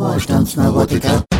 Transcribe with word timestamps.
Wohlstandsneurotiker. 0.00 1.39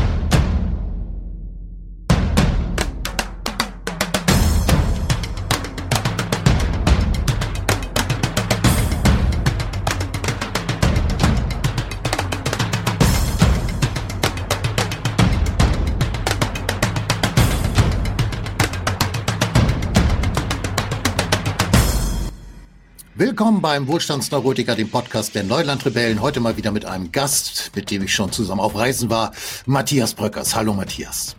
Willkommen 23.40 23.62
beim 23.62 23.88
Wohlstandsneurotiker, 23.88 24.74
dem 24.74 24.90
Podcast 24.90 25.34
der 25.34 25.44
Neulandrebellen. 25.44 26.20
Heute 26.20 26.40
mal 26.40 26.58
wieder 26.58 26.72
mit 26.72 26.84
einem 26.84 27.10
Gast, 27.10 27.70
mit 27.74 27.90
dem 27.90 28.02
ich 28.02 28.14
schon 28.14 28.30
zusammen 28.30 28.60
auf 28.60 28.76
Reisen 28.76 29.08
war, 29.08 29.32
Matthias 29.64 30.12
Bröckers. 30.12 30.54
Hallo 30.54 30.74
Matthias. 30.74 31.34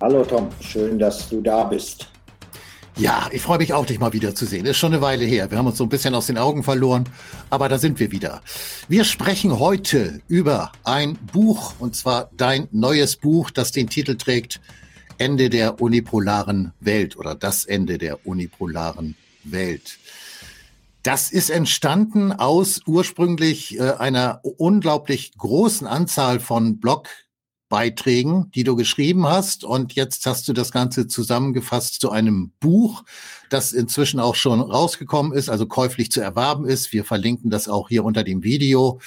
Hallo 0.00 0.24
Tom, 0.24 0.48
schön, 0.58 0.98
dass 0.98 1.28
du 1.28 1.40
da 1.40 1.62
bist. 1.62 2.08
Ja, 2.96 3.28
ich 3.30 3.40
freue 3.40 3.58
mich 3.58 3.72
auch, 3.72 3.86
dich 3.86 4.00
mal 4.00 4.12
wieder 4.12 4.34
zu 4.34 4.46
sehen. 4.46 4.66
Ist 4.66 4.78
schon 4.78 4.94
eine 4.94 5.00
Weile 5.00 5.24
her. 5.24 5.48
Wir 5.48 5.58
haben 5.58 5.68
uns 5.68 5.78
so 5.78 5.84
ein 5.84 5.88
bisschen 5.88 6.16
aus 6.16 6.26
den 6.26 6.38
Augen 6.38 6.64
verloren, 6.64 7.04
aber 7.50 7.68
da 7.68 7.78
sind 7.78 8.00
wir 8.00 8.10
wieder. 8.10 8.42
Wir 8.88 9.04
sprechen 9.04 9.60
heute 9.60 10.22
über 10.26 10.72
ein 10.82 11.14
Buch, 11.32 11.74
und 11.78 11.94
zwar 11.94 12.30
dein 12.36 12.66
neues 12.72 13.14
Buch, 13.14 13.52
das 13.52 13.70
den 13.70 13.88
Titel 13.88 14.16
trägt 14.16 14.60
Ende 15.18 15.50
der 15.50 15.80
unipolaren 15.80 16.72
Welt 16.80 17.16
oder 17.16 17.36
das 17.36 17.64
Ende 17.64 17.98
der 17.98 18.26
unipolaren 18.26 19.14
Welt. 19.44 19.98
Das 21.04 21.30
ist 21.30 21.50
entstanden 21.50 22.32
aus 22.32 22.80
ursprünglich 22.86 23.78
äh, 23.78 23.90
einer 23.90 24.40
unglaublich 24.42 25.36
großen 25.36 25.86
Anzahl 25.86 26.40
von 26.40 26.80
Blogbeiträgen, 26.80 28.50
die 28.52 28.64
du 28.64 28.74
geschrieben 28.74 29.26
hast. 29.26 29.64
Und 29.64 29.92
jetzt 29.92 30.24
hast 30.24 30.48
du 30.48 30.54
das 30.54 30.72
Ganze 30.72 31.06
zusammengefasst 31.06 32.00
zu 32.00 32.10
einem 32.10 32.52
Buch, 32.58 33.04
das 33.50 33.74
inzwischen 33.74 34.18
auch 34.18 34.34
schon 34.34 34.62
rausgekommen 34.62 35.34
ist, 35.34 35.50
also 35.50 35.66
käuflich 35.66 36.10
zu 36.10 36.22
erwerben 36.22 36.64
ist. 36.64 36.90
Wir 36.94 37.04
verlinken 37.04 37.50
das 37.50 37.68
auch 37.68 37.90
hier 37.90 38.02
unter 38.02 38.24
dem 38.24 38.42
Video. 38.42 38.98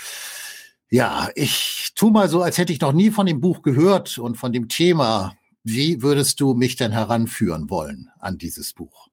Ja, 0.92 1.30
ich 1.34 1.94
tu 1.96 2.12
mal 2.12 2.30
so, 2.30 2.44
als 2.44 2.60
hätte 2.60 2.74
ich 2.74 2.80
noch 2.80 2.94
nie 2.94 3.10
von 3.10 3.26
dem 3.26 3.42
Buch 3.42 3.64
gehört 3.64 4.20
und 4.20 4.38
von 4.38 4.54
dem 4.54 4.70
Thema. 4.70 5.36
Wie 5.64 6.04
würdest 6.04 6.42
du 6.42 6.54
mich 6.54 6.76
denn 6.76 6.92
heranführen 6.92 7.72
wollen 7.72 8.12
an 8.20 8.38
dieses 8.38 8.74
Buch? 8.74 9.07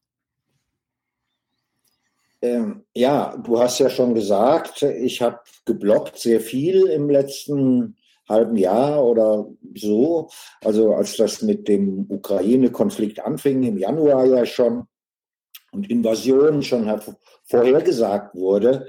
Ähm, 2.45 2.85
ja, 2.95 3.39
du 3.39 3.59
hast 3.59 3.79
ja 3.79 3.89
schon 3.89 4.13
gesagt, 4.13 4.83
ich 4.83 5.23
habe 5.23 5.41
geblockt 5.65 6.19
sehr 6.19 6.43
viel 6.43 6.89
im 6.89 7.09
letzten 7.09 7.97
halben 8.29 8.59
Jahr 8.59 9.03
oder 9.03 9.49
so. 9.75 10.29
Also 10.63 10.93
als 10.93 11.17
das 11.17 11.41
mit 11.41 11.69
dem 11.69 12.05
Ukraine-Konflikt 12.07 13.21
anfing, 13.21 13.63
im 13.63 13.79
Januar 13.79 14.27
ja 14.27 14.45
schon 14.45 14.85
und 15.73 15.91
Invasion 15.91 16.63
schon 16.63 17.01
vorhergesagt 17.45 18.35
wurde, 18.35 18.89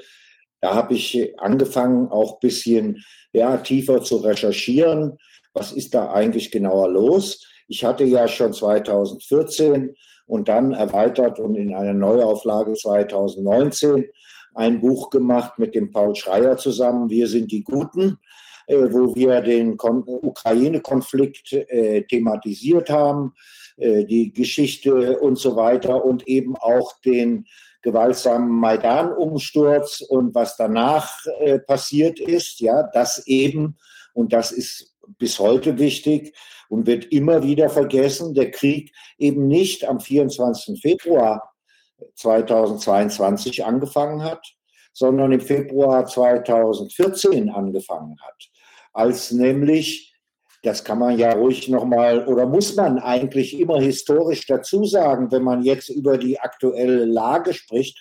da 0.59 0.75
habe 0.75 0.93
ich 0.93 1.33
angefangen, 1.39 2.09
auch 2.09 2.33
ein 2.33 2.39
bisschen 2.41 3.05
ja, 3.31 3.55
tiefer 3.55 4.03
zu 4.03 4.17
recherchieren. 4.17 5.17
Was 5.53 5.71
ist 5.71 5.93
da 5.93 6.11
eigentlich 6.11 6.51
genauer 6.51 6.89
los? 6.89 7.47
Ich 7.69 7.85
hatte 7.85 8.03
ja 8.03 8.27
schon 8.27 8.51
2014 8.51 9.95
und 10.27 10.47
dann 10.47 10.73
erweitert 10.73 11.39
und 11.39 11.55
in 11.55 11.73
einer 11.73 11.93
Neuauflage 11.93 12.73
2019 12.73 14.05
ein 14.53 14.79
Buch 14.79 15.09
gemacht 15.09 15.59
mit 15.59 15.75
dem 15.75 15.91
Paul 15.91 16.15
Schreier 16.15 16.57
zusammen, 16.57 17.09
Wir 17.09 17.27
sind 17.27 17.51
die 17.51 17.63
Guten, 17.63 18.17
äh, 18.67 18.87
wo 18.91 19.13
wir 19.15 19.41
den 19.41 19.77
Ukraine-Konflikt 19.77 21.53
äh, 21.53 22.03
thematisiert 22.03 22.89
haben, 22.89 23.33
äh, 23.77 24.05
die 24.05 24.33
Geschichte 24.33 25.19
und 25.19 25.37
so 25.37 25.55
weiter 25.55 26.03
und 26.03 26.27
eben 26.27 26.55
auch 26.55 26.93
den 27.01 27.45
gewaltsamen 27.83 28.49
Maidan-Umsturz 28.49 30.01
und 30.01 30.33
was 30.33 30.57
danach 30.57 31.19
passiert 31.67 32.19
ist, 32.19 32.59
ja, 32.59 32.81
das 32.81 33.27
eben, 33.27 33.77
und 34.15 34.33
das 34.33 34.51
ist 34.51 34.95
bis 35.19 35.37
heute 35.37 35.77
wichtig, 35.77 36.33
und 36.69 36.87
wird 36.87 37.05
immer 37.05 37.43
wieder 37.43 37.69
vergessen, 37.69 38.33
der 38.33 38.51
Krieg 38.51 38.91
eben 39.17 39.47
nicht 39.47 39.85
am 39.85 39.99
24. 39.99 40.81
Februar 40.81 41.53
2022 42.15 43.65
angefangen 43.65 44.23
hat, 44.23 44.45
sondern 44.93 45.31
im 45.31 45.41
Februar 45.41 46.05
2014 46.05 47.49
angefangen 47.49 48.17
hat, 48.21 48.49
als 48.93 49.31
nämlich 49.31 50.15
das 50.65 50.83
kann 50.83 50.97
man 50.97 51.17
ja 51.19 51.31
ruhig 51.31 51.69
nochmal 51.69 52.27
oder 52.27 52.47
muss 52.47 52.75
man 52.75 52.97
eigentlich 52.97 53.59
immer 53.59 53.79
historisch 53.79 54.47
dazu 54.47 54.83
sagen, 54.83 55.31
wenn 55.31 55.43
man 55.43 55.61
jetzt 55.61 55.89
über 55.89 56.17
die 56.17 56.39
aktuelle 56.39 57.05
Lage 57.05 57.53
spricht, 57.53 57.99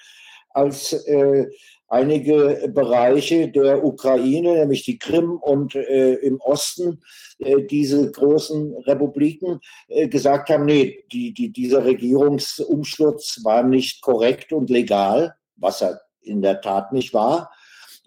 als 0.49 0.95
äh, 1.07 1.51
einige 1.89 2.71
Bereiche 2.73 3.49
der 3.49 3.85
Ukraine, 3.85 4.55
nämlich 4.55 4.85
die 4.85 4.99
Krim 4.99 5.37
und 5.37 5.75
äh, 5.75 6.15
im 6.15 6.41
Osten, 6.41 7.03
äh, 7.39 7.63
diese 7.63 8.11
großen 8.11 8.75
Republiken 8.87 9.61
äh, 9.89 10.09
gesagt 10.09 10.49
haben, 10.49 10.65
nee, 10.65 11.05
die, 11.13 11.33
die, 11.33 11.51
dieser 11.51 11.85
Regierungsumsturz 11.85 13.41
war 13.45 13.63
nicht 13.63 14.03
korrekt 14.03 14.53
und 14.53 14.71
legal, 14.71 15.35
was 15.57 15.83
er 15.83 16.01
in 16.23 16.43
der 16.43 16.61
Tat 16.61 16.93
nicht 16.93 17.13
war. 17.13 17.53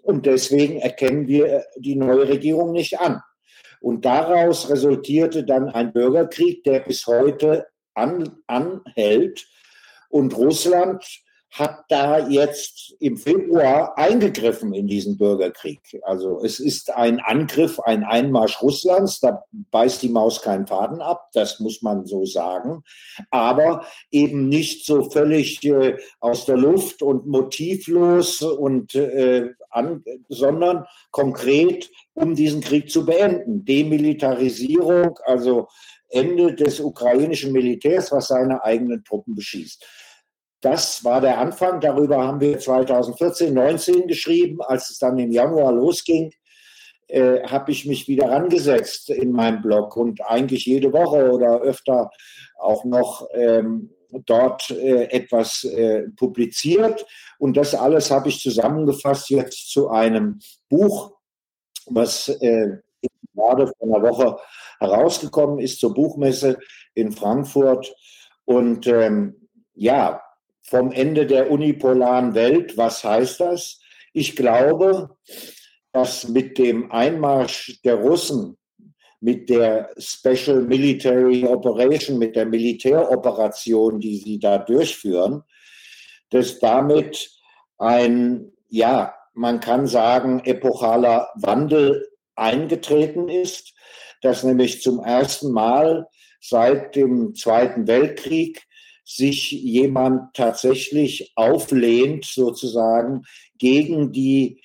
Und 0.02 0.26
deswegen 0.26 0.78
erkennen 0.80 1.28
wir 1.28 1.64
die 1.76 1.96
neue 1.96 2.28
Regierung 2.28 2.72
nicht 2.72 3.00
an. 3.00 3.22
Und 3.80 4.04
daraus 4.04 4.70
resultierte 4.70 5.44
dann 5.44 5.68
ein 5.68 5.92
Bürgerkrieg, 5.92 6.64
der 6.64 6.80
bis 6.80 7.06
heute 7.06 7.66
an, 7.94 8.38
anhält. 8.46 9.46
Und 10.08 10.36
Russland 10.36 11.04
hat 11.50 11.84
da 11.88 12.28
jetzt 12.28 12.94
im 13.00 13.16
Februar 13.16 13.96
eingegriffen 13.96 14.74
in 14.74 14.86
diesen 14.86 15.16
Bürgerkrieg. 15.16 15.80
Also 16.02 16.42
es 16.44 16.60
ist 16.60 16.94
ein 16.94 17.20
Angriff, 17.20 17.80
ein 17.80 18.04
Einmarsch 18.04 18.60
Russlands, 18.62 19.20
da 19.20 19.44
beißt 19.70 20.02
die 20.02 20.10
Maus 20.10 20.42
keinen 20.42 20.66
Faden 20.66 21.00
ab, 21.00 21.30
das 21.32 21.58
muss 21.58 21.80
man 21.80 22.04
so 22.04 22.26
sagen, 22.26 22.82
aber 23.30 23.86
eben 24.10 24.48
nicht 24.48 24.84
so 24.84 25.08
völlig 25.10 25.64
äh, 25.64 25.96
aus 26.20 26.44
der 26.44 26.58
Luft 26.58 27.02
und 27.02 27.26
motivlos 27.26 28.42
und 28.42 28.94
äh, 28.94 29.50
an, 29.70 30.04
sondern 30.28 30.86
konkret, 31.10 31.90
um 32.14 32.34
diesen 32.34 32.60
Krieg 32.60 32.90
zu 32.90 33.06
beenden. 33.06 33.64
Demilitarisierung, 33.64 35.18
also 35.24 35.68
Ende 36.10 36.54
des 36.54 36.80
ukrainischen 36.80 37.52
Militärs, 37.52 38.12
was 38.12 38.28
seine 38.28 38.64
eigenen 38.64 39.04
Truppen 39.04 39.34
beschießt. 39.34 39.84
Das 40.60 41.04
war 41.04 41.20
der 41.20 41.38
Anfang. 41.38 41.80
Darüber 41.80 42.26
haben 42.26 42.40
wir 42.40 42.58
2014, 42.58 43.54
19 43.54 44.08
geschrieben. 44.08 44.60
Als 44.60 44.90
es 44.90 44.98
dann 44.98 45.18
im 45.18 45.30
Januar 45.30 45.72
losging, 45.72 46.32
äh, 47.06 47.42
habe 47.44 47.70
ich 47.70 47.86
mich 47.86 48.08
wieder 48.08 48.30
rangesetzt 48.30 49.10
in 49.10 49.32
meinem 49.32 49.62
Blog 49.62 49.96
und 49.96 50.20
eigentlich 50.26 50.66
jede 50.66 50.92
Woche 50.92 51.30
oder 51.30 51.60
öfter 51.60 52.10
auch 52.58 52.84
noch 52.84 53.28
ähm, 53.32 53.90
dort 54.10 54.70
äh, 54.70 55.04
etwas 55.04 55.64
äh, 55.64 56.08
publiziert. 56.16 57.06
Und 57.38 57.56
das 57.56 57.74
alles 57.74 58.10
habe 58.10 58.28
ich 58.28 58.40
zusammengefasst 58.40 59.30
jetzt 59.30 59.70
zu 59.70 59.88
einem 59.88 60.40
Buch, 60.68 61.12
was 61.86 62.28
äh, 62.28 62.78
gerade 63.34 63.68
vor 63.68 63.88
einer 63.88 64.02
Woche 64.02 64.38
herausgekommen 64.80 65.60
ist 65.60 65.80
zur 65.80 65.94
Buchmesse 65.94 66.58
in 66.94 67.12
Frankfurt. 67.12 67.94
Und 68.44 68.86
ähm, 68.86 69.48
ja, 69.74 70.22
vom 70.68 70.92
Ende 70.92 71.26
der 71.26 71.50
unipolaren 71.50 72.34
Welt. 72.34 72.76
Was 72.76 73.02
heißt 73.02 73.40
das? 73.40 73.80
Ich 74.12 74.36
glaube, 74.36 75.16
dass 75.92 76.28
mit 76.28 76.58
dem 76.58 76.90
Einmarsch 76.90 77.80
der 77.84 77.96
Russen, 77.96 78.56
mit 79.20 79.48
der 79.48 79.90
Special 79.98 80.62
Military 80.62 81.44
Operation, 81.44 82.18
mit 82.18 82.36
der 82.36 82.46
Militäroperation, 82.46 83.98
die 83.98 84.18
sie 84.18 84.38
da 84.38 84.58
durchführen, 84.58 85.42
dass 86.30 86.58
damit 86.58 87.30
ein, 87.78 88.52
ja, 88.68 89.14
man 89.34 89.60
kann 89.60 89.86
sagen, 89.86 90.40
epochaler 90.44 91.30
Wandel 91.36 92.06
eingetreten 92.36 93.28
ist, 93.28 93.72
dass 94.20 94.44
nämlich 94.44 94.82
zum 94.82 95.02
ersten 95.02 95.52
Mal 95.52 96.06
seit 96.40 96.94
dem 96.94 97.34
Zweiten 97.34 97.86
Weltkrieg 97.86 98.67
sich 99.08 99.52
jemand 99.52 100.34
tatsächlich 100.34 101.32
auflehnt, 101.34 102.26
sozusagen, 102.26 103.24
gegen 103.56 104.12
die 104.12 104.62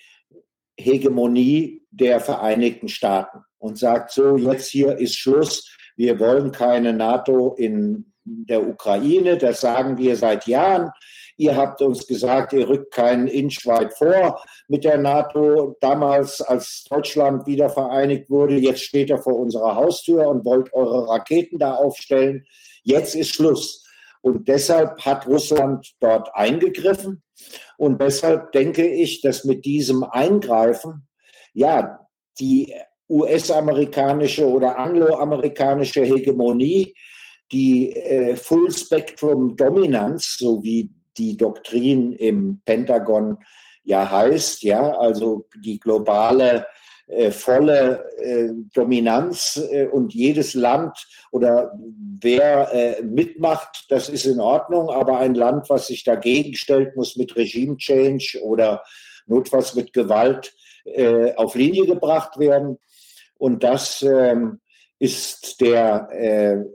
Hegemonie 0.78 1.82
der 1.92 2.20
Vereinigten 2.20 2.90
Staaten 2.90 3.40
und 3.58 3.78
sagt, 3.78 4.12
so, 4.12 4.36
jetzt 4.36 4.68
hier 4.68 4.98
ist 4.98 5.16
Schluss, 5.16 5.74
wir 5.96 6.20
wollen 6.20 6.52
keine 6.52 6.92
NATO 6.92 7.56
in 7.58 8.12
der 8.26 8.68
Ukraine, 8.68 9.38
das 9.38 9.62
sagen 9.62 9.98
wir 9.98 10.18
seit 10.18 10.46
Jahren. 10.46 10.92
Ihr 11.38 11.56
habt 11.56 11.82
uns 11.82 12.06
gesagt, 12.06 12.52
ihr 12.52 12.68
rückt 12.68 12.94
keinen 12.94 13.28
Inch 13.28 13.66
weit 13.66 13.94
vor 13.94 14.44
mit 14.68 14.84
der 14.84 14.98
NATO. 14.98 15.78
Damals, 15.80 16.42
als 16.42 16.84
Deutschland 16.90 17.48
wieder 17.48 17.70
vereinigt 17.70 18.30
wurde, 18.30 18.56
jetzt 18.58 18.84
steht 18.84 19.10
er 19.10 19.18
vor 19.18 19.40
unserer 19.40 19.76
Haustür 19.76 20.28
und 20.28 20.46
wollt 20.46 20.74
eure 20.74 21.08
Raketen 21.08 21.58
da 21.60 21.76
aufstellen. 21.76 22.46
Jetzt 22.84 23.16
ist 23.16 23.34
Schluss. 23.34 23.83
Und 24.24 24.48
deshalb 24.48 25.02
hat 25.02 25.28
Russland 25.28 25.96
dort 26.00 26.34
eingegriffen. 26.34 27.22
Und 27.78 28.02
deshalb 28.02 28.54
denke 28.54 28.88
ich, 28.88 29.20
dass 29.20 29.44
mit 29.44 29.66
diesem 29.66 30.06
Eingreifen, 30.06 31.08
ja, 31.54 32.00
die 32.40 32.74
US-amerikanische 33.10 34.48
oder 34.48 34.80
angloamerikanische 34.80 36.04
Hegemonie, 36.04 36.96
die 37.52 37.94
äh, 37.94 38.38
Full 38.38 38.72
Spectrum 38.72 39.58
Dominanz, 39.58 40.38
so 40.40 40.64
wie 40.64 40.90
die 41.18 41.36
Doktrin 41.36 42.14
im 42.14 42.62
Pentagon 42.64 43.38
ja 43.84 44.10
heißt, 44.10 44.64
ja, 44.64 44.94
also 44.98 45.48
die 45.62 45.80
globale 45.80 46.66
äh, 47.08 47.32
volle 47.32 48.06
äh, 48.18 48.50
Dominanz 48.74 49.62
äh, 49.72 49.88
und 49.88 50.14
jedes 50.14 50.54
Land 50.54 50.98
oder 51.32 51.74
wer 52.22 52.74
äh, 52.74 53.02
mitmacht, 53.04 53.86
das 53.90 54.08
ist 54.08 54.26
in 54.26 54.40
Ordnung, 54.40 54.90
aber 54.90 55.20
ein 55.20 55.36
Land, 55.36 55.70
was 55.70 55.88
sich 55.88 56.06
dagegen 56.06 56.56
stellt, 56.56 56.96
muss 56.96 57.18
mit 57.18 57.36
Regime 57.36 57.76
Change 57.76 58.40
oder 58.42 58.84
notfalls 59.26 59.76
mit 59.76 59.92
Gewalt 59.92 60.54
äh, 60.86 61.34
auf 61.36 61.56
Linie 61.56 61.86
gebracht 61.86 62.40
werden. 62.40 62.78
Und 63.38 63.64
das 63.64 64.02
ähm, 64.02 64.62
ist 65.00 65.60
der, 65.60 66.66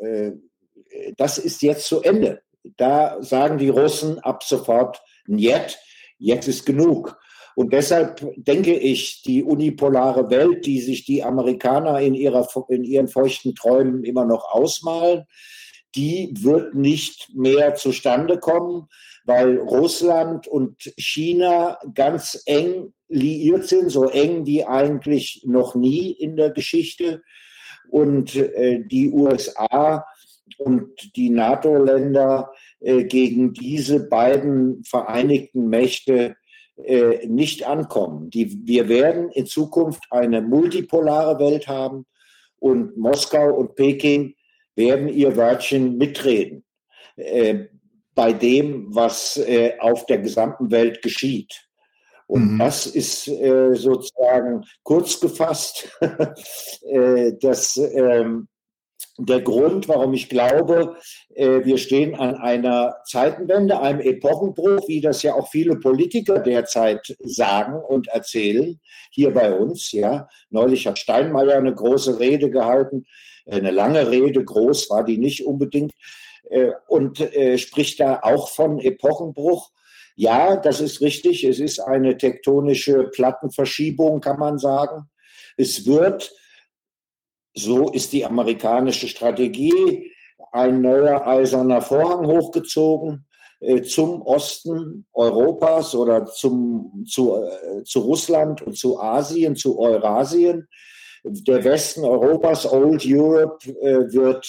das 1.17 1.39
ist 1.39 1.63
jetzt 1.63 1.87
zu 1.87 2.03
Ende. 2.03 2.43
Da 2.77 3.23
sagen 3.23 3.57
die 3.57 3.71
Russen 3.71 4.19
ab 4.19 4.43
sofort, 4.43 5.01
jetzt, 5.27 5.79
jetzt 6.19 6.47
ist 6.47 6.67
genug. 6.67 7.19
Und 7.59 7.73
deshalb 7.73 8.25
denke 8.37 8.73
ich, 8.73 9.23
die 9.23 9.43
unipolare 9.43 10.31
Welt, 10.31 10.65
die 10.65 10.81
sich 10.81 11.05
die 11.05 11.25
Amerikaner 11.25 11.99
in, 11.99 12.15
ihrer, 12.15 12.47
in 12.69 12.85
ihren 12.85 13.09
feuchten 13.09 13.57
Träumen 13.57 14.05
immer 14.05 14.25
noch 14.25 14.53
ausmalen, 14.53 15.25
die 15.97 16.33
wird 16.39 16.77
nicht 16.77 17.31
mehr 17.35 17.75
zustande 17.75 18.39
kommen, 18.39 18.87
weil 19.25 19.59
Russland 19.59 20.47
und 20.47 20.77
China 20.97 21.81
ganz 21.95 22.41
eng 22.47 22.93
liiert 23.09 23.67
sind, 23.67 23.91
so 23.91 24.09
eng 24.09 24.47
wie 24.47 24.65
eigentlich 24.65 25.43
noch 25.45 25.75
nie 25.75 26.13
in 26.13 26.37
der 26.37 26.51
Geschichte. 26.51 27.23
Und 27.91 28.37
äh, 28.37 28.85
die 28.87 29.11
USA 29.11 30.05
und 30.59 31.17
die 31.17 31.31
NATO-Länder 31.31 32.53
äh, 32.79 33.03
gegen 33.03 33.53
diese 33.53 34.09
beiden 34.09 34.85
vereinigten 34.85 35.69
Mächte 35.69 36.37
äh, 36.85 37.27
nicht 37.27 37.67
ankommen. 37.67 38.31
Die, 38.31 38.67
wir 38.67 38.89
werden 38.89 39.31
in 39.31 39.47
Zukunft 39.47 40.05
eine 40.11 40.41
multipolare 40.43 41.39
Welt 41.39 41.69
haben 41.69 42.07
und 42.59 42.97
Moskau 42.97 43.55
und 43.55 43.75
Peking 43.75 44.35
werden 44.75 45.09
ihr 45.09 45.37
Wörtchen 45.37 45.97
mitreden 45.99 46.65
äh, 47.17 47.67
bei 48.15 48.33
dem, 48.33 48.95
was 48.95 49.37
äh, 49.37 49.75
auf 49.79 50.07
der 50.07 50.19
gesamten 50.19 50.71
Welt 50.71 51.03
geschieht. 51.03 51.69
Und 52.27 52.55
mhm. 52.55 52.59
das 52.59 52.87
ist 52.87 53.27
äh, 53.29 53.75
sozusagen 53.75 54.65
kurz 54.83 55.19
gefasst 55.19 55.89
äh, 56.91 57.33
das 57.41 57.77
ähm, 57.77 58.49
der 59.19 59.41
Grund, 59.41 59.89
warum 59.89 60.15
ich 60.15 60.29
glaube, 60.29 60.97
äh, 61.35 61.65
wir 61.65 61.77
stehen 61.79 62.15
an 62.15 62.37
einer 62.37 62.99
Zeitenwende, 63.05 63.81
einem 63.81 64.01
Epochenbruch, 64.01 64.87
wie 64.87 65.01
das 65.01 65.23
ja 65.23 65.35
auch 65.35 65.51
viele 65.51 65.77
Politiker 65.77 66.39
derzeit 66.39 67.17
sagen 67.25 67.75
und 67.75 68.07
erzählen, 68.09 68.81
hier 69.11 69.33
bei 69.33 69.53
uns. 69.53 69.91
Ja, 69.91 70.29
neulich 70.51 70.87
hat 70.87 70.99
Steinmeier 70.99 71.57
eine 71.57 71.75
große 71.75 72.21
Rede 72.21 72.49
gehalten, 72.51 73.07
eine 73.47 73.73
lange 73.73 74.09
Rede, 74.11 74.45
groß 74.45 74.89
war 74.91 75.05
die 75.05 75.19
nicht 75.19 75.45
unbedingt, 75.45 75.93
äh, 76.51 76.71
und 76.87 77.21
äh, 77.21 77.59
spricht 77.59 77.99
da 77.99 78.21
auch 78.23 78.49
von 78.49 78.79
Epochenbruch. 78.79 79.71
Ja, 80.15 80.57
das 80.57 80.81
ist 80.81 81.01
richtig. 81.01 81.45
Es 81.45 81.59
ist 81.59 81.81
eine 81.81 82.17
tektonische 82.17 83.05
Plattenverschiebung, 83.05 84.21
kann 84.21 84.39
man 84.39 84.59
sagen. 84.59 85.09
Es 85.57 85.87
wird 85.87 86.33
so 87.55 87.91
ist 87.91 88.13
die 88.13 88.25
amerikanische 88.25 89.09
Strategie. 89.09 90.13
Ein 90.53 90.81
neuer 90.81 91.27
eiserner 91.27 91.83
Vorhang 91.83 92.27
hochgezogen 92.27 93.27
äh, 93.61 93.83
zum 93.83 94.23
Osten 94.23 95.07
Europas 95.13 95.95
oder 95.95 96.27
zum, 96.27 97.05
zu, 97.09 97.37
äh, 97.37 97.83
zu 97.83 98.01
Russland 98.01 98.63
und 98.63 98.77
zu 98.77 99.01
Asien, 99.01 99.57
zu 99.57 99.79
Eurasien. 99.79 100.69
Der 101.25 101.65
Westen 101.65 102.05
Europas, 102.05 102.71
Old 102.71 103.05
Europe, 103.05 103.59
äh, 103.83 104.13
wird 104.13 104.47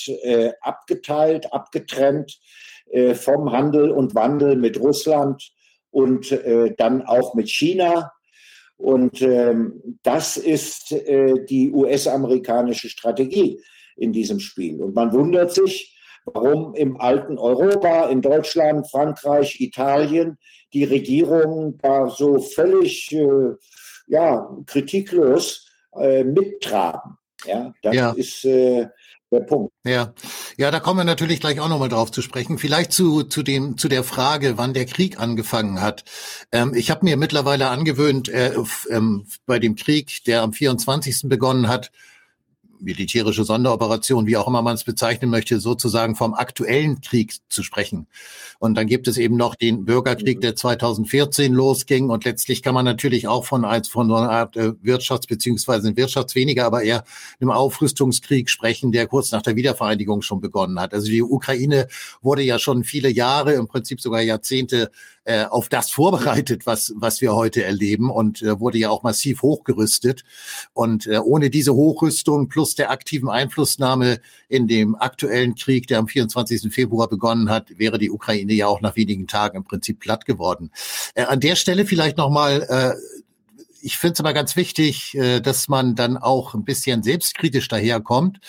abgeteilt, 0.62 1.52
abgetrennt 1.52 2.40
vom 3.14 3.52
Handel 3.52 3.92
und 3.92 4.16
Wandel 4.16 4.56
mit 4.56 4.80
Russland 4.80 5.52
und 5.92 6.36
dann 6.78 7.04
auch 7.04 7.36
mit 7.36 7.48
China 7.48 8.12
und 8.80 9.22
ähm, 9.22 10.00
das 10.04 10.38
ist 10.38 10.94
äh, 10.94 11.46
die 11.46 11.70
US-amerikanische 11.70 12.88
Strategie 12.88 13.62
in 13.98 14.14
diesem 14.14 14.40
Spiel. 14.40 14.82
Und 14.82 14.96
man 14.96 15.12
wundert 15.12 15.54
sich, 15.54 16.00
warum 16.24 16.74
im 16.76 17.00
alten 17.00 17.38
Europa, 17.38 18.06
in 18.06 18.22
Deutschland, 18.22 18.90
Frankreich, 18.90 19.60
Italien, 19.60 20.38
die 20.72 20.86
Regierungen 20.86 21.78
da 21.80 22.10
so 22.10 22.40
völlig 22.40 23.12
äh, 23.12 23.56
ja, 24.08 24.50
kritiklos 24.66 25.68
äh, 26.00 26.24
mittraben. 26.24 27.18
Ja, 27.46 27.74
das 27.82 27.96
ja. 27.96 28.12
ist 28.12 28.46
äh, 28.46 28.88
der 29.32 29.42
Punkt. 29.42 29.72
Ja, 29.86 30.14
ja, 30.58 30.72
da 30.72 30.80
kommen 30.80 31.00
wir 31.00 31.04
natürlich 31.04 31.40
gleich 31.40 31.60
auch 31.60 31.70
nochmal 31.70 31.90
drauf 31.90 32.12
zu 32.12 32.22
sprechen. 32.22 32.58
Vielleicht 32.58 32.92
zu 32.92 33.24
zu 33.24 33.44
dem 33.44 33.78
zu 33.78 33.88
der 33.88 34.04
Frage, 34.04 34.58
wann 34.58 34.74
der 34.74 34.86
Krieg 34.86 35.20
angefangen 35.20 35.82
hat. 35.82 36.04
Ähm, 36.52 36.74
ich 36.74 36.92
habe 36.92 37.06
mir 37.06 37.18
mittlerweile 37.18 37.70
angewöhnt, 37.70 38.30
äh, 38.30 38.54
ähm, 38.90 39.28
bei 39.46 39.60
dem 39.60 39.76
Krieg, 39.76 40.24
der 40.26 40.42
am 40.42 40.54
24. 40.54 41.30
begonnen 41.30 41.68
hat, 41.68 41.92
militärische 42.80 43.44
Sonderoperation, 43.44 44.28
wie 44.28 44.38
auch 44.38 44.48
immer 44.48 44.62
man 44.62 44.76
es 44.76 44.84
bezeichnen 44.84 45.30
möchte, 45.30 45.60
sozusagen 45.60 46.16
vom 46.16 46.34
aktuellen 46.34 47.02
Krieg 47.02 47.36
zu 47.50 47.64
sprechen. 47.64 48.08
Und 48.60 48.76
dann 48.76 48.88
gibt 48.88 49.08
es 49.08 49.18
eben 49.18 49.38
noch 49.38 49.56
den 49.56 49.86
Bürgerkrieg, 49.86 50.38
mhm. 50.38 50.42
der 50.42 50.56
2014 50.56 51.54
losging. 51.54 52.10
Und 52.10 52.26
letztlich 52.26 52.62
kann 52.62 52.74
man 52.74 52.86
natürlich 52.86 53.28
auch 53.28 53.46
von 53.46 53.66
als 53.66 53.88
von 53.88 54.08
so 54.08 54.16
einer 54.16 54.30
Art 54.30 54.56
äh, 54.56 54.74
Wirtschafts- 54.84 55.28
beziehungsweise 55.28 55.96
Wirtschaftsweniger, 55.96 56.66
aber 56.66 56.84
eher 56.84 57.04
einem 57.40 57.52
Aufrüstungskrieg 57.52 58.50
sprechen, 58.50 58.92
der 58.92 59.08
kurz 59.08 59.32
nach 59.32 59.42
der 59.42 59.56
Wiedervereinigung 59.56 60.22
schon 60.22 60.42
begonnen 60.42 60.80
hat. 60.80 60.94
Also 60.94 61.08
die 61.08 61.24
Ukraine 61.24 61.88
wurde 62.22 62.42
ja 62.42 62.60
schon 62.60 62.84
viele 62.84 63.10
Jahre, 63.10 63.54
im 63.54 63.68
Prinzip 63.68 64.02
sogar 64.02 64.22
Jahrzehnte 64.22 64.92
äh, 65.30 65.46
auf 65.46 65.70
das 65.70 65.92
vorbereitet, 65.92 66.66
was, 66.66 66.92
was 66.96 67.22
wir 67.22 67.36
heute 67.36 67.64
erleben 67.64 68.10
und 68.10 68.42
äh, 68.42 68.60
wurde 68.60 68.80
ja 68.80 68.90
auch 68.90 69.04
massiv 69.04 69.44
hochgerüstet. 69.44 70.24
Und 70.74 71.06
äh, 71.06 71.20
ohne 71.20 71.52
diese 71.52 71.76
Hochrüstung 71.76 72.48
plus 72.48 72.74
der 72.74 72.90
aktiven 72.90 73.30
Einflussnahme 73.30 74.22
in 74.48 74.68
dem 74.68 74.96
aktuellen 74.96 75.54
Krieg, 75.54 75.86
der 75.86 76.00
am 76.00 76.08
24. 76.08 76.74
Februar 76.74 77.08
begonnen 77.08 77.52
hat, 77.52 77.78
wäre 77.78 78.00
die 78.00 78.10
Ukraine 78.10 78.54
ja 78.54 78.66
auch 78.66 78.82
nach 78.82 78.96
wenigen 78.96 79.28
Tagen 79.28 79.58
im 79.58 79.64
Prinzip 79.64 80.00
platt 80.00 80.26
geworden. 80.26 80.72
Äh, 81.14 81.26
an 81.26 81.40
der 81.40 81.56
Stelle 81.56 81.86
vielleicht 81.86 82.18
nochmal 82.18 82.64
äh, 82.68 82.96
ich 83.82 83.98
finde 83.98 84.14
es 84.14 84.20
aber 84.20 84.34
ganz 84.34 84.56
wichtig, 84.56 85.16
äh, 85.16 85.40
dass 85.40 85.68
man 85.68 85.96
dann 85.96 86.18
auch 86.18 86.54
ein 86.54 86.64
bisschen 86.64 87.04
selbstkritisch 87.04 87.68
daherkommt. 87.68 88.40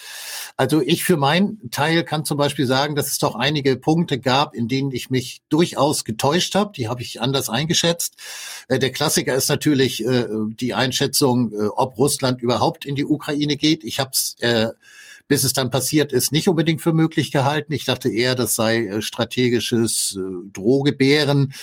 Also 0.56 0.80
ich 0.80 1.04
für 1.04 1.16
meinen 1.16 1.70
Teil 1.70 2.04
kann 2.04 2.24
zum 2.24 2.38
Beispiel 2.38 2.66
sagen, 2.66 2.94
dass 2.94 3.08
es 3.08 3.18
doch 3.18 3.34
einige 3.34 3.76
Punkte 3.76 4.18
gab, 4.18 4.54
in 4.54 4.68
denen 4.68 4.92
ich 4.92 5.10
mich 5.10 5.42
durchaus 5.48 6.04
getäuscht 6.04 6.54
habe. 6.54 6.72
Die 6.76 6.88
habe 6.88 7.02
ich 7.02 7.20
anders 7.20 7.48
eingeschätzt. 7.48 8.16
Äh, 8.68 8.78
der 8.78 8.92
Klassiker 8.92 9.34
ist 9.34 9.48
natürlich 9.48 10.04
äh, 10.04 10.26
die 10.60 10.74
Einschätzung, 10.74 11.52
ob 11.76 11.98
Russland 11.98 12.42
überhaupt 12.42 12.84
in 12.84 12.94
die 12.94 13.04
Ukraine 13.04 13.56
geht. 13.56 13.84
Ich 13.84 14.00
habe 14.00 14.10
es 14.12 14.36
bis 15.30 15.44
es 15.44 15.52
dann 15.52 15.70
passiert 15.70 16.12
ist, 16.12 16.32
nicht 16.32 16.48
unbedingt 16.48 16.82
für 16.82 16.92
möglich 16.92 17.30
gehalten. 17.30 17.72
Ich 17.72 17.84
dachte 17.84 18.08
eher, 18.08 18.34
das 18.34 18.56
sei 18.56 18.86
äh, 18.86 19.00
strategisches 19.00 20.18
äh, 20.18 20.50
Drohgebären, 20.52 21.54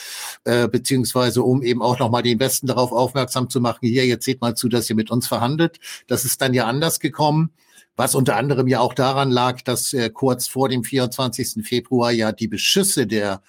äh, 0.45 0.69
beziehungsweise 0.69 1.43
um 1.43 1.61
eben 1.61 1.81
auch 1.81 1.99
nochmal 1.99 2.23
den 2.23 2.39
Westen 2.39 2.67
darauf 2.67 2.93
aufmerksam 2.93 3.49
zu 3.49 3.59
machen, 3.59 3.85
hier, 3.85 4.05
jetzt 4.05 4.23
seht 4.23 4.39
mal 4.39 4.55
zu, 4.55 4.69
dass 4.69 4.89
ihr 4.89 4.95
mit 4.95 5.11
uns 5.11 5.27
verhandelt. 5.27 5.81
Das 6.07 6.23
ist 6.23 6.41
dann 6.41 6.53
ja 6.53 6.65
anders 6.65 7.01
gekommen 7.01 7.51
was 7.99 8.13
unter 8.13 8.35
anderem 8.35 8.67
ja 8.67 8.79
auch 8.79 8.93
daran 8.93 9.31
lag, 9.31 9.63
dass 9.63 9.91
äh, 9.91 10.11
kurz 10.11 10.47
vor 10.47 10.69
dem 10.69 10.83
24. 10.83 11.65
Februar 11.65 12.11
ja 12.11 12.31
die 12.31 12.47
Beschüsse 12.47 13.07
der 13.07 13.41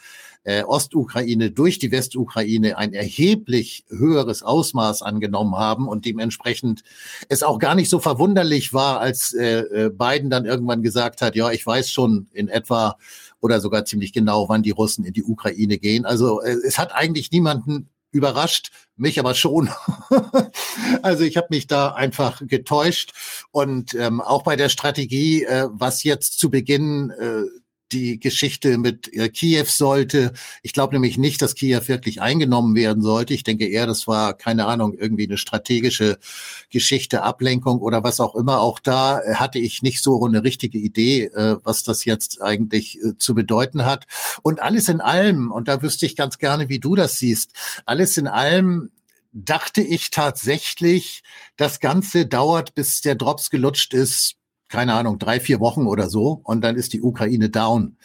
äh, 0.44 0.62
Ostukraine 0.62 1.50
durch 1.50 1.78
die 1.78 1.90
Westukraine 1.90 2.78
ein 2.78 2.92
erheblich 2.92 3.84
höheres 3.88 4.42
Ausmaß 4.42 5.02
angenommen 5.02 5.56
haben 5.56 5.88
und 5.88 6.04
dementsprechend 6.04 6.82
es 7.28 7.42
auch 7.42 7.58
gar 7.58 7.74
nicht 7.74 7.90
so 7.90 7.98
verwunderlich 7.98 8.72
war, 8.72 9.00
als 9.00 9.34
äh, 9.34 9.60
äh, 9.60 9.90
Biden 9.90 10.30
dann 10.30 10.46
irgendwann 10.46 10.82
gesagt 10.82 11.22
hat, 11.22 11.36
ja, 11.36 11.50
ich 11.50 11.66
weiß 11.66 11.90
schon 11.90 12.28
in 12.32 12.48
etwa, 12.48 12.96
oder 13.40 13.60
sogar 13.60 13.84
ziemlich 13.84 14.12
genau, 14.12 14.48
wann 14.48 14.62
die 14.62 14.70
Russen 14.70 15.04
in 15.04 15.12
die 15.12 15.22
Ukraine 15.22 15.78
gehen. 15.78 16.04
Also 16.04 16.40
äh, 16.40 16.56
es 16.66 16.78
hat 16.78 16.92
eigentlich 16.92 17.30
niemanden 17.30 17.88
überrascht, 18.10 18.70
mich 18.96 19.18
aber 19.20 19.34
schon. 19.34 19.70
also 21.02 21.24
ich 21.24 21.36
habe 21.36 21.48
mich 21.50 21.66
da 21.66 21.88
einfach 21.88 22.42
getäuscht 22.46 23.12
und 23.50 23.94
ähm, 23.94 24.20
auch 24.20 24.42
bei 24.42 24.56
der 24.56 24.68
Strategie, 24.68 25.44
äh, 25.44 25.68
was 25.70 26.02
jetzt 26.04 26.38
zu 26.38 26.50
Beginn 26.50 27.10
äh, 27.10 27.42
die 27.92 28.18
Geschichte 28.18 28.78
mit 28.78 29.12
äh, 29.14 29.28
Kiew 29.28 29.66
sollte. 29.66 30.32
Ich 30.62 30.72
glaube 30.72 30.94
nämlich 30.94 31.18
nicht, 31.18 31.42
dass 31.42 31.54
Kiew 31.54 31.82
wirklich 31.86 32.20
eingenommen 32.20 32.74
werden 32.74 33.02
sollte. 33.02 33.34
Ich 33.34 33.44
denke 33.44 33.66
eher, 33.66 33.86
das 33.86 34.06
war, 34.06 34.34
keine 34.34 34.66
Ahnung, 34.66 34.94
irgendwie 34.94 35.26
eine 35.26 35.38
strategische 35.38 36.18
Geschichte, 36.70 37.22
Ablenkung 37.22 37.80
oder 37.80 38.04
was 38.04 38.20
auch 38.20 38.34
immer. 38.34 38.60
Auch 38.60 38.78
da 38.78 39.20
äh, 39.20 39.34
hatte 39.34 39.58
ich 39.58 39.82
nicht 39.82 40.02
so 40.02 40.24
eine 40.24 40.44
richtige 40.44 40.78
Idee, 40.78 41.24
äh, 41.24 41.56
was 41.64 41.82
das 41.82 42.04
jetzt 42.04 42.42
eigentlich 42.42 42.98
zu 43.18 43.34
bedeuten 43.34 43.84
hat. 43.84 44.06
Und 44.42 44.60
alles 44.60 44.88
in 44.88 45.00
allem, 45.00 45.50
und 45.50 45.68
da 45.68 45.82
wüsste 45.82 46.06
ich 46.06 46.16
ganz 46.16 46.38
gerne, 46.38 46.68
wie 46.68 46.78
du 46.78 46.94
das 46.94 47.18
siehst, 47.18 47.52
alles 47.86 48.16
in 48.16 48.26
allem 48.26 48.90
dachte 49.32 49.80
ich 49.82 50.10
tatsächlich, 50.10 51.22
das 51.56 51.80
Ganze 51.80 52.26
dauert, 52.26 52.74
bis 52.74 53.00
der 53.00 53.14
Drops 53.14 53.50
gelutscht 53.50 53.94
ist, 53.94 54.37
keine 54.68 54.94
Ahnung, 54.94 55.18
drei, 55.18 55.40
vier 55.40 55.60
Wochen 55.60 55.86
oder 55.86 56.08
so 56.08 56.40
und 56.44 56.62
dann 56.62 56.76
ist 56.76 56.92
die 56.92 57.02
Ukraine 57.02 57.50
down. 57.50 57.96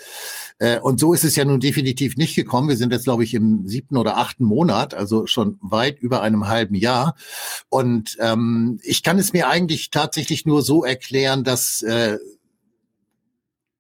Äh, 0.60 0.80
und 0.80 1.00
so 1.00 1.14
ist 1.14 1.24
es 1.24 1.36
ja 1.36 1.46
nun 1.46 1.60
definitiv 1.60 2.16
nicht 2.18 2.36
gekommen. 2.36 2.70
Wir 2.70 2.78
sind 2.78 2.94
jetzt, 2.94 3.04
glaube 3.04 3.24
ich, 3.24 3.34
im 3.34 3.68
siebten 3.68 3.98
oder 3.98 4.18
achten 4.18 4.46
Monat, 4.46 4.94
also 4.94 5.28
schon 5.28 5.58
weit 5.62 6.00
über 6.00 6.22
einem 6.22 6.48
halben 6.48 6.76
Jahr. 6.76 7.16
Und 7.70 8.18
ähm, 8.20 8.80
ich 8.84 9.04
kann 9.04 9.20
es 9.20 9.34
mir 9.34 9.50
eigentlich 9.50 9.90
tatsächlich 9.90 10.46
nur 10.46 10.62
so 10.62 10.84
erklären, 10.84 11.44
dass 11.44 11.82
äh, 11.82 12.18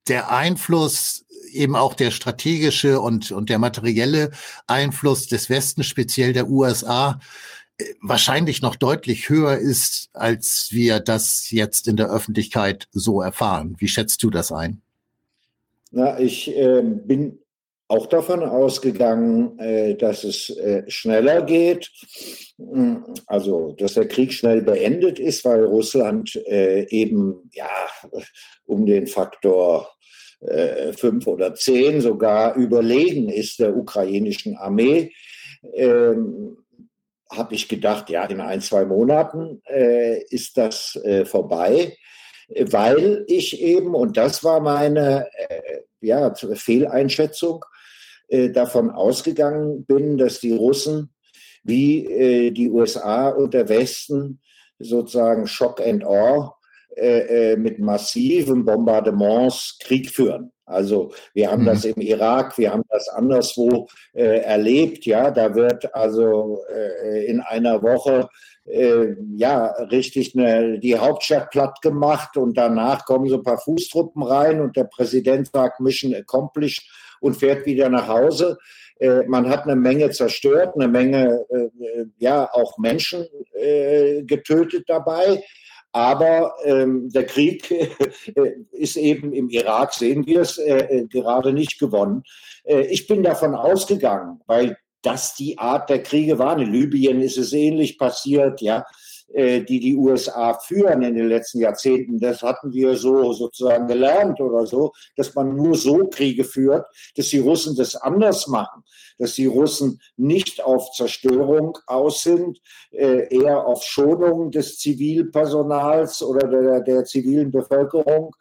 der 0.07 0.31
Einfluss 0.31 1.25
eben 1.51 1.75
auch 1.75 1.93
der 1.93 2.11
strategische 2.11 2.99
und, 2.99 3.31
und 3.31 3.49
der 3.49 3.59
materielle 3.59 4.31
Einfluss 4.67 5.27
des 5.27 5.49
Westens, 5.49 5.85
speziell 5.85 6.33
der 6.33 6.49
USA, 6.49 7.19
wahrscheinlich 8.01 8.61
noch 8.61 8.75
deutlich 8.75 9.29
höher 9.29 9.57
ist, 9.57 10.09
als 10.13 10.67
wir 10.71 10.99
das 10.99 11.49
jetzt 11.49 11.87
in 11.87 11.95
der 11.95 12.11
Öffentlichkeit 12.11 12.87
so 12.91 13.21
erfahren. 13.21 13.75
Wie 13.79 13.87
schätzt 13.87 14.21
du 14.23 14.29
das 14.29 14.51
ein? 14.51 14.81
Na, 15.91 16.19
ich 16.19 16.55
äh, 16.55 16.81
bin 16.81 17.39
auch 17.87 18.07
davon 18.07 18.41
ausgegangen, 18.43 19.59
äh, 19.59 19.95
dass 19.95 20.23
es 20.23 20.49
äh, 20.49 20.83
schneller 20.89 21.43
geht, 21.43 21.91
hm, 22.57 23.05
also 23.27 23.73
dass 23.73 23.93
der 23.93 24.07
Krieg 24.07 24.33
schnell 24.33 24.61
beendet 24.61 25.19
ist, 25.19 25.45
weil 25.45 25.63
Russland 25.63 26.35
äh, 26.47 26.87
eben 26.89 27.49
ja 27.53 27.69
um 28.65 28.85
den 28.85 29.05
Faktor 29.05 29.89
äh, 30.39 30.93
fünf 30.93 31.27
oder 31.27 31.53
zehn 31.53 32.01
sogar 32.01 32.55
überlegen 32.55 33.29
ist 33.29 33.59
der 33.59 33.75
ukrainischen 33.75 34.57
Armee. 34.57 35.13
Ähm, 35.73 36.57
habe 37.35 37.55
ich 37.55 37.67
gedacht, 37.67 38.09
ja, 38.09 38.25
in 38.25 38.41
ein, 38.41 38.61
zwei 38.61 38.85
Monaten 38.85 39.61
äh, 39.65 40.21
ist 40.23 40.57
das 40.57 40.95
äh, 41.03 41.25
vorbei, 41.25 41.97
weil 42.49 43.25
ich 43.27 43.61
eben, 43.61 43.95
und 43.95 44.17
das 44.17 44.43
war 44.43 44.59
meine 44.59 45.27
äh, 45.33 45.81
ja, 46.01 46.33
Fehleinschätzung, 46.35 47.65
äh, 48.29 48.49
davon 48.49 48.89
ausgegangen 48.89 49.85
bin, 49.85 50.17
dass 50.17 50.39
die 50.39 50.53
Russen 50.53 51.13
wie 51.63 52.05
äh, 52.05 52.51
die 52.51 52.69
USA 52.69 53.29
und 53.29 53.53
der 53.53 53.69
Westen 53.69 54.41
sozusagen 54.79 55.47
Shock 55.47 55.81
and 55.81 56.03
Awe 56.03 56.53
äh, 56.95 57.55
mit 57.55 57.79
massiven 57.79 58.65
Bombardements 58.65 59.77
Krieg 59.79 60.09
führen. 60.09 60.52
Also 60.65 61.13
wir 61.34 61.51
haben 61.51 61.63
mhm. 61.63 61.67
das 61.67 61.86
im 61.86 62.01
Irak, 62.01 62.58
wir 62.58 62.72
haben 62.72 62.84
das 62.89 63.10
anderswo 63.10 63.88
äh, 64.13 64.39
erlebt. 64.39 65.05
Ja, 65.05 65.32
da 65.32 65.53
wird 65.55 65.93
also 65.93 66.62
äh, 66.74 67.25
in 67.25 67.41
einer 67.41 67.82
Woche 67.84 68.29
äh, 68.65 69.15
ja 69.36 69.67
richtig 69.91 70.36
eine, 70.36 70.79
die 70.79 70.98
Hauptstadt 70.98 71.50
platt 71.51 71.82
gemacht 71.82 72.38
und 72.38 72.58
danach 72.58 73.05
kommen 73.05 73.27
so 73.27 73.38
ein 73.38 73.43
paar 73.43 73.58
Fußtruppen 73.58 74.24
rein 74.24 74.62
und 74.62 74.77
der 74.77 74.86
Präsident 74.86 75.50
sagt 75.51 75.79
Mission 75.79 76.15
accomplished 76.15 76.89
und 77.20 77.36
fährt 77.36 77.65
wieder 77.65 77.89
nach 77.89 78.08
Hause. 78.08 78.58
Äh, 79.00 79.24
man 79.27 79.50
hat 79.50 79.63
eine 79.63 79.75
Menge 79.75 80.12
zerstört, 80.12 80.75
eine 80.75 80.88
Menge 80.88 81.46
äh, 81.50 82.05
ja 82.20 82.50
auch 82.53 82.77
Menschen 82.77 83.25
äh, 83.53 84.24
getötet 84.24 84.86
dabei. 84.88 85.43
Aber 85.93 86.55
ähm, 86.65 87.09
der 87.09 87.25
Krieg 87.25 87.69
äh, 88.35 88.51
ist 88.71 88.97
eben 88.97 89.31
im 89.31 89.50
Irak, 89.50 89.93
sehen 89.93 90.25
wir 90.25 90.41
es, 90.41 90.57
äh, 90.57 90.77
äh, 90.79 91.07
gerade 91.07 91.53
nicht 91.53 91.79
gewonnen. 91.79 92.23
Äh, 92.63 92.88
ich 92.88 93.07
bin 93.07 93.21
davon 93.23 93.53
ausgegangen, 93.53 94.41
weil 94.47 94.77
das 95.03 95.35
die 95.35 95.57
Art 95.59 95.89
der 95.89 96.01
Kriege 96.01 96.39
waren. 96.39 96.62
In 96.62 96.73
Libyen 96.73 97.21
ist 97.21 97.38
es 97.38 97.53
ähnlich 97.53 97.97
passiert, 98.00 98.59
ja. 98.62 98.85
Äh, 99.33 99.63
die 99.63 99.79
die 99.79 99.95
USA 99.95 100.53
führen 100.59 101.01
in 101.01 101.15
den 101.15 101.27
letzten 101.27 101.59
Jahrzehnten. 101.59 102.19
Das 102.19 102.43
hatten 102.43 102.71
wir 102.71 102.95
so 102.95 103.33
sozusagen 103.33 103.87
gelernt 103.87 104.39
oder 104.39 104.67
so, 104.67 104.91
dass 105.15 105.33
man 105.33 105.55
nur 105.55 105.73
so 105.73 106.07
Kriege 106.07 106.43
führt, 106.43 106.85
dass 107.15 107.29
die 107.29 107.39
Russen 107.39 107.75
das 107.75 107.95
anders 107.95 108.47
machen, 108.47 108.83
dass 109.17 109.33
die 109.33 109.47
Russen 109.47 109.99
nicht 110.17 110.63
auf 110.63 110.91
Zerstörung 110.91 111.79
aus 111.87 112.21
sind, 112.21 112.59
äh, 112.91 113.35
eher 113.35 113.65
auf 113.65 113.81
Schonung 113.83 114.51
des 114.51 114.77
Zivilpersonals 114.77 116.21
oder 116.21 116.47
der, 116.47 116.81
der 116.81 117.03
zivilen 117.03 117.49
Bevölkerung. 117.49 118.35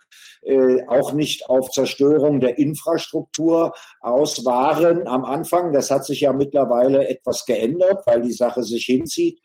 Äh, 0.44 0.84
auch 0.88 1.12
nicht 1.12 1.49
auf 1.49 1.70
Zerstörung 1.70 2.40
der 2.40 2.58
Infrastruktur 2.58 3.75
aus 4.00 4.44
waren 4.44 5.06
am 5.06 5.25
Anfang. 5.25 5.72
Das 5.72 5.88
hat 5.90 6.04
sich 6.04 6.22
ja 6.22 6.32
mittlerweile 6.32 7.06
etwas 7.06 7.46
geändert, 7.46 8.04
weil 8.06 8.22
die 8.22 8.32
Sache 8.32 8.64
sich 8.64 8.87
hinzieht. 8.87 9.40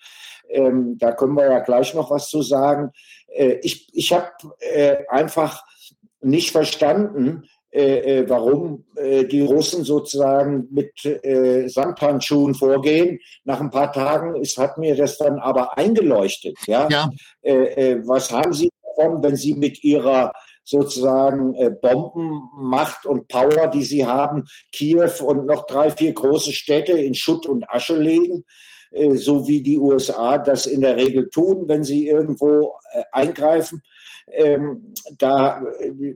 Ähm, 0.49 0.97
da 0.97 1.11
können 1.11 1.35
wir 1.35 1.45
ja 1.45 1.59
gleich 1.59 1.93
noch 1.93 2.09
was 2.09 2.29
zu 2.29 2.41
sagen. 2.41 2.91
Äh, 3.27 3.59
ich 3.61 3.87
ich 3.93 4.11
habe 4.11 4.31
äh, 4.59 4.97
einfach 5.07 5.63
nicht 6.21 6.51
verstanden, 6.51 7.43
äh, 7.69 8.21
äh 8.21 8.29
warum 8.29 8.85
äh, 8.95 9.25
die 9.25 9.41
Russen 9.41 9.83
sozusagen 9.83 10.67
mit 10.71 11.05
äh, 11.05 11.67
Samthandschuhen 11.67 12.55
vorgehen. 12.55 13.19
Nach 13.43 13.59
ein 13.59 13.69
paar 13.69 13.91
Tagen 13.91 14.35
ist, 14.35 14.57
hat 14.57 14.79
mir 14.79 14.95
das 14.95 15.19
dann 15.19 15.37
aber 15.37 15.77
eingeleuchtet. 15.77 16.57
Ja? 16.65 16.87
ja. 16.89 17.11
was 18.03 18.31
haben 18.31 18.53
Sie 18.53 18.71
davon, 18.97 19.21
wenn 19.21 19.35
Sie 19.35 19.53
mit 19.53 19.83
Ihrer 19.83 20.33
sozusagen 20.67 21.55
Bombenmacht 21.81 23.05
und 23.05 23.27
Power, 23.27 23.67
die 23.67 23.83
sie 23.83 24.05
haben, 24.05 24.45
Kiew 24.71 25.23
und 25.23 25.45
noch 25.45 25.65
drei, 25.65 25.89
vier 25.91 26.13
große 26.13 26.51
Städte 26.51 26.91
in 26.91 27.13
Schutt 27.13 27.45
und 27.45 27.69
Asche 27.69 27.97
legen? 27.97 28.43
Äh, 28.91 29.15
so 29.15 29.47
wie 29.47 29.61
die 29.61 29.77
USA 29.77 30.37
das 30.37 30.65
in 30.65 30.81
der 30.81 30.95
Regel 30.95 31.29
tun, 31.29 31.67
wenn 31.67 31.83
sie 31.83 32.07
irgendwo 32.07 32.75
äh, 32.91 33.03
eingreifen. 33.11 33.81
Ähm, 34.29 34.93
da, 35.17 35.63
äh, 35.79 36.15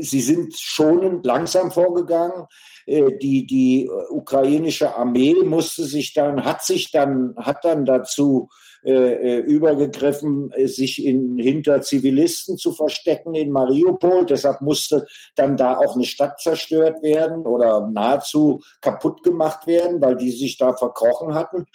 sie 0.00 0.20
sind 0.20 0.54
schonend 0.58 1.24
langsam 1.24 1.70
vorgegangen. 1.70 2.46
die, 2.86 3.46
die 3.46 3.88
ukrainische 4.10 4.96
Armee 4.96 5.34
musste 5.44 5.84
sich 5.84 6.12
dann, 6.12 6.44
hat 6.44 6.64
sich 6.64 6.90
dann, 6.90 7.34
hat 7.36 7.64
dann 7.64 7.84
dazu 7.84 8.48
äh, 8.82 8.92
äh, 8.92 9.38
übergegriffen, 9.40 10.52
äh, 10.52 10.66
sich 10.66 11.04
in, 11.04 11.36
hinter 11.36 11.82
Zivilisten 11.82 12.56
zu 12.56 12.72
verstecken 12.72 13.34
in 13.34 13.50
Mariupol. 13.50 14.24
Deshalb 14.24 14.62
musste 14.62 15.06
dann 15.34 15.58
da 15.58 15.76
auch 15.76 15.96
eine 15.96 16.04
Stadt 16.04 16.40
zerstört 16.40 17.02
werden 17.02 17.44
oder 17.44 17.86
nahezu 17.92 18.62
kaputt 18.80 19.22
gemacht 19.22 19.66
werden, 19.66 20.00
weil 20.00 20.16
die 20.16 20.30
sich 20.30 20.56
da 20.56 20.72
verkrochen 20.72 21.34
hatten. 21.34 21.66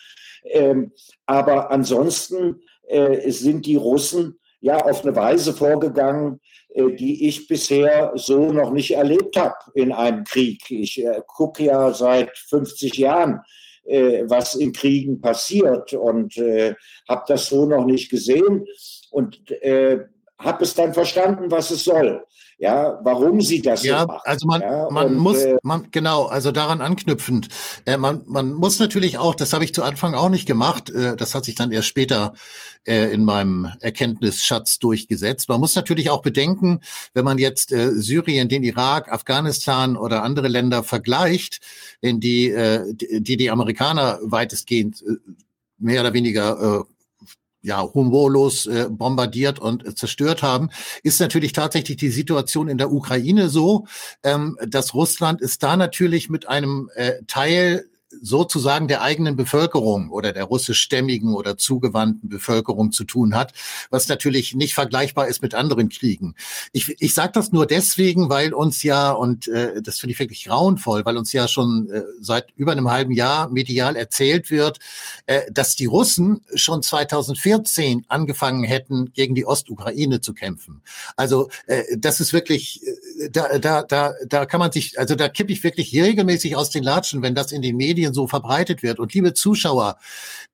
Ähm, 0.45 0.93
aber 1.27 1.69
ansonsten 1.69 2.61
äh, 2.87 3.29
sind 3.29 3.67
die 3.67 3.75
Russen 3.75 4.39
ja 4.59 4.77
auf 4.77 5.03
eine 5.03 5.15
Weise 5.15 5.53
vorgegangen, 5.53 6.39
äh, 6.69 6.91
die 6.93 7.27
ich 7.27 7.47
bisher 7.47 8.13
so 8.15 8.51
noch 8.51 8.71
nicht 8.71 8.95
erlebt 8.95 9.37
habe 9.37 9.55
in 9.75 9.91
einem 9.91 10.23
Krieg. 10.23 10.63
Ich 10.71 11.03
äh, 11.03 11.21
gucke 11.27 11.65
ja 11.65 11.93
seit 11.93 12.35
50 12.35 12.97
Jahren 12.97 13.41
äh, 13.85 14.23
was 14.27 14.55
in 14.55 14.73
Kriegen 14.73 15.21
passiert 15.21 15.93
und 15.93 16.37
äh, 16.37 16.75
habe 17.07 17.23
das 17.27 17.47
so 17.47 17.65
noch 17.65 17.85
nicht 17.85 18.09
gesehen 18.09 18.65
und 19.11 19.51
äh, 19.61 19.99
habe 20.37 20.63
es 20.63 20.73
dann 20.73 20.93
verstanden, 20.93 21.49
was 21.49 21.71
es 21.71 21.83
soll 21.83 22.23
ja, 22.57 22.99
warum 23.03 23.41
sie 23.41 23.61
das 23.61 23.83
ja, 23.83 24.01
so 24.01 24.07
machen. 24.07 24.21
Also 24.23 24.47
man, 24.47 24.61
ja, 24.61 24.87
man 24.89 25.07
und, 25.07 25.17
muss, 25.17 25.37
äh, 25.37 25.57
man, 25.61 25.87
genau, 25.91 26.25
also 26.25 26.51
daran 26.51 26.81
anknüpfend, 26.81 27.49
äh, 27.85 27.97
man, 27.97 28.23
man 28.27 28.53
muss 28.53 28.79
natürlich 28.79 29.17
auch, 29.17 29.35
das 29.35 29.51
habe 29.51 29.65
ich 29.65 29.73
zu 29.73 29.83
Anfang 29.83 30.13
auch 30.13 30.29
nicht 30.29 30.45
gemacht, 30.45 30.89
äh, 30.89 31.15
das 31.17 31.35
hat 31.35 31.45
sich 31.45 31.55
dann 31.55 31.71
erst 31.71 31.89
später 31.89 32.33
äh, 32.85 33.11
in 33.13 33.25
meinem 33.25 33.69
Erkenntnisschatz 33.81 34.79
durchgesetzt. 34.79 35.49
Man 35.49 35.59
muss 35.59 35.75
natürlich 35.75 36.09
auch 36.09 36.21
bedenken, 36.21 36.79
wenn 37.13 37.25
man 37.25 37.39
jetzt 37.39 37.73
äh, 37.73 37.91
Syrien, 37.91 38.47
den 38.47 38.63
Irak, 38.63 39.11
Afghanistan 39.11 39.97
oder 39.97 40.23
andere 40.23 40.47
Länder 40.47 40.83
vergleicht, 40.83 41.59
in 41.99 42.21
die, 42.21 42.49
äh, 42.51 42.93
die 42.93 43.35
die 43.35 43.51
Amerikaner 43.51 44.19
weitestgehend 44.21 45.01
äh, 45.01 45.17
mehr 45.77 46.01
oder 46.01 46.13
weniger 46.13 46.85
äh, 46.87 46.94
ja, 47.65 47.81
humorlos 47.81 48.67
äh, 48.67 48.87
bombardiert 48.89 49.59
und 49.59 49.85
äh, 49.85 49.95
zerstört 49.95 50.43
haben, 50.43 50.69
ist 51.03 51.19
natürlich 51.19 51.51
tatsächlich 51.51 51.97
die 51.97 52.09
Situation 52.09 52.67
in 52.67 52.77
der 52.77 52.91
Ukraine 52.91 53.49
so, 53.49 53.87
ähm, 54.23 54.57
dass 54.65 54.93
Russland 54.93 55.41
ist 55.41 55.63
da 55.63 55.75
natürlich 55.75 56.29
mit 56.29 56.47
einem 56.47 56.89
äh, 56.95 57.13
Teil 57.27 57.85
sozusagen 58.21 58.87
der 58.87 59.01
eigenen 59.01 59.35
Bevölkerung 59.35 60.09
oder 60.09 60.33
der 60.33 60.45
russischstämmigen 60.45 61.33
oder 61.33 61.57
zugewandten 61.57 62.29
Bevölkerung 62.29 62.91
zu 62.91 63.03
tun 63.03 63.35
hat, 63.35 63.53
was 63.89 64.07
natürlich 64.07 64.55
nicht 64.55 64.73
vergleichbar 64.73 65.27
ist 65.27 65.41
mit 65.41 65.53
anderen 65.53 65.89
Kriegen. 65.89 66.35
Ich, 66.71 66.95
ich 66.99 67.13
sage 67.13 67.33
das 67.33 67.51
nur 67.51 67.65
deswegen, 67.65 68.29
weil 68.29 68.53
uns 68.53 68.83
ja, 68.83 69.11
und 69.11 69.47
äh, 69.47 69.81
das 69.81 69.99
finde 69.99 70.13
ich 70.13 70.19
wirklich 70.19 70.45
grauenvoll, 70.45 71.05
weil 71.05 71.17
uns 71.17 71.33
ja 71.33 71.47
schon 71.47 71.89
äh, 71.89 72.03
seit 72.19 72.51
über 72.55 72.71
einem 72.71 72.89
halben 72.89 73.11
Jahr 73.11 73.49
medial 73.49 73.95
erzählt 73.95 74.51
wird, 74.51 74.79
äh, 75.25 75.41
dass 75.51 75.75
die 75.75 75.85
Russen 75.85 76.41
schon 76.53 76.81
2014 76.81 78.05
angefangen 78.07 78.63
hätten, 78.63 79.11
gegen 79.13 79.35
die 79.35 79.45
Ostukraine 79.45 80.21
zu 80.21 80.33
kämpfen. 80.33 80.81
Also 81.15 81.49
äh, 81.67 81.83
das 81.97 82.19
ist 82.19 82.33
wirklich, 82.33 82.81
äh, 83.19 83.29
da, 83.29 83.59
da, 83.59 83.83
da, 83.83 84.13
da 84.27 84.45
kann 84.45 84.59
man 84.59 84.71
sich, 84.71 84.99
also 84.99 85.15
da 85.15 85.29
kippe 85.29 85.51
ich 85.51 85.63
wirklich 85.63 85.93
regelmäßig 85.93 86.55
aus 86.55 86.69
den 86.69 86.83
Latschen, 86.83 87.21
wenn 87.21 87.35
das 87.35 87.51
in 87.51 87.61
den 87.61 87.77
Medien 87.77 88.04
Medien 88.05 88.13
so 88.13 88.27
verbreitet 88.27 88.83
wird. 88.83 88.99
Und 88.99 89.13
liebe 89.13 89.33
Zuschauer, 89.33 89.97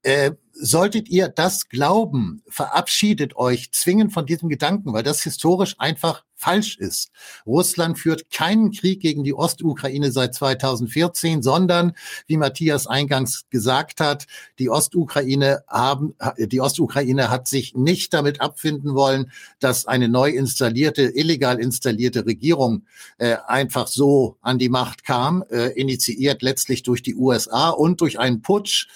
äh, 0.04 0.32
solltet 0.62 1.10
ihr 1.10 1.28
das 1.28 1.70
glauben, 1.70 2.44
verabschiedet 2.48 3.36
euch 3.36 3.72
zwingend 3.72 4.14
von 4.14 4.26
diesem 4.26 4.48
Gedanken, 4.48 4.94
weil 4.94 5.04
das 5.04 5.24
historisch 5.24 5.76
einfach 5.80 6.24
falsch 6.42 6.78
ist. 6.78 7.12
Russland 7.46 8.00
führt 8.00 8.32
keinen 8.32 8.72
Krieg 8.72 9.00
gegen 9.00 9.24
die 9.24 9.34
Ostukraine 9.34 10.12
seit 10.12 10.34
2014, 10.34 11.44
sondern, 11.44 11.94
wie 12.26 12.38
Matthias 12.38 12.88
eingangs 12.88 13.46
gesagt 13.50 14.00
hat, 14.00 14.26
die 14.58 14.70
Ostukraine 14.70 15.64
haben, 15.68 16.16
die 16.38 16.60
Ostukraine 16.60 17.30
hat 17.30 17.48
sich 17.48 17.76
nicht 17.76 18.14
damit 18.14 18.42
abfinden 18.42 18.96
wollen, 18.96 19.32
dass 19.60 19.86
eine 19.86 20.10
neu 20.10 20.32
installierte, 20.32 21.04
illegal 21.04 21.60
installierte 21.60 22.26
Regierung 22.26 22.86
äh, 23.20 23.38
einfach 23.46 23.88
so 23.88 24.38
an 24.42 24.58
die 24.58 24.70
Macht 24.70 25.04
kam, 25.04 25.44
äh, 25.50 25.68
initiiert 25.80 26.42
letztlich 26.42 26.82
durch 26.82 27.04
die 27.04 27.16
USA 27.16 27.70
und 27.70 28.02
durch 28.02 28.18
einen 28.18 28.42
Putsch 28.42 28.88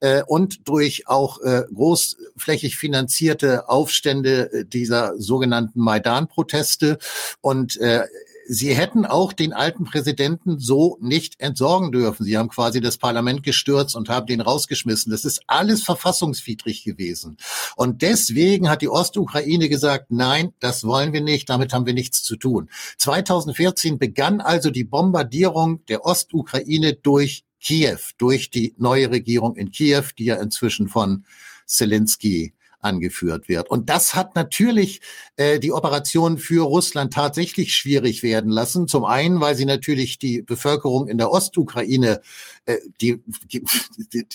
äh, 0.00 0.22
und 0.26 0.68
durch 0.68 1.08
auch 1.08 1.40
äh, 1.40 1.62
großflächig 1.72 2.76
finanzierte 2.76 3.68
Aufstände 3.68 4.52
äh, 4.52 4.64
dieser 4.64 5.18
sogenannten 5.18 5.80
Maidan-Proteste. 5.80 6.98
Und 7.40 7.76
äh, 7.78 8.06
Sie 8.52 8.74
hätten 8.74 9.06
auch 9.06 9.32
den 9.32 9.52
alten 9.52 9.84
Präsidenten 9.84 10.58
so 10.58 10.98
nicht 11.00 11.38
entsorgen 11.38 11.92
dürfen. 11.92 12.24
Sie 12.24 12.36
haben 12.36 12.48
quasi 12.48 12.80
das 12.80 12.98
Parlament 12.98 13.44
gestürzt 13.44 13.94
und 13.94 14.08
haben 14.08 14.26
den 14.26 14.40
rausgeschmissen. 14.40 15.12
Das 15.12 15.24
ist 15.24 15.42
alles 15.46 15.84
verfassungswidrig 15.84 16.82
gewesen. 16.82 17.36
Und 17.76 18.02
deswegen 18.02 18.68
hat 18.68 18.82
die 18.82 18.88
Ostukraine 18.88 19.68
gesagt, 19.68 20.06
nein, 20.10 20.52
das 20.58 20.82
wollen 20.82 21.12
wir 21.12 21.20
nicht, 21.20 21.48
damit 21.48 21.72
haben 21.72 21.86
wir 21.86 21.94
nichts 21.94 22.24
zu 22.24 22.34
tun. 22.34 22.68
2014 22.98 24.00
begann 24.00 24.40
also 24.40 24.70
die 24.70 24.82
Bombardierung 24.82 25.84
der 25.86 26.04
Ostukraine 26.04 26.94
durch 26.94 27.44
Kiew 27.60 27.98
durch 28.18 28.50
die 28.50 28.74
neue 28.78 29.10
Regierung 29.10 29.56
in 29.56 29.70
Kiew, 29.70 30.04
die 30.18 30.26
ja 30.26 30.36
inzwischen 30.36 30.88
von 30.88 31.24
Zelensky 31.66 32.54
angeführt 32.82 33.48
wird. 33.48 33.70
Und 33.70 33.90
das 33.90 34.14
hat 34.14 34.34
natürlich 34.34 35.00
äh, 35.36 35.58
die 35.58 35.72
Operation 35.72 36.38
für 36.38 36.64
Russland 36.64 37.12
tatsächlich 37.12 37.74
schwierig 37.74 38.22
werden 38.22 38.50
lassen. 38.50 38.88
Zum 38.88 39.04
einen, 39.04 39.40
weil 39.40 39.54
sie 39.54 39.66
natürlich 39.66 40.18
die 40.18 40.42
Bevölkerung 40.42 41.08
in 41.08 41.18
der 41.18 41.30
Ostukraine, 41.30 42.20
äh, 42.64 42.78
die, 43.00 43.22
die, 43.52 43.64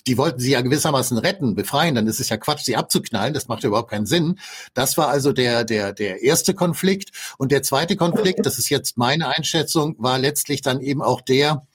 die 0.05 0.17
wollten 0.17 0.39
sie 0.39 0.51
ja 0.51 0.61
gewissermaßen 0.61 1.17
retten, 1.17 1.55
befreien. 1.55 1.95
Dann 1.95 2.07
ist 2.07 2.19
es 2.19 2.29
ja 2.29 2.37
Quatsch, 2.37 2.63
sie 2.63 2.75
abzuknallen. 2.75 3.33
Das 3.33 3.47
macht 3.47 3.63
ja 3.63 3.67
überhaupt 3.67 3.89
keinen 3.89 4.05
Sinn. 4.05 4.39
Das 4.73 4.97
war 4.97 5.07
also 5.07 5.31
der, 5.31 5.63
der, 5.63 5.93
der 5.93 6.21
erste 6.21 6.53
Konflikt. 6.53 7.11
Und 7.37 7.51
der 7.51 7.63
zweite 7.63 7.95
Konflikt, 7.95 8.45
das 8.45 8.59
ist 8.59 8.69
jetzt 8.69 8.97
meine 8.97 9.27
Einschätzung, 9.29 9.95
war 9.97 10.19
letztlich 10.19 10.61
dann 10.61 10.81
eben 10.81 11.01
auch 11.01 11.21
der, 11.21 11.65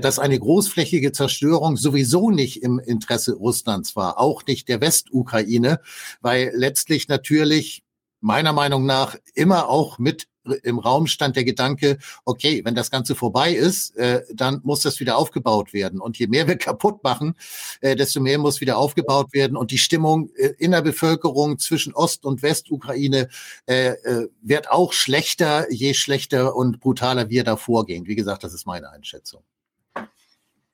dass 0.00 0.18
eine 0.18 0.38
großflächige 0.38 1.12
Zerstörung 1.12 1.76
sowieso 1.76 2.30
nicht 2.30 2.62
im 2.62 2.78
Interesse 2.78 3.34
Russlands 3.34 3.96
war, 3.96 4.18
auch 4.18 4.44
nicht 4.46 4.68
der 4.68 4.80
Westukraine, 4.80 5.80
weil 6.22 6.52
letztlich 6.54 7.08
natürlich 7.08 7.84
meiner 8.20 8.54
Meinung 8.54 8.86
nach 8.86 9.16
immer 9.34 9.68
auch 9.68 9.98
mit 9.98 10.26
im 10.62 10.78
Raum 10.78 11.06
stand 11.06 11.36
der 11.36 11.44
Gedanke, 11.44 11.98
okay, 12.24 12.62
wenn 12.64 12.74
das 12.74 12.90
Ganze 12.90 13.14
vorbei 13.14 13.52
ist, 13.52 13.96
äh, 13.96 14.22
dann 14.32 14.60
muss 14.62 14.80
das 14.80 15.00
wieder 15.00 15.16
aufgebaut 15.16 15.72
werden. 15.72 16.00
Und 16.00 16.18
je 16.18 16.26
mehr 16.26 16.46
wir 16.46 16.56
kaputt 16.58 17.02
machen, 17.02 17.34
äh, 17.80 17.96
desto 17.96 18.20
mehr 18.20 18.38
muss 18.38 18.60
wieder 18.60 18.76
aufgebaut 18.78 19.32
werden. 19.32 19.56
Und 19.56 19.70
die 19.70 19.78
Stimmung 19.78 20.30
äh, 20.36 20.52
in 20.58 20.72
der 20.72 20.82
Bevölkerung 20.82 21.58
zwischen 21.58 21.94
Ost- 21.94 22.24
und 22.24 22.42
Westukraine 22.42 23.28
äh, 23.66 23.88
äh, 23.88 24.28
wird 24.42 24.70
auch 24.70 24.92
schlechter, 24.92 25.70
je 25.72 25.94
schlechter 25.94 26.54
und 26.54 26.80
brutaler 26.80 27.30
wir 27.30 27.44
da 27.44 27.56
vorgehen. 27.56 28.06
Wie 28.06 28.16
gesagt, 28.16 28.44
das 28.44 28.54
ist 28.54 28.66
meine 28.66 28.90
Einschätzung. 28.90 29.42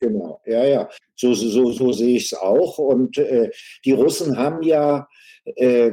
Genau, 0.00 0.40
ja, 0.46 0.64
ja. 0.64 0.88
So, 1.14 1.34
so, 1.34 1.72
so 1.72 1.92
sehe 1.92 2.16
ich 2.16 2.32
es 2.32 2.34
auch. 2.38 2.78
Und 2.78 3.18
äh, 3.18 3.50
die 3.84 3.92
Russen 3.92 4.38
haben 4.38 4.62
ja 4.62 5.06
äh, 5.44 5.92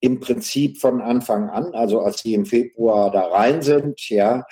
im 0.00 0.20
Prinzip 0.20 0.78
von 0.78 1.00
Anfang 1.00 1.50
an, 1.50 1.74
also 1.74 2.00
als 2.00 2.20
sie 2.20 2.34
im 2.34 2.46
Februar 2.46 3.10
da 3.10 3.22
rein 3.26 3.62
sind, 3.62 4.08
ja, 4.08 4.46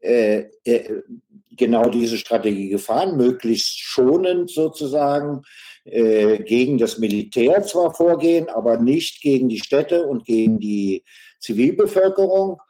äh, 0.00 0.46
äh 0.64 1.02
genau 1.50 1.88
diese 1.90 2.18
Strategie 2.18 2.68
gefahren, 2.68 3.16
möglichst 3.16 3.80
schonend 3.80 4.48
sozusagen 4.48 5.42
äh, 5.84 6.38
gegen 6.38 6.78
das 6.78 6.98
Militär 6.98 7.64
zwar 7.64 7.92
vorgehen, 7.94 8.48
aber 8.48 8.78
nicht 8.78 9.22
gegen 9.22 9.48
die 9.48 9.58
Städte 9.58 10.06
und 10.06 10.24
gegen 10.24 10.60
die 10.60 11.04
Zivilbevölkerung. 11.40 12.60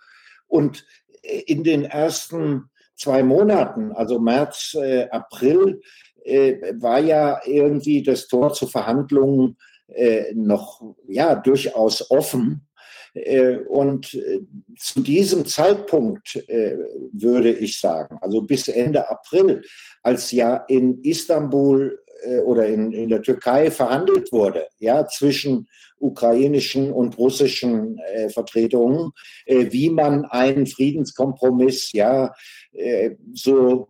Und 0.46 0.86
äh, 1.22 1.40
in 1.40 1.64
den 1.64 1.84
ersten 1.84 2.70
zwei 2.98 3.22
Monaten, 3.22 3.92
also 3.92 4.18
März, 4.18 4.74
äh, 4.74 5.08
April, 5.10 5.80
äh, 6.24 6.74
war 6.78 6.98
ja 7.00 7.40
irgendwie 7.46 8.02
das 8.02 8.28
Tor 8.28 8.52
zu 8.52 8.66
Verhandlungen 8.66 9.56
äh, 9.88 10.34
noch 10.34 10.82
ja 11.06 11.34
durchaus 11.34 12.10
offen. 12.10 12.68
Äh, 13.14 13.56
und 13.68 14.14
äh, 14.14 14.40
zu 14.78 15.00
diesem 15.00 15.46
Zeitpunkt 15.46 16.36
äh, 16.48 16.76
würde 17.12 17.50
ich 17.50 17.80
sagen, 17.80 18.18
also 18.20 18.42
bis 18.42 18.68
Ende 18.68 19.08
April, 19.10 19.62
als 20.02 20.30
ja 20.30 20.56
in 20.68 21.02
Istanbul 21.02 21.98
oder 22.44 22.66
in, 22.66 22.90
in 22.90 23.10
der 23.10 23.22
Türkei 23.22 23.70
verhandelt 23.70 24.32
wurde, 24.32 24.66
ja, 24.80 25.06
zwischen 25.06 25.68
ukrainischen 26.00 26.92
und 26.92 27.18
russischen 27.18 27.98
äh, 27.98 28.28
Vertretungen, 28.28 29.10
äh, 29.46 29.66
wie 29.70 29.90
man 29.90 30.24
einen 30.24 30.66
Friedenskompromiss, 30.66 31.92
ja, 31.92 32.34
äh, 32.72 33.10
so 33.34 33.88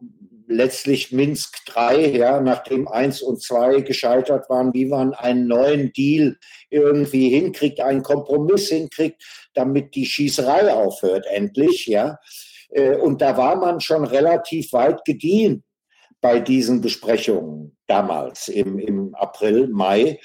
letztlich 0.48 1.12
Minsk 1.12 1.58
III, 1.76 2.16
ja, 2.16 2.40
nachdem 2.40 2.88
eins 2.88 3.20
und 3.20 3.42
zwei 3.42 3.82
gescheitert 3.82 4.48
waren, 4.48 4.72
wie 4.72 4.86
man 4.86 5.12
einen 5.14 5.46
neuen 5.46 5.92
Deal 5.92 6.38
irgendwie 6.70 7.28
hinkriegt, 7.28 7.80
einen 7.80 8.02
Kompromiss 8.02 8.68
hinkriegt, 8.68 9.22
damit 9.54 9.94
die 9.94 10.06
Schießerei 10.06 10.72
aufhört, 10.72 11.26
endlich, 11.30 11.86
ja. 11.86 12.18
Äh, 12.70 12.96
und 12.96 13.20
da 13.20 13.36
war 13.36 13.56
man 13.56 13.80
schon 13.80 14.04
relativ 14.04 14.72
weit 14.72 15.04
gediehen 15.04 15.64
bei 16.20 16.40
diesen 16.40 16.80
Besprechungen 16.80 17.76
damals 17.86 18.48
im, 18.48 18.78
im 18.78 19.14
April, 19.14 19.68
Mai 19.68 20.18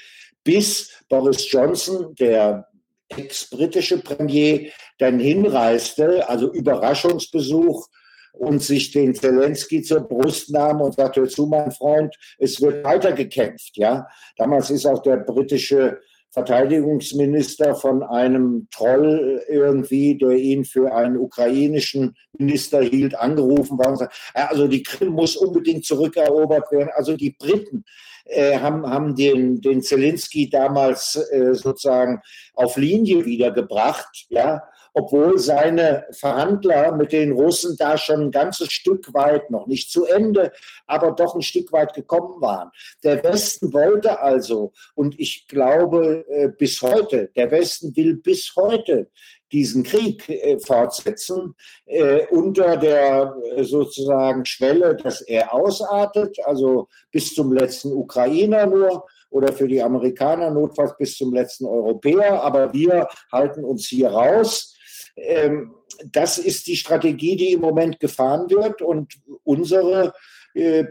bis 0.44 0.90
Boris 1.08 1.50
Johnson, 1.50 2.14
der 2.14 2.68
ex-britische 3.08 3.98
Premier, 3.98 4.70
dann 4.98 5.18
hinreiste, 5.18 6.28
also 6.28 6.52
Überraschungsbesuch 6.52 7.86
und 8.32 8.62
sich 8.62 8.90
den 8.90 9.14
Zelensky 9.14 9.82
zur 9.82 10.00
Brust 10.00 10.50
nahm 10.50 10.80
und 10.80 10.94
sagte, 10.94 11.26
zu 11.28 11.46
mein 11.46 11.70
Freund, 11.70 12.14
es 12.38 12.60
wird 12.60 12.84
weitergekämpft. 12.84 13.76
Ja, 13.76 14.08
damals 14.36 14.70
ist 14.70 14.86
auch 14.86 15.02
der 15.02 15.18
britische 15.18 16.00
Verteidigungsminister 16.34 17.76
von 17.76 18.02
einem 18.02 18.66
Troll 18.72 19.40
irgendwie, 19.48 20.18
der 20.18 20.32
ihn 20.32 20.64
für 20.64 20.92
einen 20.92 21.16
ukrainischen 21.16 22.16
Minister 22.36 22.82
hielt, 22.82 23.14
angerufen 23.14 23.78
war 23.78 23.90
und 23.90 23.98
sagte, 23.98 24.16
also 24.34 24.66
die 24.66 24.82
Krim 24.82 25.10
muss 25.10 25.36
unbedingt 25.36 25.84
zurückerobert 25.84 26.72
werden. 26.72 26.90
Also 26.96 27.16
die 27.16 27.36
Briten 27.38 27.84
äh, 28.24 28.58
haben, 28.58 28.86
haben 28.86 29.14
den, 29.14 29.60
den 29.60 29.82
Zelensky 29.82 30.48
damals 30.48 31.16
äh, 31.30 31.54
sozusagen 31.54 32.22
auf 32.54 32.76
Linie 32.76 33.24
wiedergebracht, 33.24 34.26
ja, 34.28 34.62
obwohl 34.94 35.38
seine 35.38 36.06
Verhandler 36.12 36.92
mit 36.92 37.12
den 37.12 37.32
Russen 37.32 37.76
da 37.76 37.98
schon 37.98 38.22
ein 38.22 38.30
ganzes 38.30 38.72
Stück 38.72 39.12
weit, 39.12 39.50
noch 39.50 39.66
nicht 39.66 39.90
zu 39.90 40.06
Ende, 40.06 40.52
aber 40.86 41.10
doch 41.10 41.34
ein 41.34 41.42
Stück 41.42 41.72
weit 41.72 41.94
gekommen 41.94 42.40
waren. 42.40 42.70
Der 43.02 43.22
Westen 43.24 43.72
wollte 43.72 44.20
also, 44.20 44.72
und 44.94 45.18
ich 45.18 45.48
glaube 45.48 46.24
äh, 46.28 46.48
bis 46.48 46.80
heute, 46.80 47.30
der 47.34 47.50
Westen 47.50 47.94
will 47.96 48.14
bis 48.14 48.54
heute 48.56 49.10
diesen 49.52 49.82
Krieg 49.84 50.28
äh, 50.28 50.58
fortsetzen 50.58 51.54
äh, 51.86 52.26
unter 52.26 52.76
der 52.76 53.34
äh, 53.56 53.64
sozusagen 53.64 54.44
Schwelle, 54.44 54.96
dass 54.96 55.20
er 55.20 55.54
ausartet, 55.54 56.38
also 56.44 56.88
bis 57.10 57.34
zum 57.34 57.52
letzten 57.52 57.92
Ukrainer 57.92 58.66
nur 58.66 59.06
oder 59.30 59.52
für 59.52 59.68
die 59.68 59.82
Amerikaner, 59.82 60.50
notfalls 60.50 60.96
bis 60.96 61.16
zum 61.16 61.34
letzten 61.34 61.66
Europäer, 61.66 62.42
aber 62.42 62.72
wir 62.72 63.08
halten 63.32 63.64
uns 63.64 63.86
hier 63.86 64.10
raus. 64.10 64.76
Ähm, 65.16 65.74
das 66.10 66.38
ist 66.38 66.66
die 66.66 66.76
Strategie, 66.76 67.36
die 67.36 67.52
im 67.52 67.60
Moment 67.60 68.00
gefahren 68.00 68.50
wird 68.50 68.82
und 68.82 69.14
unsere 69.44 70.12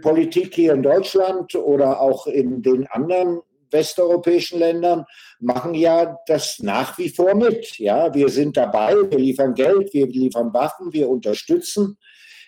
Politik 0.02 0.56
hier 0.56 0.74
in 0.74 0.84
Deutschland 0.84 1.56
oder 1.56 2.02
auch 2.02 2.28
in 2.28 2.62
den 2.62 2.86
anderen 2.88 3.40
westeuropäischen 3.74 4.60
Ländern 4.60 5.06
machen 5.40 5.74
ja 5.74 6.18
das 6.28 6.60
nach 6.60 6.98
wie 6.98 7.10
vor 7.10 7.36
mit. 7.36 7.78
Ja, 7.80 8.14
wir 8.14 8.30
sind 8.30 8.56
dabei, 8.56 8.96
wir 9.10 9.20
liefern 9.20 9.54
Geld, 9.54 9.94
wir 9.94 10.08
liefern 10.08 10.54
Waffen, 10.54 10.94
wir 10.94 11.10
unterstützen. 11.10 11.98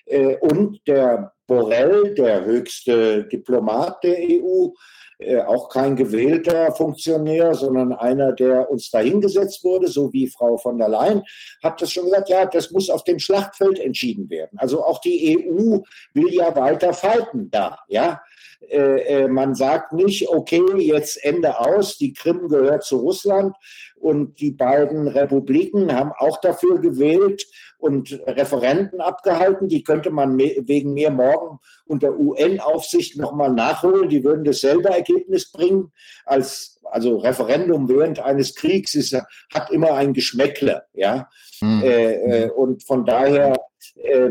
Äh, 0.06 0.38
und 0.38 0.80
der 0.88 1.34
Borrell, 1.48 2.14
der 2.14 2.46
höchste 2.46 3.26
Diplomat 3.26 4.04
der 4.04 4.18
EU, 4.20 4.70
äh, 5.18 5.42
auch 5.42 5.70
kein 5.70 5.96
gewählter 5.96 6.74
Funktionär, 6.74 7.54
sondern 7.54 7.94
einer, 7.94 8.34
der 8.34 8.70
uns 8.70 8.90
dahingesetzt 8.90 9.64
wurde, 9.64 9.88
so 9.88 10.12
wie 10.12 10.28
Frau 10.28 10.58
von 10.58 10.78
der 10.78 10.90
Leyen, 10.90 11.24
hat 11.64 11.82
das 11.82 11.92
schon 11.92 12.06
gesagt, 12.06 12.30
ja, 12.30 12.46
das 12.46 12.72
muss 12.72 12.90
auf 12.90 13.04
dem 13.04 13.20
Schlachtfeld 13.20 13.80
entschieden 13.80 14.30
werden. 14.30 14.60
Also 14.60 14.84
auch 14.84 15.00
die 15.00 15.38
EU 15.38 15.80
will 16.14 16.34
ja 16.34 16.56
weiter 16.56 16.94
falten 16.94 17.50
da, 17.50 17.80
ja. 17.88 18.22
Äh, 18.70 19.24
äh, 19.24 19.28
man 19.28 19.56
sagt 19.56 19.94
nicht, 19.94 20.30
okay, 20.30 20.62
jetzt 20.78 21.24
Ende 21.24 21.60
aus, 21.60 21.98
die 21.98 22.14
Krim 22.14 22.48
gehört 22.48 22.84
zu 22.84 22.98
Russland 22.98 23.56
und 23.96 24.40
die 24.40 24.52
beiden 24.52 25.08
Republiken 25.08 25.94
haben 25.94 26.12
auch 26.18 26.40
dafür 26.42 26.80
gewählt 26.80 27.46
und 27.78 28.20
Referenten 28.26 29.02
abgehalten. 29.02 29.68
Die 29.68 29.84
könnte 29.84 30.10
man 30.10 30.38
wegen 30.38 30.94
mir 30.94 31.12
morgen 31.12 31.60
unter 31.86 32.18
UN-Aufsicht 32.18 33.18
nochmal 33.18 33.52
nachholen. 33.52 34.10
Die 34.10 34.24
würden 34.24 34.44
dasselbe 34.44 34.90
Ergebnis 34.90 35.52
bringen 35.52 35.92
als 36.26 36.76
also 36.92 37.18
Referendum 37.18 37.90
während 37.90 38.20
eines 38.20 38.56
Kriegs 38.56 38.96
ist, 38.96 39.14
hat 39.54 39.72
immer 39.72 39.94
ein 39.96 40.14
Geschmäckle, 40.14 40.84
ja. 40.94 41.28
Mhm. 41.62 41.82
Äh, 41.84 42.44
äh, 42.44 42.50
und 42.52 42.84
von 42.84 43.06
daher 43.06 43.58
äh, 43.96 44.30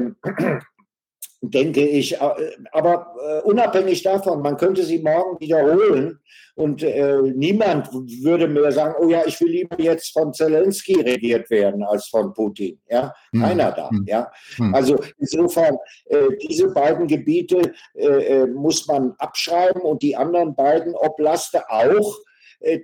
denke 1.51 1.87
ich. 1.87 2.21
Äh, 2.21 2.57
aber 2.73 3.15
äh, 3.27 3.41
unabhängig 3.43 4.03
davon, 4.03 4.43
man 4.43 4.57
könnte 4.57 4.85
sie 4.85 5.01
morgen 5.01 5.41
wiederholen 5.41 6.21
und 6.57 6.83
äh, 6.83 7.21
niemand 7.35 7.93
würde 7.93 8.47
mehr 8.47 8.71
sagen, 8.71 8.95
oh 9.01 9.09
ja, 9.09 9.23
ich 9.27 9.41
will 9.41 9.51
lieber 9.51 9.81
jetzt 9.81 10.13
von 10.13 10.33
Zelensky 10.33 11.01
regiert 11.01 11.51
werden 11.51 11.83
als 11.83 12.07
von 12.07 12.33
Putin. 12.33 12.79
Ja, 12.89 13.13
hm. 13.33 13.41
keiner 13.41 13.73
da. 13.73 13.91
Hm. 13.91 14.05
Ja, 14.07 14.31
hm. 14.57 14.75
also 14.75 14.99
insofern 15.19 15.77
äh, 16.07 16.29
diese 16.49 16.69
beiden 16.69 17.07
Gebiete 17.07 17.73
äh, 17.95 18.07
äh 18.07 18.47
muss 18.47 18.87
man 18.87 19.15
abschreiben 19.19 19.83
und 19.83 20.03
die 20.03 20.17
anderen 20.17 20.55
beiden 20.55 20.95
Oblaste 20.95 21.69
auch. 21.71 22.17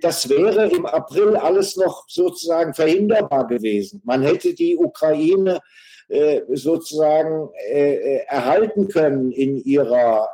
Das 0.01 0.29
wäre 0.29 0.67
im 0.67 0.85
April 0.85 1.35
alles 1.35 1.75
noch 1.75 2.03
sozusagen 2.07 2.75
verhinderbar 2.75 3.47
gewesen. 3.47 3.99
Man 4.05 4.21
hätte 4.21 4.53
die 4.53 4.77
Ukraine 4.77 5.59
äh, 6.11 6.41
sozusagen 6.57 7.49
äh, 7.69 7.93
äh, 7.93 8.25
erhalten 8.27 8.89
können 8.89 9.31
in 9.31 9.63
ihrer 9.63 10.27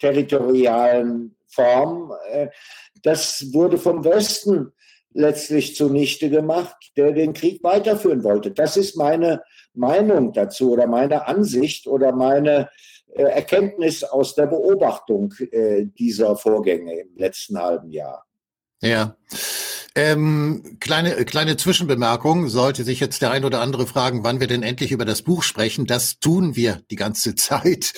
territorialen 0.00 1.36
Form. 1.46 2.12
das 3.02 3.52
wurde 3.52 3.78
vom 3.78 4.04
Westen 4.04 4.72
letztlich 5.12 5.76
zunichte 5.76 6.30
gemacht, 6.30 6.76
der 6.96 7.12
den 7.12 7.32
Krieg 7.32 7.62
weiterführen 7.62 8.22
wollte. 8.24 8.50
Das 8.50 8.76
ist 8.76 8.96
meine 8.96 9.42
Meinung 9.74 10.32
dazu 10.32 10.72
oder 10.72 10.86
meine 10.86 11.26
Ansicht 11.26 11.86
oder 11.86 12.12
meine 12.12 12.68
Erkenntnis 13.14 14.04
aus 14.04 14.34
der 14.34 14.46
Beobachtung 14.46 15.34
dieser 15.98 16.36
Vorgänge 16.36 17.00
im 17.00 17.16
letzten 17.16 17.60
halben 17.60 17.90
Jahr. 17.90 18.24
Ja. 18.80 19.16
Ähm, 19.98 20.76
kleine, 20.78 21.24
kleine 21.24 21.56
Zwischenbemerkung. 21.56 22.48
Sollte 22.48 22.84
sich 22.84 23.00
jetzt 23.00 23.20
der 23.20 23.32
ein 23.32 23.44
oder 23.44 23.60
andere 23.60 23.84
fragen, 23.84 24.22
wann 24.22 24.38
wir 24.38 24.46
denn 24.46 24.62
endlich 24.62 24.92
über 24.92 25.04
das 25.04 25.22
Buch 25.22 25.42
sprechen, 25.42 25.86
das 25.86 26.20
tun 26.20 26.54
wir 26.54 26.82
die 26.92 26.94
ganze 26.94 27.34
Zeit. 27.34 27.94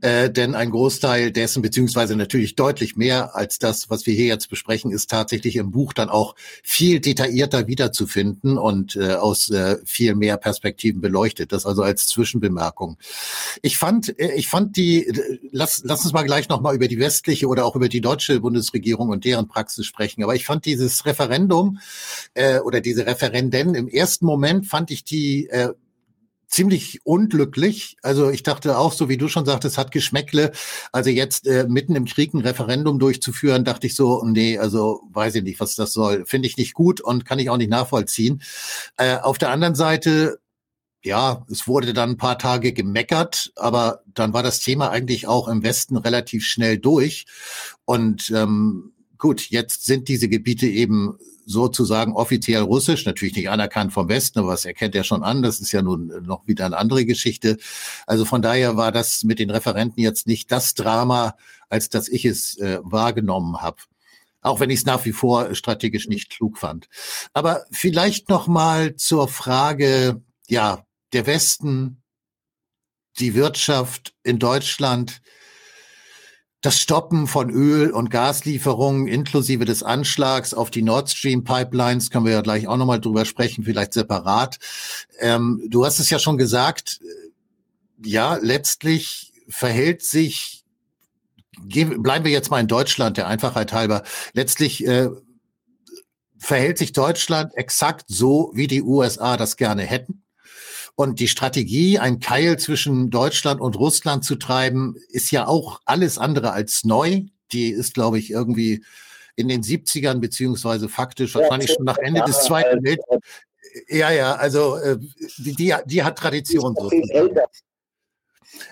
Äh, 0.00 0.30
denn 0.30 0.56
ein 0.56 0.70
Großteil 0.70 1.30
dessen, 1.30 1.62
beziehungsweise 1.62 2.16
natürlich 2.16 2.56
deutlich 2.56 2.96
mehr 2.96 3.36
als 3.36 3.60
das, 3.60 3.88
was 3.88 4.04
wir 4.04 4.14
hier 4.14 4.26
jetzt 4.26 4.50
besprechen, 4.50 4.90
ist 4.90 5.08
tatsächlich 5.08 5.54
im 5.54 5.70
Buch 5.70 5.92
dann 5.92 6.08
auch 6.08 6.34
viel 6.64 6.98
detaillierter 6.98 7.68
wiederzufinden 7.68 8.58
und 8.58 8.96
äh, 8.96 9.12
aus 9.12 9.48
äh, 9.50 9.76
viel 9.84 10.16
mehr 10.16 10.38
Perspektiven 10.38 11.00
beleuchtet. 11.00 11.52
Das 11.52 11.66
also 11.66 11.84
als 11.84 12.08
Zwischenbemerkung. 12.08 12.98
Ich 13.62 13.78
fand, 13.78 14.18
äh, 14.18 14.34
ich 14.34 14.48
fand 14.48 14.76
die, 14.76 15.06
lass, 15.52 15.82
lass 15.84 16.02
uns 16.02 16.12
mal 16.12 16.24
gleich 16.24 16.48
nochmal 16.48 16.74
über 16.74 16.88
die 16.88 16.98
westliche 16.98 17.46
oder 17.46 17.64
auch 17.64 17.76
über 17.76 17.88
die 17.88 18.00
deutsche 18.00 18.40
Bundesregierung 18.40 19.10
und 19.10 19.24
deren 19.24 19.46
Praxis 19.46 19.86
sprechen. 19.86 20.24
Aber 20.24 20.34
ich 20.34 20.46
fand 20.46 20.64
dieses 20.64 21.06
Referendum 21.06 21.43
Referendum 21.44 21.78
äh, 22.34 22.58
oder 22.60 22.80
diese 22.80 23.06
Referenden, 23.06 23.74
im 23.74 23.88
ersten 23.88 24.26
Moment 24.26 24.66
fand 24.66 24.90
ich 24.90 25.04
die 25.04 25.48
äh, 25.48 25.72
ziemlich 26.48 27.00
unglücklich. 27.04 27.96
Also 28.02 28.30
ich 28.30 28.44
dachte 28.44 28.78
auch, 28.78 28.92
so 28.92 29.08
wie 29.08 29.16
du 29.16 29.28
schon 29.28 29.44
sagtest, 29.44 29.76
hat 29.76 29.90
Geschmäckle. 29.90 30.52
Also 30.92 31.10
jetzt 31.10 31.48
äh, 31.48 31.66
mitten 31.68 31.96
im 31.96 32.04
Krieg 32.04 32.32
ein 32.32 32.40
Referendum 32.40 32.98
durchzuführen, 32.98 33.64
dachte 33.64 33.88
ich 33.88 33.96
so, 33.96 34.24
nee, 34.24 34.58
also 34.58 35.00
weiß 35.12 35.34
ich 35.36 35.42
nicht, 35.42 35.60
was 35.60 35.74
das 35.74 35.92
soll. 35.92 36.24
Finde 36.26 36.46
ich 36.46 36.56
nicht 36.56 36.74
gut 36.74 37.00
und 37.00 37.24
kann 37.24 37.40
ich 37.40 37.50
auch 37.50 37.56
nicht 37.56 37.70
nachvollziehen. 37.70 38.42
Äh, 38.96 39.16
auf 39.16 39.38
der 39.38 39.50
anderen 39.50 39.74
Seite, 39.74 40.38
ja, 41.02 41.44
es 41.50 41.66
wurde 41.66 41.92
dann 41.92 42.10
ein 42.10 42.16
paar 42.16 42.38
Tage 42.38 42.72
gemeckert, 42.72 43.52
aber 43.56 44.02
dann 44.06 44.32
war 44.32 44.42
das 44.42 44.60
Thema 44.60 44.90
eigentlich 44.90 45.26
auch 45.26 45.48
im 45.48 45.62
Westen 45.62 45.96
relativ 45.96 46.46
schnell 46.46 46.78
durch. 46.78 47.26
Und 47.84 48.30
ähm, 48.30 48.94
gut, 49.18 49.50
jetzt 49.50 49.86
sind 49.86 50.08
diese 50.08 50.28
Gebiete 50.28 50.66
eben 50.66 51.18
sozusagen 51.46 52.12
offiziell 52.12 52.62
russisch, 52.62 53.04
natürlich 53.04 53.36
nicht 53.36 53.50
anerkannt 53.50 53.92
vom 53.92 54.08
Westen, 54.08 54.38
aber 54.38 54.48
was 54.48 54.64
erkennt 54.64 54.94
er 54.94 55.04
schon 55.04 55.22
an? 55.22 55.42
Das 55.42 55.60
ist 55.60 55.72
ja 55.72 55.82
nun 55.82 56.08
noch 56.24 56.46
wieder 56.46 56.66
eine 56.66 56.76
andere 56.76 57.04
Geschichte. 57.04 57.58
Also 58.06 58.24
von 58.24 58.42
daher 58.42 58.76
war 58.76 58.92
das 58.92 59.24
mit 59.24 59.38
den 59.38 59.50
Referenten 59.50 60.00
jetzt 60.02 60.26
nicht 60.26 60.50
das 60.52 60.74
Drama, 60.74 61.36
als 61.68 61.88
dass 61.88 62.08
ich 62.08 62.24
es 62.24 62.58
äh, 62.58 62.78
wahrgenommen 62.82 63.60
habe. 63.60 63.78
Auch 64.40 64.60
wenn 64.60 64.70
ich 64.70 64.80
es 64.80 64.86
nach 64.86 65.04
wie 65.04 65.12
vor 65.12 65.54
strategisch 65.54 66.06
nicht 66.06 66.30
klug 66.30 66.58
fand. 66.58 66.88
Aber 67.32 67.64
vielleicht 67.70 68.28
noch 68.28 68.46
mal 68.46 68.94
zur 68.96 69.28
Frage, 69.28 70.22
ja, 70.48 70.84
der 71.12 71.26
Westen, 71.26 72.02
die 73.18 73.34
Wirtschaft 73.34 74.14
in 74.22 74.38
Deutschland, 74.38 75.22
das 76.64 76.80
Stoppen 76.80 77.26
von 77.26 77.50
Öl- 77.50 77.90
und 77.90 78.08
Gaslieferungen 78.08 79.06
inklusive 79.06 79.66
des 79.66 79.82
Anschlags 79.82 80.54
auf 80.54 80.70
die 80.70 80.80
Nord 80.80 81.10
Stream 81.10 81.44
Pipelines, 81.44 82.10
können 82.10 82.24
wir 82.24 82.32
ja 82.32 82.40
gleich 82.40 82.66
auch 82.66 82.78
nochmal 82.78 83.02
drüber 83.02 83.26
sprechen, 83.26 83.64
vielleicht 83.64 83.92
separat. 83.92 84.58
Ähm, 85.18 85.62
du 85.68 85.84
hast 85.84 85.98
es 85.98 86.08
ja 86.08 86.18
schon 86.18 86.38
gesagt, 86.38 87.00
äh, 87.02 88.08
ja, 88.08 88.36
letztlich 88.36 89.34
verhält 89.46 90.02
sich, 90.02 90.64
bleiben 91.62 92.24
wir 92.24 92.32
jetzt 92.32 92.50
mal 92.50 92.60
in 92.60 92.66
Deutschland, 92.66 93.18
der 93.18 93.28
Einfachheit 93.28 93.74
halber, 93.74 94.02
letztlich 94.32 94.86
äh, 94.86 95.10
verhält 96.38 96.78
sich 96.78 96.92
Deutschland 96.92 97.54
exakt 97.56 98.06
so, 98.08 98.52
wie 98.54 98.68
die 98.68 98.82
USA 98.82 99.36
das 99.36 99.58
gerne 99.58 99.82
hätten. 99.82 100.23
Und 100.96 101.18
die 101.18 101.28
Strategie, 101.28 101.98
ein 101.98 102.20
Keil 102.20 102.58
zwischen 102.58 103.10
Deutschland 103.10 103.60
und 103.60 103.76
Russland 103.76 104.24
zu 104.24 104.36
treiben, 104.36 104.96
ist 105.08 105.30
ja 105.32 105.46
auch 105.46 105.80
alles 105.84 106.18
andere 106.18 106.52
als 106.52 106.84
neu. 106.84 107.22
Die 107.52 107.70
ist, 107.70 107.94
glaube 107.94 108.18
ich, 108.18 108.30
irgendwie 108.30 108.84
in 109.36 109.48
den 109.48 109.62
70ern, 109.62 110.20
beziehungsweise 110.20 110.88
faktisch 110.88 111.34
wahrscheinlich 111.34 111.72
schon 111.72 111.84
nach 111.84 111.98
Ende 111.98 112.22
des 112.22 112.44
Zweiten 112.44 112.84
Weltkriegs. 112.84 113.26
Ja, 113.88 114.10
ja, 114.10 114.36
also 114.36 114.76
äh, 114.76 114.98
die, 115.38 115.74
die 115.84 116.02
hat 116.04 116.16
Tradition. 116.16 116.76
So. 116.78 116.90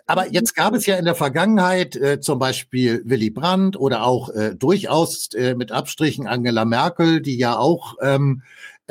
Aber 0.06 0.28
jetzt 0.28 0.54
gab 0.54 0.74
es 0.74 0.86
ja 0.86 0.96
in 0.96 1.04
der 1.04 1.14
Vergangenheit 1.14 1.96
äh, 1.96 2.20
zum 2.20 2.38
Beispiel 2.38 3.02
Willy 3.04 3.30
Brandt 3.30 3.76
oder 3.76 4.04
auch 4.04 4.30
äh, 4.30 4.54
durchaus 4.54 5.32
äh, 5.34 5.54
mit 5.54 5.72
Abstrichen 5.72 6.26
Angela 6.26 6.64
Merkel, 6.64 7.20
die 7.20 7.36
ja 7.36 7.56
auch 7.56 7.96
ähm, 8.00 8.42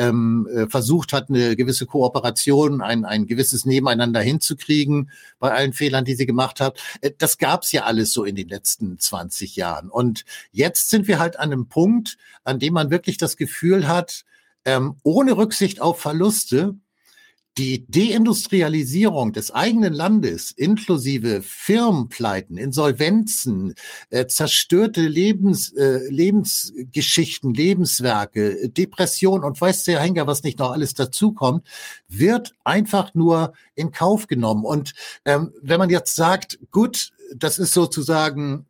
ähm, 0.02 0.48
äh, 0.52 0.68
versucht 0.68 1.14
hat, 1.14 1.30
eine 1.30 1.56
gewisse 1.56 1.86
Kooperation, 1.86 2.82
ein, 2.82 3.06
ein 3.06 3.28
gewisses 3.28 3.66
Nebeneinander 3.66 4.20
hinzukriegen 4.20 5.12
bei 5.38 5.52
allen 5.52 5.74
Fehlern, 5.74 6.06
die 6.06 6.16
sie 6.16 6.26
gemacht 6.26 6.60
hat. 6.60 6.80
Äh, 7.02 7.12
das 7.18 7.38
gab's 7.38 7.72
ja 7.72 7.84
alles 7.84 8.12
so 8.12 8.24
in 8.24 8.36
den 8.36 8.50
letzten 8.50 8.98
20 8.98 9.56
Jahren. 9.56 9.90
Und 9.90 10.26
jetzt 10.52 10.90
sind 10.90 11.08
wir 11.08 11.20
halt 11.20 11.38
an 11.38 11.52
einem 11.52 11.68
Punkt, 11.68 12.18
an 12.44 12.58
dem 12.58 12.74
man 12.74 12.90
wirklich 12.90 13.18
das 13.18 13.38
Gefühl 13.38 13.88
hat, 13.88 14.26
ähm, 14.66 14.96
ohne 15.04 15.38
Rücksicht 15.38 15.82
auf 15.82 16.00
Verluste, 16.00 16.76
die 17.58 17.86
Deindustrialisierung 17.88 19.34
des 19.34 19.52
eigenen 19.52 19.94
Landes 19.94 20.52
inklusive 20.52 21.42
Firmenpleiten, 21.42 22.58
Insolvenzen, 22.58 23.74
äh, 24.10 24.26
zerstörte 24.28 25.02
Lebens, 25.02 25.74
äh, 25.74 26.08
Lebensgeschichten, 26.10 27.54
Lebenswerke, 27.54 28.70
Depression 28.70 29.44
und 29.44 29.60
weiß 29.60 29.84
der 29.84 30.00
Henker, 30.00 30.28
was 30.28 30.44
nicht 30.44 30.60
noch 30.60 30.72
alles 30.72 30.94
dazukommt, 30.94 31.68
wird 32.08 32.54
einfach 32.64 33.14
nur 33.14 33.54
in 33.76 33.92
Kauf 33.92 34.28
genommen. 34.28 34.64
Und 34.64 34.94
ähm, 35.26 35.52
wenn 35.62 35.80
man 35.80 35.90
jetzt 35.90 36.16
sagt, 36.16 36.58
gut, 36.72 37.12
das 37.36 37.60
ist 37.60 37.74
sozusagen 37.74 38.66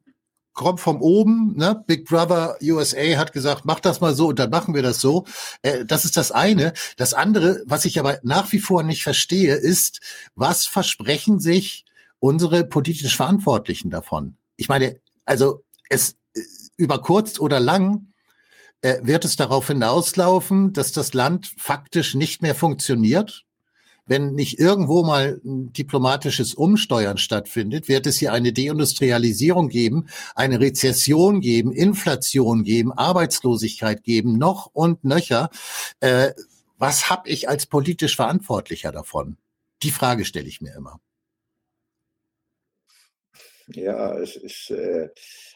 kommt 0.54 0.80
vom 0.80 1.02
oben, 1.02 1.56
ne? 1.56 1.84
Big 1.88 2.06
Brother 2.06 2.58
USA 2.62 3.18
hat 3.18 3.34
gesagt, 3.34 3.66
mach 3.66 3.80
das 3.80 4.02
mal 4.02 4.14
so 4.14 4.28
und 4.28 4.40
dann 4.40 4.50
machen 4.50 4.74
wir 4.76 4.82
das 4.82 5.00
so. 5.00 5.26
Äh, 5.62 5.86
das 5.86 6.06
ist 6.06 6.18
das 6.18 6.32
eine. 6.32 6.74
Das 6.98 7.14
andere, 7.14 7.64
was 7.66 7.86
ich 7.86 8.00
aber 8.00 8.20
nach 8.24 8.52
wie 8.52 8.60
vor 8.60 8.84
nicht 8.84 9.04
verstehe, 9.04 9.56
ist, 9.56 10.02
was 10.36 10.66
versprechen 10.66 11.40
sich 11.40 11.86
unsere 12.20 12.64
politisch 12.66 13.16
Verantwortlichen 13.16 13.90
davon? 13.90 14.36
Ich 14.58 14.70
meine, 14.70 15.00
also 15.26 15.64
es 15.90 16.18
äh, 16.36 16.42
über 16.78 17.02
kurz 17.02 17.40
oder 17.40 17.60
lang 17.60 18.12
äh, 18.82 19.00
wird 19.04 19.26
es 19.26 19.36
darauf 19.36 19.68
hinauslaufen, 19.68 20.74
dass 20.74 20.92
das 20.92 21.14
Land 21.14 21.54
faktisch 21.58 22.16
nicht 22.16 22.42
mehr 22.42 22.56
funktioniert 22.56 23.46
wenn 24.06 24.34
nicht 24.34 24.60
irgendwo 24.60 25.04
mal 25.04 25.40
ein 25.46 25.72
diplomatisches 25.74 26.54
Umsteuern 26.54 27.18
stattfindet, 27.18 27.88
wird 27.88 28.08
es 28.08 28.18
hier 28.20 28.34
eine 28.34 28.54
Deindustrialisierung 28.54 29.70
geben, 29.70 30.08
eine 30.36 30.60
Rezession 30.60 31.40
geben, 31.40 31.72
Inflation 31.72 32.64
geben, 32.64 32.92
Arbeitslosigkeit 32.92 34.04
geben, 34.04 34.38
noch 34.38 34.70
und 34.74 35.04
nöcher. 35.04 35.50
Äh, 36.00 36.32
was 36.78 37.10
habe 37.10 37.30
ich 37.30 37.48
als 37.48 37.68
politisch 37.68 38.16
Verantwortlicher 38.16 38.92
davon? 38.92 39.38
Die 39.84 39.92
Frage 39.92 40.26
stelle 40.26 40.48
ich 40.48 40.62
mir 40.62 40.76
immer. 40.76 41.00
Ja, 43.68 44.18
es 44.18 44.36
ist 44.36 44.72
äh, 44.72 45.10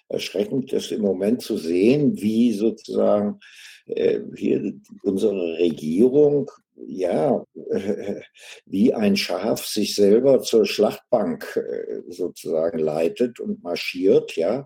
erschreckend, 0.07 0.71
das 0.71 0.91
im 0.91 1.01
Moment 1.01 1.41
zu 1.41 1.57
sehen, 1.57 2.21
wie 2.21 2.53
sozusagen 2.53 3.39
äh, 3.87 4.19
hier 4.35 4.73
unsere 5.03 5.57
Regierung 5.57 6.49
ja, 6.75 7.43
äh, 7.71 8.21
wie 8.65 8.93
ein 8.93 9.15
Schaf 9.15 9.65
sich 9.65 9.95
selber 9.95 10.41
zur 10.41 10.65
Schlachtbank 10.65 11.55
äh, 11.57 12.01
sozusagen 12.11 12.79
leitet 12.79 13.39
und 13.39 13.63
marschiert, 13.63 14.35
ja, 14.35 14.65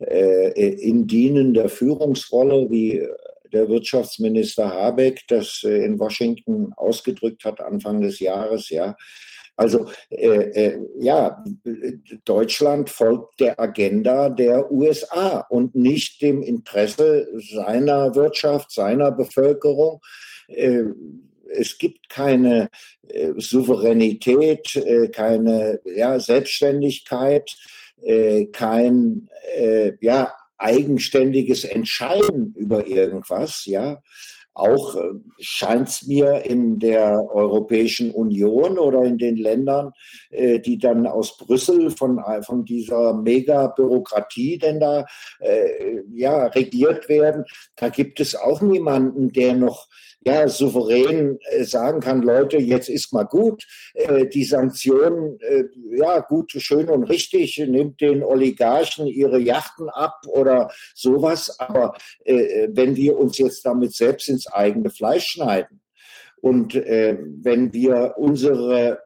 äh, 0.00 0.50
in 0.50 1.06
dienender 1.06 1.68
Führungsrolle, 1.68 2.70
wie 2.70 3.06
der 3.52 3.68
Wirtschaftsminister 3.68 4.70
Habeck 4.72 5.22
das 5.28 5.62
in 5.62 5.98
Washington 5.98 6.72
ausgedrückt 6.74 7.44
hat 7.44 7.60
Anfang 7.60 8.00
des 8.00 8.18
Jahres, 8.18 8.70
ja. 8.70 8.96
Also 9.56 9.86
äh, 10.08 10.26
äh, 10.26 10.80
ja, 10.98 11.44
Deutschland 12.24 12.88
folgt 12.88 13.38
der 13.40 13.60
Agenda 13.60 14.30
der 14.30 14.72
USA 14.72 15.40
und 15.50 15.74
nicht 15.74 16.22
dem 16.22 16.42
Interesse 16.42 17.28
seiner 17.52 18.14
Wirtschaft, 18.14 18.72
seiner 18.72 19.12
Bevölkerung. 19.12 20.00
Äh, 20.48 20.84
es 21.54 21.78
gibt 21.78 22.08
keine 22.08 22.70
äh, 23.08 23.32
Souveränität, 23.36 24.76
äh, 24.76 25.08
keine 25.08 25.80
ja, 25.84 26.18
Selbstständigkeit, 26.18 27.56
äh, 28.02 28.46
kein 28.46 29.28
äh, 29.56 29.92
ja, 30.00 30.34
eigenständiges 30.58 31.64
Entscheiden 31.64 32.54
über 32.56 32.86
irgendwas, 32.86 33.64
ja. 33.66 34.02
Auch 34.54 34.96
äh, 34.96 35.12
scheint 35.38 35.88
es 35.88 36.06
mir 36.06 36.44
in 36.44 36.78
der 36.78 37.26
Europäischen 37.32 38.10
Union 38.10 38.78
oder 38.78 39.02
in 39.02 39.16
den 39.16 39.36
Ländern, 39.36 39.92
äh, 40.30 40.58
die 40.60 40.78
dann 40.78 41.06
aus 41.06 41.38
Brüssel 41.38 41.90
von, 41.90 42.20
von 42.42 42.64
dieser 42.64 43.14
Mega-Bürokratie 43.14 44.58
denn 44.58 44.80
da 44.80 45.06
ja, 46.12 46.46
regiert 46.46 47.08
werden, 47.08 47.44
da 47.76 47.88
gibt 47.88 48.20
es 48.20 48.34
auch 48.34 48.60
niemanden, 48.60 49.32
der 49.32 49.54
noch 49.54 49.88
ja, 50.24 50.48
souverän 50.48 51.38
äh, 51.50 51.64
sagen 51.64 52.00
kann, 52.00 52.22
Leute, 52.22 52.58
jetzt 52.58 52.88
ist 52.88 53.12
mal 53.12 53.24
gut, 53.24 53.66
äh, 53.94 54.26
die 54.26 54.44
Sanktionen, 54.44 55.38
äh, 55.40 55.64
ja, 55.96 56.20
gut, 56.20 56.52
schön 56.52 56.88
und 56.88 57.04
richtig, 57.04 57.58
nimmt 57.58 58.00
den 58.00 58.22
Oligarchen 58.22 59.06
ihre 59.06 59.38
Yachten 59.38 59.88
ab 59.88 60.20
oder 60.26 60.70
sowas, 60.94 61.58
aber 61.58 61.94
wenn 62.24 62.96
wir 62.96 63.18
uns 63.18 63.38
jetzt 63.38 63.64
damit 63.66 63.94
selbst 63.94 64.28
ins 64.28 64.46
eigene 64.46 64.90
Fleisch 64.90 65.26
schneiden 65.26 65.80
und 66.40 66.74
wenn 66.74 67.72
wir 67.72 68.14
unsere 68.16 69.00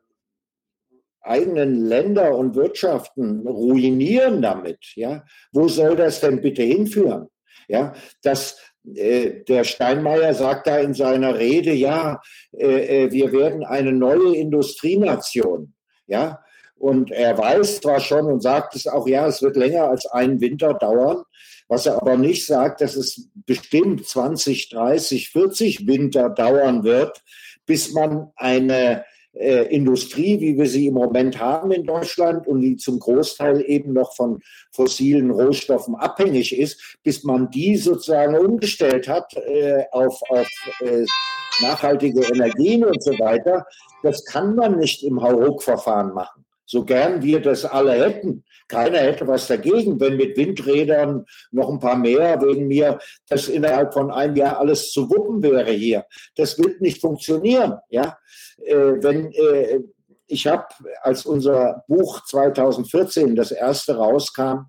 eigenen 1.21 1.87
Länder 1.87 2.37
und 2.37 2.55
Wirtschaften 2.55 3.47
ruinieren 3.47 4.43
damit, 4.43 4.79
ja, 4.95 5.25
wo 5.53 5.69
soll 5.69 5.97
das 5.97 6.21
denn 6.21 6.41
bitte 6.41 6.63
hinführen? 6.63 7.29
Ja, 7.69 7.95
das, 8.23 8.53
äh, 8.53 8.76
der 8.87 9.64
Steinmeier 9.64 10.33
sagt 10.35 10.68
da 10.68 10.79
in 10.79 10.94
seiner 10.94 11.38
Rede, 11.38 11.72
ja, 11.72 12.20
äh, 12.53 13.05
äh, 13.05 13.12
wir 13.12 13.33
werden 13.33 13.64
eine 13.64 13.92
neue 13.92 14.37
Industrienation. 14.37 15.75
Ja, 16.07 16.40
und 16.77 17.11
er 17.11 17.37
weiß 17.37 17.81
zwar 17.81 18.01
schon 18.01 18.27
und 18.27 18.42
sagt 18.42 18.77
es 18.77 18.87
auch, 18.87 19.09
ja, 19.09 19.27
es 19.27 19.42
wird 19.42 19.57
länger 19.57 19.88
als 19.88 20.07
einen 20.07 20.40
Winter 20.40 20.75
dauern. 20.75 21.25
Was 21.68 21.87
er 21.87 21.96
aber 22.01 22.16
nicht 22.16 22.46
sagt, 22.46 22.81
dass 22.81 22.94
es 22.94 23.29
bestimmt 23.35 24.07
20, 24.07 24.68
30, 24.68 25.31
40 25.31 25.87
Winter 25.88 26.31
dauern 26.31 26.85
wird, 26.85 27.22
bis 27.66 27.92
man 27.92 28.31
eine 28.37 29.05
äh, 29.38 29.64
Industrie, 29.75 30.40
wie 30.40 30.57
wir 30.57 30.66
sie 30.66 30.87
im 30.87 30.94
Moment 30.94 31.38
haben 31.38 31.70
in 31.70 31.85
Deutschland 31.85 32.46
und 32.46 32.62
die 32.62 32.77
zum 32.77 32.99
Großteil 32.99 33.62
eben 33.66 33.92
noch 33.92 34.14
von 34.16 34.40
fossilen 34.72 35.31
Rohstoffen 35.31 35.94
abhängig 35.94 36.59
ist, 36.59 36.96
bis 37.03 37.22
man 37.25 37.51
die 37.51 37.77
sozusagen 37.77 38.35
umgestellt 38.35 39.09
hat 39.09 39.35
äh, 39.37 39.85
auf, 39.92 40.20
auf 40.31 40.49
äh, 40.81 41.05
nachhaltige 41.61 42.22
Energien 42.22 42.85
und 42.85 43.03
so 43.03 43.12
weiter. 43.18 43.66
Das 44.03 44.25
kann 44.25 44.55
man 44.55 44.79
nicht 44.79 45.03
im 45.05 45.22
Hauruck-Verfahren 45.22 46.14
machen. 46.14 46.46
So 46.67 46.85
gern 46.85 47.23
wir 47.23 47.41
das 47.41 47.65
alle 47.65 47.93
hätten. 47.93 48.45
Keiner 48.69 48.99
hätte 48.99 49.27
was 49.29 49.47
dagegen, 49.47 50.01
wenn 50.01 50.17
mit 50.17 50.37
Windrädern 50.37 51.25
noch 51.53 51.71
ein 51.71 51.79
paar 51.79 51.97
mehr, 51.97 52.43
wegen 52.43 52.67
mir 52.67 52.99
das 53.29 53.49
innerhalb 53.49 53.95
von 53.95 54.11
einem 54.11 54.35
Jahr 54.35 54.59
alles 54.59 54.91
zu 54.91 55.09
wuppen 55.09 55.43
wäre 55.43 55.71
hier. 55.71 56.05
Das 56.35 56.59
wird 56.59 56.81
nicht 56.81 57.01
funktionieren. 57.01 57.79
Ja, 57.89 58.19
äh, 58.65 58.75
wenn 58.75 59.33
äh, 59.33 59.81
ich 60.27 60.47
habe, 60.47 60.67
als 61.03 61.25
unser 61.25 61.85
Buch 61.87 62.25
2014 62.25 63.37
das 63.37 63.53
erste 63.53 63.97
rauskam, 63.97 64.67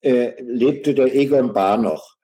äh, 0.00 0.40
lebte 0.40 0.94
der 0.94 1.14
Egon 1.14 1.52
Bahr 1.52 1.78
noch, 1.78 2.14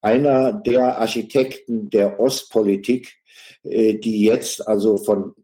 einer 0.00 0.52
der 0.52 0.98
Architekten 0.98 1.90
der 1.90 2.20
Ostpolitik, 2.20 3.16
äh, 3.64 3.94
die 3.94 4.22
jetzt 4.22 4.66
also 4.66 4.96
von 4.96 5.34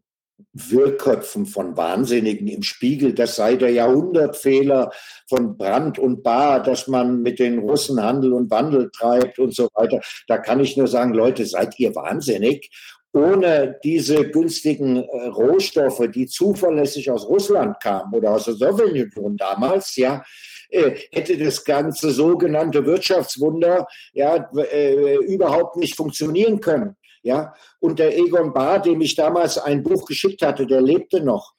Wirrköpfen 0.57 1.47
von 1.47 1.77
Wahnsinnigen 1.77 2.49
im 2.49 2.63
Spiegel, 2.63 3.13
das 3.13 3.37
sei 3.37 3.57
der 3.57 3.71
Jahrhundertfehler 3.71 4.91
von 5.29 5.57
Brandt 5.57 5.99
und 5.99 6.23
Bahr, 6.23 6.63
dass 6.63 6.89
man 6.89 7.23
mit 7.23 7.39
den 7.39 7.59
Russen 7.59 8.03
Handel 8.03 8.33
und 8.33 8.51
Wandel 8.51 8.91
treibt 8.91 9.39
und 9.39 9.55
so 9.55 9.69
weiter. 9.75 10.01
Da 10.27 10.39
kann 10.39 10.61
ich 10.61 10.77
nur 10.77 10.89
sagen, 10.89 11.15
Leute, 11.15 11.45
seid 11.47 11.79
ihr 11.79 11.95
wahnsinnig? 11.95 12.71
Ohne 13.13 13.79
diese 13.83 14.29
günstigen 14.29 14.97
äh, 14.97 15.27
Rohstoffe, 15.29 16.03
die 16.15 16.27
zuverlässig 16.27 17.11
aus 17.11 17.27
Russland 17.27 17.81
kamen 17.81 18.13
oder 18.13 18.33
aus 18.33 18.45
der 18.45 18.55
Sowjetunion 18.55 19.37
damals, 19.39 19.97
ja, 19.97 20.23
äh, 20.69 20.97
hätte 21.13 21.39
das 21.39 21.65
ganze 21.65 22.11
sogenannte 22.11 22.85
Wirtschaftswunder 22.85 23.87
ja 24.13 24.51
äh, 24.55 25.17
überhaupt 25.17 25.77
nicht 25.77 25.97
funktionieren 25.97 26.61
können. 26.61 26.97
Ja, 27.27 27.55
und 27.81 27.99
der 27.99 28.17
Egon 28.17 28.53
Bahr, 28.53 28.81
dem 28.81 29.01
ich 29.01 29.17
damals 29.17 29.59
ein 29.59 29.83
Buch 29.83 30.07
geschickt 30.07 30.43
hatte, 30.43 30.65
der 30.65 30.81
lebte 30.81 31.21
noch. 31.21 31.55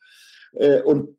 Äh, 0.53 0.81
und 0.81 1.17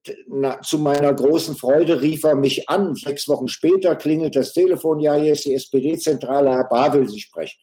zu 0.63 0.79
meiner 0.79 1.13
großen 1.13 1.55
Freude 1.55 2.01
rief 2.01 2.25
er 2.25 2.35
mich 2.35 2.67
an. 2.67 2.95
Sechs 2.95 3.29
Wochen 3.29 3.49
später 3.49 3.95
klingelt 3.95 4.37
das 4.37 4.55
Telefon. 4.55 5.01
Ja, 5.01 5.17
hier 5.17 5.35
ist 5.35 5.45
die 5.45 5.53
SPD-Zentrale. 5.53 6.49
Herr 6.49 6.65
Bahr 6.65 6.95
will 6.95 7.07
Sie 7.07 7.21
sprechen. 7.21 7.61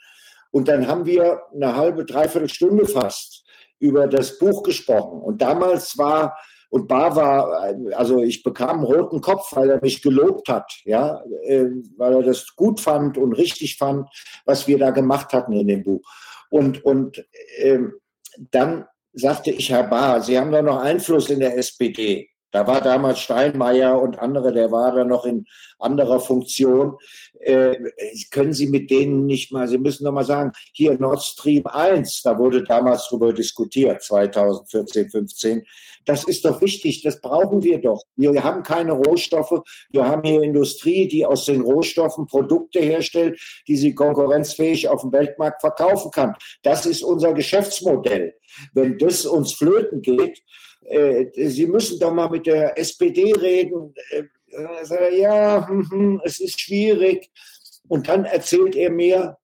Und 0.51 0.67
dann 0.67 0.87
haben 0.87 1.07
wir 1.07 1.41
eine 1.55 1.75
halbe, 1.75 2.05
dreiviertel 2.05 2.49
Stunde 2.49 2.85
fast 2.85 3.43
über 3.79 4.05
das 4.05 4.37
Buch 4.37 4.61
gesprochen. 4.61 5.21
Und 5.21 5.41
damals 5.41 5.97
war, 5.97 6.37
und 6.69 6.87
Bar 6.87 7.15
war, 7.15 7.75
also 7.93 8.21
ich 8.21 8.43
bekam 8.43 8.77
einen 8.77 8.83
roten 8.83 9.21
Kopf, 9.21 9.55
weil 9.55 9.71
er 9.71 9.81
mich 9.81 10.03
gelobt 10.03 10.49
hat, 10.49 10.71
ja, 10.83 11.23
äh, 11.45 11.65
weil 11.97 12.13
er 12.13 12.21
das 12.21 12.55
gut 12.55 12.79
fand 12.79 13.17
und 13.17 13.33
richtig 13.33 13.77
fand, 13.77 14.07
was 14.45 14.67
wir 14.67 14.77
da 14.77 14.91
gemacht 14.91 15.33
hatten 15.33 15.53
in 15.53 15.67
dem 15.67 15.83
Buch. 15.83 16.07
Und, 16.49 16.83
und 16.83 17.25
ähm, 17.57 17.93
dann 18.51 18.85
sagte 19.13 19.51
ich, 19.51 19.69
Herr 19.69 19.83
Bahr, 19.83 20.21
Sie 20.21 20.37
haben 20.37 20.51
doch 20.51 20.61
noch 20.61 20.79
Einfluss 20.79 21.29
in 21.29 21.39
der 21.39 21.57
SPD. 21.57 22.29
Da 22.55 22.65
war 22.67 22.79
damals 22.79 23.19
Steinmeier 23.19 24.01
und 24.01 24.17
andere, 24.17 24.53
der 24.53 24.71
war 24.71 24.95
da 24.95 25.03
noch 25.03 25.25
in 25.25 25.45
anderer 25.77 26.21
Funktion. 26.21 26.95
Äh, 27.41 27.75
können 28.31 28.53
Sie 28.53 28.67
mit 28.67 28.89
denen 28.89 29.25
nicht 29.25 29.51
mal, 29.51 29.67
Sie 29.67 29.77
müssen 29.77 30.05
doch 30.05 30.13
mal 30.13 30.23
sagen, 30.23 30.53
hier 30.71 30.97
Nord 30.97 31.21
Stream 31.21 31.67
1, 31.67 32.21
da 32.21 32.39
wurde 32.39 32.63
damals 32.63 33.09
drüber 33.09 33.33
diskutiert, 33.33 34.01
2014, 34.01 35.09
15. 35.09 35.65
Das 36.05 36.23
ist 36.23 36.45
doch 36.45 36.61
wichtig, 36.61 37.01
das 37.01 37.19
brauchen 37.19 37.61
wir 37.61 37.81
doch. 37.81 38.03
Wir 38.15 38.41
haben 38.41 38.63
keine 38.63 38.93
Rohstoffe, 38.93 39.61
wir 39.89 40.07
haben 40.07 40.23
hier 40.23 40.41
Industrie, 40.41 41.09
die 41.09 41.25
aus 41.25 41.43
den 41.43 41.59
Rohstoffen 41.59 42.25
Produkte 42.25 42.79
herstellt, 42.79 43.37
die 43.67 43.75
sie 43.75 43.93
konkurrenzfähig 43.93 44.87
auf 44.87 45.01
dem 45.01 45.11
Weltmarkt 45.11 45.59
verkaufen 45.59 46.09
kann. 46.09 46.35
Das 46.63 46.85
ist 46.85 47.03
unser 47.03 47.33
Geschäftsmodell. 47.33 48.33
Wenn 48.73 48.97
das 48.97 49.25
uns 49.25 49.51
flöten 49.51 50.01
geht, 50.01 50.41
Sie 50.87 51.67
müssen 51.67 51.99
doch 51.99 52.13
mal 52.13 52.29
mit 52.29 52.45
der 52.45 52.77
SPD 52.77 53.33
reden. 53.33 53.93
Äh, 54.11 54.23
Äh, 54.55 55.19
ja, 55.19 55.67
hm, 55.67 55.89
hm, 55.89 56.21
es 56.23 56.39
ist 56.39 56.59
schwierig. 56.59 57.29
Und 57.87 58.07
dann 58.07 58.25
erzählt 58.25 58.75
er 58.75 58.89
mir, 58.89 59.37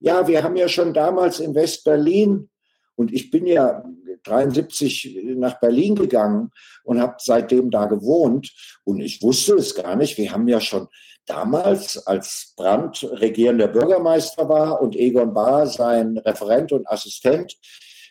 ja, 0.00 0.26
wir 0.28 0.42
haben 0.42 0.56
ja 0.56 0.68
schon 0.68 0.94
damals 0.94 1.40
in 1.40 1.54
West-Berlin 1.54 2.48
und 2.94 3.12
ich 3.12 3.30
bin 3.30 3.46
ja 3.46 3.84
73 4.24 5.20
nach 5.36 5.58
Berlin 5.60 5.94
gegangen 5.94 6.50
und 6.84 7.00
habe 7.00 7.16
seitdem 7.18 7.70
da 7.70 7.86
gewohnt. 7.86 8.52
Und 8.84 9.00
ich 9.00 9.22
wusste 9.22 9.54
es 9.54 9.74
gar 9.74 9.96
nicht. 9.96 10.18
Wir 10.18 10.32
haben 10.32 10.48
ja 10.48 10.60
schon 10.60 10.88
damals, 11.26 12.06
als 12.06 12.54
Brandt 12.56 13.04
regierender 13.04 13.68
Bürgermeister 13.68 14.48
war 14.48 14.80
und 14.80 14.96
Egon 14.96 15.34
Bahr 15.34 15.66
sein 15.66 16.18
Referent 16.18 16.72
und 16.72 16.88
Assistent, 16.88 17.56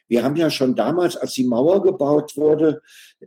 wir 0.07 0.23
haben 0.23 0.35
ja 0.35 0.49
schon 0.49 0.75
damals, 0.75 1.15
als 1.15 1.33
die 1.33 1.43
Mauer 1.43 1.81
gebaut 1.81 2.35
wurde, 2.35 2.81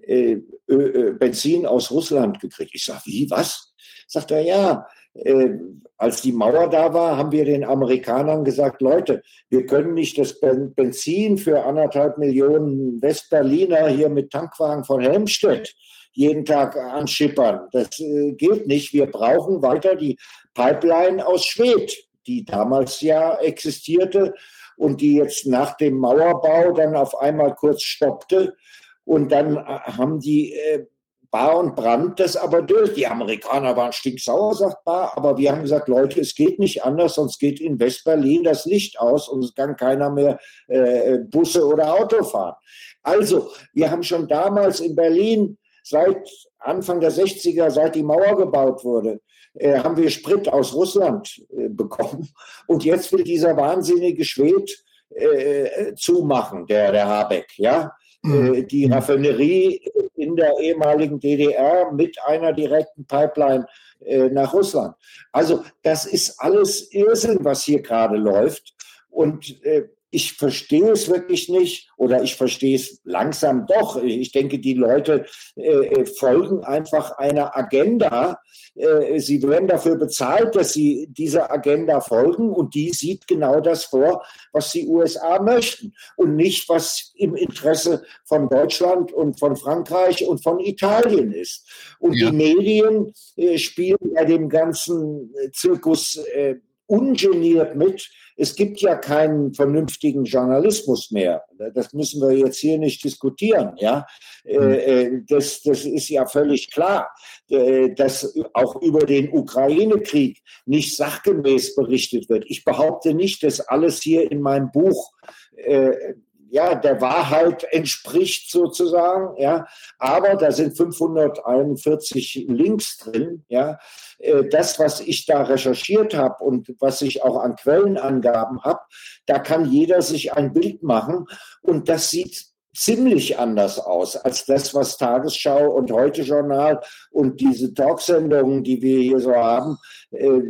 äh, 0.07 0.39
äh, 0.69 1.13
Benzin 1.13 1.67
aus 1.67 1.91
Russland 1.91 2.41
gekriegt. 2.41 2.73
Ich 2.75 2.85
sage, 2.85 3.03
wie, 3.07 3.31
was? 3.31 3.75
Sagt 4.07 4.31
er, 4.31 4.41
ja, 4.41 4.87
äh, 5.15 5.51
als 5.97 6.23
die 6.23 6.33
Mauer 6.33 6.69
da 6.69 6.95
war, 6.95 7.17
haben 7.17 7.33
wir 7.33 7.45
den 7.45 7.65
Amerikanern 7.65 8.45
gesagt, 8.45 8.81
Leute, 8.81 9.23
wir 9.49 9.67
können 9.67 9.95
nicht 9.95 10.19
das 10.19 10.41
Benzin 10.41 11.37
für 11.37 11.65
anderthalb 11.65 12.19
Millionen 12.19 13.03
Westberliner 13.03 13.89
hier 13.89 14.09
mit 14.09 14.31
Tankwagen 14.31 14.85
von 14.85 15.01
Helmstedt 15.01 15.75
jeden 16.13 16.45
Tag 16.45 16.77
anschippern. 16.77 17.69
Das 17.73 18.01
äh, 18.01 18.33
geht 18.33 18.67
nicht. 18.67 18.93
Wir 18.93 19.07
brauchen 19.07 19.63
weiter 19.63 19.95
die 19.95 20.19
Pipeline 20.55 21.25
aus 21.25 21.45
Schwedt, 21.45 21.97
die 22.27 22.45
damals 22.45 23.01
ja 23.01 23.37
existierte 23.39 24.35
und 24.81 25.03
die 25.03 25.17
jetzt 25.17 25.47
nach 25.47 25.77
dem 25.77 25.99
Mauerbau 25.99 26.73
dann 26.73 26.97
auf 26.97 27.15
einmal 27.19 27.55
kurz 27.55 27.83
stoppte. 27.83 28.57
Und 29.05 29.31
dann 29.31 29.59
äh, 29.59 29.61
haben 29.61 30.21
die 30.21 30.55
äh, 30.55 30.87
Bar 31.31 31.59
und 31.59 31.77
Brand 31.77 32.19
das 32.19 32.35
aber 32.35 32.63
durch. 32.63 32.95
Die 32.95 33.07
Amerikaner 33.07 33.77
waren 33.77 33.93
stinksauer, 33.93 34.55
sagt 34.55 34.83
Bar, 34.85 35.13
aber 35.19 35.37
wir 35.37 35.53
haben 35.53 35.61
gesagt, 35.61 35.87
Leute, 35.89 36.19
es 36.21 36.35
geht 36.35 36.59
nicht 36.59 36.83
anders, 36.83 37.17
sonst 37.17 37.39
geht 37.39 37.61
in 37.61 37.79
West-Berlin 37.79 38.43
das 38.43 38.65
Licht 38.65 38.99
aus 38.99 39.29
und 39.29 39.45
es 39.45 39.55
kann 39.55 39.77
keiner 39.77 40.09
mehr 40.09 40.39
äh, 40.67 41.19
Busse 41.19 41.67
oder 41.67 41.93
Auto 41.95 42.25
fahren. 42.25 42.57
Also, 43.03 43.51
wir 43.75 43.91
haben 43.91 44.03
schon 44.03 44.29
damals 44.29 44.81
in 44.81 44.97
Berlin 44.97 45.59
seit 45.83 46.27
Anfang 46.59 47.01
der 47.01 47.13
60er, 47.13 47.71
seit 47.71 47.95
die 47.97 48.03
Mauer 48.03 48.35
gebaut 48.35 48.83
wurde, 48.83 49.21
haben 49.55 49.97
wir 49.97 50.11
Sprit 50.11 50.49
aus 50.49 50.75
Russland 50.75 51.43
äh, 51.51 51.69
bekommen. 51.69 52.29
Und 52.67 52.85
jetzt 52.85 53.13
will 53.13 53.25
dieser 53.25 53.57
wahnsinnige 53.57 54.25
Schwed 54.25 54.71
äh, 55.11 55.95
zumachen, 55.95 56.67
der, 56.67 56.93
der 56.93 57.07
Habeck, 57.07 57.49
ja. 57.57 57.93
Mhm. 58.23 58.55
Äh, 58.55 58.63
die 58.65 58.87
Raffinerie 58.87 59.81
in 60.15 60.37
der 60.37 60.59
ehemaligen 60.61 61.19
DDR 61.19 61.91
mit 61.93 62.17
einer 62.27 62.53
direkten 62.53 63.07
Pipeline 63.07 63.67
äh, 64.05 64.29
nach 64.29 64.53
Russland. 64.53 64.95
Also 65.33 65.65
das 65.83 66.07
ist 66.07 66.39
alles 66.39 66.93
Irrsinn, 66.93 67.39
was 67.41 67.65
hier 67.65 67.81
gerade 67.81 68.17
läuft. 68.17 68.75
Und 69.09 69.65
äh, 69.65 69.89
ich 70.11 70.33
verstehe 70.33 70.91
es 70.91 71.09
wirklich 71.09 71.49
nicht 71.49 71.91
oder 71.97 72.23
ich 72.23 72.35
verstehe 72.35 72.75
es 72.75 73.01
langsam 73.05 73.67
doch. 73.67 74.03
Ich 74.03 74.33
denke, 74.33 74.59
die 74.59 74.75
Leute 74.75 75.27
äh, 75.55 76.05
folgen 76.05 76.65
einfach 76.65 77.19
einer 77.19 77.57
Agenda. 77.57 78.41
Äh, 78.75 79.21
sie 79.21 79.43
werden 79.43 79.69
dafür 79.69 79.97
bezahlt, 79.97 80.57
dass 80.57 80.73
sie 80.73 81.07
dieser 81.11 81.51
Agenda 81.53 82.01
folgen 82.01 82.51
und 82.51 82.75
die 82.75 82.91
sieht 82.91 83.27
genau 83.29 83.61
das 83.61 83.85
vor, 83.85 84.25
was 84.53 84.73
die 84.73 84.87
USA 84.87 85.41
möchten 85.41 85.95
und 86.17 86.35
nicht, 86.35 86.69
was 86.69 87.13
im 87.15 87.37
Interesse 87.37 88.05
von 88.25 88.49
Deutschland 88.49 89.13
und 89.13 89.39
von 89.39 89.57
Frankreich 89.57 90.27
und 90.27 90.43
von 90.43 90.59
Italien 90.59 91.33
ist. 91.33 91.69
Und 92.01 92.15
ja. 92.15 92.31
die 92.31 92.37
Medien 92.37 93.13
äh, 93.37 93.59
spielen 93.59 93.99
bei 94.15 94.25
dem 94.25 94.49
ganzen 94.49 95.33
Zirkus 95.53 96.17
äh, 96.35 96.57
ungeniert 96.91 97.77
mit 97.77 98.11
es 98.41 98.57
gibt 98.57 98.81
ja 98.81 98.97
keinen 98.97 99.53
vernünftigen 99.53 100.25
Journalismus 100.25 101.11
mehr. 101.11 101.45
Das 101.75 101.93
müssen 101.93 102.23
wir 102.23 102.33
jetzt 102.33 102.57
hier 102.57 102.79
nicht 102.79 103.05
diskutieren. 103.05 103.75
Ja, 103.77 104.07
hm. 104.45 104.73
äh, 104.73 105.11
das, 105.29 105.61
das 105.63 105.85
ist 105.85 106.09
ja 106.09 106.25
völlig 106.25 106.71
klar, 106.71 107.11
äh, 107.51 107.91
dass 107.95 108.35
auch 108.55 108.81
über 108.81 109.01
den 109.01 109.31
Ukraine-Krieg 109.31 110.41
nicht 110.65 110.97
sachgemäß 110.97 111.75
berichtet 111.75 112.31
wird. 112.31 112.45
Ich 112.49 112.65
behaupte 112.65 113.13
nicht, 113.13 113.43
dass 113.43 113.61
alles 113.61 114.01
hier 114.01 114.31
in 114.33 114.41
meinem 114.41 114.71
Buch 114.73 115.13
äh, 115.57 116.15
ja, 116.51 116.75
der 116.75 117.01
Wahrheit 117.01 117.65
entspricht 117.71 118.51
sozusagen, 118.51 119.41
ja. 119.41 119.67
Aber 119.99 120.35
da 120.35 120.51
sind 120.51 120.77
541 120.77 122.47
Links 122.49 122.99
drin, 122.99 123.45
ja. 123.49 123.79
Äh, 124.19 124.49
das, 124.51 124.79
was 124.79 125.01
ich 125.01 125.27
da 125.27 125.43
recherchiert 125.43 126.15
habe 126.15 126.43
und 126.45 126.75
was 126.81 127.03
ich 127.03 127.23
auch 127.23 127.41
an 127.41 127.57
Quellenangaben 127.57 128.63
habe, 128.63 128.81
da 129.27 129.39
kann 129.39 129.71
jeder 129.71 130.03
sich 130.03 130.33
ein 130.33 130.53
Bild 130.53 130.83
machen 130.83 131.27
und 131.63 131.89
das 131.89 132.11
sieht 132.11 132.51
ziemlich 132.75 133.39
anders 133.39 133.79
aus 133.79 134.17
als 134.17 134.45
das, 134.45 134.75
was 134.75 134.97
Tagesschau 134.97 135.71
und 135.71 135.91
Heute 135.91 136.23
Journal 136.23 136.81
und 137.11 137.41
diese 137.41 137.75
Talksendungen, 137.75 138.63
die 138.63 138.81
wir 138.83 139.01
hier 139.01 139.21
so 139.21 139.35
haben, 139.35 139.77
äh, 140.11 140.41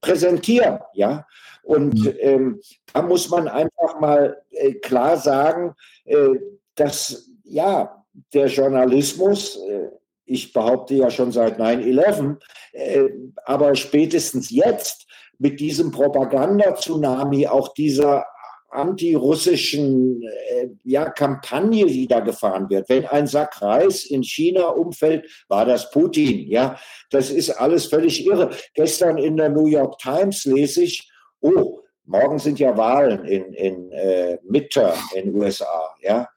präsentieren, 0.00 0.80
ja. 0.94 1.26
Und 1.64 1.94
mhm. 1.94 2.14
ähm, 2.20 2.60
da 2.92 3.02
muss 3.02 3.30
man 3.30 3.48
einfach 3.48 3.98
mal 4.00 4.42
äh, 4.50 4.74
klar 4.74 5.16
sagen, 5.16 5.74
äh, 6.04 6.28
dass 6.74 7.30
ja 7.44 8.04
der 8.32 8.46
Journalismus, 8.46 9.58
äh, 9.68 9.88
ich 10.26 10.52
behaupte 10.52 10.94
ja 10.94 11.10
schon 11.10 11.32
seit 11.32 11.58
9-11, 11.58 12.36
äh, 12.72 13.08
aber 13.44 13.74
spätestens 13.74 14.50
jetzt 14.50 15.06
mit 15.38 15.58
diesem 15.60 15.90
Propaganda-Tsunami, 15.90 17.46
auch 17.48 17.74
dieser 17.74 18.24
antirussischen 18.70 20.22
äh, 20.22 20.68
ja, 20.82 21.08
Kampagne, 21.08 21.86
die 21.86 22.08
da 22.08 22.20
gefahren 22.20 22.68
wird. 22.68 22.88
Wenn 22.88 23.06
ein 23.06 23.26
Sack 23.26 23.62
Reis 23.62 24.04
in 24.04 24.22
China 24.22 24.66
umfällt, 24.66 25.30
war 25.48 25.64
das 25.64 25.90
Putin. 25.90 26.50
Ja, 26.50 26.76
das 27.10 27.30
ist 27.30 27.50
alles 27.50 27.86
völlig 27.86 28.26
irre. 28.26 28.50
Gestern 28.74 29.16
in 29.18 29.36
der 29.36 29.48
New 29.48 29.66
York 29.66 29.98
Times 29.98 30.44
lese 30.44 30.82
ich, 30.82 31.08
oh, 31.44 31.80
morgen 32.06 32.38
sind 32.38 32.58
ja 32.58 32.76
Wahlen 32.76 33.24
in, 33.24 33.52
in 33.52 33.92
äh, 33.92 34.38
Midterm 34.48 34.98
in 35.14 35.32
den 35.32 35.42
USA. 35.42 35.94
Ja, 36.00 36.28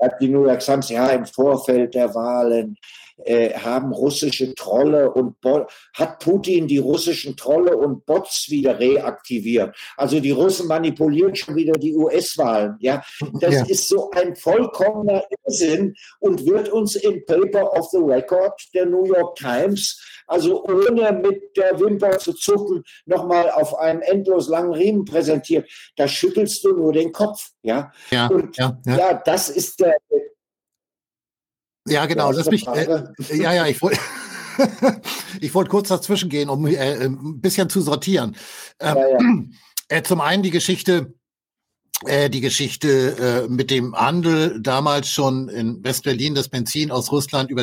hat 0.00 0.20
die 0.20 0.28
New 0.28 0.44
York 0.44 0.60
Times, 0.60 0.88
ja, 0.88 1.08
im 1.10 1.26
Vorfeld 1.26 1.94
der 1.94 2.14
Wahlen 2.14 2.76
äh, 3.24 3.52
haben 3.54 3.92
russische 3.92 4.54
Trolle 4.54 5.12
und 5.12 5.40
Bo 5.40 5.66
hat 5.94 6.18
Putin 6.18 6.66
die 6.66 6.78
russischen 6.78 7.36
Trolle 7.36 7.76
und 7.76 8.04
Bots 8.06 8.46
wieder 8.48 8.78
reaktiviert. 8.78 9.76
Also 9.96 10.18
die 10.18 10.30
Russen 10.30 10.66
manipulieren 10.66 11.36
schon 11.36 11.54
wieder 11.54 11.74
die 11.74 11.94
US-Wahlen. 11.94 12.76
Ja, 12.80 13.02
das 13.40 13.54
ja. 13.54 13.64
ist 13.66 13.88
so 13.88 14.10
ein 14.10 14.34
vollkommener 14.34 15.24
Irrsinn 15.44 15.94
und 16.20 16.44
wird 16.46 16.68
uns 16.70 16.96
im 16.96 17.24
Paper 17.24 17.72
of 17.78 17.88
the 17.90 17.98
Record 17.98 18.60
der 18.74 18.86
New 18.86 19.04
York 19.04 19.36
Times 19.36 20.00
also 20.26 20.64
ohne 20.64 21.12
mit 21.12 21.56
der 21.56 21.78
Wimper 21.78 22.18
zu 22.18 22.32
zucken, 22.32 22.82
nochmal 23.06 23.50
auf 23.50 23.78
einem 23.78 24.02
endlos 24.02 24.48
langen 24.48 24.72
Riemen 24.72 25.04
präsentiert. 25.04 25.70
Da 25.96 26.08
schüttelst 26.08 26.64
du 26.64 26.76
nur 26.76 26.92
den 26.92 27.12
Kopf. 27.12 27.50
Ja, 27.62 27.92
ja, 28.10 28.26
und 28.28 28.56
ja, 28.56 28.78
ja. 28.86 28.98
ja 28.98 29.14
das 29.14 29.48
ist 29.48 29.80
der, 29.80 29.96
ja, 31.86 32.06
genau. 32.06 32.30
Lass 32.30 32.50
mich. 32.50 32.66
Äh, 32.66 33.02
ja, 33.32 33.52
ja, 33.52 33.66
ich 33.66 33.80
wollte. 33.82 33.98
ich 35.40 35.54
wollte 35.54 35.70
kurz 35.70 35.88
dazwischen 35.88 36.28
gehen, 36.28 36.48
um 36.48 36.66
äh, 36.66 37.04
ein 37.04 37.40
bisschen 37.40 37.68
zu 37.68 37.80
sortieren. 37.80 38.36
Ähm, 38.80 38.96
ja, 38.96 39.08
ja. 39.08 39.18
Äh, 39.88 40.02
zum 40.02 40.20
einen 40.20 40.42
die 40.42 40.50
Geschichte, 40.50 41.14
äh, 42.06 42.30
die 42.30 42.40
Geschichte 42.40 43.44
äh, 43.46 43.48
mit 43.48 43.70
dem 43.70 43.94
Handel 43.94 44.60
damals 44.60 45.08
schon 45.08 45.48
in 45.48 45.82
Westberlin, 45.84 46.34
das 46.34 46.48
Benzin 46.48 46.90
aus 46.90 47.12
Russland 47.12 47.50
über. 47.50 47.62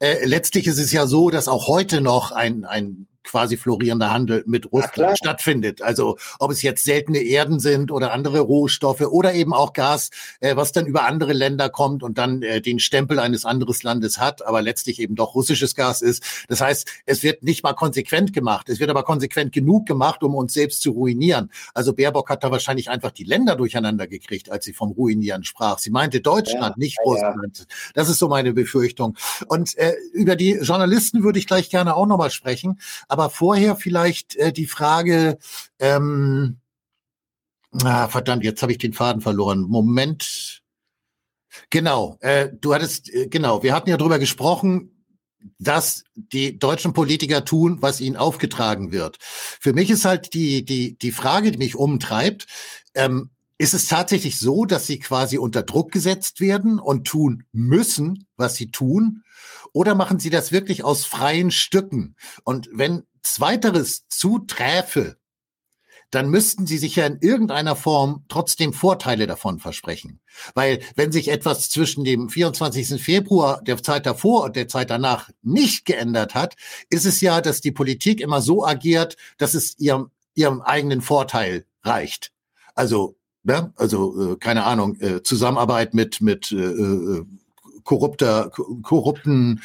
Äh, 0.00 0.26
letztlich 0.26 0.66
ist 0.66 0.78
es 0.78 0.92
ja 0.92 1.06
so, 1.06 1.30
dass 1.30 1.48
auch 1.48 1.68
heute 1.68 2.00
noch 2.00 2.32
ein, 2.32 2.64
ein 2.64 3.06
quasi 3.24 3.56
florierender 3.56 4.12
Handel 4.12 4.44
mit 4.46 4.70
Russland 4.72 5.16
stattfindet. 5.18 5.82
Also 5.82 6.18
ob 6.38 6.50
es 6.50 6.62
jetzt 6.62 6.84
seltene 6.84 7.18
Erden 7.18 7.58
sind 7.58 7.90
oder 7.90 8.12
andere 8.12 8.40
Rohstoffe 8.40 9.00
oder 9.00 9.34
eben 9.34 9.52
auch 9.52 9.72
Gas, 9.72 10.10
äh, 10.40 10.56
was 10.56 10.72
dann 10.72 10.86
über 10.86 11.06
andere 11.06 11.32
Länder 11.32 11.68
kommt 11.70 12.02
und 12.02 12.18
dann 12.18 12.42
äh, 12.42 12.60
den 12.60 12.78
Stempel 12.78 13.18
eines 13.18 13.44
anderes 13.44 13.82
Landes 13.82 14.18
hat, 14.18 14.46
aber 14.46 14.62
letztlich 14.62 15.00
eben 15.00 15.14
doch 15.16 15.34
russisches 15.34 15.74
Gas 15.74 16.02
ist. 16.02 16.22
Das 16.48 16.60
heißt, 16.60 16.88
es 17.06 17.22
wird 17.22 17.42
nicht 17.42 17.62
mal 17.62 17.72
konsequent 17.72 18.32
gemacht, 18.32 18.68
es 18.68 18.80
wird 18.80 18.90
aber 18.90 19.02
konsequent 19.02 19.52
genug 19.52 19.86
gemacht, 19.86 20.22
um 20.22 20.34
uns 20.34 20.52
selbst 20.52 20.82
zu 20.82 20.92
ruinieren. 20.92 21.50
Also 21.72 21.92
Baerbock 21.92 22.30
hat 22.30 22.44
da 22.44 22.50
wahrscheinlich 22.50 22.90
einfach 22.90 23.10
die 23.10 23.24
Länder 23.24 23.56
durcheinander 23.56 24.06
gekriegt, 24.06 24.50
als 24.50 24.64
sie 24.64 24.72
vom 24.72 24.92
Ruinieren 24.92 25.44
sprach. 25.44 25.78
Sie 25.78 25.90
meinte 25.90 26.20
Deutschland, 26.20 26.62
ja, 26.62 26.74
nicht 26.76 26.98
Russland. 27.04 27.58
Ja. 27.58 27.64
Das 27.94 28.08
ist 28.08 28.18
so 28.18 28.28
meine 28.28 28.52
Befürchtung. 28.52 29.16
Und 29.46 29.76
äh, 29.78 29.94
über 30.12 30.36
die 30.36 30.52
Journalisten 30.52 31.22
würde 31.22 31.38
ich 31.38 31.46
gleich 31.46 31.70
gerne 31.70 31.96
auch 31.96 32.06
nochmal 32.06 32.30
sprechen. 32.30 32.78
Aber 33.14 33.30
vorher 33.30 33.76
vielleicht 33.76 34.34
äh, 34.34 34.52
die 34.52 34.66
Frage, 34.66 35.38
ähm, 35.78 36.56
ah, 37.84 38.08
verdammt, 38.08 38.42
jetzt 38.42 38.60
habe 38.60 38.72
ich 38.72 38.78
den 38.78 38.92
Faden 38.92 39.22
verloren. 39.22 39.60
Moment. 39.60 40.62
Genau, 41.70 42.18
äh, 42.22 42.48
du 42.60 42.74
hattest, 42.74 43.14
äh, 43.14 43.28
genau, 43.28 43.62
wir 43.62 43.72
hatten 43.72 43.88
ja 43.88 43.96
drüber 43.96 44.18
gesprochen, 44.18 45.06
dass 45.60 46.02
die 46.16 46.58
deutschen 46.58 46.92
Politiker 46.92 47.44
tun, 47.44 47.80
was 47.80 48.00
ihnen 48.00 48.16
aufgetragen 48.16 48.90
wird. 48.90 49.18
Für 49.20 49.74
mich 49.74 49.90
ist 49.90 50.04
halt 50.04 50.34
die, 50.34 50.64
die, 50.64 50.98
die 50.98 51.12
Frage, 51.12 51.52
die 51.52 51.58
mich 51.58 51.76
umtreibt, 51.76 52.48
ähm, 52.94 53.30
ist 53.58 53.74
es 53.74 53.86
tatsächlich 53.86 54.40
so, 54.40 54.64
dass 54.64 54.88
sie 54.88 54.98
quasi 54.98 55.38
unter 55.38 55.62
Druck 55.62 55.92
gesetzt 55.92 56.40
werden 56.40 56.80
und 56.80 57.06
tun 57.06 57.44
müssen, 57.52 58.26
was 58.36 58.56
sie 58.56 58.72
tun? 58.72 59.22
Oder 59.74 59.96
machen 59.96 60.20
sie 60.20 60.30
das 60.30 60.52
wirklich 60.52 60.84
aus 60.84 61.04
freien 61.04 61.50
Stücken? 61.50 62.14
Und 62.44 62.70
wenn 62.72 63.02
zweiteres 63.22 64.06
zuträfe, 64.08 65.16
dann 66.10 66.30
müssten 66.30 66.64
sie 66.64 66.78
sich 66.78 66.94
ja 66.94 67.06
in 67.06 67.18
irgendeiner 67.20 67.74
Form 67.74 68.24
trotzdem 68.28 68.72
Vorteile 68.72 69.26
davon 69.26 69.58
versprechen. 69.58 70.20
Weil 70.54 70.80
wenn 70.94 71.10
sich 71.10 71.26
etwas 71.26 71.70
zwischen 71.70 72.04
dem 72.04 72.28
24. 72.28 73.02
Februar, 73.02 73.60
der 73.62 73.82
Zeit 73.82 74.06
davor 74.06 74.44
und 74.44 74.54
der 74.54 74.68
Zeit 74.68 74.90
danach 74.90 75.30
nicht 75.42 75.84
geändert 75.86 76.36
hat, 76.36 76.54
ist 76.88 77.04
es 77.04 77.20
ja, 77.20 77.40
dass 77.40 77.60
die 77.60 77.72
Politik 77.72 78.20
immer 78.20 78.40
so 78.40 78.64
agiert, 78.64 79.16
dass 79.38 79.54
es 79.54 79.76
ihrem, 79.80 80.12
ihrem 80.34 80.62
eigenen 80.62 81.00
Vorteil 81.00 81.66
reicht. 81.82 82.30
Also, 82.76 83.16
ja, 83.42 83.72
also 83.74 84.34
äh, 84.34 84.36
keine 84.36 84.64
Ahnung, 84.64 84.94
äh, 85.00 85.22
Zusammenarbeit 85.24 85.94
mit 85.94 86.20
mit 86.20 86.52
äh, 86.52 86.56
äh 86.56 87.24
korrupter, 87.84 88.50
korrupten 88.82 89.62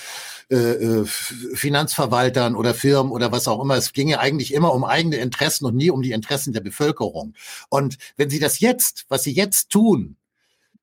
äh, 0.50 0.56
äh, 0.56 1.06
Finanzverwaltern 1.06 2.56
oder 2.56 2.74
Firmen 2.74 3.12
oder 3.12 3.32
was 3.32 3.48
auch 3.48 3.62
immer. 3.62 3.76
Es 3.76 3.94
ginge 3.94 4.20
eigentlich 4.20 4.54
immer 4.54 4.74
um 4.74 4.84
eigene 4.84 5.18
Interessen 5.18 5.66
und 5.66 5.76
nie 5.76 5.90
um 5.90 6.02
die 6.02 6.12
Interessen 6.12 6.54
der 6.54 6.62
Bevölkerung. 6.62 7.34
Und 7.70 7.98
wenn 8.18 8.30
Sie 8.30 8.40
das 8.40 8.60
jetzt, 8.60 9.06
was 9.10 9.24
Sie 9.24 9.34
jetzt 9.34 9.70
tun, 9.70 10.18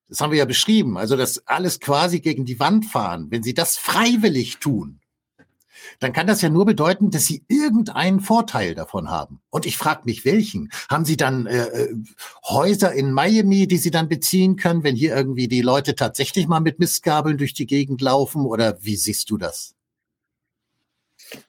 das 0.09 0.21
haben 0.21 0.31
wir 0.31 0.39
ja 0.39 0.45
beschrieben, 0.45 0.97
also 0.97 1.17
das 1.17 1.47
alles 1.47 1.81
quasi 1.81 2.21
gegen 2.21 2.45
die 2.45 2.61
Wand 2.61 2.87
fahren, 2.87 3.27
wenn 3.31 3.43
Sie 3.43 3.55
das 3.55 3.77
freiwillig 3.77 4.59
tun, 4.59 5.01
dann 6.01 6.13
kann 6.13 6.27
das 6.27 6.43
ja 6.43 6.49
nur 6.49 6.65
bedeuten, 6.65 7.11
dass 7.11 7.27
Sie 7.27 7.45
irgendeinen 7.49 8.21
Vorteil 8.21 8.75
davon 8.75 9.11
haben. 9.11 9.41
Und 9.51 9.67
ich 9.67 9.77
frage 9.77 10.03
mich, 10.05 10.25
welchen? 10.25 10.71
Haben 10.89 11.05
Sie 11.05 11.17
dann 11.17 11.47
äh, 11.47 11.67
äh, 11.67 11.95
Häuser 12.49 12.93
in 12.93 13.13
Miami, 13.13 13.67
die 13.67 13.79
Sie 13.79 13.91
dann 13.91 14.09
beziehen 14.09 14.57
können, 14.57 14.85
wenn 14.85 14.97
hier 14.97 15.15
irgendwie 15.15 15.49
die 15.49 15.63
Leute 15.63 15.95
tatsächlich 15.95 16.47
mal 16.47 16.61
mit 16.61 16.79
Mistgabeln 16.79 17.39
durch 17.39 17.55
die 17.55 17.67
Gegend 17.67 18.01
laufen? 18.01 18.47
Oder 18.47 18.79
wie 18.81 18.97
siehst 18.97 19.31
du 19.31 19.37
das? 19.37 19.75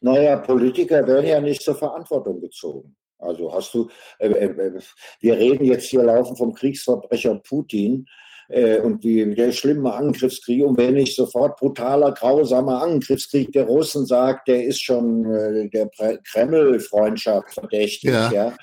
Naja, 0.01 0.37
Politiker 0.37 1.05
werden 1.05 1.27
ja 1.27 1.39
nicht 1.39 1.61
zur 1.61 1.75
Verantwortung 1.75 2.41
gezogen. 2.41 2.95
Also 3.19 3.53
hast 3.53 3.73
du, 3.73 3.89
äh, 4.19 4.27
äh, 4.27 4.45
äh 4.45 4.81
wir 5.19 5.37
reden 5.37 5.65
jetzt 5.65 5.87
hier 5.87 6.03
laufen 6.03 6.35
vom 6.35 6.53
Kriegsverbrecher 6.53 7.35
Putin 7.35 8.07
äh, 8.49 8.79
und 8.79 9.03
wie 9.03 9.35
der 9.35 9.51
schlimme 9.51 9.93
Angriffskrieg. 9.93 10.63
Und 10.63 10.77
wenn 10.77 10.95
nicht 10.95 11.15
sofort 11.15 11.57
brutaler, 11.57 12.11
grausamer 12.13 12.81
Angriffskrieg 12.81 13.51
der 13.51 13.65
Russen 13.65 14.05
sagt, 14.05 14.47
der 14.47 14.65
ist 14.65 14.81
schon 14.81 15.25
äh, 15.25 15.69
der 15.69 15.89
Kreml-Freundschaft 16.31 17.53
verdächtig. 17.53 18.11
Ja. 18.11 18.31
ja. 18.31 18.57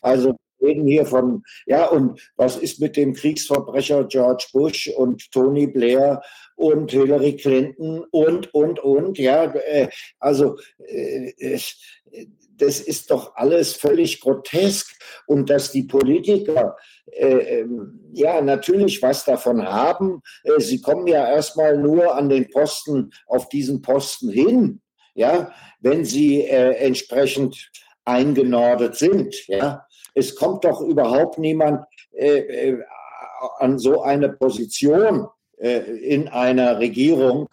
Also 0.00 0.36
reden 0.60 0.86
hier 0.86 1.06
von, 1.06 1.42
ja, 1.66 1.86
und 1.86 2.20
was 2.36 2.56
ist 2.56 2.80
mit 2.80 2.96
dem 2.96 3.14
Kriegsverbrecher 3.14 4.04
George 4.04 4.46
Bush 4.52 4.88
und 4.88 5.30
Tony 5.30 5.66
Blair 5.66 6.22
und 6.56 6.90
Hillary 6.90 7.36
Clinton 7.36 8.04
und, 8.10 8.52
und, 8.52 8.78
und, 8.80 9.18
ja, 9.18 9.44
äh, 9.44 9.88
also 10.18 10.56
äh, 10.86 11.58
das 12.58 12.80
ist 12.80 13.10
doch 13.10 13.36
alles 13.36 13.74
völlig 13.74 14.20
grotesk 14.20 14.88
und 15.26 15.48
dass 15.50 15.70
die 15.70 15.84
Politiker 15.84 16.76
äh, 17.12 17.60
ähm, 17.60 18.00
ja 18.12 18.40
natürlich 18.40 19.00
was 19.02 19.24
davon 19.24 19.64
haben. 19.64 20.22
Äh, 20.44 20.60
sie 20.60 20.80
kommen 20.80 21.06
ja 21.06 21.28
erstmal 21.28 21.78
nur 21.78 22.14
an 22.14 22.28
den 22.28 22.50
Posten, 22.50 23.10
auf 23.26 23.48
diesen 23.48 23.80
Posten 23.82 24.30
hin, 24.30 24.80
ja, 25.14 25.52
wenn 25.80 26.04
sie 26.04 26.42
äh, 26.42 26.72
entsprechend 26.74 27.70
eingenordet 28.04 28.96
sind. 28.96 29.46
Ja, 29.48 29.86
es 30.18 30.34
kommt 30.34 30.64
doch 30.64 30.80
überhaupt 30.80 31.38
niemand 31.38 31.84
äh, 32.12 32.70
äh 32.70 32.78
an 33.60 33.78
so 33.78 34.02
eine 34.02 34.30
Position 34.30 35.28
äh, 35.58 35.78
in 35.78 36.26
einer 36.26 36.80
Regierung, 36.80 37.48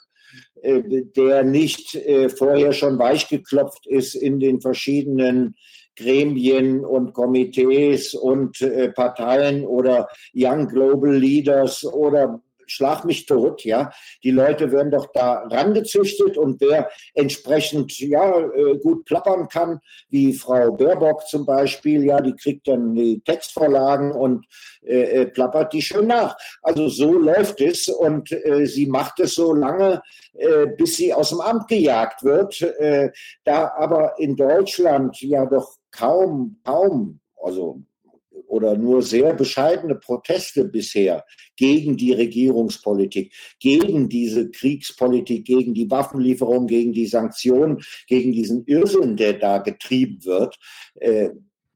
der 0.64 1.44
nicht 1.44 1.96
vorher 2.36 2.74
schon 2.74 2.98
weichgeklopft 2.98 3.86
ist 3.86 4.16
in 4.16 4.40
den 4.40 4.62
verschiedenen 4.62 5.54
Gremien 5.96 6.84
und 6.84 7.14
Komitees 7.14 8.14
und 8.14 8.62
äh, 8.62 8.90
Parteien 8.90 9.66
oder 9.66 10.10
Young 10.34 10.68
Global 10.68 11.16
Leaders 11.16 11.86
oder 11.86 12.42
schlag 12.68 13.06
mich 13.06 13.26
tot, 13.26 13.64
ja. 13.64 13.92
Die 14.24 14.32
Leute 14.32 14.72
werden 14.72 14.92
doch 14.92 15.08
da 15.14 15.44
rangezüchtet 15.50 16.38
und 16.38 16.62
wer 16.62 16.90
entsprechend, 17.14 17.98
ja, 18.00 18.40
äh, 18.40 18.78
gut 18.78 19.06
plappern 19.06 19.48
kann, 19.48 19.80
wie 20.10 20.34
Frau 20.34 20.72
Baerbock 20.72 21.28
zum 21.28 21.46
Beispiel, 21.46 22.04
ja, 22.06 22.22
die 22.22 22.36
kriegt 22.36 22.68
dann 22.68 22.96
die 22.96 23.22
Textvorlagen 23.22 24.12
und 24.12 24.46
äh, 24.84 25.22
äh, 25.22 25.26
plappert 25.28 25.74
die 25.74 25.82
schön 25.82 26.08
nach. 26.08 26.36
Also 26.62 26.90
so 26.90 27.14
läuft 27.14 27.62
es 27.62 27.88
und 27.88 28.32
äh, 28.32 28.66
sie 28.66 28.86
macht 28.86 29.20
es 29.20 29.36
so 29.36 29.54
lange, 29.54 30.02
äh, 30.34 30.68
bis 30.68 30.98
sie 30.98 31.14
aus 31.14 31.30
dem 31.30 31.42
Amt 31.42 31.68
gejagt 31.68 32.24
wird. 32.24 32.62
Äh, 32.62 33.12
da 33.44 33.74
aber 33.78 34.20
in 34.20 34.36
Deutschland 34.36 35.20
ja 35.22 35.46
doch 35.46 35.76
kaum, 35.92 36.60
kaum, 36.64 37.20
also 37.42 37.82
oder 38.48 38.78
nur 38.78 39.02
sehr 39.02 39.34
bescheidene 39.34 39.96
Proteste 39.96 40.66
bisher 40.66 41.26
gegen 41.56 41.98
die 41.98 42.14
Regierungspolitik, 42.14 43.34
gegen 43.60 44.10
diese 44.10 44.50
Kriegspolitik, 44.50 45.46
gegen 45.46 45.74
die 45.74 45.90
Waffenlieferung, 45.90 46.68
gegen 46.68 46.94
die 46.94 47.08
Sanktionen, 47.08 47.82
gegen 48.08 48.32
diesen 48.32 48.66
Irrsinn, 48.66 49.18
der 49.18 49.34
da 49.34 49.60
getrieben 49.60 50.24
wird. 50.26 50.58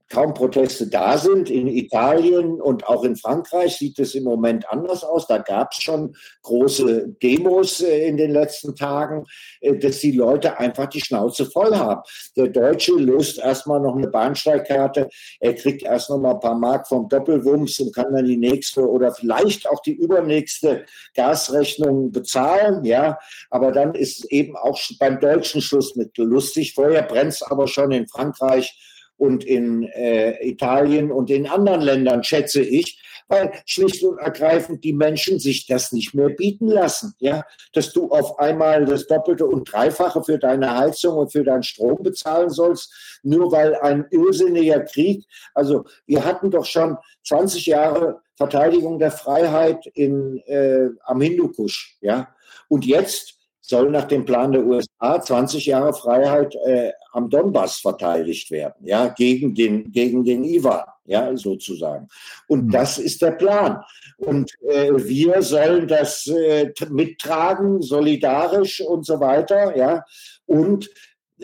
Kaum 0.10 0.34
Proteste 0.34 0.88
da 0.88 1.18
sind. 1.18 1.50
In 1.50 1.68
Italien 1.68 2.60
und 2.60 2.88
auch 2.88 3.04
in 3.04 3.16
Frankreich 3.16 3.78
sieht 3.78 4.00
es 4.00 4.16
im 4.16 4.24
Moment 4.24 4.68
anders 4.70 5.04
aus. 5.04 5.28
Da 5.28 5.38
gab 5.38 5.72
es 5.72 5.84
schon 5.84 6.16
große 6.42 7.10
Demos 7.22 7.82
äh, 7.82 8.08
in 8.08 8.18
den 8.18 8.32
letzten 8.32 8.76
Tagen, 8.76 9.26
äh, 9.62 9.78
dass 9.78 10.00
die 10.00 10.12
Leute 10.12 10.60
einfach 10.60 10.88
die 10.88 11.02
Schnauze 11.02 11.46
voll 11.46 11.76
haben. 11.76 12.02
Der 12.36 12.48
Deutsche 12.48 12.94
löst 12.94 13.38
erstmal 13.38 13.80
noch 13.80 13.96
eine 13.96 14.08
Bahnsteigkarte. 14.08 15.10
Er 15.40 15.54
kriegt 15.54 15.84
erst 15.84 16.10
noch 16.10 16.18
mal 16.18 16.34
ein 16.34 16.40
paar 16.40 16.58
Mark 16.58 16.88
vom 16.88 17.08
Doppelwumms 17.08 17.80
und 17.80 17.94
kann 17.94 18.12
dann 18.12 18.26
die 18.26 18.38
nächste 18.38 18.90
oder 18.90 19.14
vielleicht 19.14 19.70
auch 19.70 19.82
die 19.82 19.94
übernächste 19.96 20.86
Gasrechnung 21.14 22.12
bezahlen. 22.12 22.84
Ja, 22.84 23.20
aber 23.52 23.72
dann 23.72 23.94
ist 23.94 24.26
eben 24.32 24.56
auch 24.58 24.80
beim 25.00 25.20
Deutschen 25.20 25.62
Schlussmittel 25.62 26.26
lustig. 26.26 26.74
Vorher 26.74 27.04
brennt 27.04 27.34
es 27.34 27.44
aber 27.44 27.68
schon 27.68 27.92
in 27.92 28.08
Frankreich 28.08 28.76
und 29.20 29.44
in 29.44 29.84
äh, 29.84 30.48
Italien 30.48 31.12
und 31.12 31.30
in 31.30 31.46
anderen 31.46 31.82
Ländern, 31.82 32.24
schätze 32.24 32.62
ich, 32.62 33.04
weil 33.28 33.52
schlicht 33.66 34.04
und 34.04 34.18
ergreifend 34.18 34.84
die 34.84 34.94
Menschen 34.94 35.40
sich 35.40 35.68
das 35.68 35.92
nicht 35.92 36.16
mehr 36.16 36.30
bieten 36.30 36.68
lassen. 36.68 37.14
Ja, 37.20 37.44
dass 37.74 37.94
du 37.94 38.10
auf 38.10 38.40
einmal 38.40 38.86
das 38.86 39.08
Doppelte 39.08 39.46
und 39.46 39.72
Dreifache 39.72 40.24
für 40.24 40.40
deine 40.40 40.78
Heizung 40.78 41.18
und 41.18 41.32
für 41.32 41.44
deinen 41.44 41.64
Strom 41.64 42.02
bezahlen 42.02 42.50
sollst, 42.50 43.20
nur 43.22 43.52
weil 43.52 43.76
ein 43.76 44.06
irrsinniger 44.10 44.80
Krieg. 44.82 45.26
Also 45.54 45.86
wir 46.06 46.26
hatten 46.26 46.50
doch 46.50 46.66
schon 46.66 46.98
20 47.26 47.66
Jahre 47.66 48.22
Verteidigung 48.36 49.00
der 49.00 49.12
Freiheit 49.12 49.86
in, 49.94 50.40
äh, 50.46 50.88
am 51.04 51.20
Hindukusch. 51.20 51.98
Ja, 52.02 52.34
und 52.70 52.86
jetzt 52.86 53.39
soll 53.70 53.92
nach 53.92 54.06
dem 54.06 54.26
Plan 54.26 54.52
der 54.52 54.66
USA 54.66 55.22
20 55.22 55.68
Jahre 55.68 55.94
Freiheit 55.94 56.56
äh, 56.66 56.92
am 57.12 57.30
Donbass 57.30 57.78
verteidigt 57.78 58.50
werden, 58.50 58.86
ja, 58.86 59.10
gegen 59.10 59.54
den, 59.54 59.92
gegen 59.92 60.24
den 60.24 60.44
Iwan, 60.44 60.86
ja, 61.06 61.38
sozusagen. 61.38 62.08
Und 62.48 62.66
mhm. 62.66 62.72
das 62.72 62.98
ist 62.98 63.22
der 63.22 63.32
Plan. 63.32 63.84
Und 64.18 64.52
äh, 64.68 64.92
wir 64.96 65.44
sollen 65.44 65.88
das 65.88 66.26
äh, 66.26 66.74
mittragen, 66.90 67.82
solidarisch 67.84 68.82
und 68.82 69.06
so 69.06 69.20
weiter, 69.20 69.78
ja. 69.78 70.04
Und 70.48 70.90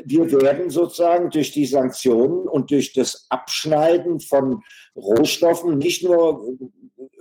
wir 0.03 0.41
werden 0.41 0.69
sozusagen 0.69 1.29
durch 1.29 1.51
die 1.51 1.65
Sanktionen 1.65 2.47
und 2.47 2.71
durch 2.71 2.93
das 2.93 3.27
Abschneiden 3.29 4.19
von 4.19 4.61
Rohstoffen, 4.95 5.77
nicht 5.77 6.03
nur 6.03 6.57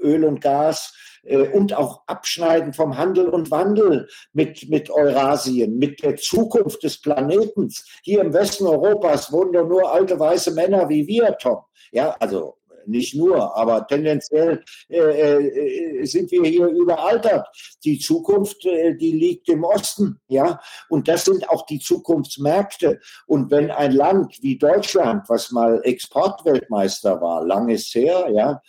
Öl 0.02 0.24
und 0.24 0.40
Gas, 0.40 0.92
äh, 1.24 1.48
und 1.48 1.74
auch 1.74 2.02
Abschneiden 2.06 2.72
vom 2.72 2.96
Handel 2.96 3.28
und 3.28 3.50
Wandel 3.50 4.08
mit, 4.32 4.68
mit 4.68 4.90
Eurasien, 4.90 5.78
mit 5.78 6.02
der 6.02 6.16
Zukunft 6.16 6.82
des 6.82 7.00
Planetens. 7.00 7.86
Hier 8.02 8.20
im 8.20 8.32
Westen 8.32 8.66
Europas 8.66 9.32
wohnen 9.32 9.52
doch 9.52 9.66
nur 9.66 9.92
alte 9.92 10.18
weiße 10.18 10.52
Männer 10.52 10.88
wie 10.88 11.06
wir, 11.06 11.36
Tom. 11.38 11.58
Ja, 11.92 12.16
also 12.18 12.56
nicht 12.86 13.14
nur, 13.14 13.56
aber 13.56 13.86
tendenziell 13.86 14.62
äh, 14.88 14.98
äh, 14.98 16.04
sind 16.04 16.30
wir 16.30 16.44
hier 16.44 16.66
überaltert. 16.66 17.46
Die 17.84 17.98
Zukunft, 17.98 18.64
äh, 18.66 18.94
die 18.96 19.12
liegt 19.12 19.48
im 19.48 19.64
Osten, 19.64 20.20
ja, 20.28 20.60
und 20.88 21.08
das 21.08 21.24
sind 21.24 21.48
auch 21.48 21.66
die 21.66 21.78
Zukunftsmärkte. 21.78 23.00
Und 23.26 23.50
wenn 23.50 23.70
ein 23.70 23.92
Land 23.92 24.38
wie 24.42 24.58
Deutschland, 24.58 25.24
was 25.28 25.50
mal 25.50 25.80
Exportweltmeister 25.84 27.20
war, 27.20 27.44
lang 27.44 27.68
ist 27.68 27.94
her, 27.94 28.28
ja, 28.32 28.62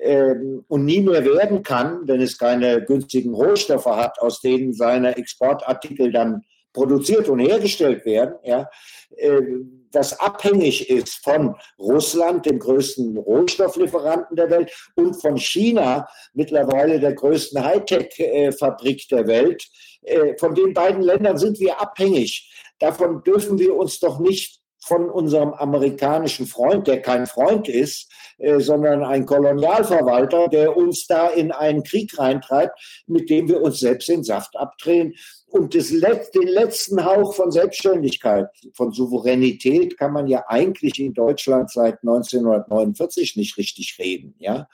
ähm, 0.00 0.64
und 0.68 0.84
nie 0.84 1.00
mehr 1.00 1.24
werden 1.24 1.62
kann, 1.62 2.06
wenn 2.06 2.20
es 2.20 2.38
keine 2.38 2.84
günstigen 2.84 3.34
Rohstoffe 3.34 3.86
hat, 3.86 4.20
aus 4.20 4.40
denen 4.40 4.72
seine 4.72 5.16
Exportartikel 5.16 6.12
dann 6.12 6.42
produziert 6.72 7.28
und 7.28 7.40
hergestellt 7.40 8.04
werden, 8.04 8.36
ja, 8.44 8.68
äh, 9.16 9.40
das 9.92 10.18
abhängig 10.20 10.88
ist 10.88 11.22
von 11.24 11.56
Russland, 11.78 12.46
dem 12.46 12.58
größten 12.58 13.16
Rohstofflieferanten 13.16 14.36
der 14.36 14.50
Welt, 14.50 14.72
und 14.94 15.14
von 15.20 15.36
China, 15.36 16.08
mittlerweile 16.32 17.00
der 17.00 17.14
größten 17.14 17.62
Hightech-Fabrik 17.64 19.08
der 19.08 19.26
Welt. 19.26 19.66
Äh, 20.02 20.36
von 20.38 20.54
den 20.54 20.74
beiden 20.74 21.02
Ländern 21.02 21.38
sind 21.38 21.58
wir 21.58 21.80
abhängig. 21.80 22.50
Davon 22.78 23.22
dürfen 23.24 23.58
wir 23.58 23.74
uns 23.74 23.98
doch 23.98 24.20
nicht 24.20 24.60
von 24.82 25.10
unserem 25.10 25.52
amerikanischen 25.52 26.46
Freund, 26.46 26.86
der 26.86 27.02
kein 27.02 27.26
Freund 27.26 27.68
ist, 27.68 28.10
äh, 28.38 28.60
sondern 28.60 29.04
ein 29.04 29.26
Kolonialverwalter, 29.26 30.48
der 30.48 30.76
uns 30.76 31.06
da 31.06 31.28
in 31.28 31.52
einen 31.52 31.82
Krieg 31.82 32.18
reintreibt, 32.18 32.78
mit 33.06 33.28
dem 33.28 33.48
wir 33.48 33.60
uns 33.60 33.80
selbst 33.80 34.08
den 34.08 34.24
Saft 34.24 34.56
abdrehen 34.56 35.14
und 35.50 35.74
das, 35.74 35.88
den 35.88 36.48
letzten 36.48 37.04
Hauch 37.04 37.34
von 37.34 37.50
Selbstständigkeit, 37.50 38.48
von 38.72 38.92
Souveränität 38.92 39.98
kann 39.98 40.12
man 40.12 40.28
ja 40.28 40.44
eigentlich 40.46 41.00
in 41.00 41.12
Deutschland 41.12 41.70
seit 41.70 42.02
1949 42.02 43.36
nicht 43.36 43.56
richtig 43.56 43.98
reden. 43.98 44.34
Ja, 44.38 44.68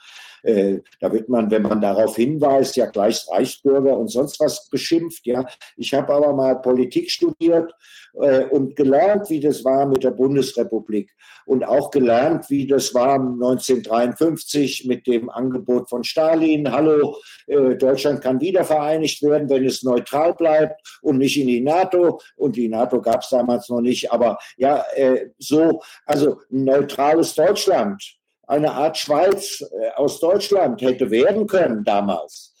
äh, 0.47 0.81
da 1.01 1.11
wird 1.11 1.27
man, 1.27 1.51
wenn 1.51 1.63
man 1.63 1.81
darauf 1.81 2.15
hinweist, 2.15 2.77
ja 2.77 2.85
gleich 2.85 3.25
Reichsbürger 3.29 3.97
und 3.97 4.07
sonst 4.07 4.39
was 4.39 4.69
beschimpft. 4.69 5.25
Ja, 5.25 5.45
ich 5.75 5.93
habe 5.93 6.13
aber 6.13 6.33
mal 6.33 6.61
Politik 6.61 7.11
studiert 7.11 7.73
äh, 8.13 8.45
und 8.45 8.75
gelernt, 8.75 9.29
wie 9.29 9.41
das 9.41 9.65
war 9.65 9.85
mit 9.85 10.03
der 10.03 10.11
Bundesrepublik 10.11 11.13
und 11.45 11.65
auch 11.65 11.91
gelernt, 11.91 12.49
wie 12.49 12.65
das 12.65 12.93
war 12.93 13.15
1953 13.15 14.85
mit 14.85 15.05
dem 15.05 15.29
Angebot 15.29 15.89
von 15.89 16.03
Stalin. 16.03 16.71
Hallo, 16.71 17.17
äh, 17.47 17.75
Deutschland 17.75 18.21
kann 18.21 18.39
wieder 18.39 18.63
vereinigt 18.63 19.21
werden, 19.23 19.49
wenn 19.49 19.65
es 19.65 19.83
neutral 19.83 20.33
bleibt 20.33 20.81
und 21.01 21.17
nicht 21.17 21.37
in 21.37 21.47
die 21.47 21.61
NATO. 21.61 22.21
Und 22.35 22.55
die 22.55 22.69
NATO 22.69 23.01
gab 23.01 23.21
es 23.21 23.29
damals 23.29 23.69
noch 23.69 23.81
nicht. 23.81 24.11
Aber 24.11 24.37
ja, 24.57 24.83
äh, 24.95 25.29
so, 25.39 25.81
also 26.05 26.39
neutrales 26.49 27.35
Deutschland, 27.35 28.16
eine 28.47 28.71
Art 28.71 28.97
Schweiz 28.97 29.61
äh, 29.61 29.89
aus 29.95 30.19
Deutschland 30.19 30.81
hätte 30.81 31.11
werden 31.11 31.47
können 31.47 31.83
damals. 31.83 32.53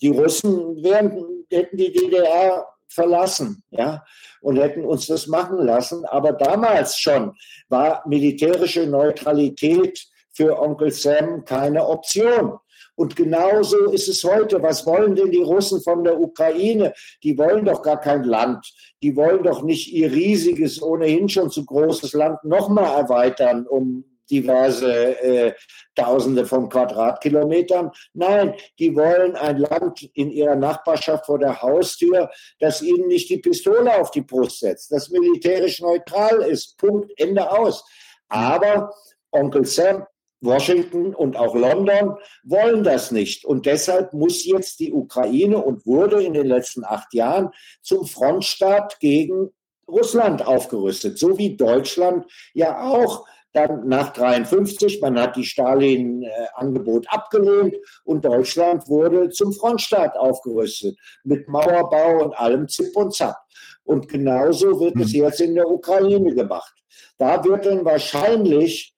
Die 0.00 0.08
Russen 0.08 0.80
wären, 0.84 1.44
hätten 1.50 1.76
die 1.76 1.92
DDR 1.92 2.64
verlassen, 2.86 3.62
ja, 3.70 4.04
und 4.40 4.58
hätten 4.58 4.84
uns 4.84 5.06
das 5.06 5.26
machen 5.26 5.58
lassen. 5.64 6.04
Aber 6.04 6.32
damals 6.32 6.96
schon 6.98 7.32
war 7.68 8.02
militärische 8.06 8.86
Neutralität 8.86 10.06
für 10.32 10.60
Onkel 10.60 10.90
Sam 10.90 11.44
keine 11.44 11.86
Option. 11.86 12.58
Und 12.96 13.16
genauso 13.16 13.90
ist 13.90 14.08
es 14.08 14.22
heute. 14.24 14.62
Was 14.62 14.84
wollen 14.84 15.14
denn 15.14 15.30
die 15.30 15.42
Russen 15.42 15.80
von 15.80 16.04
der 16.04 16.20
Ukraine? 16.20 16.92
Die 17.22 17.38
wollen 17.38 17.64
doch 17.64 17.82
gar 17.82 17.98
kein 17.98 18.24
Land. 18.24 18.66
Die 19.02 19.16
wollen 19.16 19.42
doch 19.42 19.62
nicht 19.62 19.92
ihr 19.92 20.12
riesiges, 20.12 20.82
ohnehin 20.82 21.28
schon 21.28 21.50
zu 21.50 21.64
großes 21.64 22.12
Land 22.12 22.44
nochmal 22.44 22.98
erweitern, 22.98 23.66
um 23.66 24.04
diverse 24.30 25.20
äh, 25.20 25.52
Tausende 25.94 26.46
von 26.46 26.68
Quadratkilometern. 26.68 27.90
Nein, 28.14 28.54
die 28.78 28.94
wollen 28.94 29.36
ein 29.36 29.58
Land 29.58 30.02
in 30.14 30.30
ihrer 30.30 30.56
Nachbarschaft 30.56 31.26
vor 31.26 31.38
der 31.38 31.60
Haustür, 31.60 32.30
das 32.58 32.80
ihnen 32.80 33.08
nicht 33.08 33.28
die 33.28 33.38
Pistole 33.38 34.00
auf 34.00 34.10
die 34.10 34.22
Brust 34.22 34.60
setzt, 34.60 34.92
das 34.92 35.10
militärisch 35.10 35.80
neutral 35.80 36.42
ist. 36.42 36.78
Punkt, 36.78 37.12
Ende 37.16 37.50
aus. 37.50 37.84
Aber 38.28 38.94
Onkel 39.32 39.64
Sam 39.64 40.06
Washington 40.40 41.14
und 41.14 41.36
auch 41.36 41.54
London 41.54 42.16
wollen 42.44 42.82
das 42.82 43.10
nicht. 43.10 43.44
Und 43.44 43.66
deshalb 43.66 44.12
muss 44.12 44.44
jetzt 44.44 44.80
die 44.80 44.92
Ukraine 44.92 45.58
und 45.58 45.86
wurde 45.86 46.22
in 46.22 46.32
den 46.32 46.46
letzten 46.46 46.84
acht 46.84 47.12
Jahren 47.12 47.50
zum 47.82 48.06
Frontstaat 48.06 48.98
gegen 49.00 49.50
Russland 49.86 50.46
aufgerüstet, 50.46 51.18
so 51.18 51.36
wie 51.36 51.56
Deutschland 51.56 52.24
ja 52.54 52.88
auch 52.88 53.26
dann 53.52 53.88
nach 53.88 54.12
53, 54.12 55.00
man 55.00 55.18
hat 55.18 55.36
die 55.36 55.44
Stalin-Angebot 55.44 57.06
abgelehnt 57.08 57.76
und 58.04 58.24
Deutschland 58.24 58.88
wurde 58.88 59.30
zum 59.30 59.52
Frontstaat 59.52 60.16
aufgerüstet 60.16 60.96
mit 61.24 61.48
Mauerbau 61.48 62.24
und 62.24 62.38
allem 62.38 62.68
Zip 62.68 62.94
und 62.96 63.14
Zap. 63.14 63.36
Und 63.82 64.08
genauso 64.08 64.78
wird 64.78 64.96
es 64.96 65.12
hm. 65.12 65.22
jetzt 65.22 65.40
in 65.40 65.54
der 65.54 65.68
Ukraine 65.68 66.34
gemacht. 66.34 66.74
Da 67.18 67.42
wird 67.44 67.66
dann 67.66 67.84
wahrscheinlich 67.84 68.94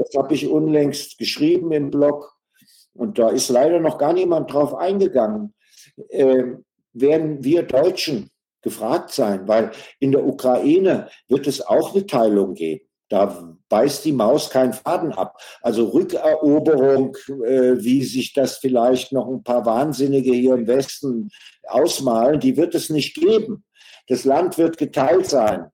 das 0.00 0.14
habe 0.16 0.34
ich 0.34 0.48
unlängst 0.48 1.18
geschrieben 1.18 1.72
im 1.72 1.90
Blog 1.90 2.34
und 2.94 3.18
da 3.18 3.28
ist 3.28 3.48
leider 3.48 3.80
noch 3.80 3.98
gar 3.98 4.12
niemand 4.12 4.52
drauf 4.52 4.74
eingegangen. 4.74 5.54
Äh, 6.08 6.44
werden 6.92 7.44
wir 7.44 7.62
Deutschen 7.64 8.30
gefragt 8.62 9.10
sein, 9.10 9.46
weil 9.46 9.70
in 9.98 10.12
der 10.12 10.24
Ukraine 10.24 11.08
wird 11.28 11.46
es 11.46 11.60
auch 11.60 11.94
eine 11.94 12.06
Teilung 12.06 12.54
geben. 12.54 12.86
Da 13.10 13.56
beißt 13.68 14.04
die 14.04 14.12
Maus 14.12 14.50
keinen 14.50 14.72
Faden 14.72 15.12
ab. 15.12 15.36
Also 15.60 15.88
Rückeroberung, 15.88 17.16
äh, 17.44 17.82
wie 17.82 18.04
sich 18.04 18.32
das 18.32 18.58
vielleicht 18.58 19.12
noch 19.12 19.28
ein 19.28 19.42
paar 19.42 19.66
Wahnsinnige 19.66 20.32
hier 20.32 20.54
im 20.54 20.66
Westen 20.66 21.28
ausmalen, 21.66 22.40
die 22.40 22.56
wird 22.56 22.74
es 22.74 22.88
nicht 22.88 23.14
geben. 23.14 23.64
Das 24.06 24.24
Land 24.24 24.58
wird 24.58 24.78
geteilt 24.78 25.26
sein. 25.26 25.66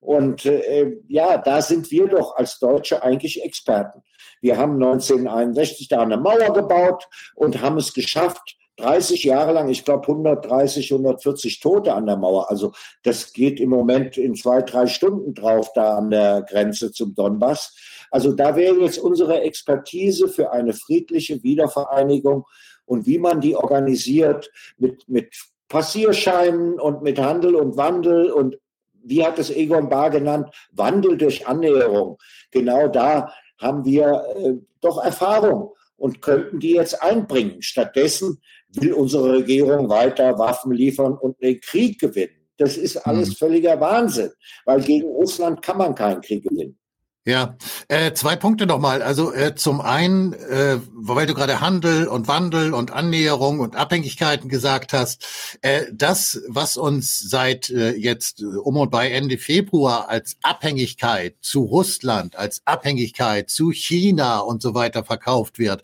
Und 0.00 0.44
äh, 0.44 0.98
ja, 1.08 1.38
da 1.38 1.62
sind 1.62 1.90
wir 1.90 2.08
doch 2.08 2.36
als 2.36 2.58
Deutsche 2.58 3.02
eigentlich 3.02 3.42
Experten. 3.42 4.02
Wir 4.40 4.58
haben 4.58 4.74
1961 4.74 5.88
da 5.88 6.02
eine 6.02 6.16
Mauer 6.18 6.52
gebaut 6.52 7.08
und 7.36 7.62
haben 7.62 7.78
es 7.78 7.94
geschafft, 7.94 8.56
30 8.78 9.24
Jahre 9.24 9.52
lang, 9.52 9.68
ich 9.68 9.84
glaube 9.84 10.08
130, 10.08 10.90
140 10.92 11.60
Tote 11.60 11.94
an 11.94 12.06
der 12.06 12.16
Mauer. 12.16 12.50
Also 12.50 12.72
das 13.02 13.32
geht 13.32 13.60
im 13.60 13.68
Moment 13.68 14.16
in 14.16 14.34
zwei, 14.34 14.62
drei 14.62 14.86
Stunden 14.86 15.34
drauf 15.34 15.72
da 15.74 15.98
an 15.98 16.10
der 16.10 16.42
Grenze 16.42 16.92
zum 16.92 17.14
Donbass. 17.14 17.76
Also 18.10 18.32
da 18.32 18.56
wäre 18.56 18.76
jetzt 18.80 18.98
unsere 18.98 19.42
Expertise 19.42 20.28
für 20.28 20.52
eine 20.52 20.72
friedliche 20.72 21.42
Wiedervereinigung 21.42 22.46
und 22.84 23.06
wie 23.06 23.18
man 23.18 23.40
die 23.40 23.56
organisiert 23.56 24.50
mit, 24.78 25.08
mit 25.08 25.34
Passierscheinen 25.68 26.78
und 26.78 27.02
mit 27.02 27.18
Handel 27.18 27.54
und 27.56 27.76
Wandel 27.76 28.30
und 28.30 28.58
wie 29.04 29.24
hat 29.24 29.38
es 29.38 29.50
Egon 29.50 29.88
Bahr 29.88 30.10
genannt, 30.10 30.54
Wandel 30.72 31.16
durch 31.16 31.46
Annäherung. 31.46 32.18
Genau 32.50 32.88
da 32.88 33.32
haben 33.58 33.84
wir 33.84 34.24
äh, 34.36 34.54
doch 34.80 35.02
Erfahrung 35.02 35.72
und 35.96 36.20
könnten 36.20 36.58
die 36.58 36.72
jetzt 36.72 37.02
einbringen. 37.02 37.62
Stattdessen 37.62 38.42
will 38.74 38.92
unsere 38.92 39.34
Regierung 39.34 39.88
weiter 39.88 40.38
Waffen 40.38 40.72
liefern 40.72 41.14
und 41.14 41.40
den 41.42 41.60
Krieg 41.60 41.98
gewinnen. 41.98 42.34
Das 42.58 42.76
ist 42.76 42.96
alles 42.96 43.30
hm. 43.30 43.34
völliger 43.36 43.80
Wahnsinn, 43.80 44.30
weil 44.64 44.80
gegen 44.82 45.08
Russland 45.08 45.62
kann 45.62 45.78
man 45.78 45.94
keinen 45.94 46.20
Krieg 46.20 46.44
gewinnen. 46.44 46.78
Ja, 47.24 47.56
äh, 47.86 48.12
zwei 48.14 48.34
Punkte 48.34 48.66
nochmal. 48.66 49.00
Also 49.00 49.32
äh, 49.32 49.54
zum 49.54 49.80
einen, 49.80 50.32
äh, 50.32 50.80
weil 50.92 51.26
du 51.26 51.34
gerade 51.34 51.60
Handel 51.60 52.08
und 52.08 52.26
Wandel 52.26 52.74
und 52.74 52.90
Annäherung 52.90 53.60
und 53.60 53.76
Abhängigkeiten 53.76 54.48
gesagt 54.48 54.92
hast, 54.92 55.24
äh, 55.62 55.84
das, 55.92 56.42
was 56.48 56.76
uns 56.76 57.20
seit 57.20 57.70
äh, 57.70 57.92
jetzt 57.92 58.42
äh, 58.42 58.46
um 58.46 58.76
und 58.76 58.90
bei 58.90 59.08
Ende 59.08 59.38
Februar 59.38 60.08
als 60.08 60.36
Abhängigkeit 60.42 61.36
zu 61.42 61.62
Russland, 61.62 62.34
als 62.34 62.62
Abhängigkeit 62.64 63.50
zu 63.50 63.70
China 63.70 64.40
und 64.40 64.60
so 64.60 64.74
weiter 64.74 65.04
verkauft 65.04 65.60
wird, 65.60 65.82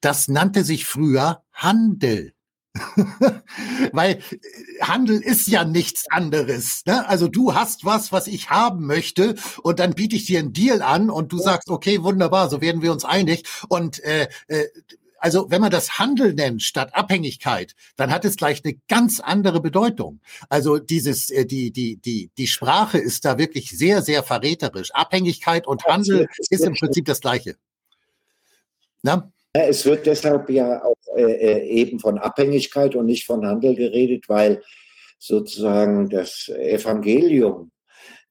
das 0.00 0.28
nannte 0.28 0.64
sich 0.64 0.84
früher 0.84 1.42
Handel. 1.52 2.32
Weil 3.92 4.12
äh, 4.12 4.82
Handel 4.82 5.20
ist 5.20 5.48
ja 5.48 5.64
nichts 5.64 6.04
anderes. 6.10 6.82
Ne? 6.86 7.08
Also 7.08 7.28
du 7.28 7.54
hast 7.54 7.84
was, 7.84 8.12
was 8.12 8.26
ich 8.26 8.50
haben 8.50 8.86
möchte 8.86 9.34
und 9.62 9.78
dann 9.80 9.94
biete 9.94 10.16
ich 10.16 10.26
dir 10.26 10.38
einen 10.38 10.52
Deal 10.52 10.82
an 10.82 11.10
und 11.10 11.32
du 11.32 11.38
sagst, 11.38 11.70
okay, 11.70 12.02
wunderbar, 12.02 12.48
so 12.48 12.60
werden 12.60 12.82
wir 12.82 12.92
uns 12.92 13.04
einig. 13.04 13.48
Und 13.68 14.02
äh, 14.04 14.28
äh, 14.48 14.66
also 15.18 15.50
wenn 15.50 15.60
man 15.60 15.70
das 15.70 15.98
Handel 15.98 16.34
nennt 16.34 16.62
statt 16.62 16.94
Abhängigkeit, 16.94 17.74
dann 17.96 18.10
hat 18.10 18.24
es 18.24 18.36
gleich 18.36 18.64
eine 18.64 18.74
ganz 18.88 19.20
andere 19.20 19.60
Bedeutung. 19.60 20.20
Also 20.48 20.78
dieses, 20.78 21.30
äh, 21.30 21.44
die, 21.44 21.72
die, 21.72 21.96
die, 21.96 22.30
die 22.36 22.46
Sprache 22.46 22.98
ist 22.98 23.24
da 23.24 23.38
wirklich 23.38 23.70
sehr, 23.70 24.02
sehr 24.02 24.22
verräterisch. 24.22 24.94
Abhängigkeit 24.94 25.66
und 25.66 25.84
Handel 25.84 26.28
ist 26.50 26.64
im 26.64 26.74
Prinzip 26.74 27.06
das 27.06 27.20
Gleiche. 27.20 27.56
Na? 29.02 29.32
Es 29.64 29.84
wird 29.86 30.06
deshalb 30.06 30.50
ja 30.50 30.84
auch 30.84 31.16
äh, 31.16 31.22
äh, 31.22 31.66
eben 31.66 31.98
von 31.98 32.18
Abhängigkeit 32.18 32.94
und 32.94 33.06
nicht 33.06 33.26
von 33.26 33.46
Handel 33.46 33.74
geredet, 33.74 34.28
weil 34.28 34.62
sozusagen 35.18 36.08
das 36.08 36.48
Evangelium, 36.48 37.70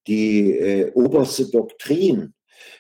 die 0.08 0.52
äh, 0.52 0.92
oberste 0.94 1.50
Doktrin, 1.50 2.34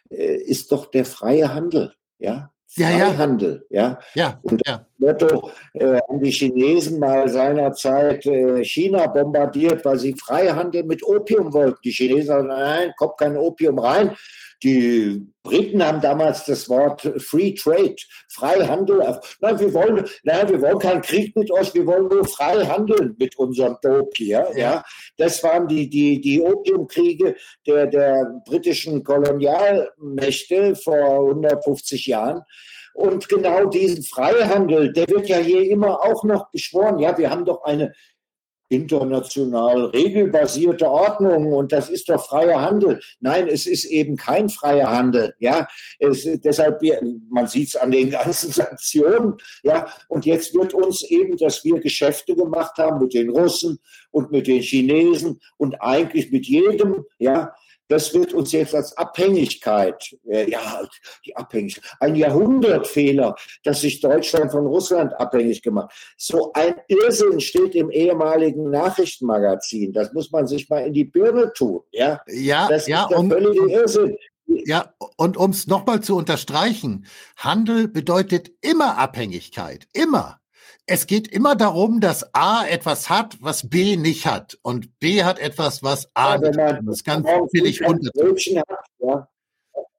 äh, 0.09 0.37
ist 0.37 0.71
doch 0.71 0.91
der 0.91 1.05
freie 1.05 1.53
Handel. 1.53 1.93
Ja, 2.19 2.51
ja, 2.77 2.89
ja. 2.91 3.59
Ja. 3.69 3.99
ja 4.13 4.39
und 4.43 4.61
das 4.65 4.75
ja. 4.75 4.85
Motto 4.97 5.51
äh, 5.73 5.99
haben 6.07 6.21
die 6.21 6.31
Chinesen 6.31 6.99
mal 6.99 7.27
seinerzeit 7.27 8.25
äh, 8.25 8.63
China 8.63 9.07
bombardiert, 9.07 9.83
weil 9.83 9.97
sie 9.97 10.13
Freihandel 10.13 10.83
mit 10.83 11.03
Opium 11.03 11.53
wollten. 11.53 11.79
Die 11.83 11.91
Chinesen 11.91 12.27
sagen, 12.27 12.47
nein, 12.47 12.93
kommt 12.97 13.17
kein 13.17 13.35
Opium 13.35 13.79
rein. 13.79 14.15
Die 14.63 15.27
Briten 15.43 15.83
haben 15.83 16.01
damals 16.01 16.45
das 16.45 16.67
Wort 16.67 17.01
Free 17.17 17.53
Trade, 17.53 17.95
Freihandel. 18.29 19.19
Nein, 19.39 19.59
wir 19.59 19.73
wollen, 19.73 20.05
nein, 20.23 20.49
wir 20.49 20.61
wollen 20.61 20.79
keinen 20.79 21.01
Krieg 21.01 21.35
mit 21.35 21.51
euch, 21.51 21.73
wir 21.73 21.85
wollen 21.85 22.07
nur 22.07 22.25
frei 22.25 22.65
handeln 22.65 23.15
mit 23.19 23.37
unserem 23.37 23.77
Dope 23.81 24.11
hier. 24.15 24.47
Ja. 24.55 24.83
Das 25.17 25.43
waren 25.43 25.67
die, 25.67 25.89
die, 25.89 26.19
die 26.19 26.41
Opiumkriege 26.41 27.35
der, 27.65 27.87
der 27.87 28.41
britischen 28.45 29.03
Kolonialmächte 29.03 30.75
vor 30.75 31.29
150 31.29 32.07
Jahren. 32.07 32.41
Und 32.93 33.29
genau 33.29 33.65
diesen 33.65 34.03
Freihandel, 34.03 34.91
der 34.91 35.07
wird 35.07 35.29
ja 35.29 35.37
hier 35.37 35.69
immer 35.69 36.03
auch 36.03 36.23
noch 36.23 36.49
beschworen. 36.49 36.97
Ja, 36.97 37.15
wir 37.15 37.29
haben 37.29 37.45
doch 37.45 37.63
eine 37.63 37.93
international 38.69 39.85
regelbasierte 39.85 40.89
Ordnung 40.89 41.53
und 41.53 41.71
das 41.71 41.89
ist 41.89 42.09
doch 42.09 42.25
freier 42.25 42.61
Handel. 42.61 42.99
Nein, 43.19 43.47
es 43.47 43.65
ist 43.65 43.85
eben 43.85 44.15
kein 44.17 44.49
freier 44.49 44.89
Handel. 44.89 45.33
Ja, 45.39 45.67
es, 45.99 46.27
deshalb, 46.41 46.81
man 47.29 47.47
sieht 47.47 47.69
es 47.69 47.75
an 47.75 47.91
den 47.91 48.11
ganzen 48.11 48.51
Sanktionen. 48.51 49.35
Ja, 49.63 49.87
und 50.09 50.25
jetzt 50.25 50.53
wird 50.53 50.73
uns 50.73 51.03
eben, 51.03 51.37
dass 51.37 51.63
wir 51.63 51.79
Geschäfte 51.79 52.35
gemacht 52.35 52.77
haben 52.77 52.99
mit 52.99 53.13
den 53.13 53.29
Russen 53.29 53.79
und 54.11 54.31
mit 54.31 54.47
den 54.47 54.61
Chinesen 54.61 55.39
und 55.57 55.81
eigentlich 55.81 56.31
mit 56.31 56.45
jedem, 56.45 57.05
ja, 57.19 57.53
das 57.87 58.13
wird 58.13 58.33
uns 58.33 58.51
jetzt 58.51 58.75
als 58.75 58.95
Abhängigkeit, 58.97 60.15
äh, 60.27 60.49
ja, 60.49 60.87
die 61.25 61.35
Abhängigkeit, 61.35 61.83
ein 61.99 62.15
Jahrhundertfehler, 62.15 63.35
dass 63.63 63.81
sich 63.81 63.99
Deutschland 63.99 64.51
von 64.51 64.65
Russland 64.65 65.13
abhängig 65.19 65.61
gemacht. 65.61 65.91
So 66.17 66.51
ein 66.53 66.75
Irrsinn 66.87 67.39
steht 67.39 67.75
im 67.75 67.89
ehemaligen 67.89 68.69
Nachrichtenmagazin. 68.69 69.93
Das 69.93 70.13
muss 70.13 70.31
man 70.31 70.47
sich 70.47 70.69
mal 70.69 70.85
in 70.85 70.93
die 70.93 71.05
Birne 71.05 71.51
tun. 71.53 71.81
Ja, 71.91 72.21
ja, 72.27 72.67
das 72.67 72.87
ja, 72.87 73.03
ist 73.03 73.11
der 73.11 73.19
um, 73.19 73.29
völlige 73.29 73.71
Irrsinn. 73.71 74.17
Ja, 74.47 74.93
und 75.17 75.35
um 75.37 75.51
es 75.51 75.67
nochmal 75.67 76.01
zu 76.01 76.15
unterstreichen, 76.15 77.05
Handel 77.35 77.87
bedeutet 77.87 78.51
immer 78.61 78.97
Abhängigkeit, 78.97 79.87
immer 79.93 80.39
es 80.87 81.05
geht 81.05 81.27
immer 81.27 81.55
darum, 81.55 81.99
dass 81.99 82.33
A 82.33 82.65
etwas 82.65 83.09
hat, 83.09 83.37
was 83.41 83.69
B 83.69 83.97
nicht 83.97 84.25
hat. 84.25 84.57
Und 84.61 84.99
B 84.99 85.23
hat 85.23 85.37
etwas, 85.37 85.83
was 85.83 86.09
A 86.15 86.35
ja, 86.35 86.37
nicht 86.39 86.57
hat. 86.57 86.79
Das 86.85 87.03
kann 87.03 87.25
billig 87.51 87.81
runter. 87.83 88.09
Ja. 88.99 89.27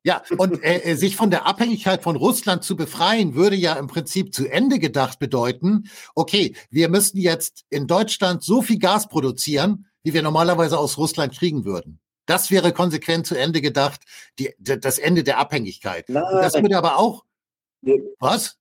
ja, 0.03 0.23
und 0.39 0.65
äh, 0.65 0.79
äh, 0.79 0.95
sich 0.95 1.15
von 1.15 1.31
der 1.31 1.47
Abhängigkeit 1.47 2.03
von 2.03 2.17
Russland 2.17 2.65
zu 2.65 2.75
befreien, 2.75 3.35
würde 3.35 3.55
ja 3.55 3.75
im 3.75 3.87
Prinzip 3.87 4.35
zu 4.35 4.49
Ende 4.49 4.79
gedacht 4.79 5.19
bedeuten, 5.19 5.91
okay, 6.15 6.57
wir 6.71 6.89
müssen 6.89 7.19
jetzt 7.19 7.67
in 7.69 7.87
Deutschland 7.87 8.43
so 8.43 8.63
viel 8.63 8.79
Gas 8.79 9.09
produzieren, 9.09 9.87
wie 10.03 10.15
wir 10.15 10.23
normalerweise 10.23 10.79
aus 10.79 10.97
Russland 10.97 11.37
kriegen 11.37 11.67
würden. 11.67 12.01
Das 12.25 12.51
wäre 12.51 12.73
konsequent 12.73 13.27
zu 13.27 13.39
Ende 13.39 13.61
gedacht, 13.61 14.01
die, 14.39 14.55
das 14.59 14.99
Ende 14.99 15.23
der 15.23 15.39
Abhängigkeit. 15.39 16.07
das 16.09 16.55
würde 16.55 16.79
aber 16.79 16.99
auch. 16.99 17.25
Was? 18.19 18.58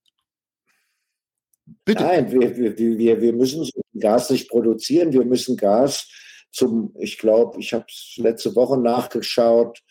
Bitte. 1.84 2.02
Nein, 2.02 2.30
wir, 2.30 2.56
wir, 2.56 3.20
wir 3.20 3.32
müssen 3.32 3.68
Gas 3.98 4.30
nicht 4.30 4.48
produzieren. 4.48 5.12
Wir 5.12 5.24
müssen 5.24 5.56
Gas 5.56 6.08
zum, 6.50 6.94
ich 6.98 7.18
glaube, 7.18 7.58
ich 7.60 7.72
habe 7.72 7.86
es 7.88 8.14
letzte 8.16 8.54
Woche 8.54 8.78
nachgeschaut, 8.78 9.82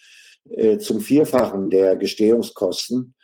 äh, 0.50 0.78
zum 0.78 1.02
Vierfachen 1.02 1.70
der 1.70 1.96
Gestehungskosten 1.96 3.16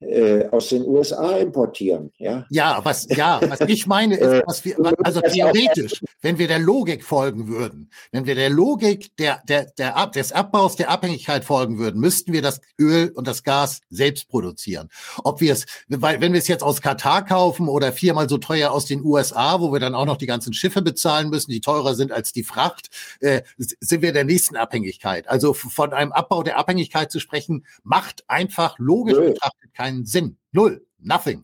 äh, 0.00 0.48
aus 0.48 0.68
den 0.68 0.86
USA 0.86 1.36
importieren. 1.36 2.10
Ja, 2.18 2.46
ja 2.50 2.80
was, 2.82 3.06
ja, 3.08 3.40
was 3.48 3.60
ich 3.60 3.86
meine 3.86 4.16
ist, 4.16 4.26
äh, 4.26 4.42
was 4.46 4.64
wir, 4.64 4.76
also 5.04 5.20
theoretisch, 5.20 6.02
wenn 6.22 6.38
wir 6.38 6.48
der 6.48 6.58
Logik 6.58 7.04
folgen 7.04 7.48
würden, 7.48 7.90
wenn 8.10 8.26
wir 8.26 8.34
der 8.34 8.50
Logik 8.50 9.16
der, 9.16 9.42
der, 9.46 9.66
der, 9.78 10.06
des 10.08 10.32
Abbaus 10.32 10.76
der 10.76 10.90
Abhängigkeit 10.90 11.44
folgen 11.44 11.78
würden, 11.78 12.00
müssten 12.00 12.32
wir 12.32 12.42
das 12.42 12.60
Öl 12.78 13.10
und 13.14 13.26
das 13.26 13.42
Gas 13.42 13.80
selbst 13.90 14.28
produzieren. 14.28 14.88
Ob 15.24 15.40
wir 15.40 15.52
es, 15.52 15.66
weil, 15.88 16.20
wenn 16.20 16.32
wir 16.32 16.38
es 16.38 16.48
jetzt 16.48 16.62
aus 16.62 16.80
Katar 16.80 17.24
kaufen 17.24 17.68
oder 17.68 17.92
viermal 17.92 18.28
so 18.28 18.38
teuer 18.38 18.70
aus 18.70 18.86
den 18.86 19.04
USA, 19.04 19.60
wo 19.60 19.72
wir 19.72 19.80
dann 19.80 19.94
auch 19.94 20.06
noch 20.06 20.16
die 20.16 20.26
ganzen 20.26 20.52
Schiffe 20.52 20.82
bezahlen 20.82 21.30
müssen, 21.30 21.50
die 21.50 21.60
teurer 21.60 21.94
sind 21.94 22.12
als 22.12 22.32
die 22.32 22.44
Fracht, 22.44 22.88
äh, 23.20 23.42
sind 23.58 24.02
wir 24.02 24.12
der 24.12 24.24
nächsten 24.24 24.56
Abhängigkeit. 24.56 25.28
Also 25.28 25.52
von 25.52 25.92
einem 25.92 26.12
Abbau 26.12 26.42
der 26.42 26.58
Abhängigkeit 26.58 27.10
zu 27.12 27.20
sprechen, 27.20 27.64
macht 27.82 28.24
einfach 28.28 28.78
logisch 28.78 29.18
betrachtet 29.18 29.74
keinen 29.74 29.89
keinen 29.90 30.06
Sinn. 30.06 30.38
Null. 30.52 30.86
Nothing. 30.98 31.42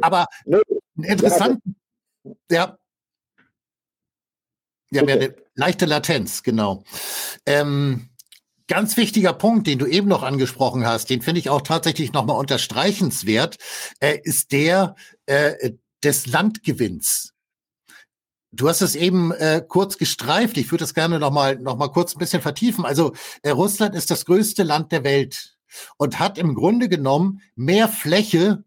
Aber 0.00 0.26
interessant, 0.96 1.60
ja. 2.50 2.78
Ja, 4.90 5.02
okay. 5.02 5.12
eine 5.12 5.36
leichte 5.54 5.86
Latenz, 5.86 6.42
genau. 6.42 6.84
Ähm, 7.46 8.10
ganz 8.68 8.96
wichtiger 8.96 9.32
Punkt, 9.32 9.66
den 9.66 9.78
du 9.78 9.86
eben 9.86 10.06
noch 10.06 10.22
angesprochen 10.22 10.86
hast, 10.86 11.08
den 11.10 11.22
finde 11.22 11.40
ich 11.40 11.50
auch 11.50 11.62
tatsächlich 11.62 12.12
nochmal 12.12 12.38
unterstreichenswert, 12.38 13.56
äh, 14.00 14.18
ist 14.22 14.52
der 14.52 14.94
äh, 15.26 15.72
des 16.04 16.26
Landgewinns. 16.26 17.32
Du 18.52 18.68
hast 18.68 18.82
es 18.82 18.94
eben 18.94 19.32
äh, 19.32 19.62
kurz 19.66 19.96
gestreift. 19.96 20.58
Ich 20.58 20.70
würde 20.70 20.82
das 20.82 20.92
gerne 20.92 21.18
nochmal 21.18 21.56
noch 21.56 21.78
mal 21.78 21.88
kurz 21.88 22.14
ein 22.14 22.18
bisschen 22.18 22.42
vertiefen. 22.42 22.84
Also 22.84 23.14
äh, 23.42 23.50
Russland 23.50 23.94
ist 23.94 24.10
das 24.10 24.26
größte 24.26 24.62
Land 24.62 24.92
der 24.92 25.04
Welt 25.04 25.51
und 25.96 26.18
hat 26.18 26.38
im 26.38 26.54
Grunde 26.54 26.88
genommen 26.88 27.42
mehr 27.54 27.88
Fläche, 27.88 28.64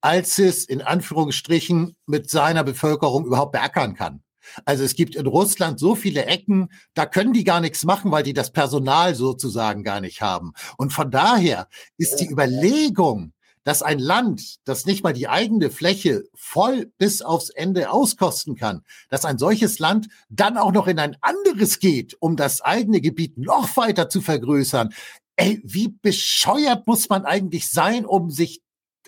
als 0.00 0.38
es 0.38 0.64
in 0.64 0.82
Anführungsstrichen 0.82 1.96
mit 2.06 2.30
seiner 2.30 2.64
Bevölkerung 2.64 3.26
überhaupt 3.26 3.52
beackern 3.52 3.94
kann. 3.94 4.22
Also 4.64 4.84
es 4.84 4.94
gibt 4.94 5.16
in 5.16 5.26
Russland 5.26 5.78
so 5.78 5.94
viele 5.94 6.26
Ecken, 6.26 6.68
da 6.94 7.06
können 7.06 7.32
die 7.32 7.44
gar 7.44 7.60
nichts 7.60 7.84
machen, 7.84 8.10
weil 8.10 8.22
die 8.22 8.32
das 8.32 8.52
Personal 8.52 9.14
sozusagen 9.14 9.82
gar 9.82 10.00
nicht 10.00 10.22
haben. 10.22 10.52
Und 10.76 10.92
von 10.92 11.10
daher 11.10 11.68
ist 11.96 12.16
die 12.16 12.28
Überlegung, 12.30 13.32
dass 13.64 13.82
ein 13.82 13.98
Land, 13.98 14.58
das 14.64 14.86
nicht 14.86 15.02
mal 15.02 15.12
die 15.12 15.28
eigene 15.28 15.70
Fläche 15.70 16.22
voll 16.34 16.92
bis 16.98 17.20
aufs 17.20 17.50
Ende 17.50 17.90
auskosten 17.90 18.54
kann, 18.54 18.82
dass 19.08 19.24
ein 19.24 19.38
solches 19.38 19.80
Land 19.80 20.06
dann 20.28 20.56
auch 20.56 20.70
noch 20.70 20.86
in 20.86 21.00
ein 21.00 21.16
anderes 21.20 21.80
geht, 21.80 22.16
um 22.20 22.36
das 22.36 22.60
eigene 22.60 23.00
Gebiet 23.00 23.38
noch 23.38 23.76
weiter 23.76 24.08
zu 24.08 24.20
vergrößern, 24.20 24.94
ey, 25.36 25.60
wie 25.64 25.88
bescheuert 25.88 26.86
muss 26.86 27.08
man 27.08 27.24
eigentlich 27.24 27.70
sein, 27.70 28.04
um 28.04 28.30
sich 28.30 28.62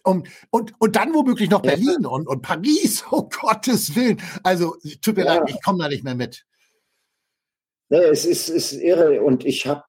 um, 0.04 0.24
und, 0.50 0.72
und 0.78 0.96
dann 0.96 1.12
womöglich 1.12 1.50
noch 1.50 1.60
Berlin 1.60 1.98
ja. 2.02 2.08
und, 2.08 2.28
und 2.28 2.42
Paris, 2.42 3.04
oh 3.10 3.28
Gottes 3.40 3.94
Willen. 3.96 4.20
Also, 4.42 4.76
tut 5.02 5.16
mir 5.16 5.24
ja. 5.24 5.34
leid, 5.34 5.50
ich 5.50 5.62
komme 5.62 5.82
da 5.82 5.88
nicht 5.88 6.04
mehr 6.04 6.14
mit. 6.14 6.44
Nee, 7.90 7.98
es 7.98 8.24
ist, 8.24 8.48
ist 8.48 8.72
irre 8.72 9.22
und 9.22 9.44
ich 9.44 9.66
habe 9.66 9.82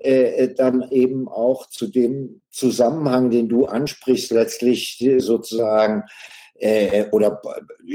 äh, 0.00 0.54
dann 0.54 0.88
eben 0.90 1.28
auch 1.28 1.66
zu 1.68 1.86
dem 1.86 2.42
Zusammenhang, 2.50 3.30
den 3.30 3.48
du 3.48 3.66
ansprichst, 3.66 4.30
letztlich 4.30 5.04
sozusagen, 5.18 6.04
äh, 6.54 7.06
oder 7.10 7.40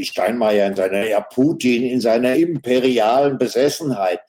Steinmeier 0.01 0.67
in 0.67 0.75
seiner, 0.75 1.07
ja, 1.07 1.21
Putin 1.21 1.83
in 1.83 2.01
seiner 2.01 2.35
imperialen 2.35 3.37
Besessenheit 3.37 4.21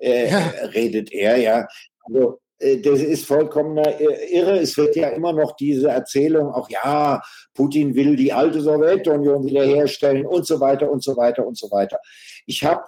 äh, 0.00 0.30
ja. 0.30 0.38
redet 0.74 1.12
er, 1.12 1.36
ja. 1.36 1.68
Also, 2.00 2.40
äh, 2.51 2.51
das 2.82 3.00
ist 3.00 3.26
vollkommen 3.26 3.76
irre. 3.76 4.58
Es 4.58 4.76
wird 4.76 4.94
ja 4.96 5.08
immer 5.08 5.32
noch 5.32 5.56
diese 5.56 5.88
Erzählung, 5.88 6.52
auch 6.52 6.68
ja, 6.70 7.20
Putin 7.54 7.94
will 7.94 8.16
die 8.16 8.32
alte 8.32 8.60
Sowjetunion 8.60 9.44
wiederherstellen 9.44 10.26
und 10.26 10.46
so 10.46 10.60
weiter 10.60 10.90
und 10.90 11.02
so 11.02 11.16
weiter 11.16 11.46
und 11.46 11.58
so 11.58 11.70
weiter. 11.70 11.98
Ich 12.46 12.64
habe 12.64 12.84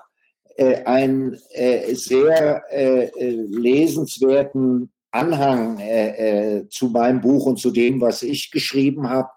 äh, 0.56 0.84
einen 0.84 1.36
äh, 1.50 1.94
sehr 1.94 2.62
äh, 2.70 3.06
äh 3.06 3.30
lesenswerten 3.50 4.92
Anhang 5.10 5.80
äh, 5.80 6.64
zu 6.70 6.88
meinem 6.88 7.20
Buch 7.20 7.46
und 7.46 7.58
zu 7.58 7.70
dem, 7.70 8.00
was 8.00 8.22
ich 8.22 8.50
geschrieben 8.50 9.08
habe, 9.08 9.28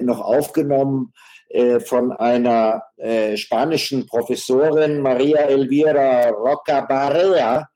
noch 0.00 0.20
aufgenommen 0.20 1.12
von 1.84 2.12
einer 2.12 2.84
spanischen 3.34 4.06
Professorin, 4.06 5.00
Maria 5.00 5.40
Elvira 5.40 6.28
Roca 6.28 6.82
Barea, 6.82 7.68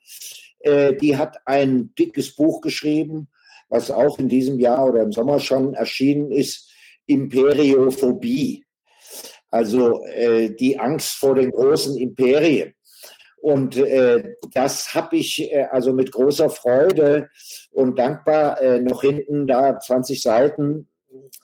äh, 0.61 0.94
die 0.94 1.16
hat 1.16 1.38
ein 1.46 1.94
dickes 1.98 2.34
Buch 2.34 2.61
geschrieben, 2.61 3.28
was 3.68 3.90
auch 3.90 4.18
in 4.18 4.28
diesem 4.28 4.58
Jahr 4.58 4.86
oder 4.86 5.02
im 5.02 5.12
Sommer 5.12 5.40
schon 5.40 5.74
erschienen 5.74 6.30
ist, 6.30 6.70
Imperiophobie. 7.06 8.64
Also 9.50 10.04
äh, 10.04 10.50
die 10.54 10.78
Angst 10.78 11.16
vor 11.16 11.34
den 11.34 11.50
großen 11.50 11.96
Imperien. 11.96 12.74
Und 13.40 13.76
äh, 13.76 14.34
das 14.52 14.94
habe 14.94 15.16
ich 15.16 15.50
äh, 15.50 15.66
also 15.70 15.92
mit 15.92 16.12
großer 16.12 16.50
Freude 16.50 17.30
und 17.70 17.98
dankbar 17.98 18.61
äh, 18.61 18.80
noch 18.80 19.00
hinten 19.00 19.46
da 19.46 19.80
20 19.80 20.20
Seiten 20.20 20.88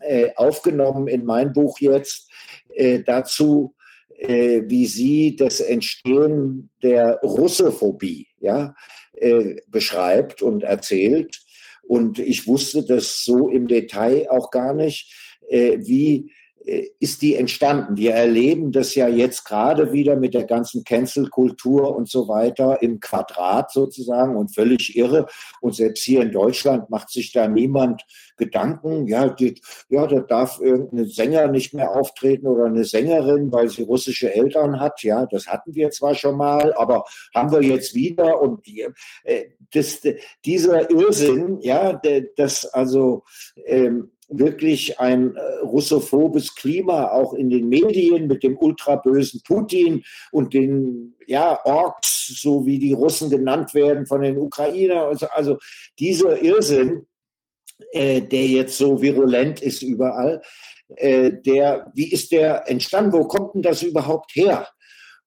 äh, 0.00 0.30
aufgenommen 0.36 1.08
in 1.08 1.24
mein 1.24 1.52
Buch 1.52 1.78
jetzt 1.80 2.30
äh, 2.74 3.00
dazu, 3.00 3.74
äh, 4.18 4.62
wie 4.66 4.86
sie 4.86 5.36
das 5.36 5.60
Entstehen 5.60 6.70
der 6.82 7.18
Russophobie, 7.22 8.28
ja, 8.40 8.74
äh, 9.16 9.56
beschreibt 9.68 10.42
und 10.42 10.62
erzählt. 10.62 11.40
Und 11.82 12.18
ich 12.18 12.46
wusste 12.46 12.84
das 12.84 13.24
so 13.24 13.48
im 13.48 13.68
Detail 13.68 14.28
auch 14.30 14.50
gar 14.50 14.74
nicht, 14.74 15.12
äh, 15.48 15.78
wie 15.80 16.32
ist 16.66 17.22
die 17.22 17.36
entstanden. 17.36 17.96
Wir 17.96 18.14
erleben 18.14 18.72
das 18.72 18.96
ja 18.96 19.06
jetzt 19.06 19.44
gerade 19.44 19.92
wieder 19.92 20.16
mit 20.16 20.34
der 20.34 20.44
ganzen 20.44 20.82
Cancel-Kultur 20.82 21.94
und 21.94 22.08
so 22.08 22.26
weiter 22.26 22.82
im 22.82 22.98
Quadrat 22.98 23.70
sozusagen 23.70 24.36
und 24.36 24.52
völlig 24.52 24.96
irre. 24.96 25.26
Und 25.60 25.76
selbst 25.76 26.02
hier 26.02 26.22
in 26.22 26.32
Deutschland 26.32 26.90
macht 26.90 27.10
sich 27.10 27.30
da 27.30 27.46
niemand 27.46 28.02
Gedanken. 28.36 29.06
Ja, 29.06 29.28
die, 29.28 29.60
ja, 29.88 30.08
da 30.08 30.20
darf 30.20 30.60
irgendein 30.60 31.06
Sänger 31.06 31.46
nicht 31.46 31.72
mehr 31.72 31.92
auftreten 31.92 32.48
oder 32.48 32.64
eine 32.64 32.84
Sängerin, 32.84 33.52
weil 33.52 33.68
sie 33.68 33.84
russische 33.84 34.34
Eltern 34.34 34.80
hat. 34.80 35.04
Ja, 35.04 35.26
das 35.26 35.46
hatten 35.46 35.74
wir 35.76 35.90
zwar 35.90 36.16
schon 36.16 36.36
mal, 36.36 36.74
aber 36.74 37.04
haben 37.32 37.52
wir 37.52 37.62
jetzt 37.62 37.94
wieder. 37.94 38.40
Und 38.42 38.66
die, 38.66 38.88
äh, 39.22 39.44
das, 39.72 40.00
dieser 40.44 40.90
Irrsinn, 40.90 41.60
ja, 41.60 42.00
das 42.36 42.66
also 42.66 43.22
ähm, 43.66 44.10
wirklich 44.28 44.98
ein 44.98 45.36
äh, 45.36 45.40
russophobes 45.62 46.54
Klima 46.54 47.10
auch 47.10 47.34
in 47.34 47.50
den 47.50 47.68
Medien 47.68 48.26
mit 48.26 48.42
dem 48.42 48.58
ultrabösen 48.58 49.42
Putin 49.44 50.04
und 50.32 50.52
den 50.52 51.14
ja, 51.26 51.64
Orks, 51.64 52.26
so 52.40 52.66
wie 52.66 52.78
die 52.78 52.92
Russen 52.92 53.30
genannt 53.30 53.74
werden 53.74 54.06
von 54.06 54.22
den 54.22 54.38
Ukrainern. 54.38 55.08
Also, 55.08 55.26
also 55.28 55.58
dieser 55.98 56.42
Irrsinn, 56.42 57.06
äh, 57.92 58.20
der 58.20 58.46
jetzt 58.46 58.78
so 58.78 59.00
virulent 59.00 59.62
ist 59.62 59.82
überall, 59.82 60.42
äh, 60.96 61.32
der, 61.32 61.90
wie 61.94 62.10
ist 62.10 62.32
der 62.32 62.68
entstanden? 62.68 63.12
Wo 63.12 63.24
kommt 63.24 63.54
denn 63.54 63.62
das 63.62 63.82
überhaupt 63.82 64.34
her? 64.34 64.68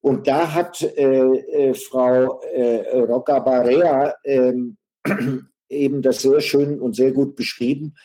Und 0.01 0.27
da 0.27 0.53
hat 0.53 0.81
äh, 0.81 1.19
äh 1.19 1.73
Frau 1.73 2.41
äh, 2.41 2.99
Rocca 2.99 3.39
Barea 3.39 4.15
ähm, 4.23 4.77
eben 5.69 6.01
das 6.01 6.21
sehr 6.21 6.39
schön 6.39 6.79
und 6.79 6.95
sehr 6.95 7.11
gut 7.11 7.35
beschrieben. 7.35 7.95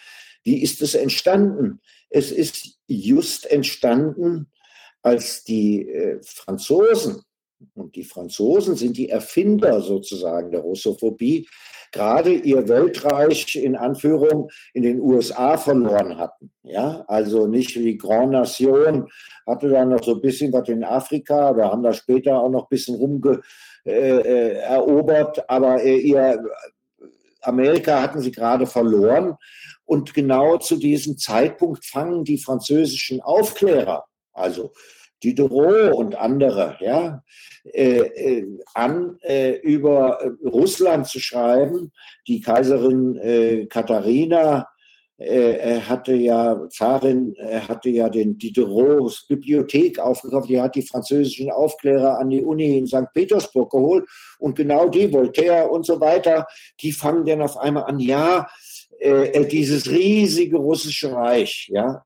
Wie 0.45 0.63
ist 0.63 0.83
es 0.83 0.95
entstanden? 0.95 1.81
Es 2.11 2.31
ist 2.31 2.79
just 2.87 3.51
entstanden, 3.51 4.47
als 5.03 5.45
die 5.45 5.89
äh, 5.89 6.21
Franzosen, 6.23 7.23
und 7.75 7.97
die 7.97 8.05
Franzosen 8.05 8.77
sind 8.77 8.97
die 8.97 9.09
Erfinder 9.09 9.81
sozusagen 9.81 10.51
der 10.51 10.61
Russophobie, 10.61 11.49
gerade 11.93 12.33
ihr 12.33 12.69
Weltreich 12.69 13.55
in 13.55 13.77
Anführung 13.77 14.51
in 14.73 14.83
den 14.83 15.01
USA 15.01 15.57
verloren 15.57 16.19
hatten. 16.19 16.51
Ja, 16.63 17.05
also 17.07 17.47
nicht 17.47 17.79
wie 17.79 17.97
Grand 17.97 18.33
Nation 18.33 19.09
hatte 19.47 19.69
da 19.69 19.85
noch 19.85 20.03
so 20.03 20.17
ein 20.17 20.21
bisschen 20.21 20.53
was 20.53 20.69
in 20.69 20.85
Afrika, 20.85 21.57
wir 21.57 21.65
haben 21.65 21.83
da 21.83 21.93
später 21.93 22.41
auch 22.41 22.51
noch 22.51 22.65
ein 22.65 22.71
bisschen 22.71 22.97
rumge 22.97 23.41
äh, 23.87 24.57
äh 24.57 24.63
aber 25.47 25.83
äh, 25.83 25.97
ihr 25.99 26.43
Amerika 27.47 28.01
hatten 28.01 28.21
sie 28.21 28.33
gerade 28.33 28.67
verloren 28.67 29.37
und 29.85 30.15
genau 30.15 30.59
zu 30.59 30.77
diesem 30.77 31.19
Zeitpunkt 31.19 31.85
fangen 31.85 32.25
die 32.25 32.39
französischen 32.39 33.21
Aufklärer, 33.21 34.05
also 34.33 34.73
Diderot 35.23 35.95
und 35.95 36.17
andere, 36.17 36.77
ja, 36.81 37.23
äh, 37.73 37.99
äh, 37.99 38.59
an, 38.75 39.19
äh, 39.23 39.57
über 39.61 40.21
Russland 40.45 41.07
zu 41.07 41.19
schreiben. 41.19 41.93
Die 42.29 42.41
Kaiserin 42.41 43.17
äh, 43.17 43.67
Katharina 43.67 44.69
äh, 45.17 45.81
hatte 45.81 46.15
ja, 46.15 46.69
Zarin 46.71 47.35
hatte 47.69 47.89
ja 47.91 48.09
den 48.09 48.37
Diderots 48.37 49.27
Bibliothek 49.29 49.99
aufgekauft, 49.99 50.49
die 50.49 50.61
hat 50.61 50.75
die 50.75 50.83
französischen 50.83 51.51
Aufklärer 51.51 52.19
an 52.19 52.31
die 52.31 52.43
Uni 52.43 52.79
in 52.79 52.87
St. 52.87 53.13
Petersburg 53.13 53.71
geholt 53.71 54.05
und 54.39 54.57
genau 54.57 54.89
die, 54.89 55.13
Voltaire 55.13 55.71
und 55.71 55.87
so 55.87 56.01
weiter, 56.01 56.47
die 56.81 56.93
fangen 56.93 57.25
dann 57.25 57.43
auf 57.43 57.57
einmal 57.57 57.85
an, 57.85 58.01
ja, 58.01 58.49
äh, 58.99 59.47
dieses 59.47 59.91
riesige 59.91 60.57
russische 60.57 61.13
Reich, 61.13 61.69
ja, 61.71 62.05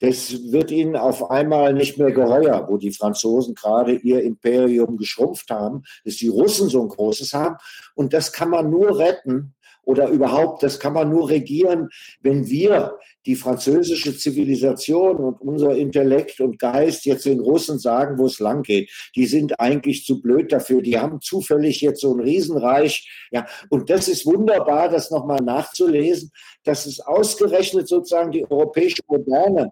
das 0.00 0.52
wird 0.52 0.70
ihnen 0.70 0.94
auf 0.94 1.30
einmal 1.30 1.72
nicht 1.72 1.96
mehr 1.96 2.12
geheuer, 2.12 2.66
wo 2.68 2.76
die 2.76 2.92
Franzosen 2.92 3.54
gerade 3.54 3.94
ihr 3.94 4.22
Imperium 4.22 4.98
geschrumpft 4.98 5.48
haben, 5.50 5.84
dass 6.04 6.16
die 6.16 6.28
Russen 6.28 6.68
so 6.68 6.82
ein 6.82 6.88
großes 6.88 7.32
haben. 7.32 7.56
Und 7.94 8.12
das 8.12 8.32
kann 8.32 8.50
man 8.50 8.68
nur 8.68 8.98
retten, 8.98 9.54
oder 9.86 10.08
überhaupt, 10.08 10.64
das 10.64 10.80
kann 10.80 10.92
man 10.92 11.08
nur 11.10 11.30
regieren, 11.30 11.88
wenn 12.20 12.48
wir 12.48 12.98
die 13.24 13.36
französische 13.36 14.16
Zivilisation 14.16 15.16
und 15.16 15.40
unser 15.40 15.76
Intellekt 15.76 16.40
und 16.40 16.58
Geist 16.58 17.06
jetzt 17.06 17.24
den 17.24 17.40
Russen 17.40 17.78
sagen, 17.78 18.18
wo 18.18 18.26
es 18.26 18.40
lang 18.40 18.62
geht. 18.62 18.90
Die 19.14 19.26
sind 19.26 19.60
eigentlich 19.60 20.04
zu 20.04 20.20
blöd 20.20 20.50
dafür. 20.52 20.82
Die 20.82 20.98
haben 20.98 21.20
zufällig 21.20 21.80
jetzt 21.80 22.00
so 22.00 22.12
ein 22.12 22.20
Riesenreich. 22.20 23.08
Ja, 23.30 23.46
und 23.70 23.88
das 23.88 24.08
ist 24.08 24.26
wunderbar, 24.26 24.88
das 24.88 25.12
nochmal 25.12 25.40
nachzulesen, 25.40 26.32
dass 26.64 26.86
es 26.86 26.98
ausgerechnet 27.00 27.86
sozusagen 27.86 28.32
die 28.32 28.44
europäische 28.50 29.02
Moderne 29.06 29.70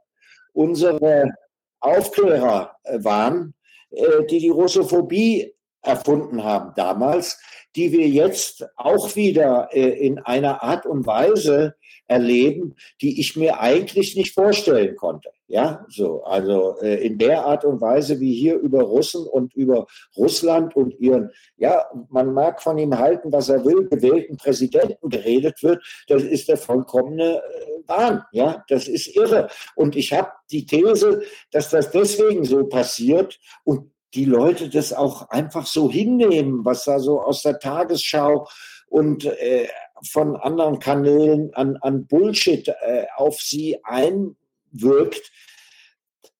unsere 0.52 1.32
Aufklärer 1.80 2.76
waren, 2.98 3.54
äh, 3.90 4.24
die 4.30 4.38
die 4.38 4.48
Russophobie 4.48 5.53
erfunden 5.84 6.44
haben 6.44 6.72
damals, 6.76 7.40
die 7.76 7.92
wir 7.92 8.08
jetzt 8.08 8.66
auch 8.76 9.16
wieder 9.16 9.68
äh, 9.72 9.90
in 10.06 10.18
einer 10.18 10.62
Art 10.62 10.86
und 10.86 11.06
Weise 11.06 11.74
erleben, 12.06 12.74
die 13.00 13.20
ich 13.20 13.36
mir 13.36 13.60
eigentlich 13.60 14.16
nicht 14.16 14.34
vorstellen 14.34 14.94
konnte. 14.96 15.30
Ja, 15.46 15.84
so, 15.88 16.24
also 16.24 16.78
äh, 16.80 17.04
in 17.06 17.18
der 17.18 17.44
Art 17.44 17.64
und 17.64 17.80
Weise, 17.80 18.18
wie 18.18 18.34
hier 18.34 18.56
über 18.58 18.82
Russen 18.82 19.26
und 19.26 19.54
über 19.54 19.86
Russland 20.16 20.74
und 20.74 20.98
ihren, 21.00 21.30
ja, 21.56 21.84
man 22.08 22.32
mag 22.32 22.62
von 22.62 22.78
ihm 22.78 22.98
halten, 22.98 23.30
was 23.32 23.50
er 23.50 23.64
will, 23.64 23.88
gewählten 23.88 24.36
Präsidenten 24.36 25.08
geredet 25.08 25.62
wird, 25.62 25.84
das 26.08 26.22
ist 26.22 26.48
der 26.48 26.56
vollkommene 26.56 27.36
äh, 27.36 27.88
Wahn. 27.88 28.24
Ja, 28.32 28.64
das 28.68 28.88
ist 28.88 29.14
irre. 29.14 29.48
Und 29.74 29.96
ich 29.96 30.12
habe 30.12 30.30
die 30.50 30.64
These, 30.64 31.22
dass 31.50 31.70
das 31.70 31.90
deswegen 31.90 32.44
so 32.44 32.64
passiert 32.64 33.38
und 33.64 33.90
die 34.14 34.24
Leute 34.24 34.68
das 34.68 34.92
auch 34.92 35.28
einfach 35.30 35.66
so 35.66 35.90
hinnehmen, 35.90 36.64
was 36.64 36.84
da 36.84 36.98
so 36.98 37.20
aus 37.20 37.42
der 37.42 37.58
Tagesschau 37.58 38.48
und 38.88 39.24
äh, 39.24 39.68
von 40.10 40.36
anderen 40.36 40.78
Kanälen 40.78 41.52
an, 41.54 41.76
an 41.78 42.06
Bullshit 42.06 42.68
äh, 42.68 43.06
auf 43.16 43.40
sie 43.40 43.78
einwirkt. 43.84 45.32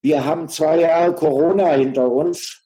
Wir 0.01 0.25
haben 0.25 0.49
zwei 0.49 0.81
Jahre 0.81 1.15
Corona 1.15 1.73
hinter 1.73 2.11
uns 2.11 2.63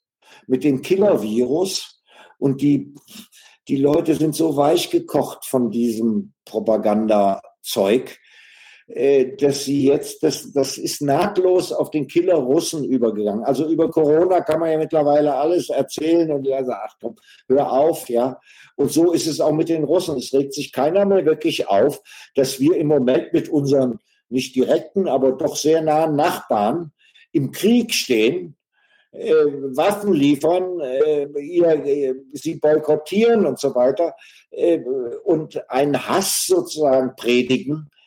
mit 0.46 0.64
dem 0.64 0.82
Killer-Virus 0.82 2.02
und 2.38 2.60
die, 2.60 2.94
die 3.68 3.76
Leute 3.76 4.14
sind 4.14 4.34
so 4.34 4.56
weich 4.56 4.90
gekocht 4.90 5.46
von 5.46 5.70
diesem 5.70 6.32
Propagandazeug, 6.44 8.18
dass 8.88 9.66
sie 9.66 9.86
jetzt, 9.86 10.22
das, 10.22 10.50
das 10.52 10.78
ist 10.78 11.02
nahtlos 11.02 11.72
auf 11.72 11.90
den 11.90 12.06
Killer 12.06 12.36
Russen 12.36 12.84
übergegangen. 12.84 13.44
Also 13.44 13.68
über 13.68 13.90
Corona 13.90 14.40
kann 14.40 14.60
man 14.60 14.70
ja 14.72 14.78
mittlerweile 14.78 15.34
alles 15.34 15.68
erzählen 15.68 16.30
und 16.32 16.46
ja 16.46 16.64
sagt, 16.64 16.80
ach 16.86 16.96
komm, 16.98 17.16
hör 17.48 17.70
auf, 17.70 18.08
ja. 18.08 18.40
Und 18.76 18.90
so 18.90 19.12
ist 19.12 19.26
es 19.26 19.40
auch 19.40 19.52
mit 19.52 19.68
den 19.68 19.84
Russen. 19.84 20.16
Es 20.16 20.32
regt 20.32 20.54
sich 20.54 20.72
keiner 20.72 21.04
mehr 21.04 21.26
wirklich 21.26 21.68
auf, 21.68 22.00
dass 22.34 22.60
wir 22.60 22.76
im 22.76 22.86
Moment 22.86 23.34
mit 23.34 23.50
unseren 23.50 23.98
nicht 24.30 24.54
direkten, 24.56 25.08
aber 25.08 25.32
doch 25.32 25.56
sehr 25.56 25.82
nahen 25.82 26.16
Nachbarn 26.16 26.92
im 27.32 27.52
Krieg 27.52 27.92
stehen, 27.92 28.56
äh, 29.12 29.32
Waffen 29.32 30.12
liefern, 30.12 30.80
äh, 30.80 31.24
ihr, 31.40 31.84
äh, 31.84 32.14
sie 32.32 32.56
boykottieren 32.56 33.46
und 33.46 33.58
so 33.58 33.74
weiter 33.74 34.14
äh, 34.50 34.78
und 35.24 35.68
einen 35.70 36.08
Hass 36.08 36.46
sozusagen 36.46 37.16
predigen, 37.16 37.90
äh, 37.90 37.97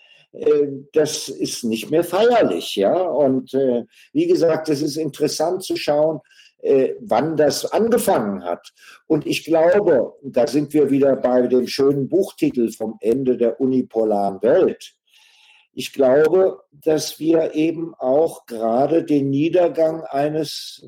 das 0.93 1.27
ist 1.27 1.63
nicht 1.63 1.91
mehr 1.91 2.03
feierlich, 2.03 2.75
ja. 2.75 2.93
Und 2.93 3.53
äh, 3.53 3.83
wie 4.13 4.27
gesagt, 4.27 4.69
es 4.69 4.81
ist 4.81 4.97
interessant 4.97 5.63
zu 5.63 5.75
schauen, 5.75 6.21
äh, 6.61 6.93
wann 7.01 7.35
das 7.35 7.65
angefangen 7.65 8.43
hat. 8.43 8.71
Und 9.07 9.25
ich 9.25 9.43
glaube, 9.43 10.13
da 10.23 10.47
sind 10.47 10.73
wir 10.73 10.89
wieder 10.89 11.15
bei 11.15 11.47
dem 11.47 11.67
schönen 11.67 12.07
Buchtitel 12.07 12.71
vom 12.71 12.97
Ende 13.01 13.37
der 13.37 13.59
unipolaren 13.59 14.41
Welt. 14.41 14.93
Ich 15.73 15.91
glaube, 15.91 16.61
dass 16.71 17.19
wir 17.19 17.53
eben 17.55 17.93
auch 17.95 18.45
gerade 18.45 19.03
den 19.03 19.29
Niedergang 19.29 20.03
eines 20.03 20.87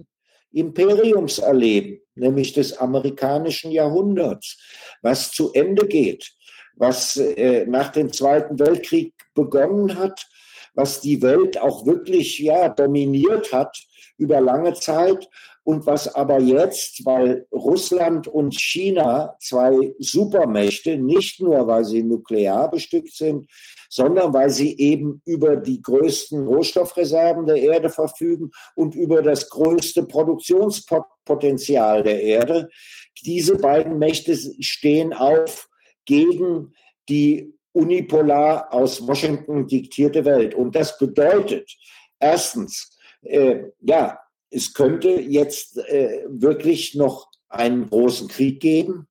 Imperiums 0.52 1.40
erleben, 1.40 2.00
nämlich 2.16 2.54
des 2.54 2.78
amerikanischen 2.78 3.72
Jahrhunderts, 3.72 4.58
was 5.02 5.32
zu 5.32 5.52
Ende 5.54 5.88
geht 5.88 6.34
was 6.76 7.18
äh, 7.18 7.66
nach 7.68 7.90
dem 7.90 8.12
Zweiten 8.12 8.60
Weltkrieg 8.60 9.14
begonnen 9.34 9.98
hat, 9.98 10.28
was 10.74 11.02
die 11.02 11.22
Welt 11.22 11.62
auch 11.62 11.86
wirklich 11.86 12.40
ja 12.40 12.70
dominiert 12.70 13.54
hat 13.54 13.78
über 14.18 14.42
lange 14.42 14.74
Zeit 14.74 15.30
und 15.66 15.86
was 15.86 16.14
aber 16.14 16.40
jetzt, 16.40 17.06
weil 17.06 17.48
Russland 17.52 18.28
und 18.28 18.54
China 18.54 19.36
zwei 19.40 19.96
Supermächte, 19.98 20.98
nicht 20.98 21.40
nur 21.40 21.68
weil 21.68 21.86
sie 21.86 22.04
nuklear 22.04 22.70
bestückt 22.70 23.16
sind, 23.16 23.50
sondern 23.90 24.34
weil 24.34 24.50
sie 24.50 24.78
eben 24.78 25.22
über 25.26 25.56
die 25.56 25.82
größten 25.82 26.48
Rohstoffreserven 26.48 27.46
der 27.46 27.58
Erde 27.58 27.90
verfügen 27.90 28.52
und 28.76 28.96
über 28.96 29.22
das 29.22 29.50
größte 29.50 30.04
Produktionspotenzial 30.04 32.04
der 32.04 32.22
Erde. 32.22 32.70
Diese 33.24 33.56
beiden 33.56 34.00
Mächte 34.00 34.36
stehen 34.60 35.14
auf 35.14 35.70
gegen 36.06 36.74
die 37.08 37.54
unipolar 37.74 38.72
aus 38.72 39.06
Washington 39.06 39.68
diktierte 39.68 40.24
Welt. 40.26 40.56
Und 40.56 40.76
das 40.76 40.98
bedeutet, 40.98 41.70
Erstens, 42.24 42.98
äh, 43.24 43.66
ja, 43.82 44.18
es 44.50 44.74
könnte 44.74 45.10
jetzt 45.10 45.78
äh, 45.78 46.24
wirklich 46.30 46.96
noch 46.96 47.28
einen 47.50 47.90
großen 47.90 48.30
Krieg 48.30 48.62
geben. 48.62 49.10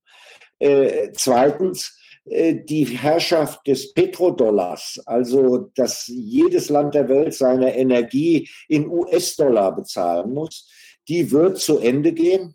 Äh, 0.59 1.11
zweitens, 1.13 1.99
äh, 2.25 2.55
die 2.55 2.85
Herrschaft 2.85 3.67
des 3.67 3.93
Petrodollars, 3.93 5.03
also 5.05 5.71
dass 5.75 6.07
jedes 6.07 6.71
Land 6.71 6.95
der 6.95 7.11
Welt 7.11 7.35
seine 7.35 7.77
Energie 7.77 8.49
in 8.67 8.89
US-Dollar 8.89 9.77
bezahlen 9.77 10.33
muss, 10.33 10.71
die 11.07 11.31
wird 11.31 11.59
zu 11.59 11.81
Ende 11.81 12.15
gehen. 12.15 12.55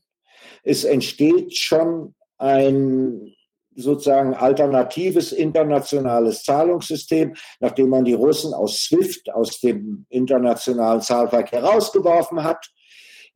Es 0.64 0.86
entsteht 0.86 1.56
schon 1.56 2.16
ein 2.40 3.36
sozusagen 3.78 4.34
alternatives 4.34 5.32
internationales 5.32 6.44
Zahlungssystem, 6.44 7.36
nachdem 7.60 7.90
man 7.90 8.04
die 8.04 8.16
Russen 8.16 8.54
aus 8.54 8.84
SWIFT, 8.84 9.34
aus 9.34 9.60
dem 9.60 10.06
internationalen 10.10 11.02
Zahlverkehr 11.02 11.64
rausgeworfen 11.64 12.44
hat. 12.44 12.66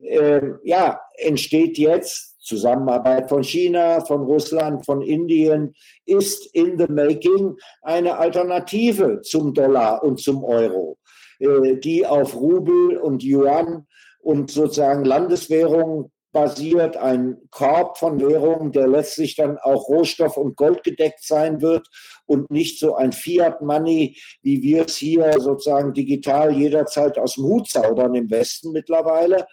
Ähm, 0.00 0.58
ja, 0.64 1.00
entsteht 1.16 1.78
jetzt 1.78 2.32
Zusammenarbeit 2.40 3.28
von 3.28 3.44
China, 3.44 4.00
von 4.00 4.22
Russland, 4.22 4.84
von 4.84 5.00
Indien 5.00 5.74
ist 6.06 6.46
in 6.54 6.76
the 6.76 6.86
making 6.88 7.56
eine 7.82 8.18
Alternative 8.18 9.20
zum 9.22 9.54
Dollar 9.54 10.02
und 10.02 10.20
zum 10.20 10.42
Euro, 10.42 10.98
äh, 11.38 11.76
die 11.76 12.04
auf 12.04 12.34
Rubel 12.34 12.96
und 12.96 13.22
Yuan 13.22 13.86
und 14.18 14.50
sozusagen 14.50 15.04
Landeswährungen 15.04 16.11
basiert, 16.32 16.96
ein 16.96 17.36
Korb 17.50 17.98
von 17.98 18.18
Währungen, 18.20 18.72
der 18.72 18.88
letztlich 18.88 19.36
dann 19.36 19.58
auch 19.58 19.88
Rohstoff- 19.88 20.38
und 20.38 20.56
Gold 20.56 20.82
gedeckt 20.82 21.22
sein 21.22 21.60
wird 21.60 21.88
und 22.26 22.50
nicht 22.50 22.78
so 22.78 22.96
ein 22.96 23.12
Fiat-Money, 23.12 24.16
wie 24.42 24.62
wir 24.62 24.86
es 24.86 24.96
hier 24.96 25.38
sozusagen 25.38 25.92
digital 25.92 26.52
jederzeit 26.52 27.18
aus 27.18 27.34
dem 27.34 27.44
Hut 27.44 27.68
zaudern 27.68 28.14
im 28.14 28.30
Westen 28.30 28.72
mittlerweile. 28.72 29.46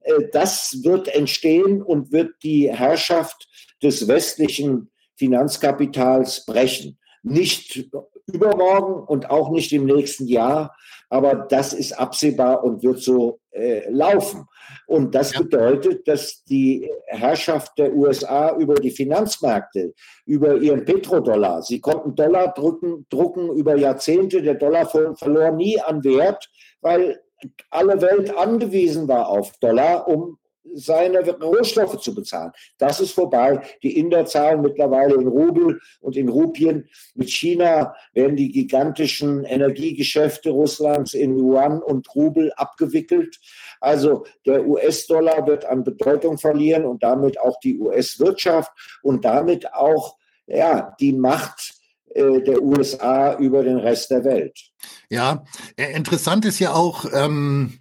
Äh, 0.00 0.28
das 0.32 0.78
wird 0.84 1.08
entstehen 1.08 1.82
und 1.82 2.12
wird 2.12 2.34
die 2.42 2.72
Herrschaft 2.72 3.48
des 3.82 4.06
westlichen 4.06 4.90
Finanzkapitals 5.16 6.46
brechen. 6.46 6.98
Nicht 7.22 7.90
übermorgen 8.26 9.02
und 9.02 9.30
auch 9.30 9.50
nicht 9.50 9.72
im 9.72 9.84
nächsten 9.86 10.26
Jahr, 10.26 10.76
aber 11.08 11.34
das 11.34 11.72
ist 11.72 11.92
absehbar 11.92 12.64
und 12.64 12.82
wird 12.82 13.00
so 13.00 13.40
äh, 13.54 13.88
laufen. 13.88 14.46
Und 14.86 15.14
das 15.14 15.32
bedeutet, 15.32 16.06
dass 16.08 16.42
die 16.44 16.90
Herrschaft 17.06 17.78
der 17.78 17.94
USA 17.94 18.56
über 18.56 18.74
die 18.74 18.90
Finanzmärkte, 18.90 19.94
über 20.26 20.56
ihren 20.56 20.84
Petrodollar, 20.84 21.62
sie 21.62 21.80
konnten 21.80 22.14
Dollar 22.14 22.52
drücken, 22.52 23.06
drucken 23.08 23.50
über 23.54 23.76
Jahrzehnte, 23.76 24.42
der 24.42 24.54
Dollar 24.54 24.86
verlor 24.86 25.52
nie 25.52 25.80
an 25.80 26.02
Wert, 26.02 26.50
weil 26.80 27.20
alle 27.70 28.00
Welt 28.00 28.36
angewiesen 28.36 29.06
war 29.08 29.28
auf 29.28 29.52
Dollar, 29.58 30.08
um 30.08 30.38
seine 30.74 31.20
Rohstoffe 31.20 32.00
zu 32.00 32.14
bezahlen. 32.14 32.52
Das 32.78 33.00
ist 33.00 33.12
vorbei. 33.12 33.60
Die 33.82 33.98
Inder 33.98 34.26
zahlen 34.26 34.62
mittlerweile 34.62 35.14
in 35.14 35.28
Rubel 35.28 35.80
und 36.00 36.16
in 36.16 36.28
Rupien. 36.28 36.88
Mit 37.14 37.30
China 37.30 37.94
werden 38.12 38.36
die 38.36 38.50
gigantischen 38.50 39.44
Energiegeschäfte 39.44 40.50
Russlands 40.50 41.14
in 41.14 41.38
Yuan 41.38 41.82
und 41.82 42.14
Rubel 42.14 42.52
abgewickelt. 42.56 43.38
Also 43.80 44.26
der 44.46 44.66
US-Dollar 44.66 45.46
wird 45.46 45.64
an 45.64 45.84
Bedeutung 45.84 46.38
verlieren 46.38 46.84
und 46.84 47.02
damit 47.02 47.38
auch 47.40 47.58
die 47.60 47.78
US-Wirtschaft 47.78 48.72
und 49.02 49.24
damit 49.24 49.72
auch 49.74 50.16
ja, 50.46 50.94
die 51.00 51.12
Macht 51.12 51.74
äh, 52.14 52.40
der 52.42 52.62
USA 52.62 53.36
über 53.38 53.62
den 53.62 53.78
Rest 53.78 54.10
der 54.10 54.24
Welt. 54.24 54.58
Ja, 55.08 55.44
äh, 55.76 55.92
interessant 55.94 56.44
ist 56.44 56.58
ja 56.58 56.72
auch, 56.72 57.06
ähm, 57.12 57.78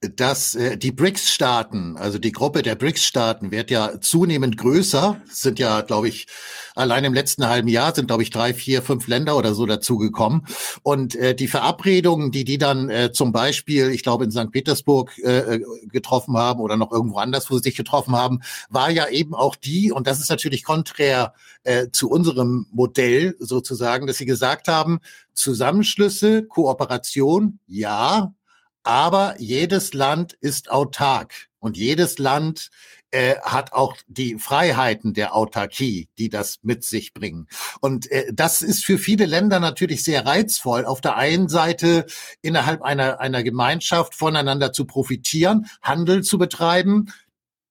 dass 0.00 0.54
äh, 0.54 0.76
die 0.76 0.92
BRICS-Staaten, 0.92 1.96
also 1.96 2.18
die 2.18 2.32
Gruppe 2.32 2.62
der 2.62 2.74
BRICS-Staaten 2.74 3.50
wird 3.50 3.70
ja 3.70 4.00
zunehmend 4.00 4.58
größer. 4.58 5.20
Sind 5.30 5.58
ja, 5.58 5.80
glaube 5.80 6.08
ich, 6.08 6.26
allein 6.74 7.04
im 7.04 7.14
letzten 7.14 7.46
halben 7.46 7.68
Jahr 7.68 7.94
sind, 7.94 8.06
glaube 8.06 8.22
ich, 8.22 8.30
drei, 8.30 8.52
vier, 8.54 8.82
fünf 8.82 9.08
Länder 9.08 9.36
oder 9.36 9.54
so 9.54 9.66
dazugekommen. 9.66 10.46
Und 10.82 11.14
äh, 11.14 11.34
die 11.34 11.48
Verabredungen, 11.48 12.30
die 12.30 12.44
die 12.44 12.58
dann 12.58 12.90
äh, 12.90 13.12
zum 13.12 13.32
Beispiel, 13.32 13.90
ich 13.90 14.02
glaube, 14.02 14.24
in 14.24 14.30
St. 14.30 14.50
Petersburg 14.50 15.16
äh, 15.18 15.60
getroffen 15.86 16.36
haben 16.36 16.60
oder 16.60 16.76
noch 16.76 16.92
irgendwo 16.92 17.18
anders, 17.18 17.50
wo 17.50 17.56
sie 17.56 17.64
sich 17.64 17.76
getroffen 17.76 18.14
haben, 18.14 18.40
war 18.68 18.90
ja 18.90 19.08
eben 19.08 19.34
auch 19.34 19.56
die, 19.56 19.92
und 19.92 20.06
das 20.06 20.20
ist 20.20 20.30
natürlich 20.30 20.64
konträr 20.64 21.32
äh, 21.64 21.88
zu 21.90 22.10
unserem 22.10 22.66
Modell 22.70 23.34
sozusagen, 23.38 24.06
dass 24.06 24.18
sie 24.18 24.26
gesagt 24.26 24.68
haben, 24.68 25.00
Zusammenschlüsse, 25.32 26.44
Kooperation, 26.44 27.58
ja, 27.66 28.32
aber 28.86 29.34
jedes 29.38 29.94
Land 29.94 30.34
ist 30.34 30.70
autark 30.70 31.48
und 31.58 31.76
jedes 31.76 32.18
Land 32.18 32.70
äh, 33.10 33.36
hat 33.42 33.72
auch 33.72 33.96
die 34.06 34.38
Freiheiten 34.38 35.14
der 35.14 35.34
Autarkie, 35.34 36.08
die 36.18 36.28
das 36.28 36.58
mit 36.62 36.84
sich 36.84 37.14
bringen. 37.14 37.48
Und 37.80 38.10
äh, 38.10 38.26
das 38.32 38.62
ist 38.62 38.84
für 38.84 38.98
viele 38.98 39.26
Länder 39.26 39.58
natürlich 39.58 40.04
sehr 40.04 40.26
reizvoll. 40.26 40.84
Auf 40.84 41.00
der 41.00 41.16
einen 41.16 41.48
Seite 41.48 42.06
innerhalb 42.42 42.82
einer, 42.82 43.18
einer 43.20 43.42
Gemeinschaft 43.42 44.14
voneinander 44.14 44.72
zu 44.72 44.84
profitieren, 44.84 45.66
Handel 45.82 46.22
zu 46.22 46.38
betreiben, 46.38 47.12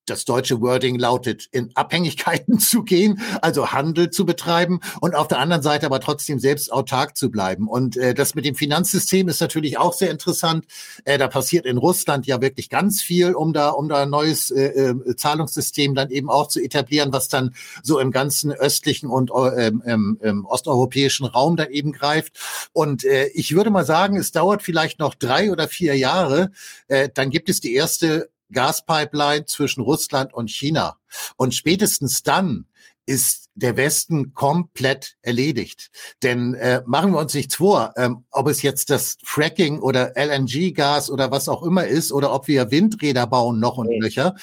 das 0.06 0.26
deutsche 0.26 0.62
Wording 0.62 0.98
lautet, 0.98 1.48
in 1.52 1.72
Abhängigkeiten 1.76 2.60
zu 2.60 2.84
gehen, 2.84 3.22
also 3.42 3.72
Handel 3.72 4.10
zu 4.10 4.26
betreiben 4.26 4.80
und 5.02 5.16
auf 5.16 5.28
der 5.28 5.40
anderen 5.40 5.62
Seite 5.62 5.86
aber 5.86 6.00
trotzdem 6.00 6.40
selbst 6.40 6.72
autark 6.72 7.18
zu 7.18 7.30
bleiben. 7.32 7.68
Und 7.68 7.98
äh, 7.98 8.14
das 8.14 8.36
mit 8.36 8.46
dem 8.46 8.56
Finanzsystem 8.56 9.28
ist 9.28 9.42
natürlich 9.42 9.78
auch 9.78 9.94
sehr 9.94 10.12
interessant. 10.12 10.66
Äh, 11.04 11.18
da 11.18 11.28
passiert 11.28 11.66
in 11.66 11.78
Russland 11.78 12.28
ja 12.28 12.42
wirklich 12.42 12.70
ganz 12.70 13.02
viel, 13.02 13.34
um 13.34 13.54
da, 13.54 13.70
um 13.70 13.90
da 13.90 14.04
ein 14.04 14.10
neues 14.10 14.52
äh, 14.52 14.66
äh, 14.66 15.16
Zahlungssystem 15.16 15.96
dann 15.96 16.10
eben 16.10 16.30
auch 16.30 16.48
zu 16.48 16.62
etablieren, 16.62 17.12
was 17.12 17.28
dann 17.28 17.56
so 17.84 18.00
im 18.00 18.12
ganzen 18.12 18.52
östlichen 18.52 19.10
und 19.10 19.32
äh, 19.32 19.68
ähm, 19.68 20.20
ähm, 20.22 20.46
osteuropäischen 20.46 21.26
Raum 21.26 21.56
dann 21.56 21.70
eben 21.72 21.92
greift. 21.92 22.34
Und 22.74 23.04
äh, 23.04 23.28
ich 23.28 23.56
würde 23.56 23.70
mal 23.70 23.86
sagen, 23.86 24.18
es 24.18 24.32
dauert 24.32 24.62
vielleicht 24.62 25.00
noch 25.00 25.16
drei 25.16 25.52
oder 25.52 25.68
vier 25.68 25.98
Jahre, 25.98 26.52
äh, 26.88 27.10
dann 27.14 27.30
gibt 27.30 27.50
es 27.50 27.60
die 27.60 27.74
erste 27.74 28.30
Gaspipeline 28.56 29.46
zwischen 29.46 29.82
Russland 29.82 30.34
und 30.34 30.50
China. 30.50 30.98
Und 31.36 31.54
spätestens 31.54 32.24
dann 32.24 32.66
ist 33.06 33.50
der 33.54 33.78
Westen 33.78 34.34
komplett 34.34 35.16
erledigt. 35.22 35.92
Denn 36.24 36.56
äh, 36.56 36.82
machen 36.88 37.12
wir 37.12 37.20
uns 37.20 37.36
nichts 37.36 37.56
vor, 37.56 37.94
ähm, 37.98 38.26
ob 38.32 38.48
es 38.48 38.64
jetzt 38.64 38.90
das 38.90 39.18
Fracking 39.24 39.80
oder 39.80 40.14
LNG-Gas 40.16 41.12
oder 41.12 41.30
was 41.30 41.48
auch 41.48 41.62
immer 41.62 41.86
ist 41.86 42.12
oder 42.12 42.34
ob 42.34 42.48
wir 42.48 42.72
Windräder 42.72 43.28
bauen 43.28 43.60
noch 43.60 43.78
und 43.78 43.90
nöcher, 44.00 44.36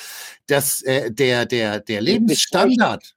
dass 0.46 0.82
äh, 0.82 1.10
der 1.10 1.46
der 1.46 1.80
der 1.80 2.00
Lebensstandard 2.00 3.16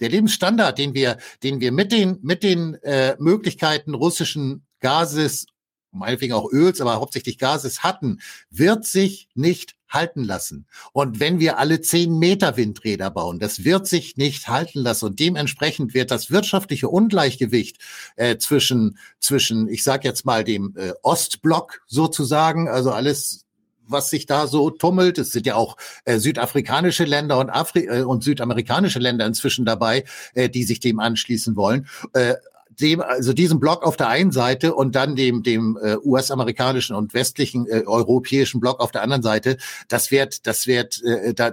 der 0.00 0.08
Lebensstandard, 0.08 0.78
den 0.78 0.94
wir, 0.94 1.18
den 1.42 1.60
wir 1.60 1.72
mit 1.72 1.92
den, 1.92 2.18
mit 2.22 2.42
den 2.42 2.74
äh, 2.82 3.16
Möglichkeiten 3.18 3.94
russischen 3.94 4.66
Gases, 4.80 5.44
meinetwegen 5.92 6.34
auch 6.34 6.50
Öls, 6.50 6.80
aber 6.80 6.94
hauptsächlich 6.96 7.38
Gases 7.38 7.82
hatten, 7.82 8.20
wird 8.50 8.84
sich 8.84 9.28
nicht 9.34 9.76
halten 9.88 10.22
lassen. 10.22 10.66
Und 10.92 11.20
wenn 11.20 11.40
wir 11.40 11.58
alle 11.58 11.80
zehn 11.80 12.18
Meter 12.18 12.56
Windräder 12.56 13.10
bauen, 13.10 13.38
das 13.38 13.64
wird 13.64 13.86
sich 13.86 14.16
nicht 14.16 14.48
halten 14.48 14.80
lassen. 14.80 15.06
Und 15.06 15.20
dementsprechend 15.20 15.94
wird 15.94 16.10
das 16.10 16.30
wirtschaftliche 16.30 16.88
Ungleichgewicht 16.88 17.78
äh, 18.16 18.36
zwischen, 18.38 18.98
zwischen, 19.18 19.68
ich 19.68 19.82
sage 19.82 20.06
jetzt 20.06 20.24
mal, 20.24 20.44
dem 20.44 20.74
äh, 20.76 20.92
Ostblock 21.02 21.82
sozusagen, 21.86 22.68
also 22.68 22.92
alles 22.92 23.46
was 23.90 24.10
sich 24.10 24.26
da 24.26 24.46
so 24.46 24.70
tummelt. 24.70 25.18
Es 25.18 25.32
sind 25.32 25.46
ja 25.46 25.56
auch 25.56 25.76
äh, 26.04 26.18
südafrikanische 26.18 27.04
Länder 27.04 27.38
und, 27.38 27.50
Afri 27.50 27.86
äh, 27.86 28.02
und 28.02 28.24
südamerikanische 28.24 28.98
Länder 28.98 29.26
inzwischen 29.26 29.64
dabei, 29.64 30.04
äh, 30.34 30.48
die 30.48 30.64
sich 30.64 30.80
dem 30.80 31.00
anschließen 31.00 31.56
wollen. 31.56 31.88
Äh, 32.12 32.34
dem, 32.80 33.00
also 33.00 33.32
diesem 33.32 33.60
Block 33.60 33.84
auf 33.84 33.96
der 33.96 34.08
einen 34.08 34.32
Seite 34.32 34.74
und 34.74 34.94
dann 34.94 35.16
dem, 35.16 35.42
dem 35.42 35.78
äh, 35.82 35.96
US-amerikanischen 36.02 36.96
und 36.96 37.14
westlichen 37.14 37.66
äh, 37.66 37.84
europäischen 37.86 38.60
Block 38.60 38.80
auf 38.80 38.90
der 38.90 39.02
anderen 39.02 39.22
Seite, 39.22 39.56
das 39.88 40.10
wird, 40.10 40.46
das 40.46 40.66
wird, 40.66 41.02
äh, 41.04 41.34
da, 41.34 41.52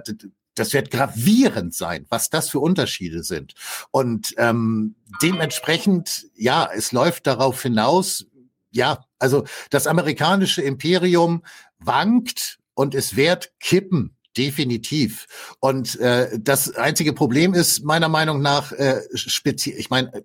das 0.54 0.72
wird 0.72 0.90
gravierend 0.90 1.74
sein, 1.74 2.06
was 2.08 2.30
das 2.30 2.50
für 2.50 2.60
Unterschiede 2.60 3.22
sind. 3.22 3.54
Und 3.90 4.34
ähm, 4.38 4.96
dementsprechend, 5.22 6.26
ja, 6.34 6.68
es 6.74 6.92
läuft 6.92 7.26
darauf 7.26 7.62
hinaus, 7.62 8.26
ja, 8.70 9.04
also 9.18 9.44
das 9.70 9.86
amerikanische 9.86 10.62
Imperium 10.62 11.42
wankt 11.78 12.58
und 12.74 12.94
es 12.94 13.16
wird 13.16 13.52
kippen 13.60 14.17
definitiv. 14.38 15.26
Und 15.60 15.98
äh, 16.00 16.38
das 16.38 16.74
einzige 16.76 17.12
Problem 17.12 17.54
ist 17.54 17.84
meiner 17.84 18.08
Meinung 18.08 18.40
nach 18.40 18.72
äh, 18.72 19.02
speziell. 19.14 19.78
Ich 19.78 19.90
meine, 19.90 20.24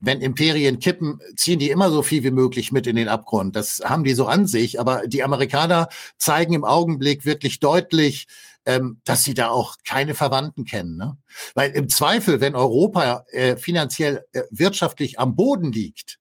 wenn 0.00 0.20
Imperien 0.20 0.78
kippen, 0.78 1.20
ziehen 1.36 1.58
die 1.58 1.70
immer 1.70 1.90
so 1.90 2.02
viel 2.02 2.22
wie 2.22 2.30
möglich 2.30 2.72
mit 2.72 2.86
in 2.86 2.96
den 2.96 3.08
Abgrund. 3.08 3.56
Das 3.56 3.82
haben 3.84 4.04
die 4.04 4.14
so 4.14 4.26
an 4.26 4.46
sich. 4.46 4.80
Aber 4.80 5.06
die 5.06 5.22
Amerikaner 5.22 5.88
zeigen 6.16 6.54
im 6.54 6.64
Augenblick 6.64 7.24
wirklich 7.24 7.60
deutlich, 7.60 8.26
ähm, 8.64 9.00
dass 9.04 9.24
sie 9.24 9.34
da 9.34 9.48
auch 9.48 9.76
keine 9.86 10.14
Verwandten 10.14 10.64
kennen. 10.64 10.96
Ne? 10.96 11.16
Weil 11.54 11.72
im 11.72 11.88
Zweifel, 11.88 12.40
wenn 12.40 12.54
Europa 12.54 13.24
äh, 13.32 13.56
finanziell, 13.56 14.24
äh, 14.32 14.42
wirtschaftlich 14.50 15.18
am 15.18 15.36
Boden 15.36 15.72
liegt, 15.72 16.18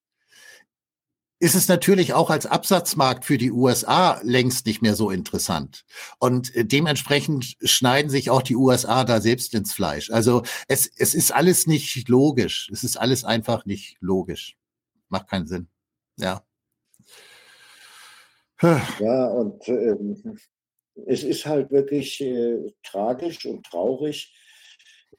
ist 1.39 1.55
es 1.55 1.67
natürlich 1.67 2.13
auch 2.13 2.29
als 2.29 2.45
Absatzmarkt 2.45 3.23
für 3.23 3.37
die 3.37 3.51
USA 3.51 4.19
längst 4.23 4.65
nicht 4.65 4.81
mehr 4.81 4.95
so 4.95 5.11
interessant. 5.11 5.85
Und 6.19 6.55
äh, 6.55 6.65
dementsprechend 6.65 7.57
schneiden 7.61 8.09
sich 8.09 8.29
auch 8.29 8.41
die 8.41 8.55
USA 8.55 9.03
da 9.03 9.21
selbst 9.21 9.53
ins 9.53 9.73
Fleisch. 9.73 10.09
Also 10.09 10.43
es, 10.67 10.89
es 10.97 11.13
ist 11.13 11.31
alles 11.31 11.67
nicht 11.67 12.07
logisch. 12.09 12.69
Es 12.71 12.83
ist 12.83 12.97
alles 12.97 13.23
einfach 13.23 13.65
nicht 13.65 13.97
logisch. 13.99 14.57
Macht 15.09 15.29
keinen 15.29 15.47
Sinn. 15.47 15.67
Ja. 16.17 16.43
Ja, 18.61 19.27
und 19.27 19.67
ähm, 19.67 20.39
es 21.05 21.23
ist 21.23 21.45
halt 21.45 21.69
wirklich 21.69 22.19
äh, 22.21 22.73
tragisch 22.81 23.45
und 23.45 23.63
traurig, 23.63 24.33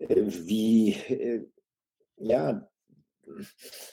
äh, 0.00 0.22
wie 0.26 0.94
äh, 0.94 1.46
ja 2.16 2.68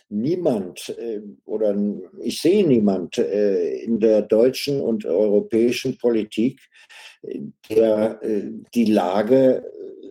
niemand 0.10 0.90
äh, 0.98 1.22
oder 1.46 1.76
ich 2.22 2.42
sehe 2.42 2.66
niemand 2.68 3.18
äh, 3.18 3.78
in 3.78 4.00
der 4.00 4.22
deutschen 4.22 4.82
und 4.82 5.06
europäischen 5.06 5.98
Politik, 5.98 6.60
der 7.70 8.20
äh, 8.22 8.52
die 8.74 8.86
Lage 8.86 9.64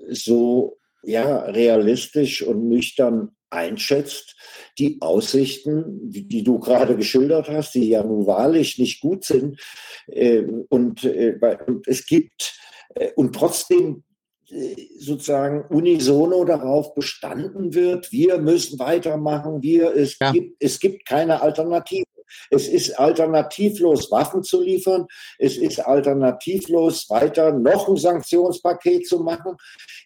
so 0.08 0.78
ja, 1.02 1.40
realistisch 1.40 2.42
und 2.42 2.68
nüchtern 2.68 3.30
einschätzt, 3.50 4.36
die 4.78 4.98
Aussichten, 5.00 6.10
die, 6.10 6.26
die, 6.26 6.42
du 6.42 6.58
gerade 6.58 6.96
geschildert 6.96 7.48
hast, 7.48 7.74
die 7.74 7.88
ja 7.88 8.02
nun 8.02 8.26
wahrlich 8.26 8.78
nicht 8.78 9.00
gut 9.00 9.24
sind. 9.24 9.60
und, 10.70 11.04
und 11.04 11.86
es 11.86 12.06
gibt, 12.06 12.58
und 13.14 13.34
trotzdem 13.34 14.02
sozusagen 14.98 15.64
unisono 15.68 16.44
darauf 16.44 16.94
bestanden 16.94 17.74
wird, 17.74 18.12
wir 18.12 18.38
müssen 18.38 18.78
weitermachen, 18.78 19.62
wir, 19.62 19.94
es, 19.96 20.18
ja. 20.20 20.32
gibt, 20.32 20.62
es 20.62 20.78
gibt 20.78 21.06
keine 21.06 21.42
Alternative. 21.42 22.04
Es 22.50 22.68
ist 22.68 22.98
alternativlos, 22.98 24.10
Waffen 24.10 24.42
zu 24.42 24.62
liefern. 24.62 25.06
Es 25.38 25.56
ist 25.56 25.80
alternativlos, 25.80 27.08
weiter 27.10 27.52
noch 27.52 27.88
ein 27.88 27.96
Sanktionspaket 27.96 29.06
zu 29.06 29.20
machen, 29.20 29.56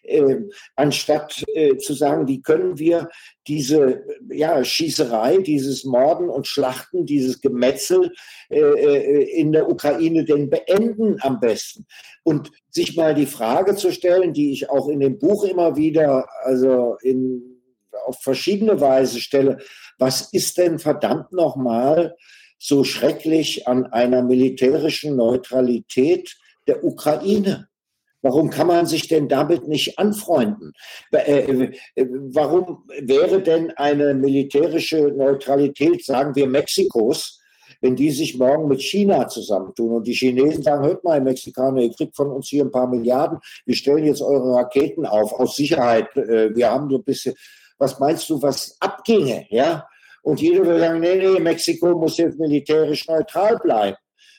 äh, 0.03 0.37
anstatt 0.75 1.43
äh, 1.53 1.77
zu 1.77 1.93
sagen, 1.93 2.27
wie 2.27 2.41
können 2.41 2.77
wir 2.79 3.09
diese 3.47 4.03
ja, 4.29 4.63
Schießerei, 4.63 5.37
dieses 5.37 5.83
Morden 5.83 6.29
und 6.29 6.47
Schlachten, 6.47 7.05
dieses 7.05 7.41
Gemetzel 7.41 8.13
äh, 8.49 8.59
äh 8.59 9.39
in 9.39 9.51
der 9.51 9.69
Ukraine 9.69 10.23
denn 10.23 10.49
beenden 10.49 11.17
am 11.21 11.39
besten. 11.39 11.85
Und 12.23 12.51
sich 12.69 12.95
mal 12.95 13.15
die 13.15 13.25
Frage 13.25 13.75
zu 13.75 13.91
stellen, 13.91 14.33
die 14.33 14.51
ich 14.51 14.69
auch 14.69 14.87
in 14.87 14.99
dem 14.99 15.17
Buch 15.17 15.43
immer 15.45 15.75
wieder, 15.75 16.27
also 16.43 16.97
in, 17.01 17.41
auf 18.05 18.21
verschiedene 18.21 18.79
Weise 18.79 19.19
stelle, 19.19 19.57
was 19.99 20.33
ist 20.33 20.57
denn 20.57 20.79
verdammt 20.79 21.31
nochmal 21.31 22.15
so 22.57 22.83
schrecklich 22.83 23.67
an 23.67 23.85
einer 23.87 24.23
militärischen 24.23 25.15
Neutralität 25.15 26.35
der 26.67 26.83
Ukraine? 26.83 27.67
Warum 28.21 28.49
kann 28.49 28.67
man 28.67 28.85
sich 28.85 29.07
denn 29.07 29.29
damit 29.29 29.67
nicht 29.67 29.97
anfreunden? 29.97 30.73
Äh, 31.11 31.71
äh, 31.95 32.07
warum 32.33 32.83
wäre 33.01 33.41
denn 33.41 33.71
eine 33.71 34.13
militärische 34.13 35.13
Neutralität, 35.15 36.03
sagen 36.03 36.35
wir 36.35 36.47
Mexikos, 36.47 37.39
wenn 37.81 37.95
die 37.95 38.11
sich 38.11 38.37
morgen 38.37 38.67
mit 38.67 38.81
China 38.81 39.27
zusammentun 39.29 39.91
und 39.91 40.07
die 40.07 40.13
Chinesen 40.13 40.63
sagen, 40.63 40.85
hört 40.85 41.03
mal, 41.05 41.21
Mexikaner, 41.21 41.81
ihr 41.81 41.93
kriegt 41.93 42.15
von 42.15 42.29
uns 42.29 42.49
hier 42.49 42.65
ein 42.65 42.71
paar 42.71 42.87
Milliarden, 42.87 43.39
wir 43.65 43.75
stellen 43.75 44.03
jetzt 44.03 44.21
eure 44.21 44.53
Raketen 44.53 45.05
auf, 45.05 45.31
aus 45.31 45.55
Sicherheit, 45.55 46.15
äh, 46.17 46.53
wir 46.53 46.69
haben 46.69 46.89
so 46.89 46.97
ein 46.97 47.03
bisschen, 47.03 47.35
was 47.79 47.99
meinst 47.99 48.29
du, 48.29 48.41
was 48.41 48.77
abginge, 48.79 49.47
ja? 49.49 49.87
Und 50.21 50.41
jeder 50.41 50.65
will 50.65 50.79
sagen, 50.79 50.99
nee, 50.99 51.15
nee, 51.15 51.39
Mexiko 51.39 51.95
muss 51.95 52.17
jetzt 52.17 52.37
militärisch 52.37 53.07
neutral 53.07 53.57
bleiben. 53.57 53.97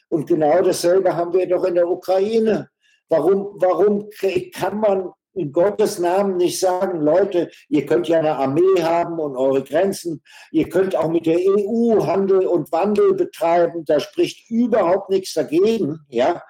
Und 0.09 0.27
genau 0.27 0.63
dasselbe 0.63 1.17
haben 1.17 1.33
wir 1.33 1.49
doch 1.49 1.65
in 1.65 1.75
der 1.75 1.89
Ukraine. 1.89 2.69
Warum, 3.09 3.55
warum 3.57 4.09
kann 4.53 4.79
man 4.79 5.11
in 5.35 5.53
Gottes 5.53 5.99
Namen 5.99 6.37
nicht 6.37 6.59
sagen, 6.59 7.01
Leute, 7.01 7.51
ihr 7.69 7.87
könnt 7.87 8.09
ja 8.09 8.19
eine 8.19 8.37
Armee 8.37 8.83
haben 8.83 9.19
und 9.19 9.37
eure 9.37 9.63
Grenzen, 9.63 10.23
ihr 10.51 10.69
könnt 10.69 10.97
auch 10.97 11.09
mit 11.09 11.27
der 11.27 11.39
EU 11.39 12.05
Handel 12.05 12.47
und 12.47 12.71
Wandel 12.73 13.15
betreiben, 13.15 13.85
da 13.85 14.01
spricht 14.01 14.51
überhaupt 14.51 15.09
nichts 15.11 15.35
dagegen, 15.35 16.01
ja. 16.09 16.43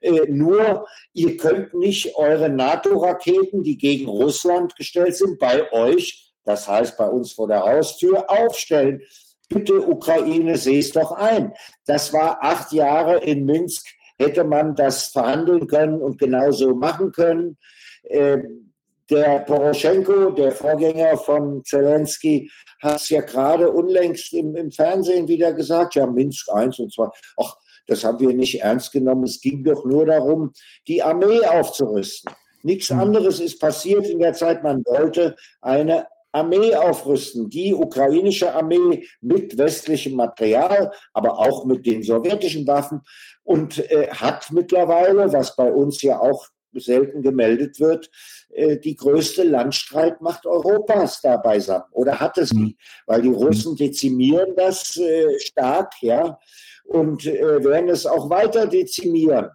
Äh, 0.00 0.26
nur 0.28 0.86
ihr 1.12 1.36
könnt 1.36 1.74
nicht 1.74 2.16
eure 2.16 2.48
NATO-Raketen, 2.48 3.62
die 3.62 3.78
gegen 3.78 4.08
Russland 4.08 4.76
gestellt 4.76 5.16
sind, 5.16 5.38
bei 5.38 5.72
euch 5.72 6.23
das 6.44 6.68
heißt 6.68 6.96
bei 6.96 7.06
uns 7.06 7.32
vor 7.32 7.48
der 7.48 7.62
Haustür, 7.62 8.30
aufstellen. 8.30 9.02
Bitte 9.48 9.80
Ukraine, 9.86 10.56
seh 10.56 10.78
es 10.78 10.92
doch 10.92 11.12
ein. 11.12 11.52
Das 11.86 12.12
war 12.12 12.42
acht 12.42 12.72
Jahre 12.72 13.18
in 13.18 13.44
Minsk, 13.44 13.86
hätte 14.18 14.44
man 14.44 14.74
das 14.74 15.08
verhandeln 15.08 15.66
können 15.66 16.00
und 16.00 16.18
genauso 16.18 16.74
machen 16.74 17.12
können. 17.12 17.58
Ähm, 18.08 18.72
der 19.10 19.40
Poroschenko, 19.40 20.30
der 20.30 20.52
Vorgänger 20.52 21.16
von 21.18 21.62
Zelensky, 21.64 22.50
hat 22.80 23.00
es 23.00 23.10
ja 23.10 23.20
gerade 23.20 23.70
unlängst 23.70 24.32
im, 24.32 24.56
im, 24.56 24.70
Fernsehen 24.70 25.28
wieder 25.28 25.52
gesagt, 25.52 25.94
ja, 25.94 26.06
Minsk 26.06 26.48
1 26.50 26.78
und 26.78 26.92
2. 26.92 27.08
Ach, 27.36 27.56
das 27.86 28.02
haben 28.02 28.20
wir 28.20 28.34
nicht 28.34 28.62
ernst 28.62 28.92
genommen. 28.92 29.24
Es 29.24 29.40
ging 29.40 29.62
doch 29.62 29.84
nur 29.84 30.06
darum, 30.06 30.52
die 30.88 31.02
Armee 31.02 31.44
aufzurüsten. 31.44 32.32
Nichts 32.62 32.88
hm. 32.88 32.98
anderes 32.98 33.40
ist 33.40 33.60
passiert 33.60 34.06
in 34.06 34.20
der 34.20 34.32
Zeit. 34.32 34.62
Man 34.62 34.82
wollte 34.86 35.36
eine 35.60 36.06
Armee 36.34 36.74
aufrüsten, 36.74 37.48
die 37.48 37.74
ukrainische 37.74 38.52
Armee 38.52 39.06
mit 39.20 39.56
westlichem 39.56 40.14
Material, 40.14 40.92
aber 41.12 41.38
auch 41.38 41.64
mit 41.64 41.86
den 41.86 42.02
sowjetischen 42.02 42.66
Waffen 42.66 43.02
und 43.44 43.78
äh, 43.90 44.08
hat 44.08 44.50
mittlerweile, 44.50 45.32
was 45.32 45.54
bei 45.54 45.70
uns 45.72 46.02
ja 46.02 46.18
auch 46.18 46.48
selten 46.72 47.22
gemeldet 47.22 47.78
wird, 47.78 48.10
äh, 48.50 48.78
die 48.78 48.96
größte 48.96 49.44
Landstreitmacht 49.44 50.46
Europas 50.46 51.20
da 51.20 51.36
beisammen 51.36 51.84
oder 51.92 52.18
hat 52.20 52.38
es 52.38 52.52
nie, 52.52 52.76
weil 53.06 53.22
die 53.22 53.28
Russen 53.28 53.76
dezimieren 53.76 54.54
das 54.56 54.96
äh, 54.96 55.38
stark, 55.38 55.94
ja, 56.00 56.38
und 56.84 57.26
äh, 57.26 57.64
werden 57.64 57.88
es 57.88 58.06
auch 58.06 58.28
weiter 58.28 58.66
dezimieren. 58.66 59.50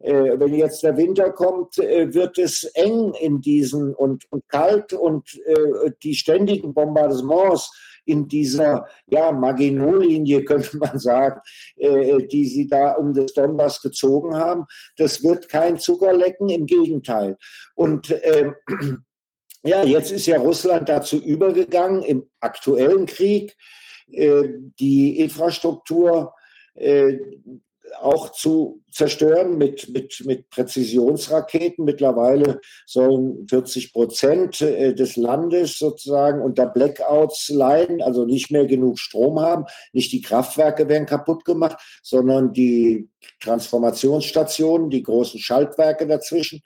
Äh, 0.00 0.38
wenn 0.38 0.54
jetzt 0.54 0.82
der 0.84 0.96
Winter 0.96 1.30
kommt, 1.30 1.78
äh, 1.78 2.12
wird 2.14 2.38
es 2.38 2.64
eng 2.74 3.14
in 3.14 3.40
diesen 3.40 3.94
und, 3.94 4.30
und 4.30 4.48
kalt 4.48 4.92
und 4.92 5.34
äh, 5.44 5.90
die 6.02 6.14
ständigen 6.14 6.72
Bombardements 6.72 7.70
in 8.04 8.28
dieser 8.28 8.86
ja, 9.06 9.32
Maginot-Linie, 9.32 10.44
könnte 10.46 10.78
man 10.78 10.98
sagen, 10.98 11.42
die 11.76 12.46
sie 12.46 12.66
da 12.66 12.92
um 12.92 13.12
das 13.12 13.34
Donbass 13.34 13.82
gezogen 13.82 14.34
haben. 14.34 14.64
Das 14.96 15.22
wird 15.22 15.50
kein 15.50 15.78
Zuckerlecken, 15.78 16.48
im 16.48 16.64
Gegenteil. 16.64 17.36
Und 17.74 18.10
äh, 18.10 18.52
ja, 19.62 19.84
jetzt 19.84 20.10
ist 20.10 20.24
ja 20.24 20.38
Russland 20.38 20.88
dazu 20.88 21.18
übergegangen, 21.18 22.02
im 22.02 22.30
aktuellen 22.40 23.04
Krieg 23.04 23.54
äh, 24.10 24.54
die 24.80 25.20
Infrastruktur 25.20 26.32
äh, 26.76 27.18
auch 28.00 28.32
zu 28.32 28.82
zerstören 28.90 29.58
mit, 29.58 29.88
mit, 29.90 30.22
mit 30.24 30.50
Präzisionsraketen. 30.50 31.84
Mittlerweile 31.84 32.60
sollen 32.86 33.46
40 33.48 33.92
Prozent 33.92 34.60
äh, 34.60 34.94
des 34.94 35.16
Landes 35.16 35.78
sozusagen 35.78 36.40
unter 36.42 36.66
Blackouts 36.66 37.48
leiden, 37.48 38.02
also 38.02 38.24
nicht 38.24 38.50
mehr 38.50 38.66
genug 38.66 38.98
Strom 38.98 39.40
haben. 39.40 39.64
Nicht 39.92 40.12
die 40.12 40.22
Kraftwerke 40.22 40.88
werden 40.88 41.06
kaputt 41.06 41.44
gemacht, 41.44 41.76
sondern 42.02 42.52
die 42.52 43.08
Transformationsstationen, 43.40 44.90
die 44.90 45.02
großen 45.02 45.40
Schaltwerke 45.40 46.06
dazwischen. 46.06 46.62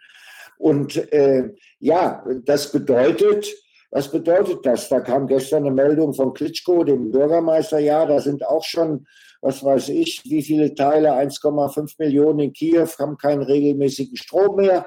Und 0.58 0.96
äh, 1.12 1.50
ja, 1.80 2.24
das 2.44 2.70
bedeutet, 2.70 3.52
was 3.90 4.10
bedeutet 4.10 4.64
das? 4.64 4.88
Da 4.88 5.00
kam 5.00 5.26
gestern 5.26 5.66
eine 5.66 5.74
Meldung 5.74 6.14
von 6.14 6.32
Klitschko, 6.32 6.82
dem 6.84 7.10
Bürgermeister, 7.10 7.78
ja, 7.78 8.06
da 8.06 8.20
sind 8.20 8.46
auch 8.46 8.64
schon 8.64 9.06
was 9.42 9.62
weiß 9.62 9.90
ich, 9.90 10.22
wie 10.24 10.42
viele 10.42 10.74
Teile, 10.74 11.12
1,5 11.12 11.94
Millionen 11.98 12.38
in 12.38 12.52
Kiew 12.52 12.88
haben 12.98 13.18
keinen 13.18 13.42
regelmäßigen 13.42 14.16
Strom 14.16 14.56
mehr. 14.56 14.86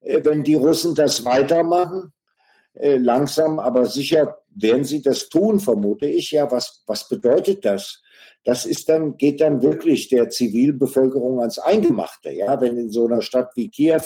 Äh, 0.00 0.24
wenn 0.24 0.42
die 0.42 0.54
Russen 0.54 0.94
das 0.94 1.24
weitermachen, 1.24 2.12
äh, 2.74 2.96
langsam, 2.96 3.58
aber 3.58 3.84
sicher 3.86 4.38
werden 4.54 4.84
sie 4.84 5.02
das 5.02 5.28
tun, 5.28 5.60
vermute 5.60 6.06
ich. 6.06 6.30
Ja, 6.32 6.50
was, 6.50 6.82
was 6.86 7.06
bedeutet 7.06 7.64
das? 7.64 8.01
Das 8.44 8.66
ist 8.66 8.88
dann, 8.88 9.16
geht 9.16 9.40
dann 9.40 9.62
wirklich 9.62 10.08
der 10.08 10.28
Zivilbevölkerung 10.28 11.38
ans 11.40 11.58
Eingemachte. 11.58 12.30
Ja, 12.30 12.60
wenn 12.60 12.76
in 12.76 12.90
so 12.90 13.06
einer 13.06 13.22
Stadt 13.22 13.50
wie 13.54 13.70
Kiew, 13.70 14.02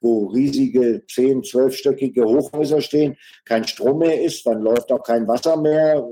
wo 0.00 0.26
riesige 0.26 1.04
zehn, 1.06 1.42
zwölfstöckige 1.42 2.24
Hochhäuser 2.24 2.80
stehen, 2.82 3.16
kein 3.44 3.66
Strom 3.66 4.00
mehr 4.00 4.22
ist, 4.22 4.46
dann 4.46 4.60
läuft 4.60 4.92
auch 4.92 5.02
kein 5.02 5.26
Wasser 5.26 5.56
mehr, 5.56 6.06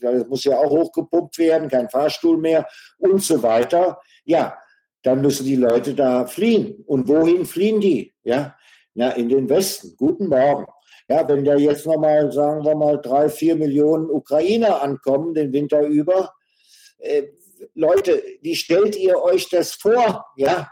das 0.00 0.28
muss 0.28 0.44
ja 0.44 0.56
auch 0.58 0.70
hochgepumpt 0.70 1.36
werden, 1.38 1.68
kein 1.68 1.88
Fahrstuhl 1.88 2.38
mehr 2.38 2.66
und 2.98 3.22
so 3.22 3.42
weiter. 3.42 3.98
Ja, 4.24 4.56
dann 5.02 5.20
müssen 5.20 5.46
die 5.46 5.56
Leute 5.56 5.94
da 5.94 6.26
fliehen. 6.26 6.84
Und 6.86 7.08
wohin 7.08 7.44
fliehen 7.44 7.80
die? 7.80 8.14
Ja, 8.24 8.56
na, 8.94 9.10
in 9.10 9.28
den 9.28 9.48
Westen. 9.48 9.94
Guten 9.96 10.28
Morgen. 10.28 10.66
Ja, 11.08 11.28
wenn 11.28 11.44
da 11.44 11.54
jetzt 11.54 11.86
nochmal, 11.86 12.32
sagen 12.32 12.64
wir 12.64 12.74
mal, 12.74 13.00
drei, 13.00 13.28
vier 13.28 13.54
Millionen 13.54 14.10
Ukrainer 14.10 14.82
ankommen 14.82 15.34
den 15.34 15.52
Winter 15.52 15.82
über, 15.82 16.32
äh, 16.98 17.24
Leute, 17.74 18.22
wie 18.42 18.54
stellt 18.54 18.96
ihr 18.96 19.22
euch 19.22 19.48
das 19.48 19.72
vor? 19.72 20.26
Ja, 20.36 20.68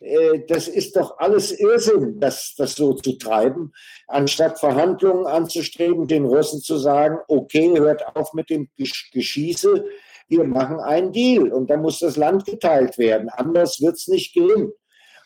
äh, 0.00 0.40
das 0.46 0.68
ist 0.68 0.96
doch 0.96 1.18
alles 1.18 1.52
Irrsinn, 1.52 2.20
das, 2.20 2.54
das 2.56 2.74
so 2.74 2.94
zu 2.94 3.18
treiben, 3.18 3.72
anstatt 4.06 4.58
Verhandlungen 4.58 5.26
anzustreben, 5.26 6.06
den 6.06 6.24
Russen 6.24 6.60
zu 6.60 6.78
sagen, 6.78 7.18
okay, 7.28 7.76
hört 7.76 8.16
auf 8.16 8.32
mit 8.34 8.50
dem 8.50 8.68
Geschieße, 8.76 9.84
wir 10.28 10.44
machen 10.44 10.78
einen 10.78 11.12
Deal 11.12 11.52
und 11.52 11.70
dann 11.70 11.80
muss 11.82 12.00
das 12.00 12.16
Land 12.16 12.44
geteilt 12.44 12.98
werden, 12.98 13.28
anders 13.30 13.80
wird 13.80 13.96
es 13.96 14.08
nicht 14.08 14.34
gehen. 14.34 14.72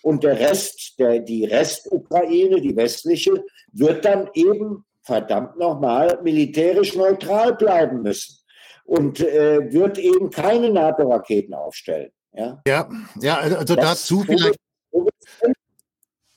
Und 0.05 0.25
der 0.25 0.39
Rest, 0.39 0.99
der, 0.99 1.21
die 1.21 1.45
Restukraine, 1.45 2.61
die 2.61 2.75
westliche, 2.75 3.45
wird 3.73 4.05
dann 4.05 4.29
eben 4.35 4.85
verdammt 5.03 5.57
nochmal 5.59 6.21
militärisch 6.23 6.97
neutral 6.97 7.55
bleiben 7.55 8.03
müssen 8.03 8.42
und 8.85 9.21
äh, 9.21 9.73
wird 9.73 9.99
eben 9.99 10.31
keine 10.31 10.71
NATO-Raketen 10.71 11.55
aufstellen. 11.55 12.11
Ja, 12.33 12.63
ja, 12.67 12.89
ja 13.21 13.39
also 13.39 13.75
das 13.75 13.85
dazu 13.85 14.23
vielleicht. 14.23 14.59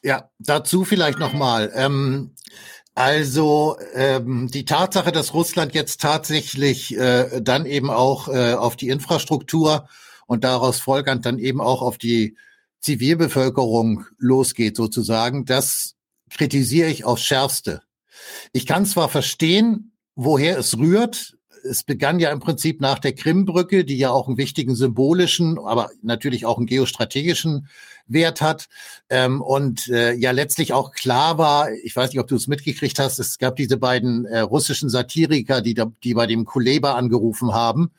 Ja, 0.03 0.29
dazu 0.37 0.85
vielleicht 0.85 1.17
nochmal. 1.17 1.71
Ähm, 1.73 2.35
also 2.93 3.77
ähm, 3.93 4.49
die 4.51 4.63
Tatsache, 4.63 5.11
dass 5.11 5.33
Russland 5.33 5.73
jetzt 5.73 5.99
tatsächlich 5.99 6.95
äh, 6.95 7.41
dann 7.41 7.65
eben 7.65 7.89
auch 7.89 8.27
äh, 8.27 8.53
auf 8.53 8.75
die 8.75 8.89
Infrastruktur 8.89 9.89
und 10.27 10.43
daraus 10.43 10.79
folgernd 10.79 11.25
dann 11.25 11.39
eben 11.39 11.59
auch 11.59 11.81
auf 11.81 11.97
die 11.97 12.37
Zivilbevölkerung 12.79 14.05
losgeht, 14.17 14.77
sozusagen, 14.77 15.45
das 15.45 15.95
kritisiere 16.29 16.89
ich 16.89 17.03
aufs 17.03 17.23
Schärfste. 17.23 17.81
Ich 18.53 18.65
kann 18.65 18.85
zwar 18.85 19.09
verstehen, 19.09 19.91
woher 20.15 20.57
es 20.57 20.77
rührt. 20.77 21.35
Es 21.67 21.83
begann 21.83 22.19
ja 22.19 22.31
im 22.31 22.39
Prinzip 22.39 22.79
nach 22.79 22.99
der 22.99 23.13
Krimbrücke, 23.13 23.85
die 23.85 23.97
ja 23.97 24.11
auch 24.11 24.27
einen 24.27 24.37
wichtigen 24.37 24.75
symbolischen, 24.75 25.57
aber 25.57 25.89
natürlich 26.01 26.45
auch 26.45 26.57
einen 26.57 26.67
geostrategischen 26.67 27.67
Wert 28.07 28.41
hat. 28.41 28.67
Ähm, 29.09 29.41
und 29.41 29.87
äh, 29.87 30.13
ja 30.13 30.31
letztlich 30.31 30.73
auch 30.73 30.91
klar 30.91 31.37
war, 31.37 31.71
ich 31.71 31.95
weiß 31.95 32.11
nicht, 32.11 32.19
ob 32.19 32.27
du 32.27 32.35
es 32.35 32.47
mitgekriegt 32.47 32.99
hast, 32.99 33.19
es 33.19 33.37
gab 33.37 33.55
diese 33.55 33.77
beiden 33.77 34.25
äh, 34.25 34.39
russischen 34.39 34.89
Satiriker, 34.89 35.61
die, 35.61 35.73
da, 35.73 35.91
die 36.03 36.13
bei 36.13 36.27
dem 36.27 36.45
Kuleba 36.45 36.93
angerufen 36.93 37.53
haben 37.53 37.91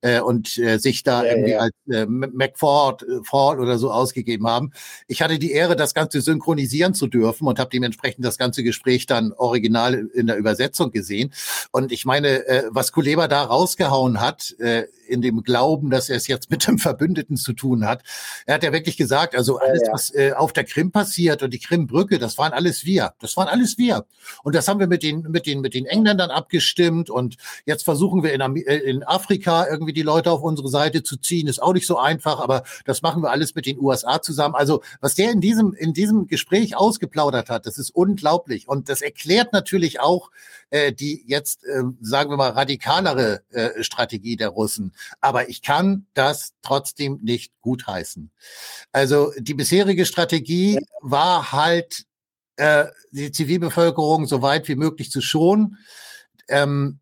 äh, 0.00 0.20
und 0.20 0.58
äh, 0.58 0.78
sich 0.78 1.02
da 1.02 1.24
ja, 1.24 1.32
irgendwie 1.32 1.50
ja. 1.52 1.58
als 1.58 1.74
äh, 1.90 2.06
McFord 2.06 3.02
äh, 3.02 3.06
Ford 3.24 3.58
oder 3.58 3.78
so 3.78 3.90
ausgegeben 3.90 4.46
haben. 4.46 4.72
Ich 5.06 5.22
hatte 5.22 5.38
die 5.38 5.52
Ehre, 5.52 5.76
das 5.76 5.94
Ganze 5.94 6.20
synchronisieren 6.20 6.94
zu 6.94 7.06
dürfen 7.06 7.46
und 7.46 7.58
habe 7.58 7.70
dementsprechend 7.70 8.24
das 8.24 8.38
ganze 8.38 8.62
Gespräch 8.62 9.06
dann 9.06 9.32
original 9.32 9.94
in 9.94 10.26
der 10.26 10.36
Übersetzung 10.36 10.90
gesehen. 10.90 11.32
Und 11.72 11.92
ich 11.92 12.04
meine, 12.04 12.46
äh, 12.46 12.64
was 12.70 12.92
Kuleba 12.92 13.28
da 13.28 13.42
rausgehauen 13.42 14.20
hat, 14.20 14.54
äh, 14.58 14.84
in 15.08 15.22
dem 15.22 15.42
Glauben, 15.42 15.90
dass 15.90 16.08
er 16.08 16.16
es 16.16 16.28
jetzt 16.28 16.50
mit 16.50 16.66
dem 16.66 16.78
Verbündeten 16.78 17.36
zu 17.36 17.52
tun 17.52 17.84
hat, 17.84 18.02
er 18.46 18.54
hat 18.54 18.62
ja 18.62 18.72
wirklich 18.72 18.96
gesagt, 18.96 19.34
also 19.34 19.58
alles, 19.58 19.82
ja, 19.84 19.92
was 19.92 20.14
äh, 20.14 20.32
auf 20.32 20.52
der 20.52 20.64
Krim 20.64 20.92
passiert 20.92 21.42
und 21.42 21.52
die 21.52 21.58
Krimbrücke, 21.58 22.18
das 22.18 22.38
waren 22.38 22.52
alles 22.52 22.84
wir. 22.84 23.14
Das 23.20 23.36
waren 23.36 23.48
alles 23.48 23.78
wir. 23.78 24.06
Und 24.44 24.54
das 24.54 24.68
haben 24.68 24.78
wir 24.78 24.86
mit 24.86 25.02
den, 25.02 25.22
mit 25.22 25.46
den, 25.46 25.60
mit 25.60 25.74
den 25.74 25.86
Engländern 25.86 26.30
abgestimmt. 26.30 27.10
Und 27.10 27.36
jetzt 27.66 27.84
versuchen 27.84 28.22
wir 28.22 28.32
in, 28.32 28.40
äh, 28.40 28.76
in 28.76 29.02
Afrika 29.02 29.66
irgendwie 29.66 29.88
irgendwie 29.88 29.92
die 29.92 30.02
Leute 30.02 30.30
auf 30.30 30.42
unsere 30.42 30.68
Seite 30.68 31.02
zu 31.02 31.16
ziehen, 31.16 31.48
ist 31.48 31.62
auch 31.62 31.72
nicht 31.72 31.86
so 31.86 31.98
einfach, 31.98 32.40
aber 32.40 32.62
das 32.84 33.02
machen 33.02 33.22
wir 33.22 33.30
alles 33.30 33.54
mit 33.54 33.66
den 33.66 33.80
USA 33.80 34.20
zusammen. 34.20 34.54
Also 34.54 34.82
was 35.00 35.14
der 35.14 35.30
in 35.30 35.40
diesem, 35.40 35.72
in 35.72 35.94
diesem 35.94 36.26
Gespräch 36.26 36.76
ausgeplaudert 36.76 37.48
hat, 37.48 37.66
das 37.66 37.78
ist 37.78 37.90
unglaublich. 37.90 38.68
Und 38.68 38.88
das 38.88 39.00
erklärt 39.00 39.52
natürlich 39.52 40.00
auch 40.00 40.30
äh, 40.70 40.92
die 40.92 41.24
jetzt, 41.26 41.64
äh, 41.64 41.82
sagen 42.00 42.30
wir 42.30 42.36
mal, 42.36 42.50
radikalere 42.50 43.42
äh, 43.50 43.82
Strategie 43.82 44.36
der 44.36 44.48
Russen. 44.48 44.94
Aber 45.20 45.48
ich 45.48 45.62
kann 45.62 46.06
das 46.14 46.54
trotzdem 46.62 47.18
nicht 47.22 47.52
gutheißen. 47.62 48.30
Also 48.92 49.32
die 49.38 49.54
bisherige 49.54 50.06
Strategie 50.06 50.78
war 51.00 51.52
halt, 51.52 52.04
äh, 52.56 52.86
die 53.12 53.32
Zivilbevölkerung 53.32 54.26
so 54.26 54.42
weit 54.42 54.68
wie 54.68 54.76
möglich 54.76 55.10
zu 55.10 55.20
schonen. 55.20 55.78
Ähm, 56.48 57.00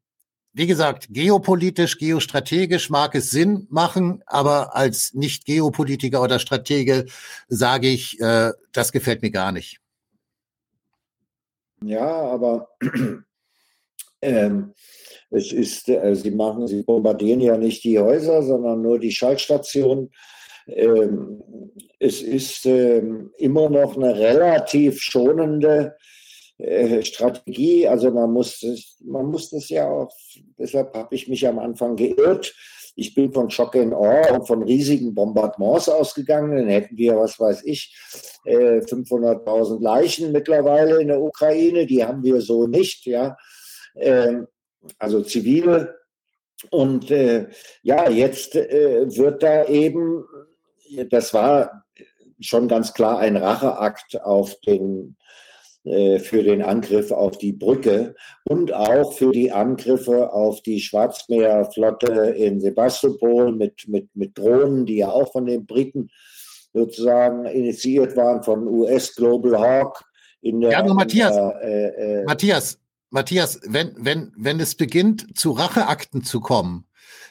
wie 0.53 0.67
gesagt, 0.67 1.09
geopolitisch, 1.11 1.99
geostrategisch 1.99 2.89
mag 2.89 3.15
es 3.15 3.31
Sinn 3.31 3.67
machen, 3.69 4.23
aber 4.25 4.75
als 4.75 5.13
Nicht-Geopolitiker 5.13 6.23
oder 6.23 6.39
Stratege 6.39 7.05
sage 7.49 7.89
ich, 7.89 8.19
äh, 8.21 8.53
das 8.73 8.91
gefällt 8.91 9.21
mir 9.21 9.31
gar 9.31 9.53
nicht. 9.53 9.81
Ja, 11.83 12.07
aber 12.07 12.69
ähm, 14.23 14.73
es 15.31 15.53
ist, 15.53 15.89
äh, 15.89 16.15
sie 16.15 16.31
machen, 16.31 16.67
sie 16.67 16.83
bombardieren 16.83 17.41
ja 17.41 17.57
nicht 17.57 17.85
die 17.85 17.99
Häuser, 17.99 18.43
sondern 18.43 18.83
nur 18.83 18.99
die 18.99 19.13
Schaltstationen. 19.13 20.11
Ähm, 20.69 21.43
es 21.99 22.23
ist 22.23 22.67
ähm, 22.67 23.33
immer 23.39 23.69
noch 23.69 23.97
eine 23.97 24.17
relativ 24.17 25.01
schonende 25.01 25.97
äh, 26.59 27.03
Strategie. 27.03 27.87
Also 27.87 28.11
man 28.11 28.33
muss, 28.33 28.61
das, 28.61 28.99
man 29.05 29.27
muss 29.27 29.51
das 29.51 29.69
ja 29.69 29.89
auch, 29.89 30.11
deshalb 30.59 30.95
habe 30.95 31.15
ich 31.15 31.29
mich 31.29 31.47
am 31.47 31.59
Anfang 31.59 31.97
geirrt. 31.97 32.55
Ich 32.99 33.15
bin 33.15 33.31
von 33.31 33.51
Schock 33.51 33.75
in 33.75 33.93
Awe 33.93 34.33
und 34.33 34.47
von 34.47 34.63
riesigen 34.63 35.15
Bombardements 35.15 35.89
ausgegangen. 35.89 36.57
Dann 36.57 36.69
hätten 36.69 36.97
wir, 36.97 37.17
was 37.17 37.39
weiß 37.39 37.63
ich, 37.65 37.95
500.000 38.47 39.79
äh, 39.79 39.83
Leichen 39.83 40.33
mittlerweile 40.33 41.03
in 41.03 41.09
der 41.09 41.21
Ukraine. 41.21 41.85
Die 41.85 42.03
haben 42.03 42.23
wir 42.25 42.41
so 42.41 42.67
nicht, 42.67 43.05
ja. 43.05 43.37
Ähm, 43.97 44.47
also 44.99 45.23
zivile. 45.23 45.97
Und 46.71 47.11
äh, 47.11 47.49
ja, 47.83 48.09
jetzt 48.09 48.55
wird 48.55 49.43
da 49.43 49.67
eben, 49.67 50.25
das 51.11 51.35
war 51.35 51.85
schon 52.41 52.69
ganz 52.69 52.95
klar 52.95 53.19
ein 53.19 53.37
Racheakt 53.37 54.23
auf 54.23 54.55
den 54.61 55.17
äh, 55.87 56.19
für 56.19 56.43
den 56.43 56.63
Angriff 56.63 57.13
auf 57.13 57.39
die 57.39 57.53
Brücke 57.53 58.17
und 58.43 58.73
auch 58.73 59.13
für 59.13 59.31
die 59.31 59.53
Angriffe 59.53 60.33
auf 60.33 60.61
die 60.63 60.81
Schwarzmeerflotte 60.81 62.11
in 62.37 62.61
Sebastopol 62.61 63.53
mit, 63.53 63.87
mit, 63.87 64.09
mit 64.17 64.37
Drohnen, 64.37 64.85
die 64.85 64.97
ja 64.97 65.11
auch 65.11 65.31
von 65.31 65.47
den 65.47 65.65
Briten 65.65 66.11
sozusagen 66.73 67.45
initiiert 67.45 68.17
waren, 68.17 68.43
von 68.43 68.67
US 68.67 69.15
Global 69.15 69.61
Hawk. 69.61 70.03
In 70.43 70.61
der, 70.61 70.73
ja, 70.73 70.83
nur 70.83 70.97
Matthias, 70.97 71.33
der, 71.33 71.61
äh, 71.63 72.21
äh, 72.21 72.25
Matthias, 72.25 72.81
Matthias, 73.11 73.61
wenn, 73.65 73.93
wenn, 73.97 74.33
wenn 74.37 74.61
es 74.61 74.75
beginnt, 74.75 75.39
zu 75.39 75.53
Racheakten 75.53 76.25
zu 76.25 76.41
kommen, 76.41 76.87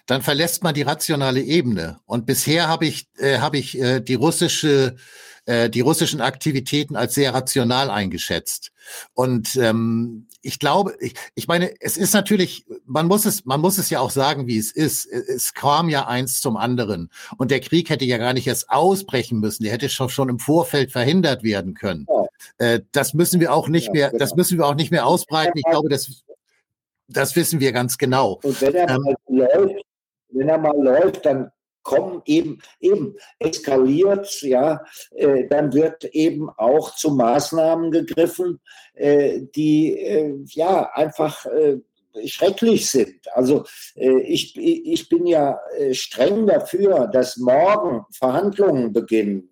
dann 0.06 0.22
verlässt 0.22 0.64
man 0.64 0.74
die 0.74 0.84
rationale 0.84 1.42
Ebene. 1.42 2.00
Und 2.06 2.26
bisher 2.26 2.68
habe 2.68 2.86
ich, 2.86 3.08
äh, 3.18 3.40
habe 3.40 3.58
ich 3.58 3.80
äh, 3.80 4.02
die 4.02 4.16
russische 4.16 4.96
äh, 5.46 5.70
die 5.70 5.82
russischen 5.82 6.22
Aktivitäten 6.22 6.96
als 6.96 7.14
sehr 7.14 7.34
rational 7.34 7.92
eingeschätzt. 7.92 8.72
Und 9.14 9.56
ähm, 9.58 10.28
ich 10.42 10.58
glaube, 10.58 10.96
ich, 11.00 11.14
ich 11.36 11.48
meine, 11.48 11.72
es 11.80 11.98
ist 11.98 12.16
natürlich, 12.16 12.66
man 12.86 13.06
muss 13.06 13.26
es, 13.26 13.46
man 13.46 13.62
muss 13.62 13.78
es 13.78 13.92
ja 13.92 14.00
auch 14.00 14.10
sagen, 14.10 14.48
wie 14.48 14.58
es 14.58 14.72
ist. 14.72 15.06
Es 15.06 15.54
kam 15.54 15.88
ja 15.90 16.08
eins 16.08 16.42
zum 16.42 16.58
anderen. 16.58 17.12
Und 17.38 17.52
der 17.52 17.60
Krieg 17.60 17.92
hätte 17.92 18.06
ja 18.06 18.18
gar 18.18 18.34
nicht 18.34 18.48
erst 18.48 18.72
ausbrechen 18.72 19.40
müssen. 19.40 19.64
Der 19.64 19.74
hätte 19.74 19.90
schon, 19.90 20.10
schon 20.10 20.30
im 20.30 20.40
Vorfeld 20.40 20.92
verhindert 20.92 21.44
werden 21.44 21.76
können. 21.76 22.08
Ja. 22.10 22.26
Äh, 22.58 22.82
das 22.92 23.14
müssen 23.14 23.40
wir 23.40 23.54
auch 23.54 23.68
nicht 23.68 23.88
ja, 23.88 23.94
mehr, 23.94 24.10
genau. 24.10 24.20
das 24.20 24.36
müssen 24.36 24.58
wir 24.58 24.66
auch 24.66 24.76
nicht 24.76 24.90
mehr 24.90 25.06
ausbreiten. 25.06 25.58
Ich 25.58 25.66
glaube, 25.66 25.90
das, 25.90 26.24
das 27.08 27.36
wissen 27.36 27.60
wir 27.60 27.72
ganz 27.72 28.00
genau. 28.00 28.40
Und 28.42 28.60
wenn 28.62 28.74
er 28.74 28.90
ähm, 28.90 29.02
mal 29.04 29.16
läuft, 29.28 29.85
wenn 30.36 30.50
er 30.50 30.58
mal 30.58 30.78
läuft, 30.78 31.26
dann 31.26 31.52
kommen 31.86 32.22
eben, 32.26 32.60
eben 32.82 33.16
eskaliert, 33.40 34.42
ja, 34.42 34.84
äh, 35.12 35.48
dann 35.48 35.72
wird 35.72 36.04
eben 36.04 36.50
auch 36.50 36.96
zu 36.96 37.12
Maßnahmen 37.12 37.92
gegriffen, 37.92 38.60
äh, 38.96 39.42
die 39.56 39.98
äh, 39.98 40.34
ja 40.48 40.90
einfach 40.94 41.46
äh, 41.46 41.78
schrecklich 42.26 42.90
sind. 42.90 43.28
Also 43.34 43.66
äh, 43.96 44.20
ich, 44.22 44.58
ich 44.58 45.10
bin 45.10 45.28
ja 45.28 45.60
äh, 45.78 45.94
streng 45.94 46.48
dafür, 46.48 47.08
dass 47.08 47.38
morgen 47.38 48.04
Verhandlungen 48.12 48.92
beginnen. 48.92 49.50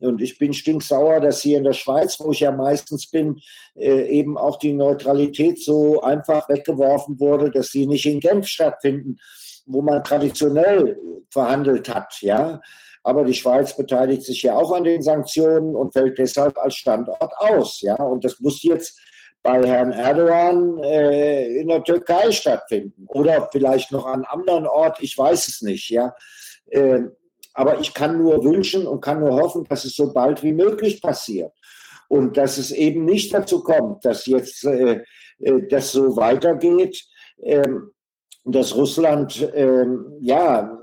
und 0.00 0.22
ich 0.22 0.38
bin 0.38 0.54
stinksauer, 0.54 1.20
dass 1.20 1.42
hier 1.42 1.58
in 1.58 1.64
der 1.64 1.74
Schweiz, 1.74 2.18
wo 2.18 2.30
ich 2.30 2.40
ja 2.40 2.52
meistens 2.52 3.10
bin, 3.10 3.40
eben 3.74 4.38
auch 4.38 4.58
die 4.58 4.72
Neutralität 4.72 5.62
so 5.62 6.00
einfach 6.00 6.48
weggeworfen 6.48 7.20
wurde, 7.20 7.50
dass 7.50 7.68
sie 7.68 7.86
nicht 7.86 8.06
in 8.06 8.20
Genf 8.20 8.46
stattfinden 8.46 9.18
wo 9.66 9.82
man 9.82 10.02
traditionell 10.02 10.98
verhandelt 11.30 11.92
hat, 11.92 12.20
ja. 12.20 12.60
Aber 13.02 13.24
die 13.24 13.34
Schweiz 13.34 13.76
beteiligt 13.76 14.22
sich 14.22 14.42
ja 14.42 14.56
auch 14.56 14.72
an 14.72 14.82
den 14.84 15.02
Sanktionen 15.02 15.76
und 15.76 15.92
fällt 15.92 16.18
deshalb 16.18 16.58
als 16.58 16.74
Standort 16.74 17.32
aus, 17.36 17.80
ja. 17.80 17.96
Und 17.96 18.24
das 18.24 18.40
muss 18.40 18.62
jetzt 18.62 18.98
bei 19.42 19.64
Herrn 19.64 19.92
Erdogan 19.92 20.78
äh, 20.82 21.60
in 21.60 21.68
der 21.68 21.84
Türkei 21.84 22.32
stattfinden 22.32 23.06
oder 23.08 23.48
vielleicht 23.52 23.92
noch 23.92 24.06
an 24.06 24.24
einem 24.24 24.40
anderen 24.40 24.66
Ort, 24.66 24.98
ich 25.00 25.16
weiß 25.16 25.46
es 25.48 25.62
nicht, 25.62 25.90
ja. 25.90 26.14
Äh, 26.68 27.02
aber 27.54 27.80
ich 27.80 27.94
kann 27.94 28.18
nur 28.18 28.44
wünschen 28.44 28.86
und 28.86 29.00
kann 29.00 29.20
nur 29.20 29.40
hoffen, 29.40 29.64
dass 29.64 29.84
es 29.84 29.94
so 29.96 30.12
bald 30.12 30.42
wie 30.42 30.52
möglich 30.52 31.00
passiert. 31.00 31.52
Und 32.08 32.36
dass 32.36 32.58
es 32.58 32.70
eben 32.70 33.04
nicht 33.04 33.32
dazu 33.32 33.62
kommt, 33.62 34.04
dass 34.04 34.26
jetzt 34.26 34.64
äh, 34.64 35.02
äh 35.38 35.66
das 35.68 35.92
so 35.92 36.16
weitergeht. 36.16 37.04
Ähm, 37.42 37.92
dass 38.46 38.74
Russland 38.74 39.42
äh, 39.42 39.86
ja 40.20 40.78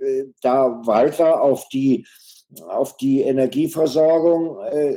äh, 0.00 0.24
da 0.40 0.80
weiter 0.84 1.42
auf 1.42 1.68
die 1.68 2.06
auf 2.66 2.96
die 2.96 3.20
Energieversorgung 3.22 4.58
äh, 4.70 4.96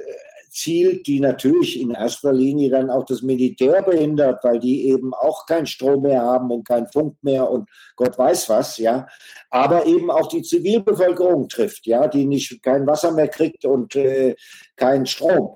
zielt, 0.52 1.08
die 1.08 1.20
natürlich 1.20 1.80
in 1.80 1.92
erster 1.92 2.34
Linie 2.34 2.70
dann 2.70 2.90
auch 2.90 3.06
das 3.06 3.22
Militär 3.22 3.82
behindert, 3.82 4.44
weil 4.44 4.60
die 4.60 4.88
eben 4.90 5.14
auch 5.14 5.46
keinen 5.46 5.66
Strom 5.66 6.04
mehr 6.04 6.22
haben 6.22 6.52
und 6.52 6.68
keinen 6.68 6.88
Funk 6.88 7.16
mehr 7.22 7.50
und 7.50 7.70
Gott 7.96 8.18
weiß 8.18 8.50
was, 8.50 8.78
ja. 8.78 9.08
Aber 9.50 9.86
eben 9.86 10.12
auch 10.12 10.28
die 10.28 10.42
Zivilbevölkerung 10.42 11.48
trifft, 11.48 11.88
ja, 11.88 12.08
die 12.08 12.26
nicht 12.26 12.62
kein 12.62 12.86
Wasser 12.86 13.12
mehr 13.12 13.30
kriegt 13.30 13.66
und 13.66 13.96
äh, 13.96 14.36
keinen 14.76 15.06
Strom. 15.06 15.56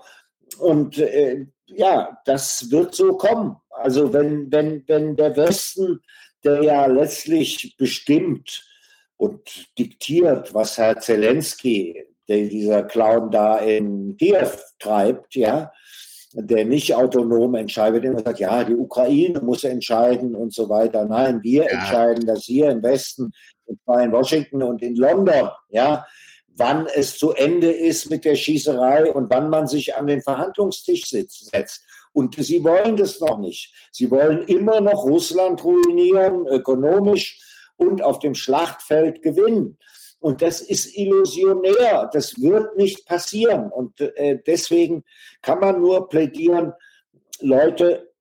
Und 0.60 0.98
äh, 0.98 1.46
ja, 1.68 2.18
das 2.26 2.72
wird 2.72 2.96
so 2.96 3.18
kommen. 3.18 3.58
Also 3.70 4.14
wenn, 4.14 4.52
wenn, 4.52 4.84
wenn 4.88 5.16
der 5.16 5.36
Westen, 5.36 6.00
der 6.46 6.64
ja 6.64 6.86
letztlich 6.86 7.76
bestimmt 7.78 8.64
und 9.18 9.68
diktiert, 9.78 10.54
was 10.54 10.78
Herr 10.78 11.00
Zelensky 11.00 12.06
der 12.28 12.48
dieser 12.48 12.84
Clown 12.84 13.32
da 13.32 13.58
in 13.58 14.18
Kiew 14.18 14.50
treibt, 14.80 15.36
ja, 15.36 15.72
der 16.34 16.66
nicht 16.66 16.94
autonom 16.94 17.56
entscheidet, 17.56 18.04
immer 18.04 18.20
sagt, 18.20 18.40
ja, 18.40 18.64
die 18.64 18.76
Ukraine 18.76 19.40
muss 19.42 19.64
entscheiden 19.64 20.36
und 20.36 20.54
so 20.54 20.68
weiter. 20.70 21.06
Nein, 21.06 21.42
wir 21.44 21.64
ja. 21.64 21.70
entscheiden 21.70 22.26
das 22.26 22.44
hier 22.44 22.70
im 22.72 22.84
Westen, 22.84 23.32
und 23.66 23.82
zwar 23.84 24.04
in 24.04 24.12
Washington 24.12 24.64
und 24.64 24.82
in 24.82 24.96
London, 24.96 25.50
ja, 25.70 26.06
wann 26.58 26.88
es 26.94 27.18
zu 27.18 27.32
Ende 27.32 27.72
ist 27.72 28.10
mit 28.10 28.26
der 28.26 28.36
Schießerei 28.36 29.12
und 29.12 29.30
wann 29.30 29.50
man 29.50 29.68
sich 29.68 29.96
an 29.96 30.08
den 30.08 30.22
Verhandlungstisch 30.22 31.06
setzt. 31.06 31.84
Und 32.16 32.36
sie 32.36 32.64
wollen 32.64 32.96
das 32.96 33.20
noch 33.20 33.40
nicht. 33.40 33.74
Sie 33.92 34.10
wollen 34.10 34.44
immer 34.48 34.80
noch 34.80 35.04
Russland 35.04 35.62
ruinieren, 35.66 36.48
ökonomisch 36.48 37.42
und 37.76 38.02
auf 38.02 38.20
dem 38.20 38.36
Schlachtfeld 38.36 39.22
gewinnen. 39.22 39.78
Und 40.20 40.42
das 40.42 40.62
ist 40.62 40.98
illusionär. 40.98 42.10
Das 42.14 42.42
wird 42.42 42.78
nicht 42.78 43.06
passieren. 43.06 43.70
Und 43.70 44.00
äh, 44.00 44.40
deswegen 44.48 45.04
kann 45.42 45.60
man 45.60 45.82
nur 45.82 46.08
plädieren, 46.08 46.72
Leute, 47.42 48.14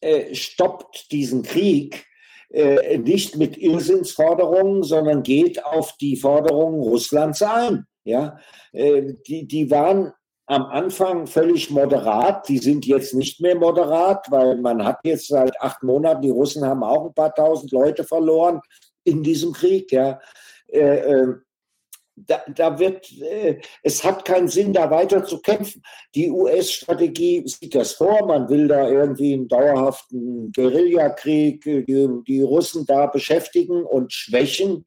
äh, 0.00 0.32
stoppt 0.32 1.10
diesen 1.10 1.42
Krieg 1.42 2.06
äh, 2.50 2.98
nicht 2.98 3.36
mit 3.36 3.58
Irrsinnsforderungen, 3.58 4.84
sondern 4.84 5.24
geht 5.24 5.64
auf 5.64 5.96
die 5.96 6.14
Forderungen 6.14 6.80
Russlands 6.82 7.42
ein. 7.42 7.84
Ja, 8.04 8.38
äh, 8.72 9.14
die, 9.26 9.48
die 9.48 9.72
waren 9.72 10.12
am 10.50 10.66
Anfang 10.66 11.28
völlig 11.28 11.70
moderat. 11.70 12.48
Die 12.48 12.58
sind 12.58 12.84
jetzt 12.84 13.14
nicht 13.14 13.40
mehr 13.40 13.54
moderat, 13.54 14.26
weil 14.30 14.56
man 14.56 14.84
hat 14.84 14.98
jetzt 15.04 15.28
seit 15.28 15.60
acht 15.60 15.84
Monaten, 15.84 16.22
die 16.22 16.30
Russen 16.30 16.66
haben 16.66 16.82
auch 16.82 17.06
ein 17.06 17.14
paar 17.14 17.32
tausend 17.32 17.70
Leute 17.70 18.02
verloren 18.02 18.60
in 19.04 19.22
diesem 19.22 19.52
Krieg. 19.52 19.92
Ja, 19.92 20.20
äh, 20.66 20.98
äh 20.98 21.34
da, 22.16 22.42
da 22.54 22.78
wird, 22.78 23.10
äh, 23.22 23.60
es 23.82 24.04
hat 24.04 24.26
keinen 24.26 24.48
Sinn, 24.48 24.74
da 24.74 24.90
weiter 24.90 25.24
zu 25.24 25.40
kämpfen. 25.40 25.82
Die 26.14 26.30
US-Strategie 26.30 27.42
sieht 27.46 27.74
das 27.74 27.92
vor, 27.92 28.26
man 28.26 28.48
will 28.50 28.68
da 28.68 28.90
irgendwie 28.90 29.32
einen 29.32 29.48
dauerhaften 29.48 30.52
Guerillakrieg, 30.52 31.64
äh, 31.64 31.82
die, 31.82 32.08
die 32.26 32.42
Russen 32.42 32.84
da 32.84 33.06
beschäftigen 33.06 33.84
und 33.84 34.12
schwächen. 34.12 34.84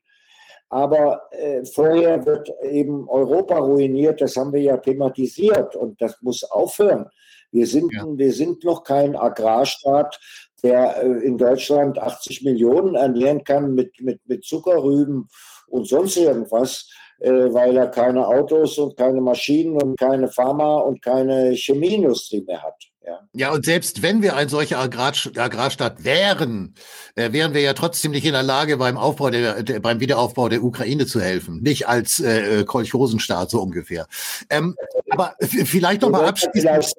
Aber 0.74 1.22
äh, 1.30 1.64
vorher 1.66 2.26
wird 2.26 2.52
eben 2.64 3.08
Europa 3.08 3.60
ruiniert, 3.60 4.22
das 4.22 4.36
haben 4.36 4.54
wir 4.54 4.62
ja 4.62 4.78
thematisiert 4.78 5.76
und 5.76 6.02
das 6.02 6.20
muss 6.22 6.44
aufhören. 6.44 7.06
Wir 7.52 7.68
sind, 7.68 7.94
ja. 7.94 8.04
wir 8.08 8.34
sind 8.34 8.64
noch 8.64 8.84
kein 8.84 9.16
Agrarstaat, 9.16 10.20
der 10.64 11.04
äh, 11.04 11.26
in 11.26 11.38
Deutschland 11.38 12.00
80 12.00 12.44
Millionen 12.44 12.96
ernähren 12.96 13.44
kann 13.44 13.76
mit, 13.76 14.02
mit, 14.02 14.20
mit 14.26 14.46
Zuckerrüben 14.46 15.28
und 15.68 15.88
sonst 15.88 16.18
irgendwas. 16.18 16.90
Äh, 17.20 17.54
weil 17.54 17.78
er 17.78 17.88
keine 17.88 18.28
Autos 18.28 18.80
und 18.80 18.98
keine 18.98 19.22
Maschinen 19.22 19.80
und 19.80 20.00
keine 20.00 20.28
Pharma 20.28 20.78
und 20.78 21.04
keine 21.04 21.52
Chemieindustrie 21.52 22.42
mehr 22.42 22.64
hat. 22.64 22.93
Ja. 23.06 23.20
ja, 23.34 23.52
und 23.52 23.66
selbst 23.66 24.02
wenn 24.02 24.22
wir 24.22 24.36
ein 24.36 24.48
solcher 24.48 24.80
Agrar 24.80 25.14
Agrarstaat 25.36 26.06
wären, 26.06 26.74
äh, 27.16 27.34
wären 27.34 27.54
wir 27.54 27.62
ja 27.62 27.74
trotzdem 27.74 28.12
nicht 28.12 28.26
in 28.26 28.32
der 28.32 28.44
Lage, 28.44 28.78
beim 28.78 28.98
Aufbau 28.98 29.30
der, 29.30 29.62
der 29.64 29.80
beim 29.82 30.00
Wiederaufbau 30.00 30.48
der 30.48 30.64
Ukraine 30.64 31.06
zu 31.06 31.20
helfen. 31.20 31.62
Nicht 31.62 31.88
als 31.88 32.20
äh, 32.20 32.64
Kolchosenstaat 32.64 33.50
so 33.50 33.62
ungefähr. 33.62 34.08
Ähm, 34.50 34.76
aber 35.10 35.36
vielleicht 35.42 36.02
noch 36.02 36.10
mal 36.10 36.26
abschließend. 36.26 36.94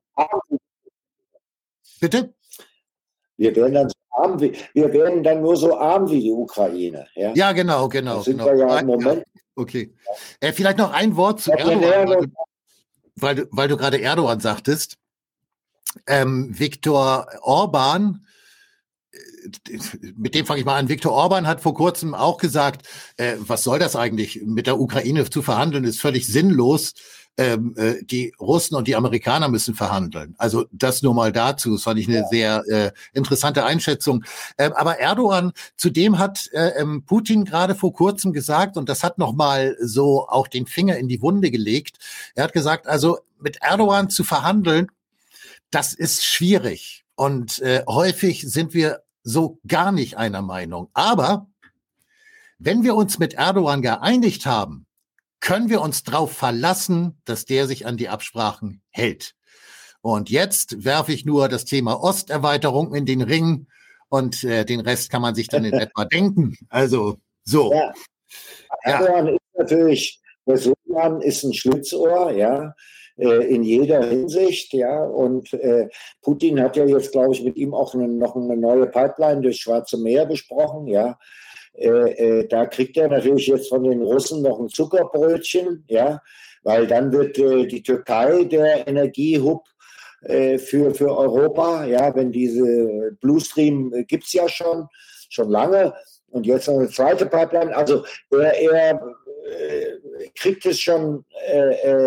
Bitte? 2.00 2.34
Wir 3.36 3.56
werden 3.56 3.74
dann 3.74 3.88
so 3.88 3.94
arm 4.10 4.40
wie, 4.40 4.52
wir 4.74 4.92
werden 4.92 5.22
dann 5.22 5.40
nur 5.40 5.56
so 5.56 5.76
arm 5.76 6.10
wie 6.10 6.20
die 6.20 6.32
Ukraine. 6.32 7.06
Ja, 7.14 7.32
ja 7.34 7.52
genau, 7.52 7.88
genau. 7.88 8.16
Das 8.16 8.26
sind 8.26 8.38
genau. 8.38 8.50
wir 8.50 8.58
ja 8.58 8.78
im 8.78 8.86
Moment 8.86 9.24
Okay. 9.56 9.94
Äh, 10.40 10.52
vielleicht 10.52 10.78
noch 10.78 10.92
ein 10.92 11.16
Wort 11.16 11.40
zu 11.40 11.52
Erdogan, 11.52 12.32
weil 13.16 13.34
du, 13.36 13.46
weil 13.50 13.68
du 13.68 13.76
gerade 13.76 14.00
Erdogan 14.00 14.40
sagtest. 14.40 14.96
Ähm, 16.06 16.58
Viktor 16.58 17.26
Orban, 17.42 18.26
äh, 19.12 19.78
mit 20.16 20.34
dem 20.34 20.46
fange 20.46 20.60
ich 20.60 20.66
mal 20.66 20.78
an. 20.78 20.88
Viktor 20.88 21.12
Orban 21.12 21.46
hat 21.46 21.60
vor 21.60 21.74
kurzem 21.74 22.14
auch 22.14 22.38
gesagt, 22.38 22.86
äh, 23.16 23.34
was 23.38 23.62
soll 23.62 23.78
das 23.78 23.96
eigentlich 23.96 24.42
mit 24.44 24.66
der 24.66 24.80
Ukraine 24.80 25.28
zu 25.28 25.42
verhandeln, 25.42 25.84
ist 25.84 26.00
völlig 26.00 26.26
sinnlos 26.26 26.94
ähm, 27.36 27.74
äh, 27.76 28.04
die 28.04 28.32
Russen 28.40 28.76
und 28.76 28.86
die 28.86 28.96
Amerikaner 28.96 29.48
müssen 29.48 29.74
verhandeln. 29.74 30.34
Also 30.38 30.66
das 30.70 31.02
nur 31.02 31.14
mal 31.14 31.32
dazu. 31.32 31.72
Das 31.72 31.82
fand 31.82 31.98
ich 31.98 32.08
eine 32.08 32.18
ja. 32.18 32.28
sehr 32.28 32.64
äh, 32.68 32.90
interessante 33.12 33.64
Einschätzung. 33.64 34.24
Ähm, 34.58 34.72
aber 34.72 34.98
Erdogan, 34.98 35.52
zudem 35.76 36.18
hat 36.18 36.48
äh, 36.52 36.80
ähm, 36.80 37.04
Putin 37.04 37.44
gerade 37.44 37.74
vor 37.74 37.92
kurzem 37.92 38.32
gesagt, 38.32 38.76
und 38.76 38.88
das 38.88 39.02
hat 39.02 39.18
nochmal 39.18 39.76
so 39.80 40.28
auch 40.28 40.46
den 40.46 40.66
Finger 40.66 40.96
in 40.96 41.08
die 41.08 41.22
Wunde 41.22 41.50
gelegt. 41.50 41.98
Er 42.34 42.44
hat 42.44 42.52
gesagt, 42.52 42.86
also 42.86 43.18
mit 43.40 43.58
Erdogan 43.60 44.10
zu 44.10 44.24
verhandeln, 44.24 44.88
das 45.74 45.92
ist 45.92 46.24
schwierig. 46.24 47.04
Und 47.16 47.60
äh, 47.60 47.82
häufig 47.88 48.42
sind 48.42 48.74
wir 48.74 49.02
so 49.22 49.58
gar 49.66 49.92
nicht 49.92 50.16
einer 50.16 50.42
Meinung. 50.42 50.90
Aber 50.92 51.48
wenn 52.58 52.82
wir 52.84 52.94
uns 52.94 53.18
mit 53.18 53.34
Erdogan 53.34 53.82
geeinigt 53.82 54.46
haben, 54.46 54.86
können 55.40 55.68
wir 55.68 55.80
uns 55.80 56.04
darauf 56.04 56.32
verlassen, 56.32 57.20
dass 57.24 57.44
der 57.44 57.66
sich 57.66 57.86
an 57.86 57.96
die 57.96 58.08
Absprachen 58.08 58.82
hält. 58.90 59.34
Und 60.00 60.30
jetzt 60.30 60.84
werfe 60.84 61.12
ich 61.12 61.24
nur 61.24 61.48
das 61.48 61.64
Thema 61.64 62.02
Osterweiterung 62.02 62.94
in 62.94 63.06
den 63.06 63.22
Ring 63.22 63.66
und 64.08 64.44
äh, 64.44 64.64
den 64.64 64.80
Rest 64.80 65.10
kann 65.10 65.22
man 65.22 65.34
sich 65.34 65.48
dann 65.48 65.64
in 65.64 65.72
etwa 65.74 66.04
denken. 66.04 66.56
Also 66.68 67.18
so. 67.42 67.72
Ja. 67.72 67.92
Erdogan 68.82 69.26
ja. 69.26 69.32
ist 69.32 69.58
natürlich, 69.58 70.20
Sultan 70.46 71.20
ist 71.20 71.42
ein 71.42 71.54
Schlitzohr, 71.54 72.32
ja, 72.32 72.74
äh, 73.16 73.46
in 73.46 73.62
jeder 73.62 74.04
Hinsicht, 74.04 74.72
ja. 74.72 75.04
Und 75.04 75.52
äh, 75.54 75.88
Putin 76.22 76.60
hat 76.60 76.76
ja 76.76 76.84
jetzt, 76.84 77.12
glaube 77.12 77.34
ich, 77.34 77.42
mit 77.42 77.56
ihm 77.56 77.74
auch 77.74 77.94
eine, 77.94 78.08
noch 78.08 78.36
eine 78.36 78.56
neue 78.56 78.86
Pipeline 78.86 79.40
durchs 79.40 79.58
Schwarze 79.58 79.98
Meer 79.98 80.26
besprochen, 80.26 80.86
ja. 80.86 81.18
Äh, 81.76 81.88
äh, 81.88 82.48
da 82.48 82.66
kriegt 82.66 82.96
er 82.96 83.08
natürlich 83.08 83.46
jetzt 83.48 83.68
von 83.68 83.82
den 83.82 84.02
Russen 84.02 84.42
noch 84.42 84.60
ein 84.60 84.68
Zuckerbrötchen, 84.68 85.84
ja, 85.88 86.20
weil 86.62 86.86
dann 86.86 87.12
wird 87.12 87.38
äh, 87.38 87.66
die 87.66 87.82
Türkei 87.82 88.44
der 88.44 88.86
Energiehub 88.86 89.64
für, 90.26 90.94
für 90.94 91.18
Europa, 91.18 91.84
ja, 91.84 92.14
wenn 92.16 92.32
diese 92.32 93.14
Blue 93.20 93.40
Stream 93.40 93.92
äh, 93.92 94.04
gibt 94.04 94.24
es 94.24 94.32
ja 94.32 94.48
schon, 94.48 94.88
schon 95.28 95.50
lange 95.50 95.92
und 96.30 96.46
jetzt 96.46 96.66
noch 96.66 96.78
eine 96.78 96.88
zweite 96.88 97.26
Pipeline. 97.26 97.76
Also 97.76 98.06
er, 98.30 98.58
er 98.58 99.00
kriegt 100.34 100.64
es 100.64 100.80
schon 100.80 101.24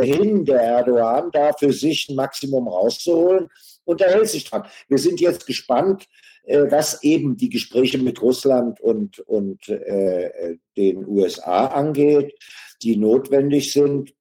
hin, 0.02 0.44
der 0.44 0.60
Erdogan, 0.60 1.30
da 1.32 1.54
für 1.54 1.72
sich 1.72 2.08
ein 2.10 2.16
Maximum 2.16 2.68
rauszuholen 2.68 3.50
und 3.86 4.02
er 4.02 4.12
hält 4.12 4.30
sich 4.30 4.44
dran. 4.44 4.68
Wir 4.88 4.98
sind 4.98 5.20
jetzt 5.20 5.46
gespannt, 5.48 6.08
äh, 6.48 6.72
was 6.72 7.04
eben 7.04 7.36
die 7.36 7.50
Gespräche 7.50 7.98
mit 7.98 8.22
Russland 8.22 8.80
und, 8.80 9.20
und 9.20 9.68
äh, 9.68 10.58
den 10.78 11.06
USA 11.06 11.68
angeht, 11.68 12.34
die 12.82 12.96
notwendig 12.96 13.74
sind. 13.74 14.14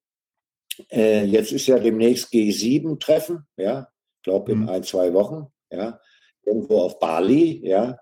Äh, 0.91 1.25
jetzt 1.25 1.53
ist 1.53 1.69
ja 1.69 1.79
demnächst 1.79 2.33
G7-Treffen, 2.33 3.47
ja, 3.57 3.89
ich 4.17 4.23
glaube 4.23 4.53
in 4.53 4.63
mhm. 4.63 4.69
ein, 4.69 4.83
zwei 4.83 5.13
Wochen, 5.15 5.47
ja, 5.71 6.01
irgendwo 6.45 6.81
auf 6.81 6.99
Bali, 6.99 7.61
ja. 7.65 7.99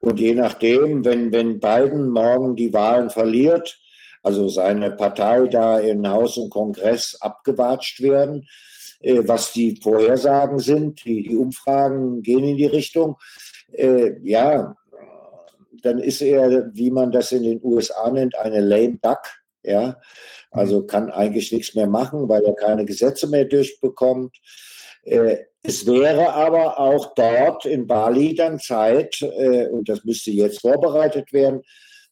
Und 0.00 0.20
je 0.20 0.34
nachdem, 0.34 1.04
wenn, 1.04 1.32
wenn 1.32 1.58
Biden 1.58 2.10
morgen 2.10 2.54
die 2.54 2.72
Wahlen 2.72 3.10
verliert, 3.10 3.80
also 4.22 4.48
seine 4.48 4.90
Partei 4.90 5.46
da 5.46 5.78
in 5.78 6.08
Haus 6.08 6.36
und 6.36 6.50
Kongress 6.50 7.16
abgewatscht 7.20 8.00
werden, 8.00 8.48
äh, 9.00 9.22
was 9.24 9.52
die 9.52 9.78
Vorhersagen 9.80 10.58
sind, 10.58 11.04
die, 11.04 11.22
die 11.22 11.36
Umfragen 11.36 12.22
gehen 12.22 12.44
in 12.44 12.56
die 12.56 12.66
Richtung, 12.66 13.16
äh, 13.72 14.12
ja, 14.22 14.74
dann 15.82 15.98
ist 15.98 16.20
er, 16.22 16.70
wie 16.74 16.90
man 16.90 17.12
das 17.12 17.32
in 17.32 17.42
den 17.42 17.60
USA 17.62 18.10
nennt, 18.10 18.36
eine 18.36 18.60
lame 18.60 18.98
duck. 19.00 19.20
Ja, 19.62 20.00
also 20.50 20.86
kann 20.86 21.10
eigentlich 21.10 21.52
nichts 21.52 21.74
mehr 21.74 21.88
machen, 21.88 22.28
weil 22.28 22.44
er 22.44 22.54
keine 22.54 22.84
Gesetze 22.84 23.26
mehr 23.26 23.44
durchbekommt. 23.44 24.36
Äh, 25.02 25.38
es 25.62 25.86
wäre 25.86 26.32
aber 26.32 26.78
auch 26.78 27.14
dort 27.14 27.66
in 27.66 27.86
Bali 27.86 28.34
dann 28.34 28.58
Zeit, 28.58 29.20
äh, 29.20 29.66
und 29.66 29.88
das 29.88 30.04
müsste 30.04 30.30
jetzt 30.30 30.60
vorbereitet 30.60 31.32
werden, 31.32 31.62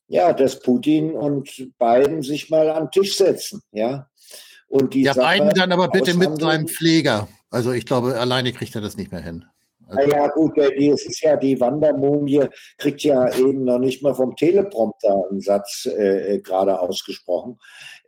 ja, 0.09 0.33
dass 0.33 0.61
Putin 0.61 1.13
und 1.13 1.73
Biden 1.79 2.23
sich 2.23 2.51
mal 2.51 2.71
am 2.71 2.91
Tisch 2.91 3.17
setzen, 3.17 3.63
ja. 3.73 4.09
Und 4.69 4.95
die 4.95 5.03
ja, 5.03 5.15
Sache 5.15 5.39
Biden 5.39 5.55
dann 5.55 5.73
aber 5.73 5.89
bitte 5.89 6.15
mit 6.15 6.41
seinem 6.41 6.67
Pfleger. 6.67 7.29
Also 7.51 7.73
ich 7.73 7.87
glaube, 7.87 8.19
alleine 8.19 8.53
kriegt 8.53 8.75
er 8.75 8.81
das 8.81 8.97
nicht 8.97 9.13
mehr 9.13 9.21
hin. 9.21 9.45
Also 9.89 10.09
naja, 10.09 10.27
gut, 10.29 10.59
es 10.59 11.07
ist 11.07 11.23
ja 11.23 11.37
die 11.37 11.61
Wandermumie, 11.61 12.47
kriegt 12.77 13.03
ja 13.03 13.33
eben 13.37 13.65
noch 13.65 13.79
nicht 13.79 14.03
mal 14.03 14.15
vom 14.15 14.35
Teleprompter 14.35 15.27
einen 15.31 15.41
Satz 15.41 15.87
äh, 15.87 16.35
äh 16.35 16.41
gerade 16.41 16.81
ausgesprochen. 16.81 17.59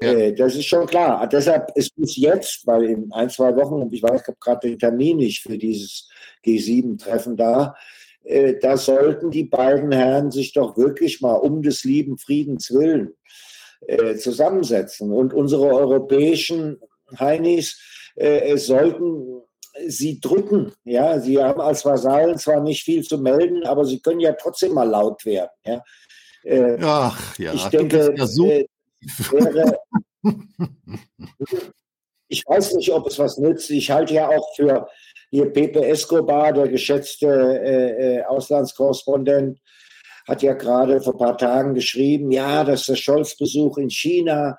Ja. 0.02 0.12
Äh, 0.12 0.34
das 0.34 0.56
ist 0.56 0.66
schon 0.66 0.86
klar. 0.86 1.28
Deshalb 1.28 1.70
ist 1.76 1.92
es 1.98 2.16
jetzt, 2.16 2.66
weil 2.66 2.84
in 2.84 3.12
ein, 3.12 3.30
zwei 3.30 3.54
Wochen, 3.54 3.74
und 3.74 3.92
ich 3.92 4.02
weiß, 4.02 4.22
ich 4.22 4.26
habe 4.26 4.38
gerade 4.40 4.68
den 4.68 4.78
Termin 4.78 5.18
nicht 5.18 5.42
für 5.42 5.56
dieses 5.56 6.08
G7-Treffen 6.44 7.36
da, 7.36 7.76
äh, 8.24 8.54
da 8.60 8.76
sollten 8.76 9.30
die 9.30 9.44
beiden 9.44 9.92
Herren 9.92 10.30
sich 10.30 10.52
doch 10.52 10.76
wirklich 10.76 11.20
mal 11.20 11.34
um 11.34 11.62
des 11.62 11.84
lieben 11.84 12.18
Friedens 12.18 12.72
willen 12.72 13.14
äh, 13.86 14.16
zusammensetzen. 14.16 15.12
Und 15.12 15.32
unsere 15.32 15.66
europäischen 15.66 16.80
Heinis 17.18 17.80
äh, 18.16 18.56
sollten 18.56 19.42
sie 19.86 20.20
drücken. 20.20 20.72
Ja, 20.84 21.20
sie 21.20 21.42
haben 21.42 21.60
als 21.60 21.84
Vasallen 21.84 22.38
zwar 22.38 22.60
nicht 22.60 22.84
viel 22.84 23.02
zu 23.02 23.18
melden, 23.18 23.64
aber 23.64 23.84
sie 23.84 24.00
können 24.00 24.20
ja 24.20 24.32
trotzdem 24.32 24.74
mal 24.74 24.88
laut 24.88 25.24
werden. 25.24 25.50
Ja. 25.64 25.82
Äh, 26.44 26.78
Ach 26.82 27.38
ja, 27.38 27.52
ich 27.52 27.64
denke, 27.66 28.14
ja 28.16 28.26
so 28.26 28.46
äh, 28.46 28.66
wäre, 29.30 29.78
ich 32.28 32.44
weiß 32.46 32.74
nicht, 32.74 32.92
ob 32.92 33.06
es 33.06 33.18
was 33.18 33.38
nützt. 33.38 33.70
Ich 33.70 33.90
halte 33.90 34.14
ja 34.14 34.28
auch 34.28 34.54
für 34.56 34.88
hier 35.30 35.52
Pepe 35.52 35.84
Escobar, 35.86 36.52
der 36.52 36.68
geschätzte 36.68 37.26
äh, 37.26 38.18
äh, 38.18 38.24
Auslandskorrespondent, 38.24 39.58
hat 40.26 40.42
ja 40.42 40.54
gerade 40.54 41.00
vor 41.00 41.14
ein 41.14 41.18
paar 41.18 41.38
Tagen 41.38 41.74
geschrieben, 41.74 42.30
ja, 42.30 42.64
dass 42.64 42.86
der 42.86 42.96
Scholz-Besuch 42.96 43.78
in 43.78 43.90
China, 43.90 44.56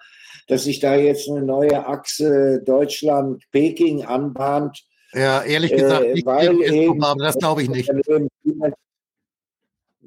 dass 0.47 0.63
sich 0.63 0.79
da 0.79 0.95
jetzt 0.95 1.29
eine 1.29 1.43
neue 1.43 1.85
Achse 1.85 2.61
Deutschland-Peking 2.65 4.05
anbahnt. 4.05 4.83
Ja, 5.13 5.43
ehrlich 5.43 5.71
gesagt, 5.71 6.05
äh, 6.05 6.21
weil 6.25 6.61
eben, 6.61 7.03
aber 7.03 7.23
das 7.23 7.37
glaube 7.37 7.63
ich 7.63 7.69
nicht. 7.69 7.89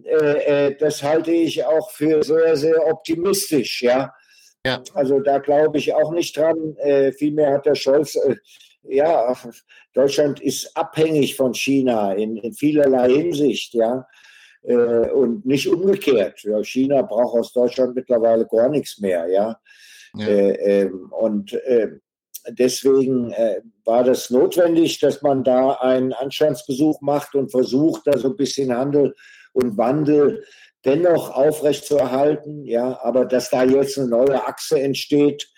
Äh, 0.04 0.66
äh, 0.66 0.76
das 0.78 1.02
halte 1.02 1.30
ich 1.30 1.64
auch 1.64 1.90
für 1.90 2.22
sehr, 2.22 2.56
sehr 2.56 2.86
optimistisch, 2.86 3.82
ja. 3.82 4.12
ja. 4.66 4.82
Also 4.94 5.20
da 5.20 5.38
glaube 5.38 5.78
ich 5.78 5.94
auch 5.94 6.12
nicht 6.12 6.36
dran. 6.36 6.76
Äh, 6.78 7.12
vielmehr 7.12 7.52
hat 7.52 7.66
der 7.66 7.74
Scholz, 7.74 8.16
äh, 8.16 8.36
ja, 8.84 9.36
Deutschland 9.94 10.40
ist 10.40 10.76
abhängig 10.76 11.36
von 11.36 11.54
China 11.54 12.12
in, 12.12 12.36
in 12.36 12.52
vielerlei 12.52 13.10
Hinsicht, 13.10 13.74
ja. 13.74 14.06
Äh, 14.62 15.10
und 15.10 15.44
nicht 15.44 15.68
umgekehrt. 15.68 16.42
Ja, 16.42 16.62
China 16.62 17.02
braucht 17.02 17.38
aus 17.38 17.52
Deutschland 17.52 17.96
mittlerweile 17.96 18.46
gar 18.46 18.68
nichts 18.68 18.98
mehr, 19.00 19.26
ja. 19.28 19.58
ja. 20.14 20.26
Ähm, 20.26 21.10
und 21.10 21.58
ähm, 21.66 22.00
deswegen 22.48 23.32
äh, 23.32 23.60
war 23.84 24.04
das 24.04 24.30
notwendig, 24.30 25.00
dass 25.00 25.22
man 25.22 25.44
da 25.44 25.72
einen 25.80 26.12
Anstandsbesuch 26.12 27.00
macht 27.00 27.34
und 27.34 27.50
versucht, 27.50 28.02
da 28.06 28.16
so 28.18 28.28
ein 28.28 28.36
bisschen 28.36 28.76
Handel 28.76 29.14
und 29.52 29.76
Wandel 29.76 30.44
dennoch 30.84 31.30
aufrechtzuerhalten. 31.30 32.64
Ja, 32.64 33.00
aber 33.02 33.24
dass 33.24 33.50
da 33.50 33.64
jetzt 33.64 33.98
eine 33.98 34.08
neue 34.08 34.46
Achse 34.46 34.80
entsteht, 34.80 35.48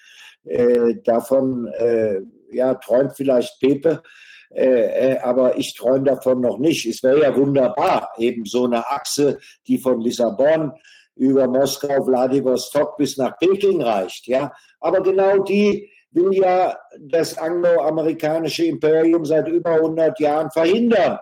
äh, 0.44 0.96
davon 1.05 1.66
äh, 1.68 2.20
ja, 2.55 2.74
träumt 2.74 3.12
vielleicht 3.16 3.60
Pepe. 3.60 4.02
Äh, 4.51 5.12
äh 5.14 5.18
aber 5.18 5.59
ich 5.59 5.74
träume 5.74 6.05
davon 6.05 6.40
noch 6.40 6.59
nicht. 6.59 6.86
Es 6.86 7.02
wäre 7.02 7.22
ja 7.22 7.36
wunderbar, 7.36 8.12
eben 8.18 8.44
so 8.44 8.64
eine 8.64 8.86
Achse, 8.86 9.39
die 9.66 9.78
von 9.78 10.01
Lissabon 10.01 10.72
über 11.16 11.47
Moskau, 11.47 12.05
Vladivostok 12.05 12.97
bis 12.97 13.16
nach 13.16 13.39
Peking 13.39 13.82
reicht. 13.82 14.26
Ja, 14.26 14.52
aber 14.81 15.02
genau 15.02 15.43
die 15.43 15.90
will 16.10 16.32
ja 16.32 16.76
das 16.98 17.36
angloamerikanische 17.36 18.64
Imperium 18.64 19.24
seit 19.24 19.48
über 19.48 19.72
100 19.72 20.18
Jahren 20.20 20.51
verhindern. 20.51 21.18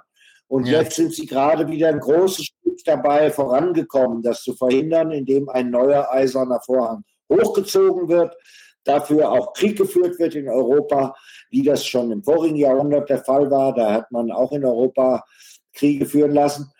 Und 0.49 0.67
ja. 0.67 0.81
jetzt 0.81 0.97
sind 0.97 1.15
sie 1.15 1.27
gerade 1.27 1.67
wieder 1.67 1.89
ein 1.89 1.99
großes 1.99 2.45
Stück 2.45 2.85
dabei 2.85 3.31
vorangekommen, 3.31 4.23
das 4.23 4.43
zu 4.43 4.55
verhindern, 4.55 5.11
indem 5.11 5.49
ein 5.49 5.71
neuer 5.71 6.11
eiserner 6.13 6.61
Vorhang 6.61 7.05
hochgezogen 7.31 8.09
wird, 8.09 8.37
dafür 8.85 9.31
auch 9.31 9.53
Krieg 9.53 9.77
geführt 9.77 10.19
wird 10.19 10.35
in 10.35 10.49
Europa, 10.49 11.15
wie 11.51 11.63
das 11.63 11.87
schon 11.87 12.11
im 12.11 12.23
vorigen 12.23 12.57
Jahrhundert 12.57 13.09
der 13.09 13.25
Fall 13.25 13.51
war. 13.51 13.75
Da 13.75 13.93
hat 13.93 14.11
man 14.11 14.31
auch 14.31 14.53
in 14.53 14.65
Europa 14.65 15.25
Kriege 15.73 16.07
führen 16.07 16.33
lassen. 16.33 16.71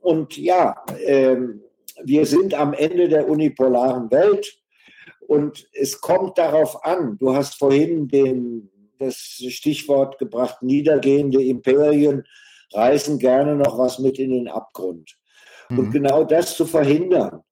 Und 0.00 0.36
ja, 0.36 0.74
äh, 1.04 1.36
wir 2.02 2.26
sind 2.26 2.54
am 2.54 2.72
Ende 2.72 3.08
der 3.08 3.28
unipolaren 3.28 4.10
Welt. 4.10 4.56
Und 5.20 5.68
es 5.72 6.00
kommt 6.00 6.38
darauf 6.38 6.84
an, 6.84 7.16
du 7.18 7.34
hast 7.34 7.58
vorhin 7.58 8.08
den, 8.08 8.70
das 8.98 9.16
Stichwort 9.16 10.18
gebracht, 10.18 10.62
niedergehende 10.62 11.42
Imperien 11.42 12.24
reißen 12.72 13.18
gerne 13.18 13.56
noch 13.56 13.78
was 13.78 13.98
mit 13.98 14.18
in 14.18 14.30
den 14.30 14.48
Abgrund. 14.48 15.16
Mhm. 15.68 15.78
Und 15.78 15.90
genau 15.92 16.24
das 16.24 16.56
zu 16.56 16.66
verhindern, 16.66 17.42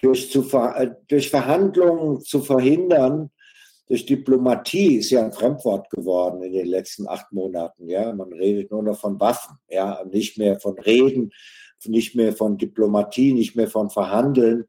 durch, 0.00 0.30
zu, 0.30 0.46
durch 1.08 1.30
Verhandlungen 1.30 2.20
zu 2.20 2.40
verhindern, 2.40 3.30
durch 3.88 4.04
Diplomatie 4.04 4.96
ist 4.96 5.10
ja 5.10 5.24
ein 5.24 5.32
Fremdwort 5.32 5.90
geworden 5.90 6.42
in 6.42 6.52
den 6.52 6.66
letzten 6.66 7.06
acht 7.06 7.32
Monaten. 7.32 7.88
Ja, 7.88 8.12
man 8.12 8.32
redet 8.32 8.70
nur 8.72 8.82
noch 8.82 8.98
von 8.98 9.20
Waffen, 9.20 9.58
ja, 9.68 10.04
nicht 10.10 10.38
mehr 10.38 10.58
von 10.58 10.76
Reden, 10.78 11.30
nicht 11.84 12.16
mehr 12.16 12.32
von 12.32 12.58
Diplomatie, 12.58 13.32
nicht 13.32 13.54
mehr 13.54 13.68
von 13.68 13.90
Verhandeln, 13.90 14.64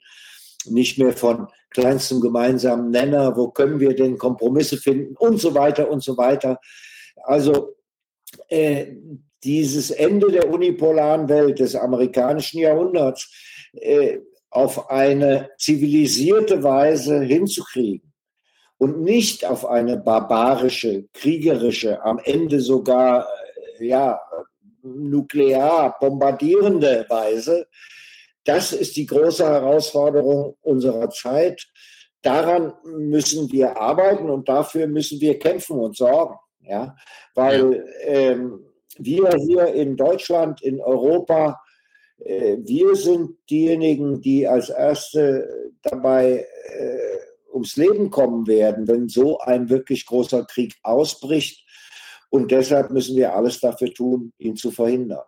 nicht 0.65 0.99
mehr 0.99 1.13
von 1.13 1.47
kleinstem 1.71 2.21
gemeinsamen 2.21 2.91
Nenner, 2.91 3.35
wo 3.35 3.49
können 3.49 3.79
wir 3.79 3.95
denn 3.95 4.17
Kompromisse 4.17 4.77
finden 4.77 5.15
und 5.17 5.39
so 5.39 5.55
weiter 5.55 5.89
und 5.89 6.03
so 6.03 6.15
weiter. 6.17 6.59
Also 7.23 7.75
äh, 8.49 8.93
dieses 9.43 9.91
Ende 9.91 10.31
der 10.31 10.49
unipolaren 10.49 11.27
Welt 11.29 11.59
des 11.59 11.75
amerikanischen 11.75 12.59
Jahrhunderts 12.59 13.31
äh, 13.73 14.19
auf 14.49 14.89
eine 14.89 15.49
zivilisierte 15.57 16.63
Weise 16.63 17.21
hinzukriegen 17.21 18.13
und 18.77 19.01
nicht 19.01 19.45
auf 19.45 19.65
eine 19.65 19.97
barbarische, 19.97 21.07
kriegerische, 21.13 22.01
am 22.03 22.19
Ende 22.23 22.59
sogar 22.59 23.27
äh, 23.79 23.85
ja, 23.85 24.19
nuklear 24.83 25.97
bombardierende 25.99 27.05
Weise, 27.09 27.67
das 28.45 28.71
ist 28.71 28.95
die 28.95 29.05
große 29.05 29.45
Herausforderung 29.45 30.55
unserer 30.61 31.09
Zeit. 31.09 31.67
Daran 32.21 32.73
müssen 32.83 33.51
wir 33.51 33.77
arbeiten 33.77 34.29
und 34.29 34.47
dafür 34.47 34.87
müssen 34.87 35.19
wir 35.19 35.37
kämpfen 35.37 35.79
und 35.79 35.97
sorgen. 35.97 36.37
Ja? 36.61 36.95
Weil. 37.35 37.85
Ähm, 38.01 38.63
wir 38.99 39.35
hier 39.35 39.67
in 39.73 39.95
Deutschland, 39.95 40.61
in 40.61 40.81
Europa, 40.81 41.61
wir 42.27 42.95
sind 42.95 43.37
diejenigen, 43.49 44.21
die 44.21 44.47
als 44.47 44.69
Erste 44.69 45.71
dabei 45.81 46.45
äh, 46.77 47.53
ums 47.53 47.75
Leben 47.75 48.09
kommen 48.09 48.47
werden, 48.47 48.87
wenn 48.87 49.09
so 49.09 49.39
ein 49.39 49.69
wirklich 49.69 50.05
großer 50.05 50.45
Krieg 50.45 50.75
ausbricht. 50.83 51.65
Und 52.29 52.51
deshalb 52.51 52.91
müssen 52.91 53.15
wir 53.15 53.33
alles 53.33 53.59
dafür 53.59 53.93
tun, 53.93 54.33
ihn 54.37 54.55
zu 54.55 54.71
verhindern. 54.71 55.23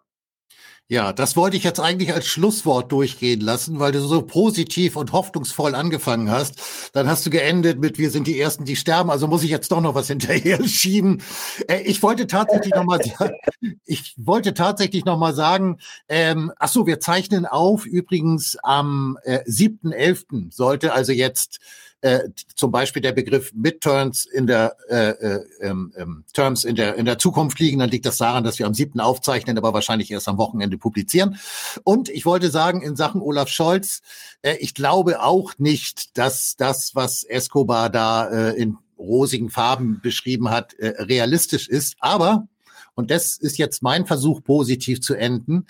Ja, 0.92 1.14
das 1.14 1.36
wollte 1.36 1.56
ich 1.56 1.64
jetzt 1.64 1.80
eigentlich 1.80 2.16
als 2.16 2.26
Schlusswort 2.26 2.92
durchgehen 2.92 3.42
lassen, 3.42 3.78
weil 3.80 3.92
du 3.92 4.02
so 4.02 4.24
positiv 4.24 4.96
und 4.96 5.12
hoffnungsvoll 5.12 5.76
angefangen 5.76 6.32
hast. 6.32 6.90
Dann 6.94 7.08
hast 7.08 7.24
du 7.28 7.30
geendet 7.30 7.80
mit, 7.80 8.00
wir 8.00 8.10
sind 8.10 8.26
die 8.26 8.40
Ersten, 8.40 8.66
die 8.66 8.76
sterben, 8.76 9.12
also 9.12 9.28
muss 9.28 9.44
ich 9.44 9.52
jetzt 9.52 9.72
doch 9.72 9.82
noch 9.82 9.94
was 9.94 10.08
hinterher 10.08 10.68
schieben. 10.68 11.22
Äh, 11.68 11.82
ich 11.82 12.02
wollte 12.02 12.26
tatsächlich 12.26 12.74
noch 12.74 12.86
mal, 12.86 13.00
ich 13.86 14.16
wollte 14.18 14.56
tatsächlich 14.56 15.06
noch 15.06 15.20
mal 15.20 15.36
sagen, 15.36 15.78
ähm, 16.08 16.52
ach 16.58 16.70
so, 16.70 16.88
wir 16.88 17.00
zeichnen 17.00 17.46
auf, 17.46 17.86
übrigens 17.86 18.58
am 18.64 19.20
äh, 19.26 19.44
7.11. 19.48 20.52
sollte 20.52 20.92
also 20.94 21.12
jetzt 21.12 21.60
äh, 22.02 22.30
zum 22.56 22.72
Beispiel 22.72 23.02
der 23.02 23.12
Begriff 23.12 23.52
Midterms 23.54 24.26
in 24.26 24.48
der 24.48 24.76
äh, 24.90 25.10
äh, 25.10 25.46
ähm, 25.62 25.94
ähm, 25.98 26.24
Terms 26.34 26.64
in 26.64 26.76
der 26.76 26.96
in 26.96 27.06
der 27.06 27.18
Zukunft 27.18 27.60
liegen, 27.60 27.80
dann 27.80 27.90
liegt 27.90 28.06
das 28.06 28.18
daran, 28.18 28.44
dass 28.44 28.60
wir 28.60 28.66
am 28.66 28.74
siebten 28.74 29.00
aufzeichnen, 29.00 29.58
aber 29.58 29.74
wahrscheinlich 29.74 30.12
erst 30.12 30.28
am 30.28 30.38
Wochenende 30.38 30.78
publizieren. 30.78 31.38
Und 31.84 32.10
ich 32.10 32.26
wollte 32.26 32.50
sagen 32.50 32.82
in 32.82 32.96
Sachen 32.96 33.22
Olaf 33.22 33.50
Scholz, 33.50 34.02
äh, 34.42 34.56
ich 34.60 34.74
glaube 34.74 35.22
auch 35.22 35.54
nicht, 35.58 36.18
dass 36.18 36.56
das, 36.56 36.96
was 36.96 37.24
Escobar 37.24 37.90
da 37.90 38.30
äh, 38.30 38.56
in 38.56 38.78
rosigen 38.98 39.50
Farben 39.50 40.00
beschrieben 40.02 40.50
hat, 40.50 40.74
äh, 40.76 41.02
realistisch 41.02 41.68
ist. 41.68 41.96
Aber 42.00 42.48
und 42.96 43.12
das 43.12 43.38
ist 43.38 43.58
jetzt 43.58 43.82
mein 43.82 44.06
Versuch, 44.06 44.44
positiv 44.44 45.02
zu 45.02 45.16
enden. 45.16 45.68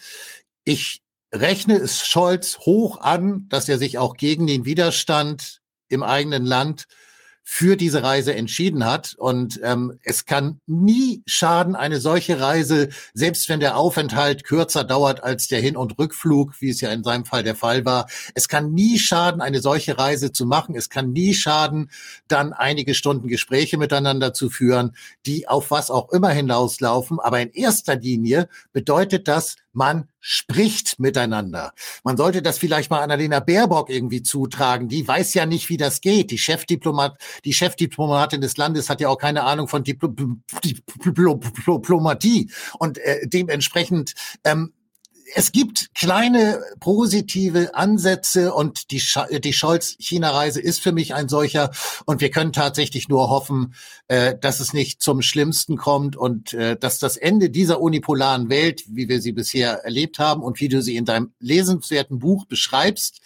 Ich 0.63 1.03
rechne 1.31 1.75
es 1.75 2.05
Scholz 2.05 2.57
hoch 2.59 2.99
an, 3.01 3.45
dass 3.49 3.69
er 3.69 3.77
sich 3.77 3.99
auch 3.99 4.17
gegen 4.17 4.47
den 4.47 4.65
Widerstand 4.65 5.58
im 5.89 6.03
eigenen 6.03 6.45
Land 6.45 6.87
für 7.51 7.75
diese 7.75 8.03
Reise 8.03 8.35
entschieden 8.35 8.85
hat. 8.85 9.15
Und 9.17 9.59
ähm, 9.63 9.97
es 10.03 10.25
kann 10.25 10.59
nie 10.67 11.23
schaden, 11.25 11.75
eine 11.75 11.99
solche 11.99 12.39
Reise, 12.39 12.89
selbst 13.15 13.49
wenn 13.49 13.59
der 13.59 13.75
Aufenthalt 13.75 14.43
kürzer 14.43 14.83
dauert 14.83 15.23
als 15.23 15.47
der 15.47 15.59
Hin- 15.59 15.75
und 15.75 15.97
Rückflug, 15.97 16.61
wie 16.61 16.69
es 16.69 16.79
ja 16.79 16.91
in 16.91 17.03
seinem 17.03 17.25
Fall 17.25 17.41
der 17.41 17.55
Fall 17.55 17.85
war. 17.85 18.07
Es 18.35 18.49
kann 18.49 18.71
nie 18.73 18.99
schaden, 18.99 19.41
eine 19.41 19.61
solche 19.61 19.97
Reise 19.97 20.31
zu 20.31 20.45
machen. 20.45 20.75
Es 20.75 20.89
kann 20.89 21.11
nie 21.11 21.33
schaden, 21.33 21.89
dann 22.27 22.53
einige 22.53 22.93
Stunden 22.93 23.27
Gespräche 23.27 23.79
miteinander 23.79 24.31
zu 24.31 24.51
führen, 24.51 24.95
die 25.25 25.47
auf 25.47 25.71
was 25.71 25.89
auch 25.89 26.11
immer 26.11 26.29
hinauslaufen. 26.29 27.19
Aber 27.19 27.41
in 27.41 27.49
erster 27.49 27.95
Linie 27.95 28.47
bedeutet 28.73 29.27
das, 29.27 29.55
man 29.71 30.09
spricht 30.19 30.99
miteinander. 30.99 31.73
Man 32.03 32.17
sollte 32.17 32.41
das 32.41 32.57
vielleicht 32.57 32.89
mal 32.89 33.01
Annalena 33.01 33.39
Baerbock 33.39 33.89
irgendwie 33.89 34.23
zutragen. 34.23 34.87
Die 34.89 35.07
weiß 35.07 35.33
ja 35.33 35.45
nicht, 35.45 35.69
wie 35.69 35.77
das 35.77 36.01
geht. 36.01 36.31
Die 36.31 36.37
Chefdiplomat, 36.37 37.17
die 37.45 37.53
Chefdiplomatin 37.53 38.41
des 38.41 38.57
Landes 38.57 38.89
hat 38.89 39.01
ja 39.01 39.09
auch 39.09 39.17
keine 39.17 39.43
Ahnung 39.43 39.67
von 39.67 39.83
Dipl 39.83 40.09
Diplomatie. 41.05 42.51
Und 42.79 42.97
äh, 42.97 43.27
dementsprechend 43.27 44.13
ähm, 44.43 44.73
es 45.35 45.51
gibt 45.51 45.93
kleine 45.95 46.61
positive 46.79 47.75
Ansätze 47.75 48.53
und 48.53 48.91
die, 48.91 48.99
Sch 48.99 49.19
die 49.43 49.53
Scholz-China-Reise 49.53 50.61
ist 50.61 50.81
für 50.81 50.91
mich 50.91 51.13
ein 51.13 51.29
solcher. 51.29 51.71
Und 52.05 52.21
wir 52.21 52.31
können 52.31 52.53
tatsächlich 52.53 53.09
nur 53.09 53.29
hoffen, 53.29 53.73
äh, 54.07 54.35
dass 54.39 54.59
es 54.59 54.73
nicht 54.73 55.01
zum 55.01 55.21
Schlimmsten 55.21 55.77
kommt 55.77 56.15
und 56.15 56.53
äh, 56.53 56.77
dass 56.77 56.99
das 56.99 57.17
Ende 57.17 57.49
dieser 57.49 57.81
unipolaren 57.81 58.49
Welt, 58.49 58.83
wie 58.87 59.09
wir 59.09 59.21
sie 59.21 59.31
bisher 59.31 59.83
erlebt 59.83 60.19
haben 60.19 60.41
und 60.43 60.59
wie 60.59 60.69
du 60.69 60.81
sie 60.81 60.95
in 60.95 61.05
deinem 61.05 61.33
lesenswerten 61.39 62.19
Buch 62.19 62.45
beschreibst, 62.45 63.21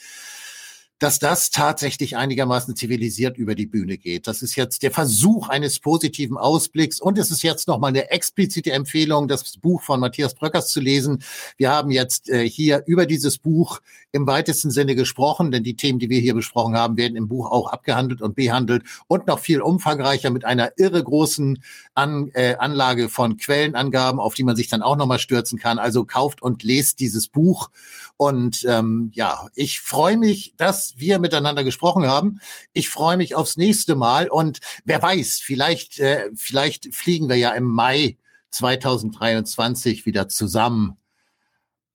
dass 1.03 1.19
das 1.19 1.49
tatsächlich 1.49 2.15
einigermaßen 2.15 2.77
zivilisiert 2.77 3.37
über 3.37 3.55
die 3.55 3.65
Bühne 3.65 3.97
geht. 3.97 4.25
Das 4.25 4.41
ist 4.41 4.55
jetzt 4.55 4.83
der 4.83 4.91
Versuch 4.91 5.49
eines 5.49 5.79
positiven 5.79 6.37
Ausblicks 6.37 7.01
und 7.01 7.17
es 7.17 7.29
ist 7.29 7.43
jetzt 7.43 7.67
nochmal 7.67 7.89
eine 7.89 8.09
explizite 8.09 8.71
Empfehlung, 8.71 9.27
das 9.27 9.57
Buch 9.57 9.81
von 9.81 9.99
Matthias 9.99 10.33
Bröckers 10.33 10.69
zu 10.69 10.79
lesen. 10.79 11.21
Wir 11.57 11.71
haben 11.71 11.91
jetzt 11.91 12.29
äh, 12.29 12.47
hier 12.47 12.83
über 12.85 13.05
dieses 13.05 13.37
Buch 13.37 13.81
im 14.13 14.27
weitesten 14.27 14.71
Sinne 14.71 14.95
gesprochen, 14.95 15.51
denn 15.51 15.65
die 15.65 15.75
Themen, 15.75 15.99
die 15.99 16.09
wir 16.09 16.21
hier 16.21 16.35
besprochen 16.35 16.77
haben, 16.77 16.95
werden 16.95 17.17
im 17.17 17.27
Buch 17.27 17.51
auch 17.51 17.73
abgehandelt 17.73 18.21
und 18.21 18.35
behandelt 18.35 18.83
und 19.07 19.27
noch 19.27 19.39
viel 19.39 19.59
umfangreicher 19.59 20.29
mit 20.29 20.45
einer 20.45 20.71
irre 20.77 21.03
großen 21.03 21.61
An 21.95 22.31
äh, 22.33 22.55
Anlage 22.55 23.09
von 23.09 23.35
Quellenangaben, 23.35 24.21
auf 24.21 24.35
die 24.35 24.43
man 24.43 24.55
sich 24.55 24.69
dann 24.69 24.81
auch 24.81 24.95
nochmal 24.95 25.19
stürzen 25.19 25.59
kann. 25.59 25.79
Also 25.79 26.05
kauft 26.05 26.41
und 26.41 26.63
lest 26.63 27.01
dieses 27.01 27.27
Buch. 27.27 27.71
Und 28.17 28.63
ähm, 28.67 29.11
ja, 29.13 29.47
ich 29.55 29.81
freue 29.81 30.17
mich, 30.17 30.53
dass 30.57 30.93
wir 30.97 31.19
miteinander 31.19 31.63
gesprochen 31.63 32.07
haben. 32.07 32.39
Ich 32.71 32.89
freue 32.89 33.17
mich 33.17 33.35
aufs 33.35 33.57
nächste 33.57 33.95
Mal 33.95 34.29
und 34.29 34.59
wer 34.85 35.01
weiß, 35.01 35.39
vielleicht, 35.39 35.99
äh, 35.99 36.29
vielleicht 36.35 36.93
fliegen 36.93 37.27
wir 37.27 37.37
ja 37.37 37.51
im 37.51 37.65
Mai 37.65 38.17
2023 38.51 40.05
wieder 40.05 40.29
zusammen 40.29 40.97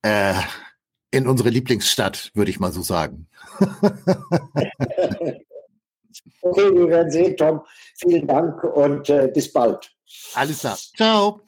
äh, 0.01 0.35
in 1.11 1.27
unsere 1.27 1.49
Lieblingsstadt, 1.49 2.31
würde 2.33 2.51
ich 2.51 2.59
mal 2.59 2.71
so 2.71 2.81
sagen. 2.81 3.27
okay, 6.41 6.75
wir 6.75 6.87
werden 6.89 7.11
sehen, 7.11 7.35
Tom. 7.37 7.61
Vielen 7.95 8.27
Dank 8.27 8.63
und 8.63 9.09
äh, 9.09 9.31
bis 9.33 9.51
bald. 9.51 9.91
Alles 10.35 10.59
klar. 10.59 10.77
Ciao. 10.95 11.41